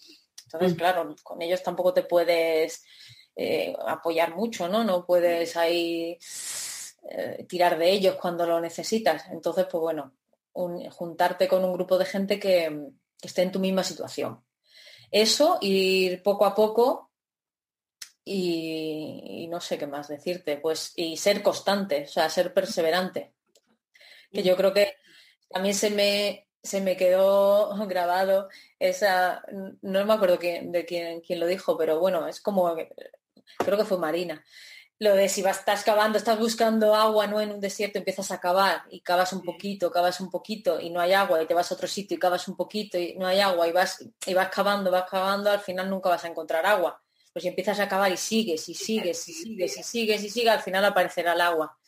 Entonces, 0.45 0.73
mm. 0.73 0.77
claro, 0.77 1.17
con 1.23 1.43
ellos 1.43 1.63
tampoco 1.63 1.93
te 1.93 2.05
puedes 2.05 2.85
eh, 3.41 3.73
apoyar 3.87 4.35
mucho, 4.35 4.69
¿no? 4.69 4.83
No 4.83 5.07
puedes 5.07 5.57
ahí 5.57 6.19
eh, 7.09 7.47
tirar 7.49 7.79
de 7.79 7.89
ellos 7.89 8.17
cuando 8.17 8.45
lo 8.45 8.61
necesitas. 8.61 9.27
Entonces, 9.31 9.67
pues 9.71 9.81
bueno, 9.81 10.13
juntarte 10.53 11.47
con 11.47 11.65
un 11.65 11.73
grupo 11.73 11.97
de 11.99 12.05
gente 12.05 12.41
que, 12.41 12.91
esté 13.23 13.43
en 13.43 13.53
tu 13.53 13.61
misma 13.61 13.85
situación. 13.85 14.43
Eso, 15.13 15.59
ir 15.61 16.21
poco 16.25 16.47
a 16.47 16.55
poco 16.57 17.13
y, 18.25 19.47
no 19.49 19.61
sé 19.61 19.79
qué 19.79 19.87
más 19.87 20.09
decirte, 20.09 20.57
pues 20.57 20.93
y 20.97 21.17
ser 21.17 21.41
constante, 21.41 22.05
o 22.05 22.09
sea, 22.09 22.29
ser 22.31 22.53
perseverante. 22.53 23.35
Que 24.33 24.43
yo 24.43 24.57
creo 24.57 24.75
que 24.75 24.97
también 25.49 25.77
se 25.77 25.91
me, 25.91 26.49
se 26.61 26.81
me 26.81 26.97
quedó 26.97 27.71
grabado 27.87 28.49
esa, 28.81 29.43
no 29.81 30.05
me 30.05 30.13
acuerdo 30.13 30.39
de 30.39 30.85
quién, 30.85 31.21
quién, 31.21 31.39
lo 31.39 31.47
dijo, 31.47 31.79
pero 31.79 32.01
bueno, 32.01 32.27
es 32.27 32.41
como 32.41 32.75
creo 33.59 33.79
que 33.79 33.85
fue 33.85 33.99
Marina, 33.99 34.45
lo 35.01 35.15
de 35.15 35.29
si 35.29 35.43
vas, 35.43 35.61
estás 35.61 35.85
cavando, 35.85 36.19
estás 36.19 36.39
buscando 36.39 36.95
agua, 36.95 37.29
no 37.29 37.41
en 37.41 37.53
un 37.53 37.61
desierto, 37.61 37.99
empiezas 37.99 38.33
a 38.33 38.41
cavar 38.41 38.83
y 38.91 39.01
cavas 39.01 39.33
un 39.33 39.43
poquito, 39.43 39.93
cavas 39.93 40.21
un 40.21 40.29
poquito 40.29 40.81
y 40.81 40.91
no 40.91 41.01
hay 41.01 41.13
agua 41.13 41.41
y 41.41 41.47
te 41.47 41.55
vas 41.55 41.71
a 41.71 41.77
otro 41.77 41.87
sitio 41.87 42.17
y 42.17 42.19
cavas 42.19 42.49
un 42.49 42.57
poquito 42.57 42.99
y 42.99 43.15
no 43.15 43.27
hay 43.27 43.39
agua 43.39 43.69
y 43.69 43.73
vas, 43.73 44.05
y 44.27 44.35
vas 44.35 44.49
cavando, 44.49 44.91
vas 44.91 45.09
cavando, 45.09 45.51
al 45.51 45.61
final 45.61 45.89
nunca 45.89 46.09
vas 46.09 46.25
a 46.25 46.29
encontrar 46.29 46.67
agua. 46.67 47.01
Pues 47.33 47.43
si 47.43 47.49
empiezas 47.49 47.79
a 47.79 47.89
cavar 47.89 48.11
y 48.11 48.17
sigues 48.17 48.69
y 48.69 48.75
sigues 48.75 49.29
y 49.29 49.33
sigues 49.33 49.79
y 49.79 49.83
sigues 49.85 50.25
y 50.25 50.31
sigues, 50.31 50.53
al 50.53 50.63
final 50.63 50.85
aparecerá 50.85 51.35
el 51.35 51.43
agua. 51.43 51.79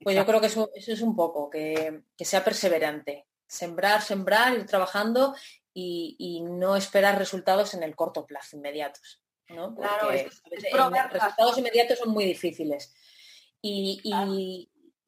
Pues 0.00 0.14
yo 0.14 0.24
creo 0.24 0.40
que 0.40 0.46
eso, 0.46 0.70
es 0.74 1.00
un 1.00 1.16
poco, 1.16 1.50
que, 1.50 2.02
sea 2.18 2.44
perseverante. 2.44 3.26
Sembrar, 3.48 4.02
sembrar, 4.02 4.54
ir 4.54 4.66
trabajando 4.66 5.34
y, 5.72 6.14
y 6.18 6.42
no 6.42 6.76
esperar 6.76 7.18
resultados 7.18 7.74
en 7.74 7.82
el 7.82 7.96
corto 7.96 8.26
plazo, 8.26 8.56
inmediatos. 8.56 9.23
Claro, 9.46 9.72
los 9.72 11.12
resultados 11.12 11.58
inmediatos 11.58 11.98
son 11.98 12.10
muy 12.10 12.24
difíciles. 12.24 12.94
Y, 13.60 14.00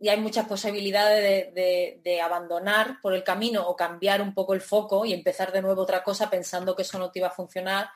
hay 0.06 0.20
muchas 0.20 0.46
posibilidades 0.46 1.54
de, 1.54 2.20
abandonar 2.20 2.98
por 3.00 3.14
el 3.14 3.24
camino 3.24 3.66
o 3.66 3.76
cambiar 3.76 4.20
un 4.20 4.34
poco 4.34 4.54
el 4.54 4.60
foco 4.60 5.04
y 5.04 5.12
empezar 5.12 5.52
de 5.52 5.62
nuevo 5.62 5.82
otra 5.82 6.02
cosa 6.02 6.28
pensando 6.28 6.76
que 6.76 6.82
eso 6.82 6.98
no 6.98 7.10
te 7.10 7.20
iba 7.20 7.28
a 7.28 7.32
funcionar 7.32 7.88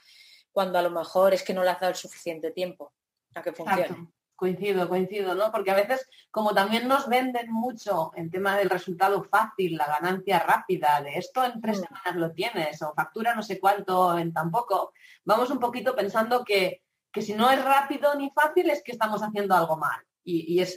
cuando 0.53 0.79
a 0.79 0.83
lo 0.83 0.91
mejor 0.91 1.35
es 1.35 1.43
que 1.43 1.55
no 1.55 1.63
le 1.63 1.71
has 1.71 1.81
dado 1.81 1.93
el 1.93 1.97
suficiente 1.97 2.51
tiempo 2.51 2.93
a 3.35 3.43
que 3.43 3.53
funcione. 3.53 4.09
Coincido, 4.41 4.89
coincido, 4.89 5.35
¿no? 5.35 5.53
Porque 5.53 5.71
a 5.71 5.75
veces, 5.75 6.09
como 6.31 6.55
también 6.55 6.89
nos 6.89 7.11
venden 7.11 7.53
mucho 7.53 8.11
el 8.17 8.31
tema 8.31 8.57
del 8.57 8.71
resultado 8.71 9.23
fácil, 9.23 9.77
la 9.77 9.87
ganancia 9.87 10.39
rápida, 10.39 11.03
de 11.03 11.19
esto 11.19 11.45
en 11.45 11.61
tres 11.61 11.79
mm. 11.79 11.83
semanas 11.83 12.17
lo 12.17 12.33
tienes, 12.33 12.81
o 12.81 12.95
factura 12.95 13.35
no 13.35 13.43
sé 13.43 13.61
cuánto 13.61 14.19
en 14.19 14.33
tan 14.33 14.51
poco, 14.51 14.95
vamos 15.27 15.51
un 15.51 15.59
poquito 15.59 15.95
pensando 15.95 16.43
que, 16.43 16.81
si 17.21 17.35
no 17.35 17.51
es 17.51 17.63
rápido 17.63 18.15
ni 18.15 18.31
fácil 18.31 18.71
es 18.71 18.83
que 18.83 18.93
estamos 18.93 19.23
haciendo 19.23 19.55
algo 19.55 19.77
mal. 19.77 20.01
Y, 20.25 20.59
es, 20.59 20.75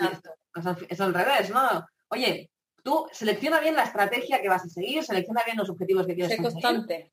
es, 0.90 1.00
al 1.00 1.14
revés, 1.14 1.50
¿no? 1.50 1.88
Oye, 2.10 2.52
tú 2.84 3.08
selecciona 3.14 3.62
bien 3.62 3.76
la 3.76 3.84
estrategia 3.84 4.42
que 4.42 4.50
vas 4.50 4.66
a 4.66 4.68
seguir, 4.68 5.06
selecciona 5.06 5.42
bien 5.46 5.56
los 5.56 5.70
objetivos 5.70 6.06
que 6.06 6.16
quieres 6.16 6.36
conseguir. 6.36 6.64
constante. 6.64 7.10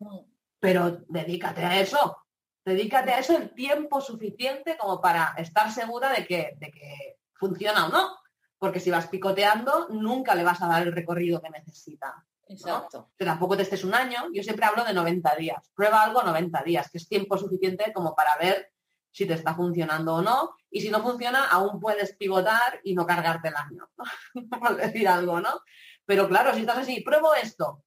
Pero 0.58 0.98
dedícate 1.06 1.64
a 1.64 1.80
eso, 1.80 2.16
Dedícate 2.64 3.12
a 3.12 3.18
eso 3.18 3.36
el 3.36 3.54
tiempo 3.54 4.00
suficiente 4.00 4.76
como 4.76 5.00
para 5.00 5.34
estar 5.38 5.72
segura 5.72 6.12
de 6.12 6.26
que, 6.26 6.54
de 6.58 6.70
que 6.70 7.18
funciona 7.34 7.86
o 7.86 7.88
no. 7.88 8.16
Porque 8.58 8.80
si 8.80 8.90
vas 8.90 9.08
picoteando, 9.08 9.88
nunca 9.88 10.34
le 10.34 10.44
vas 10.44 10.60
a 10.60 10.68
dar 10.68 10.82
el 10.82 10.92
recorrido 10.92 11.40
que 11.40 11.48
necesita. 11.48 12.26
Exacto. 12.46 13.10
Que 13.16 13.24
tampoco 13.24 13.56
te 13.56 13.62
estés 13.62 13.84
un 13.84 13.94
año. 13.94 14.28
Yo 14.32 14.42
siempre 14.42 14.66
hablo 14.66 14.84
de 14.84 14.92
90 14.92 15.36
días. 15.36 15.70
Prueba 15.74 16.02
algo 16.02 16.22
90 16.22 16.62
días, 16.62 16.90
que 16.90 16.98
es 16.98 17.08
tiempo 17.08 17.38
suficiente 17.38 17.92
como 17.94 18.14
para 18.14 18.36
ver 18.36 18.70
si 19.12 19.26
te 19.26 19.34
está 19.34 19.54
funcionando 19.54 20.16
o 20.16 20.22
no. 20.22 20.56
Y 20.70 20.80
si 20.80 20.90
no 20.90 21.02
funciona, 21.02 21.46
aún 21.46 21.80
puedes 21.80 22.14
pivotar 22.16 22.80
y 22.84 22.94
no 22.94 23.06
cargarte 23.06 23.48
el 23.48 23.56
año. 23.56 23.88
Por 24.60 24.76
decir 24.76 25.08
algo, 25.08 25.40
¿no? 25.40 25.60
Pero 26.04 26.28
claro, 26.28 26.52
si 26.54 26.60
estás 26.60 26.78
así, 26.78 27.00
pruebo 27.02 27.34
esto, 27.34 27.84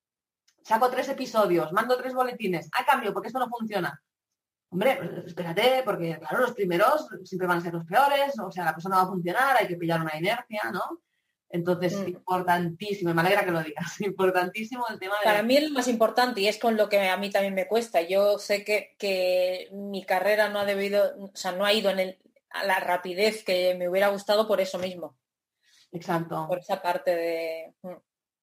saco 0.63 0.89
tres 0.89 1.09
episodios, 1.09 1.73
mando 1.73 1.97
tres 1.97 2.13
boletines, 2.13 2.69
a 2.73 2.85
cambio, 2.85 3.13
porque 3.13 3.27
esto 3.27 3.39
no 3.39 3.49
funciona. 3.49 4.01
Hombre, 4.73 4.97
pues, 4.97 5.27
espérate, 5.27 5.83
porque 5.85 6.17
claro, 6.17 6.39
los 6.39 6.53
primeros 6.53 7.07
siempre 7.23 7.47
van 7.47 7.59
a 7.59 7.61
ser 7.61 7.73
los 7.75 7.85
peores, 7.85 8.33
o 8.39 8.51
sea, 8.51 8.65
la 8.65 8.73
persona 8.73 8.97
va 8.97 9.03
a 9.03 9.07
funcionar, 9.07 9.55
hay 9.55 9.67
que 9.67 9.75
pillar 9.75 10.01
una 10.01 10.17
inercia, 10.17 10.63
¿no? 10.71 11.03
Entonces, 11.47 11.95
mm. 11.99 12.07
importantísimo, 12.07 13.13
me 13.13 13.21
alegra 13.21 13.45
que 13.45 13.51
lo 13.51 13.61
digas, 13.61 14.01
importantísimo 14.01 14.85
el 14.89 14.97
tema 14.97 15.13
de... 15.19 15.25
Para 15.25 15.43
mí 15.43 15.57
es 15.57 15.69
lo 15.69 15.75
más 15.75 15.87
importante 15.87 16.41
y 16.41 16.47
es 16.47 16.57
con 16.57 16.75
lo 16.75 16.89
que 16.89 17.07
a 17.07 17.17
mí 17.17 17.29
también 17.29 17.53
me 17.53 17.67
cuesta. 17.67 18.01
Yo 18.01 18.39
sé 18.39 18.65
que, 18.65 18.95
que 18.97 19.69
mi 19.71 20.03
carrera 20.03 20.49
no 20.49 20.59
ha 20.59 20.65
debido, 20.65 21.13
o 21.19 21.31
sea, 21.35 21.51
no 21.51 21.65
ha 21.65 21.71
ido 21.71 21.91
en 21.91 21.99
el, 21.99 22.19
a 22.49 22.65
la 22.65 22.79
rapidez 22.79 23.43
que 23.43 23.75
me 23.75 23.87
hubiera 23.87 24.07
gustado 24.07 24.47
por 24.47 24.59
eso 24.59 24.79
mismo. 24.79 25.15
Exacto. 25.91 26.47
Por 26.47 26.57
esa 26.57 26.81
parte 26.81 27.15
de... 27.15 27.73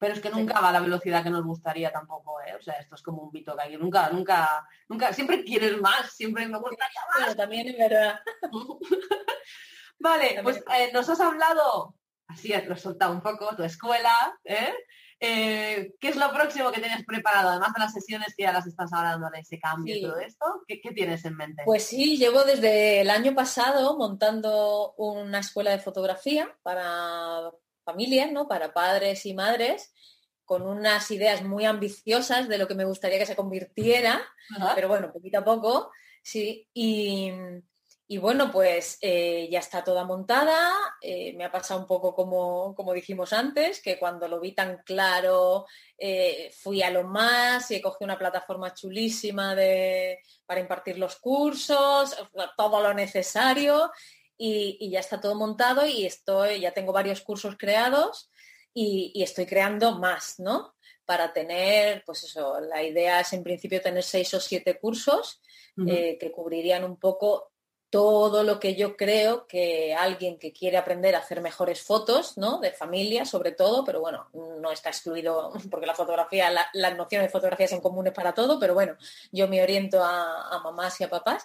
Pero 0.00 0.14
es 0.14 0.20
que 0.20 0.30
nunca 0.30 0.58
va 0.60 0.70
a 0.70 0.72
la 0.72 0.80
velocidad 0.80 1.22
que 1.22 1.28
nos 1.28 1.44
gustaría 1.44 1.92
tampoco, 1.92 2.40
¿eh? 2.40 2.54
O 2.58 2.62
sea, 2.62 2.72
esto 2.74 2.94
es 2.94 3.02
como 3.02 3.20
un 3.22 3.30
Vito 3.30 3.54
que 3.54 3.76
nunca, 3.76 4.08
nunca, 4.08 4.66
nunca, 4.88 5.12
siempre 5.12 5.44
quieres 5.44 5.78
más, 5.78 6.10
siempre 6.14 6.48
me 6.48 6.58
gustaría 6.58 7.00
más. 7.10 7.18
Pero 7.18 7.36
también 7.36 7.68
es 7.68 7.76
verdad. 7.76 8.18
vale, 9.98 10.40
pues 10.42 10.64
eh, 10.74 10.90
nos 10.94 11.06
has 11.10 11.20
hablado, 11.20 11.96
así 12.28 12.54
has 12.54 12.80
soltado 12.80 13.12
un 13.12 13.20
poco, 13.20 13.54
tu 13.54 13.62
escuela, 13.62 14.40
¿eh? 14.44 14.72
¿eh? 15.20 15.92
qué 16.00 16.08
es 16.08 16.16
lo 16.16 16.32
próximo 16.32 16.72
que 16.72 16.80
tienes 16.80 17.04
preparado? 17.04 17.50
Además 17.50 17.74
de 17.74 17.80
las 17.80 17.92
sesiones 17.92 18.34
que 18.34 18.44
ya 18.44 18.54
las 18.54 18.66
estás 18.66 18.90
hablando 18.94 19.28
de 19.28 19.40
ese 19.40 19.58
cambio 19.58 19.94
y 19.94 20.00
todo 20.00 20.18
esto, 20.18 20.64
¿qué, 20.66 20.80
¿qué, 20.80 20.92
tienes 20.92 21.26
en 21.26 21.36
mente? 21.36 21.62
Pues 21.66 21.84
sí, 21.84 22.16
llevo 22.16 22.42
desde 22.44 23.02
el 23.02 23.10
año 23.10 23.34
pasado 23.34 23.98
montando 23.98 24.94
una 24.96 25.40
escuela 25.40 25.72
de 25.72 25.78
fotografía 25.78 26.56
para 26.62 27.50
familias, 27.84 28.32
¿no? 28.32 28.48
Para 28.48 28.72
padres 28.72 29.26
y 29.26 29.34
madres, 29.34 29.92
con 30.44 30.62
unas 30.62 31.10
ideas 31.10 31.42
muy 31.42 31.64
ambiciosas 31.64 32.48
de 32.48 32.58
lo 32.58 32.66
que 32.66 32.74
me 32.74 32.84
gustaría 32.84 33.18
que 33.18 33.26
se 33.26 33.36
convirtiera, 33.36 34.20
pero 34.74 34.88
bueno, 34.88 35.12
poquito 35.12 35.38
a 35.38 35.44
poco, 35.44 35.90
sí. 36.22 36.68
Y, 36.74 37.32
y 38.12 38.18
bueno, 38.18 38.50
pues 38.50 38.98
eh, 39.02 39.48
ya 39.52 39.60
está 39.60 39.84
toda 39.84 40.02
montada. 40.02 40.68
Eh, 41.00 41.32
me 41.34 41.44
ha 41.44 41.52
pasado 41.52 41.78
un 41.78 41.86
poco 41.86 42.12
como, 42.12 42.74
como, 42.74 42.92
dijimos 42.92 43.32
antes, 43.32 43.80
que 43.80 44.00
cuando 44.00 44.26
lo 44.26 44.40
vi 44.40 44.50
tan 44.50 44.82
claro, 44.82 45.66
eh, 45.96 46.50
fui 46.60 46.82
a 46.82 46.90
lo 46.90 47.04
más 47.04 47.70
y 47.70 47.80
cogí 47.80 48.02
una 48.02 48.18
plataforma 48.18 48.74
chulísima 48.74 49.54
de, 49.54 50.18
para 50.44 50.58
impartir 50.58 50.98
los 50.98 51.20
cursos, 51.20 52.16
todo 52.56 52.80
lo 52.82 52.92
necesario. 52.92 53.92
Y, 54.42 54.88
ya 54.90 55.00
está 55.00 55.20
todo 55.20 55.34
montado 55.34 55.84
y 55.84 56.06
estoy, 56.06 56.60
ya 56.60 56.72
tengo 56.72 56.94
varios 56.94 57.20
cursos 57.20 57.56
creados 57.58 58.30
y, 58.72 59.12
y 59.14 59.22
estoy 59.22 59.44
creando 59.44 59.98
más, 59.98 60.38
¿no? 60.38 60.74
Para 61.04 61.34
tener, 61.34 62.02
pues 62.06 62.24
eso, 62.24 62.58
la 62.60 62.82
idea 62.82 63.20
es 63.20 63.34
en 63.34 63.42
principio 63.42 63.82
tener 63.82 64.02
seis 64.02 64.32
o 64.32 64.40
siete 64.40 64.78
cursos 64.78 65.42
que 65.76 66.32
cubrirían 66.34 66.84
un 66.84 66.96
poco 66.98 67.50
todo 67.90 68.44
lo 68.44 68.60
que 68.60 68.76
yo 68.76 68.96
creo 68.96 69.48
que 69.48 69.94
alguien 69.94 70.38
que 70.38 70.52
quiere 70.52 70.76
aprender 70.76 71.16
a 71.16 71.18
hacer 71.18 71.40
mejores 71.40 71.82
fotos, 71.82 72.38
¿no? 72.38 72.60
De 72.60 72.70
familia, 72.70 73.24
sobre 73.24 73.50
todo, 73.50 73.84
pero 73.84 74.00
bueno, 74.00 74.30
no 74.32 74.70
está 74.70 74.90
excluido 74.90 75.52
porque 75.70 75.86
la 75.86 75.94
fotografía, 75.94 76.50
las 76.72 76.96
nociones 76.96 77.26
de 77.26 77.32
fotografía 77.32 77.66
son 77.66 77.80
comunes 77.80 78.12
para 78.12 78.32
todo, 78.32 78.60
pero 78.60 78.74
bueno, 78.74 78.96
yo 79.32 79.48
me 79.48 79.60
oriento 79.60 80.02
a, 80.02 80.48
a 80.54 80.60
mamás 80.60 81.00
y 81.00 81.04
a 81.04 81.10
papás. 81.10 81.44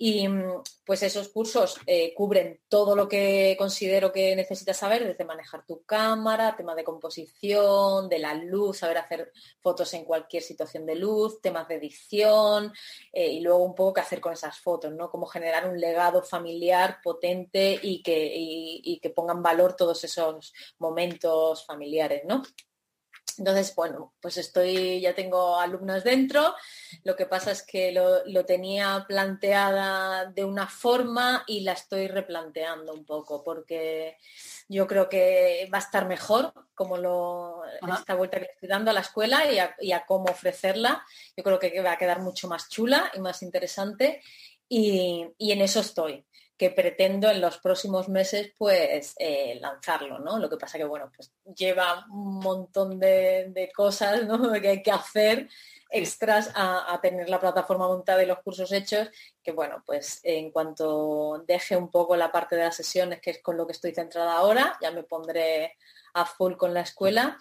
Y 0.00 0.28
mm, 0.28 0.62
pues 0.86 1.02
esos 1.02 1.28
cursos 1.28 1.76
eh, 1.86 2.14
cubren 2.14 2.60
todo 2.68 2.94
lo 2.94 3.08
que 3.08 3.56
considero 3.58 4.12
que 4.12 4.36
necesitas 4.36 4.76
saber, 4.76 5.04
desde 5.04 5.24
manejar 5.24 5.66
tu 5.66 5.82
cámara, 5.84 6.56
tema 6.56 6.76
de 6.76 6.84
composición, 6.84 8.08
de 8.08 8.20
la 8.20 8.34
luz, 8.34 8.78
saber 8.78 8.98
hacer 8.98 9.32
fotos 9.60 9.92
en 9.94 10.04
cualquier 10.04 10.42
situación 10.44 10.86
de 10.86 10.94
luz, 10.94 11.40
temas 11.42 11.66
de 11.66 11.74
edición 11.74 12.72
eh, 13.12 13.32
y 13.32 13.40
luego 13.40 13.64
un 13.64 13.74
poco 13.74 13.94
qué 13.94 14.00
hacer 14.02 14.20
con 14.20 14.32
esas 14.32 14.58
fotos, 14.60 14.92
¿no? 14.92 15.10
Cómo 15.10 15.26
generar 15.26 15.68
un 15.68 15.80
legado 15.80 16.22
familiar 16.22 17.00
potente 17.02 17.78
y 17.82 18.00
que, 18.02 18.32
y 18.34 19.00
que 19.00 19.10
pongan 19.10 19.42
valor 19.42 19.74
todos 19.74 20.04
esos 20.04 20.52
momentos 20.78 21.66
familiares, 21.66 22.22
¿no? 22.24 22.42
Entonces, 23.38 23.74
bueno, 23.74 24.14
pues 24.20 24.36
estoy, 24.36 25.00
ya 25.00 25.14
tengo 25.14 25.58
alumnas 25.58 26.04
dentro. 26.04 26.54
Lo 27.04 27.16
que 27.16 27.26
pasa 27.26 27.52
es 27.52 27.62
que 27.62 27.92
lo, 27.92 28.44
tenía 28.44 29.04
planteada 29.06 30.26
de 30.26 30.44
una 30.44 30.66
forma 30.66 31.44
y 31.46 31.60
la 31.60 31.72
estoy 31.72 32.08
replanteando 32.08 32.92
un 32.92 33.04
poco, 33.04 33.42
porque 33.44 34.16
yo 34.68 34.86
creo 34.86 35.08
que 35.08 35.68
va 35.72 35.78
a 35.78 35.82
estar 35.82 36.06
mejor 36.06 36.52
como 36.74 36.96
lo, 36.96 37.62
esta 37.96 38.14
vuelta 38.14 38.38
que 38.38 38.46
estoy 38.46 38.68
dando 38.68 38.90
a 38.90 38.94
la 38.94 39.00
escuela 39.00 39.42
y 39.80 39.90
a, 39.92 40.06
cómo 40.06 40.24
ofrecerla. 40.30 41.04
Yo 41.36 41.44
creo 41.44 41.58
que 41.58 41.80
va 41.80 41.92
a 41.92 41.98
quedar 41.98 42.20
mucho 42.20 42.48
más 42.48 42.68
chula 42.68 43.10
y 43.14 43.20
más 43.20 43.42
interesante 43.42 44.22
y 44.68 45.32
en 45.38 45.60
eso 45.62 45.80
estoy 45.80 46.27
que 46.58 46.70
pretendo 46.70 47.30
en 47.30 47.40
los 47.40 47.58
próximos 47.58 48.08
meses 48.08 48.52
pues 48.58 49.14
eh, 49.18 49.56
lanzarlo, 49.60 50.18
¿no? 50.18 50.38
Lo 50.38 50.50
que 50.50 50.56
pasa 50.56 50.76
que, 50.76 50.84
bueno, 50.84 51.10
pues 51.14 51.32
lleva 51.56 52.04
un 52.10 52.40
montón 52.40 52.98
de, 52.98 53.70
cosas 53.74 54.24
¿no? 54.24 54.52
que 54.60 54.68
hay 54.68 54.82
que 54.82 54.90
hacer 54.90 55.48
extras 55.90 56.50
a, 56.54 56.98
tener 57.00 57.30
la 57.30 57.40
plataforma 57.40 57.86
montada 57.86 58.22
y 58.22 58.26
los 58.26 58.40
cursos 58.40 58.72
hechos, 58.72 59.08
que 59.42 59.52
bueno, 59.52 59.82
pues 59.86 60.20
en 60.24 60.50
cuanto 60.50 61.44
deje 61.46 61.76
un 61.76 61.90
poco 61.90 62.16
la 62.16 62.32
parte 62.32 62.56
de 62.56 62.64
las 62.64 62.76
sesiones, 62.76 63.20
que 63.20 63.30
es 63.30 63.42
con 63.42 63.56
lo 63.56 63.66
que 63.66 63.72
estoy 63.72 63.94
centrada 63.94 64.36
ahora, 64.36 64.76
ya 64.82 64.90
me 64.90 65.04
pondré 65.04 65.76
a 66.12 66.26
full 66.26 66.56
con 66.56 66.74
la 66.74 66.80
escuela 66.80 67.38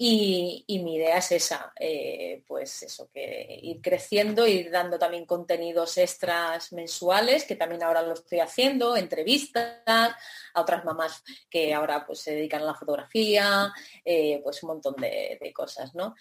y, 0.00 0.64
mi 0.84 0.94
idea 0.94 1.18
es 1.18 1.32
esa, 1.32 1.72
eh, 1.78 2.44
pues 2.46 2.84
eso, 2.84 3.10
que 3.12 3.58
ir 3.62 3.80
creciendo, 3.82 4.46
ir 4.46 4.70
dando 4.70 4.96
también 4.96 5.26
contenidos 5.26 5.98
extras 5.98 6.72
mensuales, 6.72 7.42
que 7.42 7.56
también 7.56 7.82
ahora 7.82 8.02
lo 8.02 8.12
estoy 8.12 8.38
haciendo, 8.38 8.96
entrevistas 8.96 9.82
a 9.84 10.16
otras 10.54 10.84
mamás 10.84 11.24
que 11.50 11.74
ahora 11.74 12.06
pues 12.06 12.20
se 12.20 12.36
dedican 12.36 12.62
a 12.62 12.66
la 12.66 12.74
fotografía, 12.74 13.72
eh, 14.04 14.40
pues 14.44 14.62
un 14.62 14.68
montón 14.68 14.94
de, 14.96 15.52
cosas, 15.52 15.92
¿no? 15.96 16.14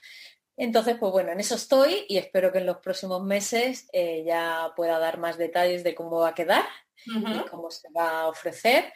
Entonces, 0.56 0.98
pues 1.00 1.12
bueno, 1.12 1.32
en 1.32 1.40
eso 1.40 1.54
estoy 1.54 2.06
y 2.08 2.18
espero 2.18 2.52
que 2.52 2.58
en 2.58 2.66
los 2.66 2.78
próximos 2.78 3.24
meses 3.24 3.88
eh, 3.94 4.24
ya 4.26 4.74
pueda 4.76 4.98
dar 4.98 5.20
más 5.20 5.38
detalles 5.38 5.84
de 5.84 5.94
cómo 5.94 6.22
va 6.22 6.30
a 6.30 6.36
quedar 6.36 6.66
y 7.06 7.48
cómo 7.52 7.70
se 7.70 7.90
va 7.92 8.22
a 8.22 8.28
ofrecer 8.28 8.92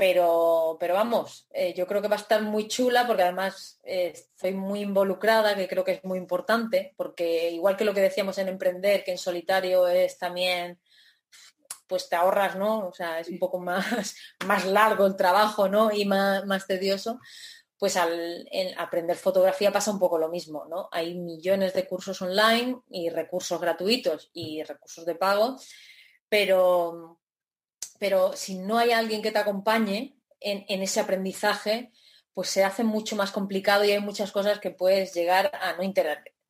pero, 0.00 0.78
pero 0.80 0.94
vamos, 0.94 1.46
eh, 1.50 1.74
yo 1.74 1.86
creo 1.86 2.00
que 2.00 2.08
va 2.08 2.16
a 2.16 2.20
estar 2.20 2.40
muy 2.40 2.68
chula 2.68 3.06
porque 3.06 3.22
además 3.22 3.78
eh, 3.82 4.14
muy 4.54 4.80
involucrada, 4.80 5.54
que 5.54 5.68
creo 5.68 5.84
que 5.84 5.92
es 5.92 6.04
muy 6.04 6.16
importante, 6.16 6.94
porque 6.96 7.50
igual 7.50 7.76
que 7.76 7.84
lo 7.84 7.92
que 7.92 8.00
decíamos 8.00 8.38
en 8.38 8.48
emprender, 8.48 9.04
que 9.04 9.10
en 9.10 9.18
solitario 9.18 9.86
es 9.88 10.16
también, 10.16 10.80
pues 11.86 12.08
te 12.08 12.16
ahorras, 12.16 12.56
¿no? 12.56 12.88
O 12.88 12.94
sea, 12.94 13.20
es 13.20 13.28
un 13.28 13.38
poco 13.38 13.58
más, 13.58 14.16
más 14.46 14.64
largo 14.64 15.04
el 15.04 15.16
trabajo, 15.16 15.68
¿no? 15.68 15.92
Y 15.92 16.06
más, 16.06 16.46
más 16.46 16.66
tedioso. 16.66 17.20
Pues 17.76 17.98
al 17.98 18.48
aprender 18.78 19.18
fotografía 19.18 19.70
pasa 19.70 19.90
un 19.90 19.98
poco 19.98 20.16
lo 20.16 20.30
mismo, 20.30 20.64
¿no? 20.64 20.88
Hay 20.92 21.14
millones 21.14 21.74
de 21.74 21.86
cursos 21.86 22.22
online 22.22 22.80
y 22.88 23.10
recursos 23.10 23.60
gratuitos 23.60 24.30
y 24.32 24.62
recursos 24.62 25.04
de 25.04 25.14
pago, 25.14 25.58
pero, 26.30 27.19
pero 28.00 28.34
si 28.34 28.58
no 28.58 28.78
hay 28.78 28.92
alguien 28.92 29.20
que 29.20 29.30
te 29.30 29.38
acompañe 29.38 30.16
en, 30.40 30.82
ese 30.82 31.00
aprendizaje, 31.00 31.92
pues 32.32 32.48
se 32.48 32.64
hace 32.64 32.82
mucho 32.82 33.14
más 33.14 33.30
complicado 33.30 33.84
y 33.84 33.90
hay 33.90 34.00
muchas 34.00 34.32
cosas 34.32 34.58
que 34.58 34.70
puedes 34.70 35.12
llegar 35.12 35.52
a 35.60 35.74
no 35.74 35.82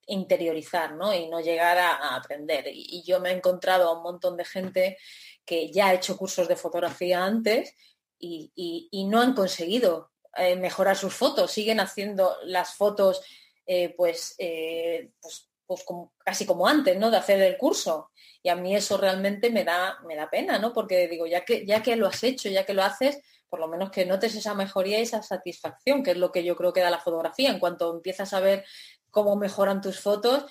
interiorizar 0.07 0.94
¿no? 0.94 1.12
y 1.12 1.28
no 1.28 1.40
llegar 1.40 1.76
a, 1.76 2.14
aprender. 2.14 2.68
Y, 2.68 3.03
yo 3.05 3.18
me 3.18 3.30
he 3.30 3.32
encontrado 3.32 3.88
a 3.88 3.96
un 3.96 4.05
montón 4.05 4.36
de 4.36 4.44
gente 4.44 4.96
que 5.44 5.72
ya 5.72 5.88
ha 5.88 5.94
hecho 5.94 6.16
cursos 6.16 6.46
de 6.46 6.55
fotografía 6.55 7.24
antes 7.24 7.74
y, 8.16 9.09
no 9.11 9.20
han 9.20 9.34
conseguido 9.34 10.12
eh, 10.36 10.55
mejorar 10.55 10.96
sus 10.96 11.14
fotos, 11.14 11.51
siguen 11.51 11.80
haciendo 11.80 12.36
las 12.44 12.76
fotos 12.76 13.22
eh, 13.66 13.92
pues, 13.96 14.36
eh, 14.38 15.11
pues, 15.20 15.49
pues 15.71 15.85
casi 16.25 16.47
como 16.47 16.66
antes, 16.66 16.99
¿no? 16.99 17.12
De 17.12 17.16
hacer 17.16 17.41
el 17.41 17.57
curso. 17.57 18.11
Y 18.43 18.49
a 18.49 18.57
mí 18.57 18.75
eso 18.75 18.97
realmente 18.97 19.51
me 19.51 19.62
da, 19.62 20.01
me 20.05 20.16
da 20.16 20.29
pena, 20.29 20.59
¿no? 20.59 20.73
Porque 20.73 21.07
digo, 21.07 21.29
ya 21.29 21.45
que, 21.45 21.64
ya 21.64 21.81
que 21.81 21.95
lo 21.95 22.09
has 22.09 22.25
hecho, 22.25 22.49
ya 22.49 22.66
que 22.66 22.75
lo 22.75 22.83
haces, 22.83 23.21
por 23.49 23.61
lo 23.61 23.68
menos 23.68 23.93
que 23.93 24.05
notes 24.05 24.35
esa 24.35 24.53
mejoría 24.55 24.99
y 24.99 25.03
esa 25.03 25.23
satisfacción, 25.23 26.03
que 26.03 26.11
es 26.11 26.16
lo 26.16 26.33
que 26.33 26.43
yo 26.43 26.57
creo 26.57 26.73
que 26.73 26.81
da 26.81 26.91
la 26.91 26.99
fotografía. 26.99 27.51
En 27.51 27.61
cuanto 27.61 27.95
empiezas 27.95 28.33
a 28.33 28.41
ver 28.41 28.64
cómo 29.12 29.37
mejoran 29.37 29.81
tus 29.81 30.01
fotos, 30.01 30.45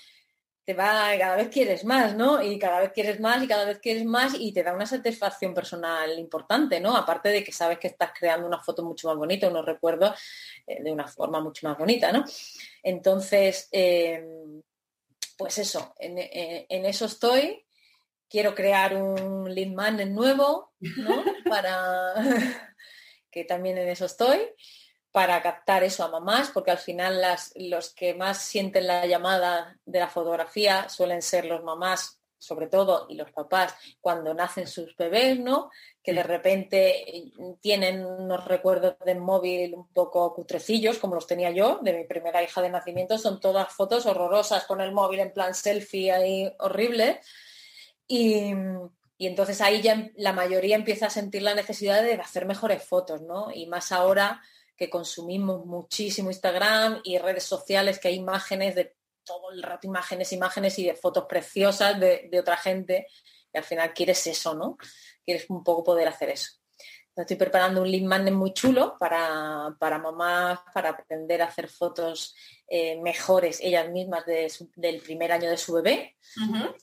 te 0.64 0.74
va, 0.74 1.10
cada 1.18 1.36
vez 1.36 1.50
quieres 1.50 1.84
más, 1.84 2.16
¿no? 2.16 2.42
Y 2.42 2.58
cada 2.58 2.80
vez 2.80 2.94
quieres 2.94 3.20
más 3.20 3.44
y 3.44 3.48
cada 3.48 3.66
vez 3.66 3.80
quieres 3.80 4.06
más 4.06 4.36
y 4.40 4.54
te 4.54 4.64
da 4.64 4.72
una 4.72 4.86
satisfacción 4.86 5.54
personal 5.54 6.18
importante, 6.18 6.80
¿no? 6.80 6.96
Aparte 6.96 7.28
de 7.28 7.44
que 7.44 7.52
sabes 7.52 7.78
que 7.78 7.88
estás 7.88 8.12
creando 8.18 8.48
una 8.48 8.62
foto 8.62 8.86
mucho 8.86 9.10
más 9.10 9.18
bonita, 9.18 9.50
unos 9.50 9.66
recuerdos 9.66 10.18
eh, 10.66 10.82
de 10.82 10.92
una 10.94 11.08
forma 11.10 11.42
mucho 11.42 11.68
más 11.68 11.78
bonita, 11.78 12.14
¿no? 12.14 12.24
Entonces, 12.84 13.68
em, 13.72 14.62
pues 15.40 15.58
eso, 15.58 15.96
en, 15.98 16.18
en, 16.18 16.86
eso 16.86 17.06
estoy 17.06 17.66
quiero 18.30 18.54
crear 18.54 18.94
un 18.94 19.56
lead 19.56 19.70
magnet 19.70 20.10
nuevo, 20.10 20.74
¿no? 20.82 21.24
Para 21.50 22.14
que 23.32 23.46
también 23.46 23.78
en 23.78 23.88
eso 23.88 24.06
estoy, 24.06 24.38
para 25.12 25.42
captar 25.42 25.84
eso 25.84 26.04
a 26.04 26.10
mamás, 26.10 26.52
porque 26.54 26.72
al 26.72 26.78
final 26.78 27.22
las, 27.22 27.54
los 27.56 27.94
que 27.94 28.14
más 28.14 28.40
sienten 28.40 28.86
la 28.86 29.06
llamada 29.06 29.80
de 29.86 30.00
la 30.00 30.10
fotografía 30.10 30.90
suelen 30.90 31.22
ser 31.22 31.46
los 31.46 31.64
mamás, 31.64 32.19
sobre 32.40 32.68
todo, 32.68 33.06
y 33.10 33.16
los 33.16 33.32
papás, 33.32 33.76
cuando 34.02 34.34
nacen 34.34 34.66
sus 34.66 34.96
bebés, 34.96 35.40
¿no? 35.40 35.70
Que 36.02 36.14
de 36.14 36.24
repente 36.24 37.32
tienen 37.62 38.04
unos 38.06 38.46
recuerdos 38.46 38.96
del 39.06 39.20
móvil 39.20 39.76
un 39.76 39.88
poco 39.90 40.34
cutrecillos, 40.34 40.98
como 40.98 41.16
los 41.16 41.28
tenía 41.28 41.52
yo, 41.52 41.80
de 41.84 41.94
mi 41.94 42.06
primera 42.06 42.42
hija 42.42 42.62
de 42.62 42.70
nacimiento, 42.70 43.18
son 43.18 43.40
todas 43.40 43.72
fotos 43.72 44.06
horrorosas 44.06 44.66
con 44.66 44.82
el 44.82 44.94
móvil 44.94 45.20
en 45.20 45.34
plan 45.34 45.54
selfie 45.54 46.12
ahí 46.12 46.52
horrible 46.60 47.20
y, 48.10 48.54
entonces 49.20 49.62
ahí 49.62 49.82
ya 49.82 50.10
la 50.16 50.34
mayoría 50.34 50.76
empieza 50.76 51.08
a 51.08 51.10
sentir 51.12 51.44
la 51.44 51.54
necesidad 51.54 52.02
de 52.02 52.14
hacer 52.16 52.46
mejores 52.46 52.84
fotos, 52.84 53.22
¿no? 53.22 53.52
Y 53.54 53.68
más 53.68 53.92
ahora 53.92 54.42
que 54.76 54.90
consumimos 54.90 55.66
muchísimo 55.66 56.32
Instagram 56.32 57.02
y 57.04 57.18
redes 57.20 57.44
sociales, 57.44 58.00
que 58.00 58.08
hay 58.08 58.16
imágenes 58.16 58.76
de 58.76 58.96
todo 59.30 59.52
el 59.52 59.62
rato, 59.62 59.86
imágenes, 59.86 60.34
imágenes 60.34 60.80
y 60.80 60.86
de 60.86 60.96
fotos 60.96 61.26
preciosas 61.30 62.00
de, 62.00 62.28
de 62.32 62.40
otra 62.40 62.58
gente. 62.58 63.08
Y 63.54 63.58
al 63.58 63.64
final 63.64 63.94
quieres 63.94 64.26
eso, 64.26 64.56
¿no? 64.56 64.78
Quieres 65.24 65.46
un 65.50 65.64
poco 65.64 65.84
poder 65.84 66.08
hacer 66.08 66.30
eso. 66.30 66.60
Estoy 67.22 67.36
preparando 67.36 67.82
un 67.82 67.92
lead 67.92 68.04
magnet 68.04 68.34
muy 68.34 68.54
chulo 68.54 68.96
para, 68.98 69.76
para 69.78 69.98
mamás, 69.98 70.60
para 70.74 70.90
aprender 70.90 71.42
a 71.42 71.48
hacer 71.48 71.68
fotos 71.68 72.34
eh, 72.68 73.00
mejores 73.02 73.60
ellas 73.62 73.90
mismas 73.90 74.24
del 74.26 75.02
primer 75.02 75.32
año 75.32 75.50
de 75.50 75.58
su 75.58 75.74
bebé 75.74 76.16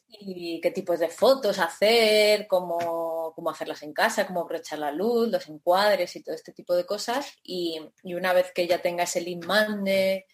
y 0.09 0.60
qué 0.60 0.70
tipos 0.73 0.98
de 0.98 1.09
fotos 1.09 1.59
hacer, 1.59 2.47
cómo, 2.48 3.32
cómo, 3.35 3.51
hacerlas 3.51 3.82
en 3.82 3.93
casa, 3.93 4.27
cómo 4.27 4.43
aprovechar 4.43 4.78
la 4.78 4.90
luz, 4.90 5.28
los 5.28 5.48
encuadres 5.48 6.14
y 6.16 6.23
todo 6.23 6.35
este 6.35 6.52
tipo 6.52 6.74
de 6.74 6.85
cosas. 6.85 7.32
Y, 7.43 7.81
una 8.02 8.32
vez 8.32 8.52
que 8.52 8.66
ya 8.66 8.82
tenga 8.82 9.05
ese 9.05 9.20
lead 9.20 9.44
magnet 9.44 10.27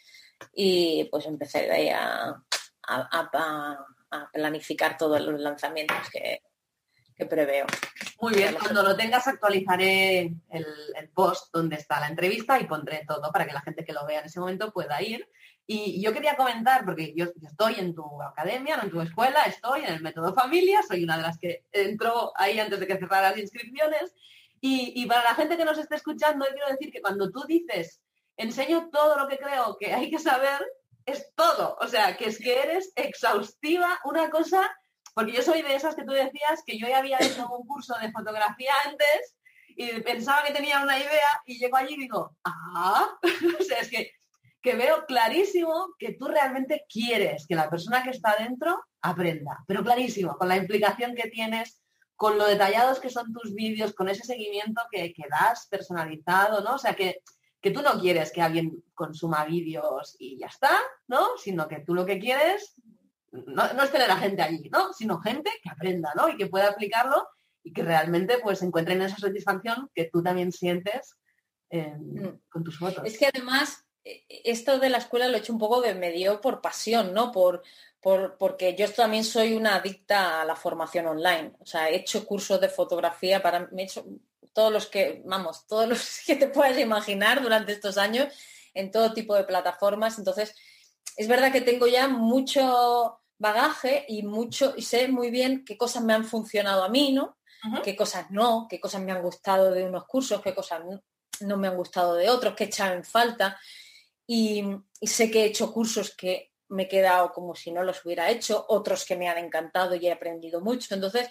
y 0.54 1.04
pues 1.04 1.26
empezaré 1.26 1.92
a, 1.92 2.42
a, 2.88 3.30
a, 4.10 4.30
planificar 4.32 4.96
todos 4.98 5.20
los 5.20 5.40
lanzamientos 5.40 5.96
que, 6.10 6.42
que 7.16 7.26
preveo. 7.26 7.66
Muy 8.20 8.34
bien, 8.34 8.54
cuando 8.54 8.82
lo 8.82 8.96
tengas 8.96 9.26
actualizaré 9.26 10.32
el, 10.50 11.08
post 11.14 11.52
donde 11.52 11.76
está 11.76 12.00
la 12.00 12.08
entrevista 12.08 12.60
y 12.60 12.64
pondré 12.64 13.04
todo 13.06 13.30
para 13.32 13.46
que 13.46 13.52
la 13.52 13.60
gente 13.60 13.84
que 13.84 13.92
lo 13.92 14.06
vea 14.06 14.20
en 14.20 14.26
ese 14.26 14.40
momento 14.40 14.72
pueda 14.72 15.00
ir. 15.02 15.28
Y 15.66 16.02
yo 16.02 16.12
quería 16.12 16.36
comentar, 16.36 16.84
porque 16.84 17.14
yo, 17.16 17.26
estoy 17.42 17.76
en 17.78 17.94
tu 17.94 18.04
academia, 18.22 18.80
en 18.82 18.90
tu 18.90 19.00
escuela, 19.00 19.44
estoy 19.44 19.84
en 19.84 19.94
el 19.94 20.02
método 20.02 20.34
familia, 20.34 20.82
soy 20.82 21.04
una 21.04 21.16
de 21.16 21.22
las 21.22 21.38
que 21.38 21.64
entró 21.72 22.32
ahí 22.36 22.58
antes 22.58 22.80
de 22.80 22.86
que 22.86 22.98
cerraran 22.98 23.32
las 23.32 23.40
inscripciones. 23.40 24.14
Y, 24.60 24.92
y 24.94 25.06
para 25.06 25.24
la 25.24 25.34
gente 25.34 25.56
que 25.56 25.64
nos 25.64 25.78
esté 25.78 25.96
escuchando, 25.96 26.46
quiero 26.52 26.68
decir 26.68 26.92
que 26.92 27.00
cuando 27.00 27.30
tú 27.30 27.44
dices, 27.46 28.01
enseño 28.36 28.90
todo 28.90 29.18
lo 29.18 29.28
que 29.28 29.38
creo 29.38 29.76
que 29.78 29.92
hay 29.92 30.10
que 30.10 30.18
saber, 30.18 30.64
es 31.06 31.32
todo. 31.34 31.76
O 31.80 31.88
sea, 31.88 32.16
que 32.16 32.26
es 32.26 32.38
que 32.38 32.62
eres 32.62 32.92
exhaustiva, 32.96 34.00
una 34.04 34.30
cosa 34.30 34.70
porque 35.14 35.32
yo 35.32 35.42
soy 35.42 35.62
de 35.62 35.74
esas 35.74 35.94
que 35.94 36.04
tú 36.04 36.12
decías 36.12 36.62
que 36.66 36.78
yo 36.78 36.88
ya 36.88 36.98
había 36.98 37.18
hecho 37.20 37.46
un 37.48 37.66
curso 37.66 37.94
de 38.00 38.10
fotografía 38.12 38.72
antes 38.86 39.36
y 39.68 40.00
pensaba 40.00 40.44
que 40.44 40.52
tenía 40.52 40.82
una 40.82 40.98
idea 40.98 41.42
y 41.46 41.58
llego 41.58 41.76
allí 41.76 41.94
y 41.94 42.00
digo, 42.00 42.36
ah, 42.44 43.08
o 43.60 43.62
sea, 43.62 43.78
es 43.78 43.90
que, 43.90 44.12
que 44.60 44.74
veo 44.74 45.04
clarísimo 45.06 45.94
que 45.98 46.14
tú 46.14 46.28
realmente 46.28 46.84
quieres 46.88 47.46
que 47.46 47.54
la 47.54 47.68
persona 47.68 48.02
que 48.02 48.10
está 48.10 48.36
dentro 48.38 48.82
aprenda, 49.02 49.64
pero 49.66 49.82
clarísimo, 49.82 50.36
con 50.36 50.48
la 50.48 50.56
implicación 50.56 51.14
que 51.14 51.28
tienes, 51.28 51.82
con 52.16 52.38
lo 52.38 52.46
detallados 52.46 53.00
que 53.00 53.10
son 53.10 53.32
tus 53.32 53.54
vídeos, 53.54 53.94
con 53.94 54.08
ese 54.08 54.24
seguimiento 54.24 54.80
que, 54.90 55.12
que 55.12 55.24
das 55.28 55.66
personalizado, 55.68 56.62
¿no? 56.62 56.74
O 56.74 56.78
sea, 56.78 56.94
que, 56.94 57.22
que 57.62 57.70
tú 57.70 57.80
no 57.80 57.98
quieres 58.00 58.32
que 58.32 58.42
alguien 58.42 58.84
consuma 58.92 59.44
vídeos 59.44 60.16
y 60.18 60.36
ya 60.36 60.48
está, 60.48 60.78
¿no? 61.06 61.38
Sino 61.38 61.68
que 61.68 61.78
tú 61.80 61.94
lo 61.94 62.04
que 62.04 62.18
quieres 62.18 62.74
no, 63.30 63.64
es 63.64 63.90
tener 63.90 64.10
a 64.10 64.16
gente 64.16 64.42
allí, 64.42 64.68
¿no? 64.70 64.92
Sino 64.92 65.20
gente 65.20 65.50
que 65.62 65.70
aprenda, 65.70 66.12
¿no? 66.14 66.28
Y 66.28 66.36
que 66.36 66.48
pueda 66.48 66.68
aplicarlo 66.68 67.28
y 67.62 67.72
que 67.72 67.82
realmente 67.82 68.38
pues 68.42 68.60
encuentren 68.62 69.00
esa 69.00 69.16
satisfacción 69.16 69.90
que 69.94 70.10
tú 70.12 70.22
también 70.22 70.50
sientes 70.50 71.16
mm. 71.70 72.26
con 72.50 72.64
tus 72.64 72.78
fotos. 72.78 73.04
Es 73.06 73.16
que 73.16 73.26
además 73.26 73.84
e, 74.04 74.24
e, 74.28 74.42
esto 74.44 74.80
de 74.80 74.90
la 74.90 74.98
escuela 74.98 75.28
lo 75.28 75.36
he 75.36 75.40
hecho 75.40 75.52
un 75.52 75.60
poco 75.60 75.80
de 75.80 75.94
medio 75.94 76.40
por 76.40 76.60
pasión, 76.60 77.14
¿no? 77.14 77.30
Por, 77.30 77.62
por, 78.00 78.36
porque 78.38 78.74
yo 78.74 78.92
también 78.92 79.22
soy 79.22 79.54
una 79.54 79.76
adicta 79.76 80.42
a 80.42 80.44
la 80.44 80.56
formación 80.56 81.06
online. 81.06 81.52
O 81.60 81.64
sea, 81.66 81.88
he 81.88 81.96
hecho 81.96 82.26
cursos 82.26 82.60
de 82.60 82.68
fotografía 82.68 83.40
para, 83.40 83.68
he 83.76 83.82
hecho 83.82 84.04
todos 84.52 84.72
los 84.72 84.86
que, 84.86 85.22
vamos, 85.24 85.66
todos 85.66 85.88
los 85.88 86.20
que 86.26 86.36
te 86.36 86.48
puedas 86.48 86.78
imaginar 86.78 87.42
durante 87.42 87.72
estos 87.72 87.98
años 87.98 88.28
en 88.74 88.90
todo 88.90 89.12
tipo 89.12 89.34
de 89.34 89.44
plataformas. 89.44 90.18
Entonces, 90.18 90.54
es 91.16 91.28
verdad 91.28 91.52
que 91.52 91.60
tengo 91.60 91.86
ya 91.86 92.08
mucho, 92.08 93.20
bagaje 93.38 94.04
y 94.08 94.22
mucho, 94.22 94.74
y 94.76 94.82
sé 94.82 95.08
muy 95.08 95.30
bien 95.30 95.64
qué 95.64 95.76
cosas 95.76 96.02
me 96.02 96.14
han 96.14 96.24
funcionado 96.24 96.84
a 96.84 96.88
mí, 96.88 97.12
¿no? 97.12 97.36
Qué 97.84 97.94
cosas 97.94 98.28
no, 98.30 98.66
qué 98.68 98.80
cosas 98.80 99.02
me 99.02 99.12
han 99.12 99.22
gustado 99.22 99.70
de 99.70 99.84
unos 99.84 100.04
cursos, 100.06 100.42
qué 100.42 100.52
cosas 100.52 100.82
no, 101.40 101.56
me 101.56 101.68
han 101.68 101.76
gustado 101.76 102.16
de 102.16 102.28
otros, 102.28 102.54
qué 102.56 102.64
echar 102.64 102.92
en 102.92 103.04
falta. 103.04 103.56
Y, 104.26 104.64
sé 105.00 105.30
que 105.30 105.42
he 105.42 105.46
hecho 105.46 105.72
cursos 105.72 106.14
que 106.16 106.52
me 106.68 106.84
he 106.84 106.88
quedado 106.88 107.32
como 107.32 107.54
si 107.54 107.70
no 107.70 107.84
los 107.84 108.04
hubiera 108.04 108.30
hecho, 108.30 108.64
otros 108.68 109.04
que 109.04 109.14
me 109.14 109.28
han 109.28 109.38
encantado 109.38 109.94
y 109.94 110.06
he 110.06 110.12
aprendido 110.12 110.60
mucho. 110.60 110.92
Entonces, 110.94 111.28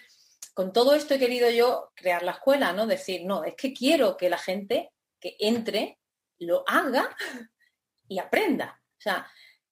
con 0.53 0.73
todo 0.73 0.93
esto 0.95 1.13
he 1.13 1.19
querido 1.19 1.49
yo 1.49 1.91
crear 1.95 2.23
la 2.23 2.31
escuela, 2.31 2.73
¿no? 2.73 2.87
Decir, 2.87 3.25
no, 3.25 3.43
es 3.43 3.55
que 3.55 3.73
quiero 3.73 4.17
que 4.17 4.29
la 4.29 4.37
gente 4.37 4.91
que 5.19 5.35
entre 5.39 5.99
lo 6.39 6.63
haga 6.67 7.15
y 8.07 8.19
aprenda. 8.19 8.81
O 8.97 9.01
sea, 9.01 9.27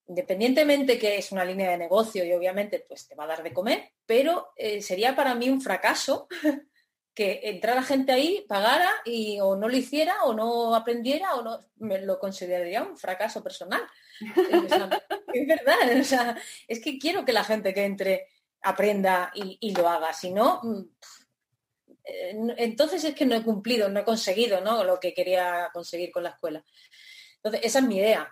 independientemente 0.08 0.98
que 0.98 1.18
es 1.18 1.32
una 1.32 1.46
línea 1.46 1.70
de 1.72 1.78
negocio 1.78 2.24
y 2.26 2.34
obviamente 2.34 2.84
pues 2.88 3.08
te 3.08 3.16
va 3.16 3.26
a 3.26 3.28
dar 3.28 3.44
de 3.44 3.54
comer, 3.54 3.92
pero 4.06 4.54
eh, 4.56 4.82
sería 4.82 5.16
para 5.16 5.36
mí 5.36 5.50
un 5.50 5.62
fracaso 5.62 6.28
que 7.14 7.42
entrara 7.44 7.84
gente 7.84 8.12
ahí, 8.12 8.46
pagara 8.48 8.90
y 9.06 9.40
o 9.40 9.56
no 9.56 9.68
lo 9.68 9.76
hiciera 9.76 10.24
o 10.24 10.34
no 10.34 10.74
aprendiera 10.74 11.36
o 11.36 11.44
no 11.44 11.60
me 11.78 12.00
lo 12.02 12.18
consideraría 12.18 12.82
un 12.82 12.98
fracaso 12.98 13.44
personal. 13.44 13.82
es 15.34 15.48
verdad, 15.48 16.00
o 16.00 16.04
sea, 16.04 16.38
es 16.68 16.80
que 16.80 16.98
quiero 16.98 17.26
que 17.26 17.34
la 17.34 17.44
gente 17.44 17.74
que 17.74 17.84
entre 17.84 18.28
aprenda 18.62 19.32
y, 19.34 19.72
lo 19.76 19.88
haga, 19.88 20.14
si 20.14 20.32
no, 20.32 20.62
mm, 20.64 20.82
eh, 22.04 22.56
entonces 22.58 23.04
es 23.04 23.16
que 23.16 23.26
no 23.26 23.36
he 23.36 23.44
cumplido, 23.44 23.90
no 23.90 24.00
he 24.00 24.06
conseguido 24.06 24.62
¿no? 24.62 24.84
lo 24.84 25.00
que 25.00 25.14
quería 25.14 25.70
conseguir 25.74 26.12
con 26.12 26.24
la 26.24 26.30
escuela. 26.30 26.64
Entonces, 27.38 27.62
esa 27.64 27.80
es 27.80 27.86
mi 27.86 27.98
idea, 27.98 28.30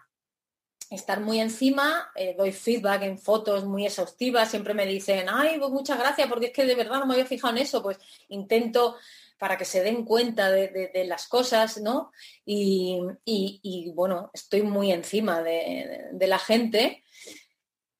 estar 0.89 1.19
muy 1.19 1.39
encima, 1.39 2.11
eh, 2.15 2.35
doy 2.37 2.51
feedback 2.51 3.03
en 3.03 3.17
fotos 3.17 3.65
muy 3.65 3.85
exhaustivas, 3.85 4.49
siempre 4.49 4.73
me 4.73 4.85
dicen, 4.85 5.27
ay, 5.29 5.59
pues 5.59 5.71
muchas 5.71 5.97
gracias, 5.99 6.27
porque 6.27 6.47
es 6.47 6.53
que 6.53 6.65
de 6.65 6.75
verdad 6.75 6.99
no 6.99 7.05
me 7.05 7.13
había 7.13 7.25
fijado 7.25 7.55
en 7.55 7.63
eso, 7.63 7.81
pues 7.81 7.97
intento 8.29 8.95
para 9.37 9.57
que 9.57 9.65
se 9.65 9.83
den 9.83 10.03
cuenta 10.03 10.49
de, 10.49 11.05
las 11.05 11.27
cosas, 11.27 11.77
¿no? 11.77 12.11
Y, 12.45 13.91
bueno, 13.93 14.31
estoy 14.33 14.63
muy 14.63 14.91
encima 14.91 15.41
de, 15.41 16.09
la 16.19 16.39
gente 16.39 17.03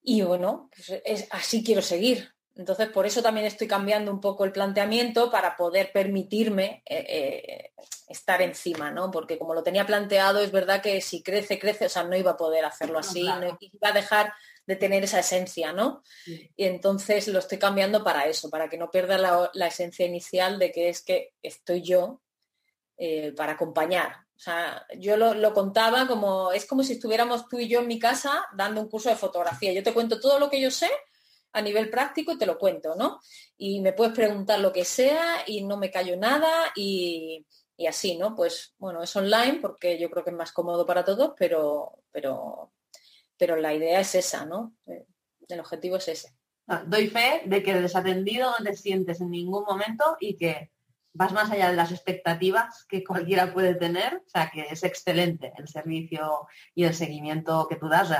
y 0.09 0.21
bueno, 0.21 0.69
pues 0.73 1.01
es, 1.03 1.27
así 1.31 1.61
quiero 1.65 1.81
seguir. 1.81 2.33
Entonces, 2.55 2.87
por 2.87 3.05
eso 3.05 3.21
también 3.21 3.45
estoy 3.45 3.67
cambiando 3.67 4.09
un 4.09 4.21
poco 4.21 4.45
el 4.45 4.53
planteamiento 4.53 5.29
para 5.29 5.57
poder 5.57 5.91
permitirme 5.91 6.81
eh, 6.85 7.05
eh, 7.09 7.71
estar 8.07 8.41
encima, 8.41 8.89
¿no? 8.89 9.11
Porque 9.11 9.37
como 9.37 9.53
lo 9.53 9.63
tenía 9.63 9.85
planteado, 9.85 10.39
es 10.39 10.49
verdad 10.49 10.81
que 10.81 11.01
si 11.01 11.21
crece, 11.21 11.59
crece, 11.59 11.87
o 11.87 11.89
sea, 11.89 12.05
no 12.05 12.15
iba 12.15 12.31
a 12.31 12.37
poder 12.37 12.63
hacerlo 12.63 12.99
así, 12.99 13.23
no, 13.23 13.57
iba 13.59 13.89
a 13.89 13.91
dejar 13.91 14.33
de 14.65 14.77
tener 14.77 15.03
esa 15.03 15.19
esencia, 15.19 15.73
¿no? 15.73 16.03
Y 16.25 16.63
entonces 16.63 17.27
lo 17.27 17.39
estoy 17.39 17.57
cambiando 17.57 18.01
para 18.01 18.27
eso, 18.27 18.49
para 18.49 18.69
que 18.69 18.77
no 18.77 18.89
pierda 18.89 19.17
la, 19.17 19.67
esencia 19.67 20.05
inicial 20.05 20.57
de 20.57 20.71
que 20.71 20.87
es 20.87 21.01
que 21.01 21.33
estoy 21.43 21.81
yo 21.81 22.21
eh, 22.97 23.33
para 23.35 23.51
acompañar. 23.51 24.26
O 24.37 24.39
sea, 24.39 24.85
yo 24.99 25.17
lo, 25.17 25.53
contaba 25.53 26.05
como, 26.05 26.51
es 26.51 26.67
como 26.67 26.83
si 26.83 26.93
estuviéramos 26.93 27.47
tú 27.49 27.57
y 27.57 27.67
yo 27.67 27.79
en 27.79 27.87
mi 27.87 27.97
casa 27.97 28.45
dando 28.55 28.79
un 28.79 28.87
curso 28.87 29.09
de 29.09 29.15
fotografía. 29.15 29.73
Yo 29.73 29.81
te 29.81 29.93
cuento 29.93 30.19
todo 30.19 30.37
lo 30.37 30.47
que 30.47 30.61
yo 30.61 30.69
sé 30.69 30.89
a 31.53 31.61
nivel 31.61 31.89
práctico 31.89 32.37
te 32.37 32.45
lo 32.45 32.59
cuento, 32.59 32.93
¿no? 32.95 33.19
Y 33.57 33.81
me 33.81 33.93
puedes 33.93 34.13
preguntar 34.13 34.59
lo 34.59 34.71
que 34.71 34.85
sea 34.85 35.37
y 35.47 35.63
no 35.63 35.75
me 35.75 35.89
callo 35.89 36.15
nada 36.17 36.71
y, 36.75 37.47
así, 37.87 38.15
¿no? 38.15 38.35
Pues 38.35 38.75
bueno, 38.77 39.01
es 39.01 39.15
online 39.15 39.57
porque 39.59 39.97
yo 39.97 40.11
creo 40.11 40.23
que 40.23 40.29
es 40.29 40.35
más 40.35 40.51
cómodo 40.51 40.85
para 40.85 41.03
todos, 41.03 41.33
pero, 41.35 42.03
pero, 42.11 42.73
pero 43.37 43.55
la 43.55 43.73
idea 43.73 44.01
es 44.01 44.13
esa, 44.13 44.45
¿no? 44.45 44.75
Eh, 44.85 45.07
el 45.49 45.59
objetivo 45.59 45.95
es 45.95 46.09
ese. 46.09 46.35
Ah, 46.67 46.83
doy 46.85 47.07
fe 47.07 47.41
de 47.45 47.63
que 47.63 47.73
desatendido 47.73 48.51
no 48.59 48.65
te 48.65 48.75
sientes 48.75 49.19
en 49.19 49.31
ningún 49.31 49.63
momento 49.63 50.15
y 50.19 50.37
que 50.37 50.69
vas 51.17 51.33
más 51.33 51.51
allá 51.51 51.69
de 51.69 51.75
las 51.75 51.91
expectativas 51.91 52.85
que 52.87 53.03
cualquiera 53.03 53.53
puede 53.53 53.75
tener, 53.75 54.15
o 54.15 54.29
sea 54.29 54.49
que 54.51 54.67
es 54.69 54.83
excelente 54.83 55.51
el 55.57 55.67
servicio 55.67 56.47
y 56.75 56.85
el 56.85 56.93
seguimiento 56.93 57.67
que 57.67 57.75
tú 57.75 57.89
das, 57.89 58.13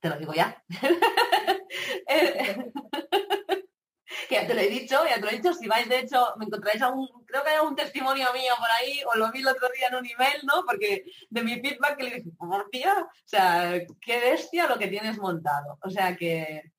te 0.00 0.08
lo 0.08 0.16
digo 0.16 0.32
ya. 0.32 0.62
que 4.28 4.34
ya 4.34 4.46
te 4.46 4.54
lo 4.54 4.60
he 4.60 4.68
dicho, 4.68 5.04
ya 5.06 5.16
te 5.16 5.20
lo 5.20 5.28
he 5.28 5.36
dicho, 5.36 5.52
si 5.52 5.66
vais, 5.66 5.88
de 5.88 6.00
hecho, 6.00 6.34
me 6.38 6.46
encontraréis 6.46 6.82
algún, 6.82 7.08
creo 7.26 7.42
que 7.42 7.50
hay 7.50 7.56
algún 7.56 7.76
testimonio 7.76 8.32
mío 8.32 8.54
por 8.58 8.70
ahí, 8.70 9.02
o 9.12 9.18
lo 9.18 9.30
vi 9.30 9.40
el 9.40 9.48
otro 9.48 9.68
día 9.76 9.88
en 9.88 9.96
un 9.96 10.06
email, 10.06 10.40
¿no? 10.44 10.64
Porque 10.66 11.04
de 11.28 11.42
mi 11.42 11.60
feedback 11.60 11.96
que 11.96 12.04
le 12.04 12.16
dije, 12.16 12.30
por 12.38 12.68
tía, 12.70 12.94
o 12.98 13.28
sea, 13.28 13.74
qué 14.00 14.20
bestia 14.20 14.66
lo 14.66 14.78
que 14.78 14.88
tienes 14.88 15.18
montado. 15.18 15.78
O 15.82 15.90
sea 15.90 16.16
que, 16.16 16.72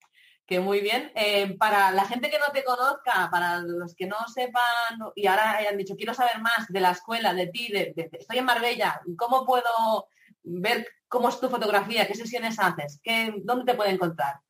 que 0.51 0.59
muy 0.59 0.81
bien. 0.81 1.11
Eh, 1.15 1.55
para 1.57 1.91
la 1.91 2.03
gente 2.03 2.29
que 2.29 2.37
no 2.37 2.51
te 2.51 2.65
conozca, 2.65 3.29
para 3.31 3.61
los 3.61 3.95
que 3.95 4.05
no 4.05 4.17
sepan 4.27 4.99
y 5.15 5.25
ahora 5.25 5.55
hayan 5.55 5.77
dicho, 5.77 5.95
quiero 5.95 6.13
saber 6.13 6.41
más 6.41 6.67
de 6.67 6.81
la 6.81 6.91
escuela, 6.91 7.33
de 7.33 7.47
ti, 7.47 7.71
de, 7.71 7.93
estoy 8.11 8.39
en 8.39 8.43
Marbella, 8.43 9.01
¿cómo 9.17 9.45
puedo 9.45 10.09
ver 10.43 10.85
cómo 11.07 11.29
es 11.29 11.39
tu 11.39 11.49
fotografía? 11.49 12.05
¿Qué 12.05 12.15
sesiones 12.15 12.59
haces? 12.59 12.99
¿Qué, 13.01 13.33
¿Dónde 13.45 13.71
te 13.71 13.77
puede 13.77 13.91
encontrar? 13.91 14.41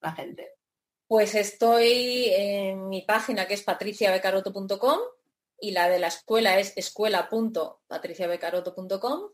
la 0.00 0.12
gente? 0.12 0.52
Pues 1.06 1.34
estoy 1.34 2.30
en 2.34 2.88
mi 2.88 3.02
página 3.02 3.46
que 3.46 3.52
es 3.52 3.64
patriciabecaroto.com 3.64 4.98
y 5.60 5.72
la 5.72 5.90
de 5.90 5.98
la 5.98 6.06
escuela 6.06 6.58
es 6.58 6.72
escuela.patriciabecaroto.com 6.74 9.28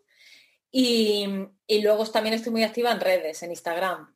y, 0.73 1.29
y 1.69 1.83
luego 1.83 2.05
también 2.11 2.35
estoy 2.35 2.51
muy 2.51 2.65
activa 2.65 2.91
en 2.91 2.99
redes, 2.99 3.45
en 3.45 3.51
Instagram, 3.51 4.13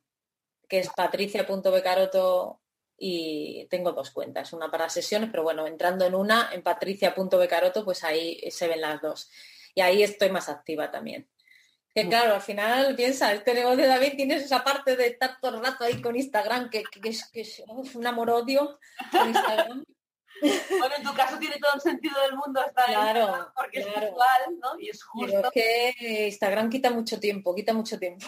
que 0.67 0.79
es 0.79 0.89
patricia.becaroto 0.89 2.61
y 2.97 3.67
tengo 3.69 3.91
dos 3.91 4.11
cuentas, 4.11 4.53
una 4.53 4.71
para 4.71 4.89
sesiones, 4.89 5.29
pero 5.29 5.43
bueno, 5.43 5.67
entrando 5.67 6.05
en 6.05 6.15
una, 6.15 6.49
en 6.53 6.63
patricia.becaroto, 6.63 7.83
pues 7.83 8.03
ahí 8.03 8.39
se 8.49 8.67
ven 8.67 8.81
las 8.81 9.01
dos. 9.01 9.29
Y 9.73 9.81
ahí 9.81 10.03
estoy 10.03 10.29
más 10.29 10.47
activa 10.49 10.91
también. 10.91 11.29
Que 11.93 12.09
claro, 12.09 12.35
al 12.35 12.41
final 12.41 12.93
piensa, 12.95 13.31
este 13.33 13.53
negocio 13.53 13.83
de 13.83 13.87
David 13.87 14.17
tienes 14.17 14.43
esa 14.43 14.65
parte 14.65 14.97
de 14.97 15.07
estar 15.07 15.39
todo 15.39 15.55
el 15.55 15.63
rato 15.63 15.85
ahí 15.85 16.01
con 16.01 16.15
Instagram, 16.15 16.69
que, 16.69 16.83
es, 17.03 17.63
un 17.93 18.05
amor-odio 18.05 18.79
con 19.11 19.29
Instagram. 19.29 19.85
Bueno, 20.41 20.95
en 20.97 21.03
tu 21.03 21.13
caso 21.13 21.39
tiene 21.39 21.57
todo 21.59 21.75
el 21.75 21.79
sentido 21.79 22.21
del 22.21 22.35
mundo 22.35 22.61
estar 22.61 22.87
claro, 22.87 23.53
porque 23.55 23.79
es 23.79 23.85
visual, 23.85 24.41
¿no? 24.59 24.77
Y 24.77 24.89
es 24.89 25.01
justo. 25.01 25.49
que 25.53 26.27
Instagram 26.27 26.69
quita 26.69 26.91
mucho 26.91 27.21
tiempo, 27.21 27.55
quita 27.55 27.73
mucho 27.73 27.97
tiempo. 27.97 28.27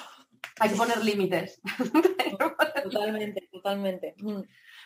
Hay 0.59 0.69
que 0.69 0.75
poner 0.75 1.03
límites. 1.03 1.61
Totalmente, 2.83 3.49
totalmente. 3.51 4.15
Mm. 4.19 4.41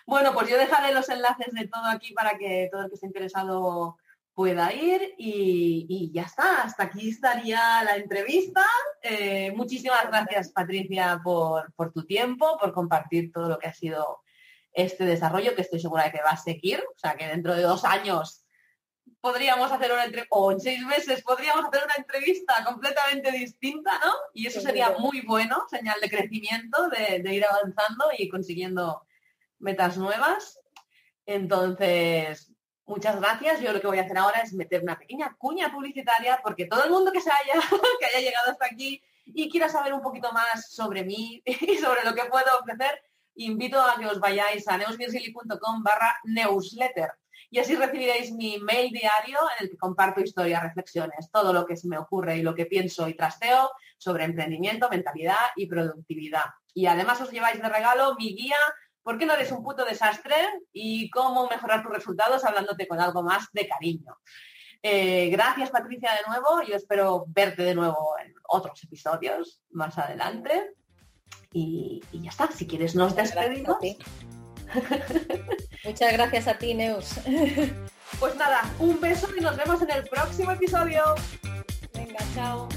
Bueno, 0.07 0.33
pues 0.33 0.49
yo 0.49 0.57
dejaré 0.57 0.93
los 0.93 1.07
enlaces 1.09 1.53
de 1.53 1.67
todo 1.67 1.85
aquí 1.85 2.13
para 2.13 2.37
que 2.37 2.67
todo 2.71 2.81
el 2.81 2.89
que 2.89 2.95
esté 2.95 3.05
interesado 3.05 3.97
pueda 4.33 4.73
ir 4.73 5.13
y, 5.17 6.11
ya 6.13 6.23
está, 6.23 6.63
hasta 6.63 6.83
aquí 6.83 7.09
estaría 7.09 7.83
la 7.83 7.97
entrevista. 7.97 8.65
Eh, 9.03 9.51
muchísimas 9.55 10.07
gracias 10.07 10.51
Patricia 10.51 11.21
por, 11.23 11.71
tu 11.93 12.05
tiempo, 12.05 12.57
por 12.59 12.73
compartir 12.73 13.31
todo 13.31 13.49
lo 13.49 13.59
que 13.59 13.67
ha 13.67 13.73
sido 13.73 14.21
este 14.73 15.05
desarrollo, 15.05 15.53
que 15.53 15.61
estoy 15.61 15.79
segura 15.79 16.05
de 16.05 16.11
que 16.11 16.23
va 16.23 16.31
a 16.31 16.37
seguir, 16.37 16.79
o 16.79 16.97
sea 16.97 17.15
que 17.15 17.27
dentro 17.27 17.53
de 17.53 17.61
dos 17.61 17.83
años 17.83 18.40
podríamos 19.21 19.71
hacer 19.71 19.91
una 19.91 20.05
entrevista, 20.05 20.35
o 20.35 20.51
en 20.51 20.59
seis 20.59 20.81
meses 20.85 21.21
podríamos 21.21 21.65
hacer 21.65 21.83
una 21.85 21.95
entrevista 21.97 22.63
completamente 22.65 23.31
distinta, 23.31 23.91
¿no? 24.03 24.11
Y 24.33 24.47
eso 24.47 24.59
sería 24.59 24.91
muy 24.97 25.21
bueno, 25.21 25.63
señal 25.69 26.01
de 26.01 26.09
crecimiento, 26.09 26.89
de 26.89 27.33
ir 27.33 27.45
avanzando 27.45 28.05
y 28.17 28.27
consiguiendo 28.27 29.05
metas 29.59 29.97
nuevas. 29.97 30.59
Entonces, 31.25 32.51
muchas 32.85 33.19
gracias. 33.19 33.61
Yo 33.61 33.71
lo 33.71 33.79
que 33.79 33.87
voy 33.87 33.99
a 33.99 34.03
hacer 34.03 34.17
ahora 34.17 34.41
es 34.41 34.53
meter 34.53 34.83
una 34.83 34.97
pequeña 34.97 35.35
cuña 35.37 35.71
publicitaria 35.71 36.39
porque 36.43 36.65
todo 36.65 36.83
el 36.83 36.91
mundo 36.91 37.11
que 37.11 37.21
se 37.21 37.31
haya, 37.31 37.53
que 37.99 38.05
haya 38.05 38.19
llegado 38.19 38.51
hasta 38.51 38.65
aquí 38.65 39.01
y 39.25 39.49
quiera 39.49 39.69
saber 39.69 39.93
un 39.93 40.01
poquito 40.01 40.31
más 40.33 40.71
sobre 40.71 41.03
mí 41.03 41.41
y 41.45 41.77
sobre 41.77 42.03
lo 42.03 42.13
que 42.13 42.25
puedo 42.25 42.59
ofrecer, 42.59 43.01
invito 43.35 43.81
a 43.81 43.95
que 43.97 44.07
os 44.07 44.19
vayáis 44.19 44.67
a 44.67 44.77
neusvirgili.com 44.77 45.83
barra 45.83 46.19
newsletter 46.25 47.11
y 47.51 47.59
así 47.59 47.75
recibiréis 47.75 48.31
mi 48.31 48.57
mail 48.57 48.91
diario 48.91 49.37
en 49.57 49.65
el 49.65 49.69
que 49.69 49.77
comparto 49.77 50.21
historias, 50.21 50.63
reflexiones, 50.63 51.29
todo 51.31 51.53
lo 51.53 51.65
que 51.65 51.77
se 51.77 51.87
me 51.87 51.97
ocurre 51.97 52.37
y 52.37 52.41
lo 52.41 52.55
que 52.55 52.65
pienso 52.65 53.07
y 53.07 53.13
trasteo 53.13 53.69
sobre 53.97 54.23
emprendimiento, 54.23 54.89
mentalidad 54.89 55.51
y 55.55 55.67
productividad. 55.67 56.45
Y 56.73 56.87
además 56.87 57.21
os 57.21 57.29
lleváis 57.29 57.61
de 57.61 57.69
regalo 57.69 58.15
mi 58.15 58.33
guía 58.35 58.57
¿Por 59.03 59.17
qué 59.17 59.25
no 59.25 59.33
eres 59.33 59.51
un 59.51 59.63
puto 59.63 59.83
desastre? 59.83 60.35
Y 60.71 61.09
cómo 61.09 61.47
mejorar 61.47 61.81
tus 61.81 61.91
resultados 61.91 62.45
hablándote 62.45 62.87
con 62.87 62.99
algo 62.99 63.23
más 63.23 63.47
de 63.51 63.67
cariño. 63.67 64.17
Eh, 64.83 65.29
gracias 65.29 65.69
Patricia 65.69 66.11
de 66.11 66.29
nuevo. 66.29 66.61
Yo 66.67 66.75
espero 66.75 67.25
verte 67.27 67.63
de 67.63 67.75
nuevo 67.75 68.15
en 68.23 68.33
otros 68.47 68.83
episodios 68.83 69.61
más 69.71 69.97
adelante. 69.97 70.75
Y, 71.51 72.01
ya 72.13 72.29
está. 72.29 72.51
Si 72.51 72.67
quieres 72.67 72.95
nos 72.95 73.15
despedimos. 73.15 73.77
Muchas 75.83 76.13
gracias 76.13 76.47
a 76.47 76.57
ti, 76.57 76.73
Neus. 76.73 77.15
Pues 78.19 78.35
nada, 78.35 78.61
un 78.79 78.99
beso 78.99 79.27
y 79.35 79.41
nos 79.41 79.57
vemos 79.57 79.81
en 79.81 79.91
el 79.91 80.03
próximo 80.03 80.51
episodio. 80.51 81.15
Venga, 81.93 82.19
chao. 82.35 82.67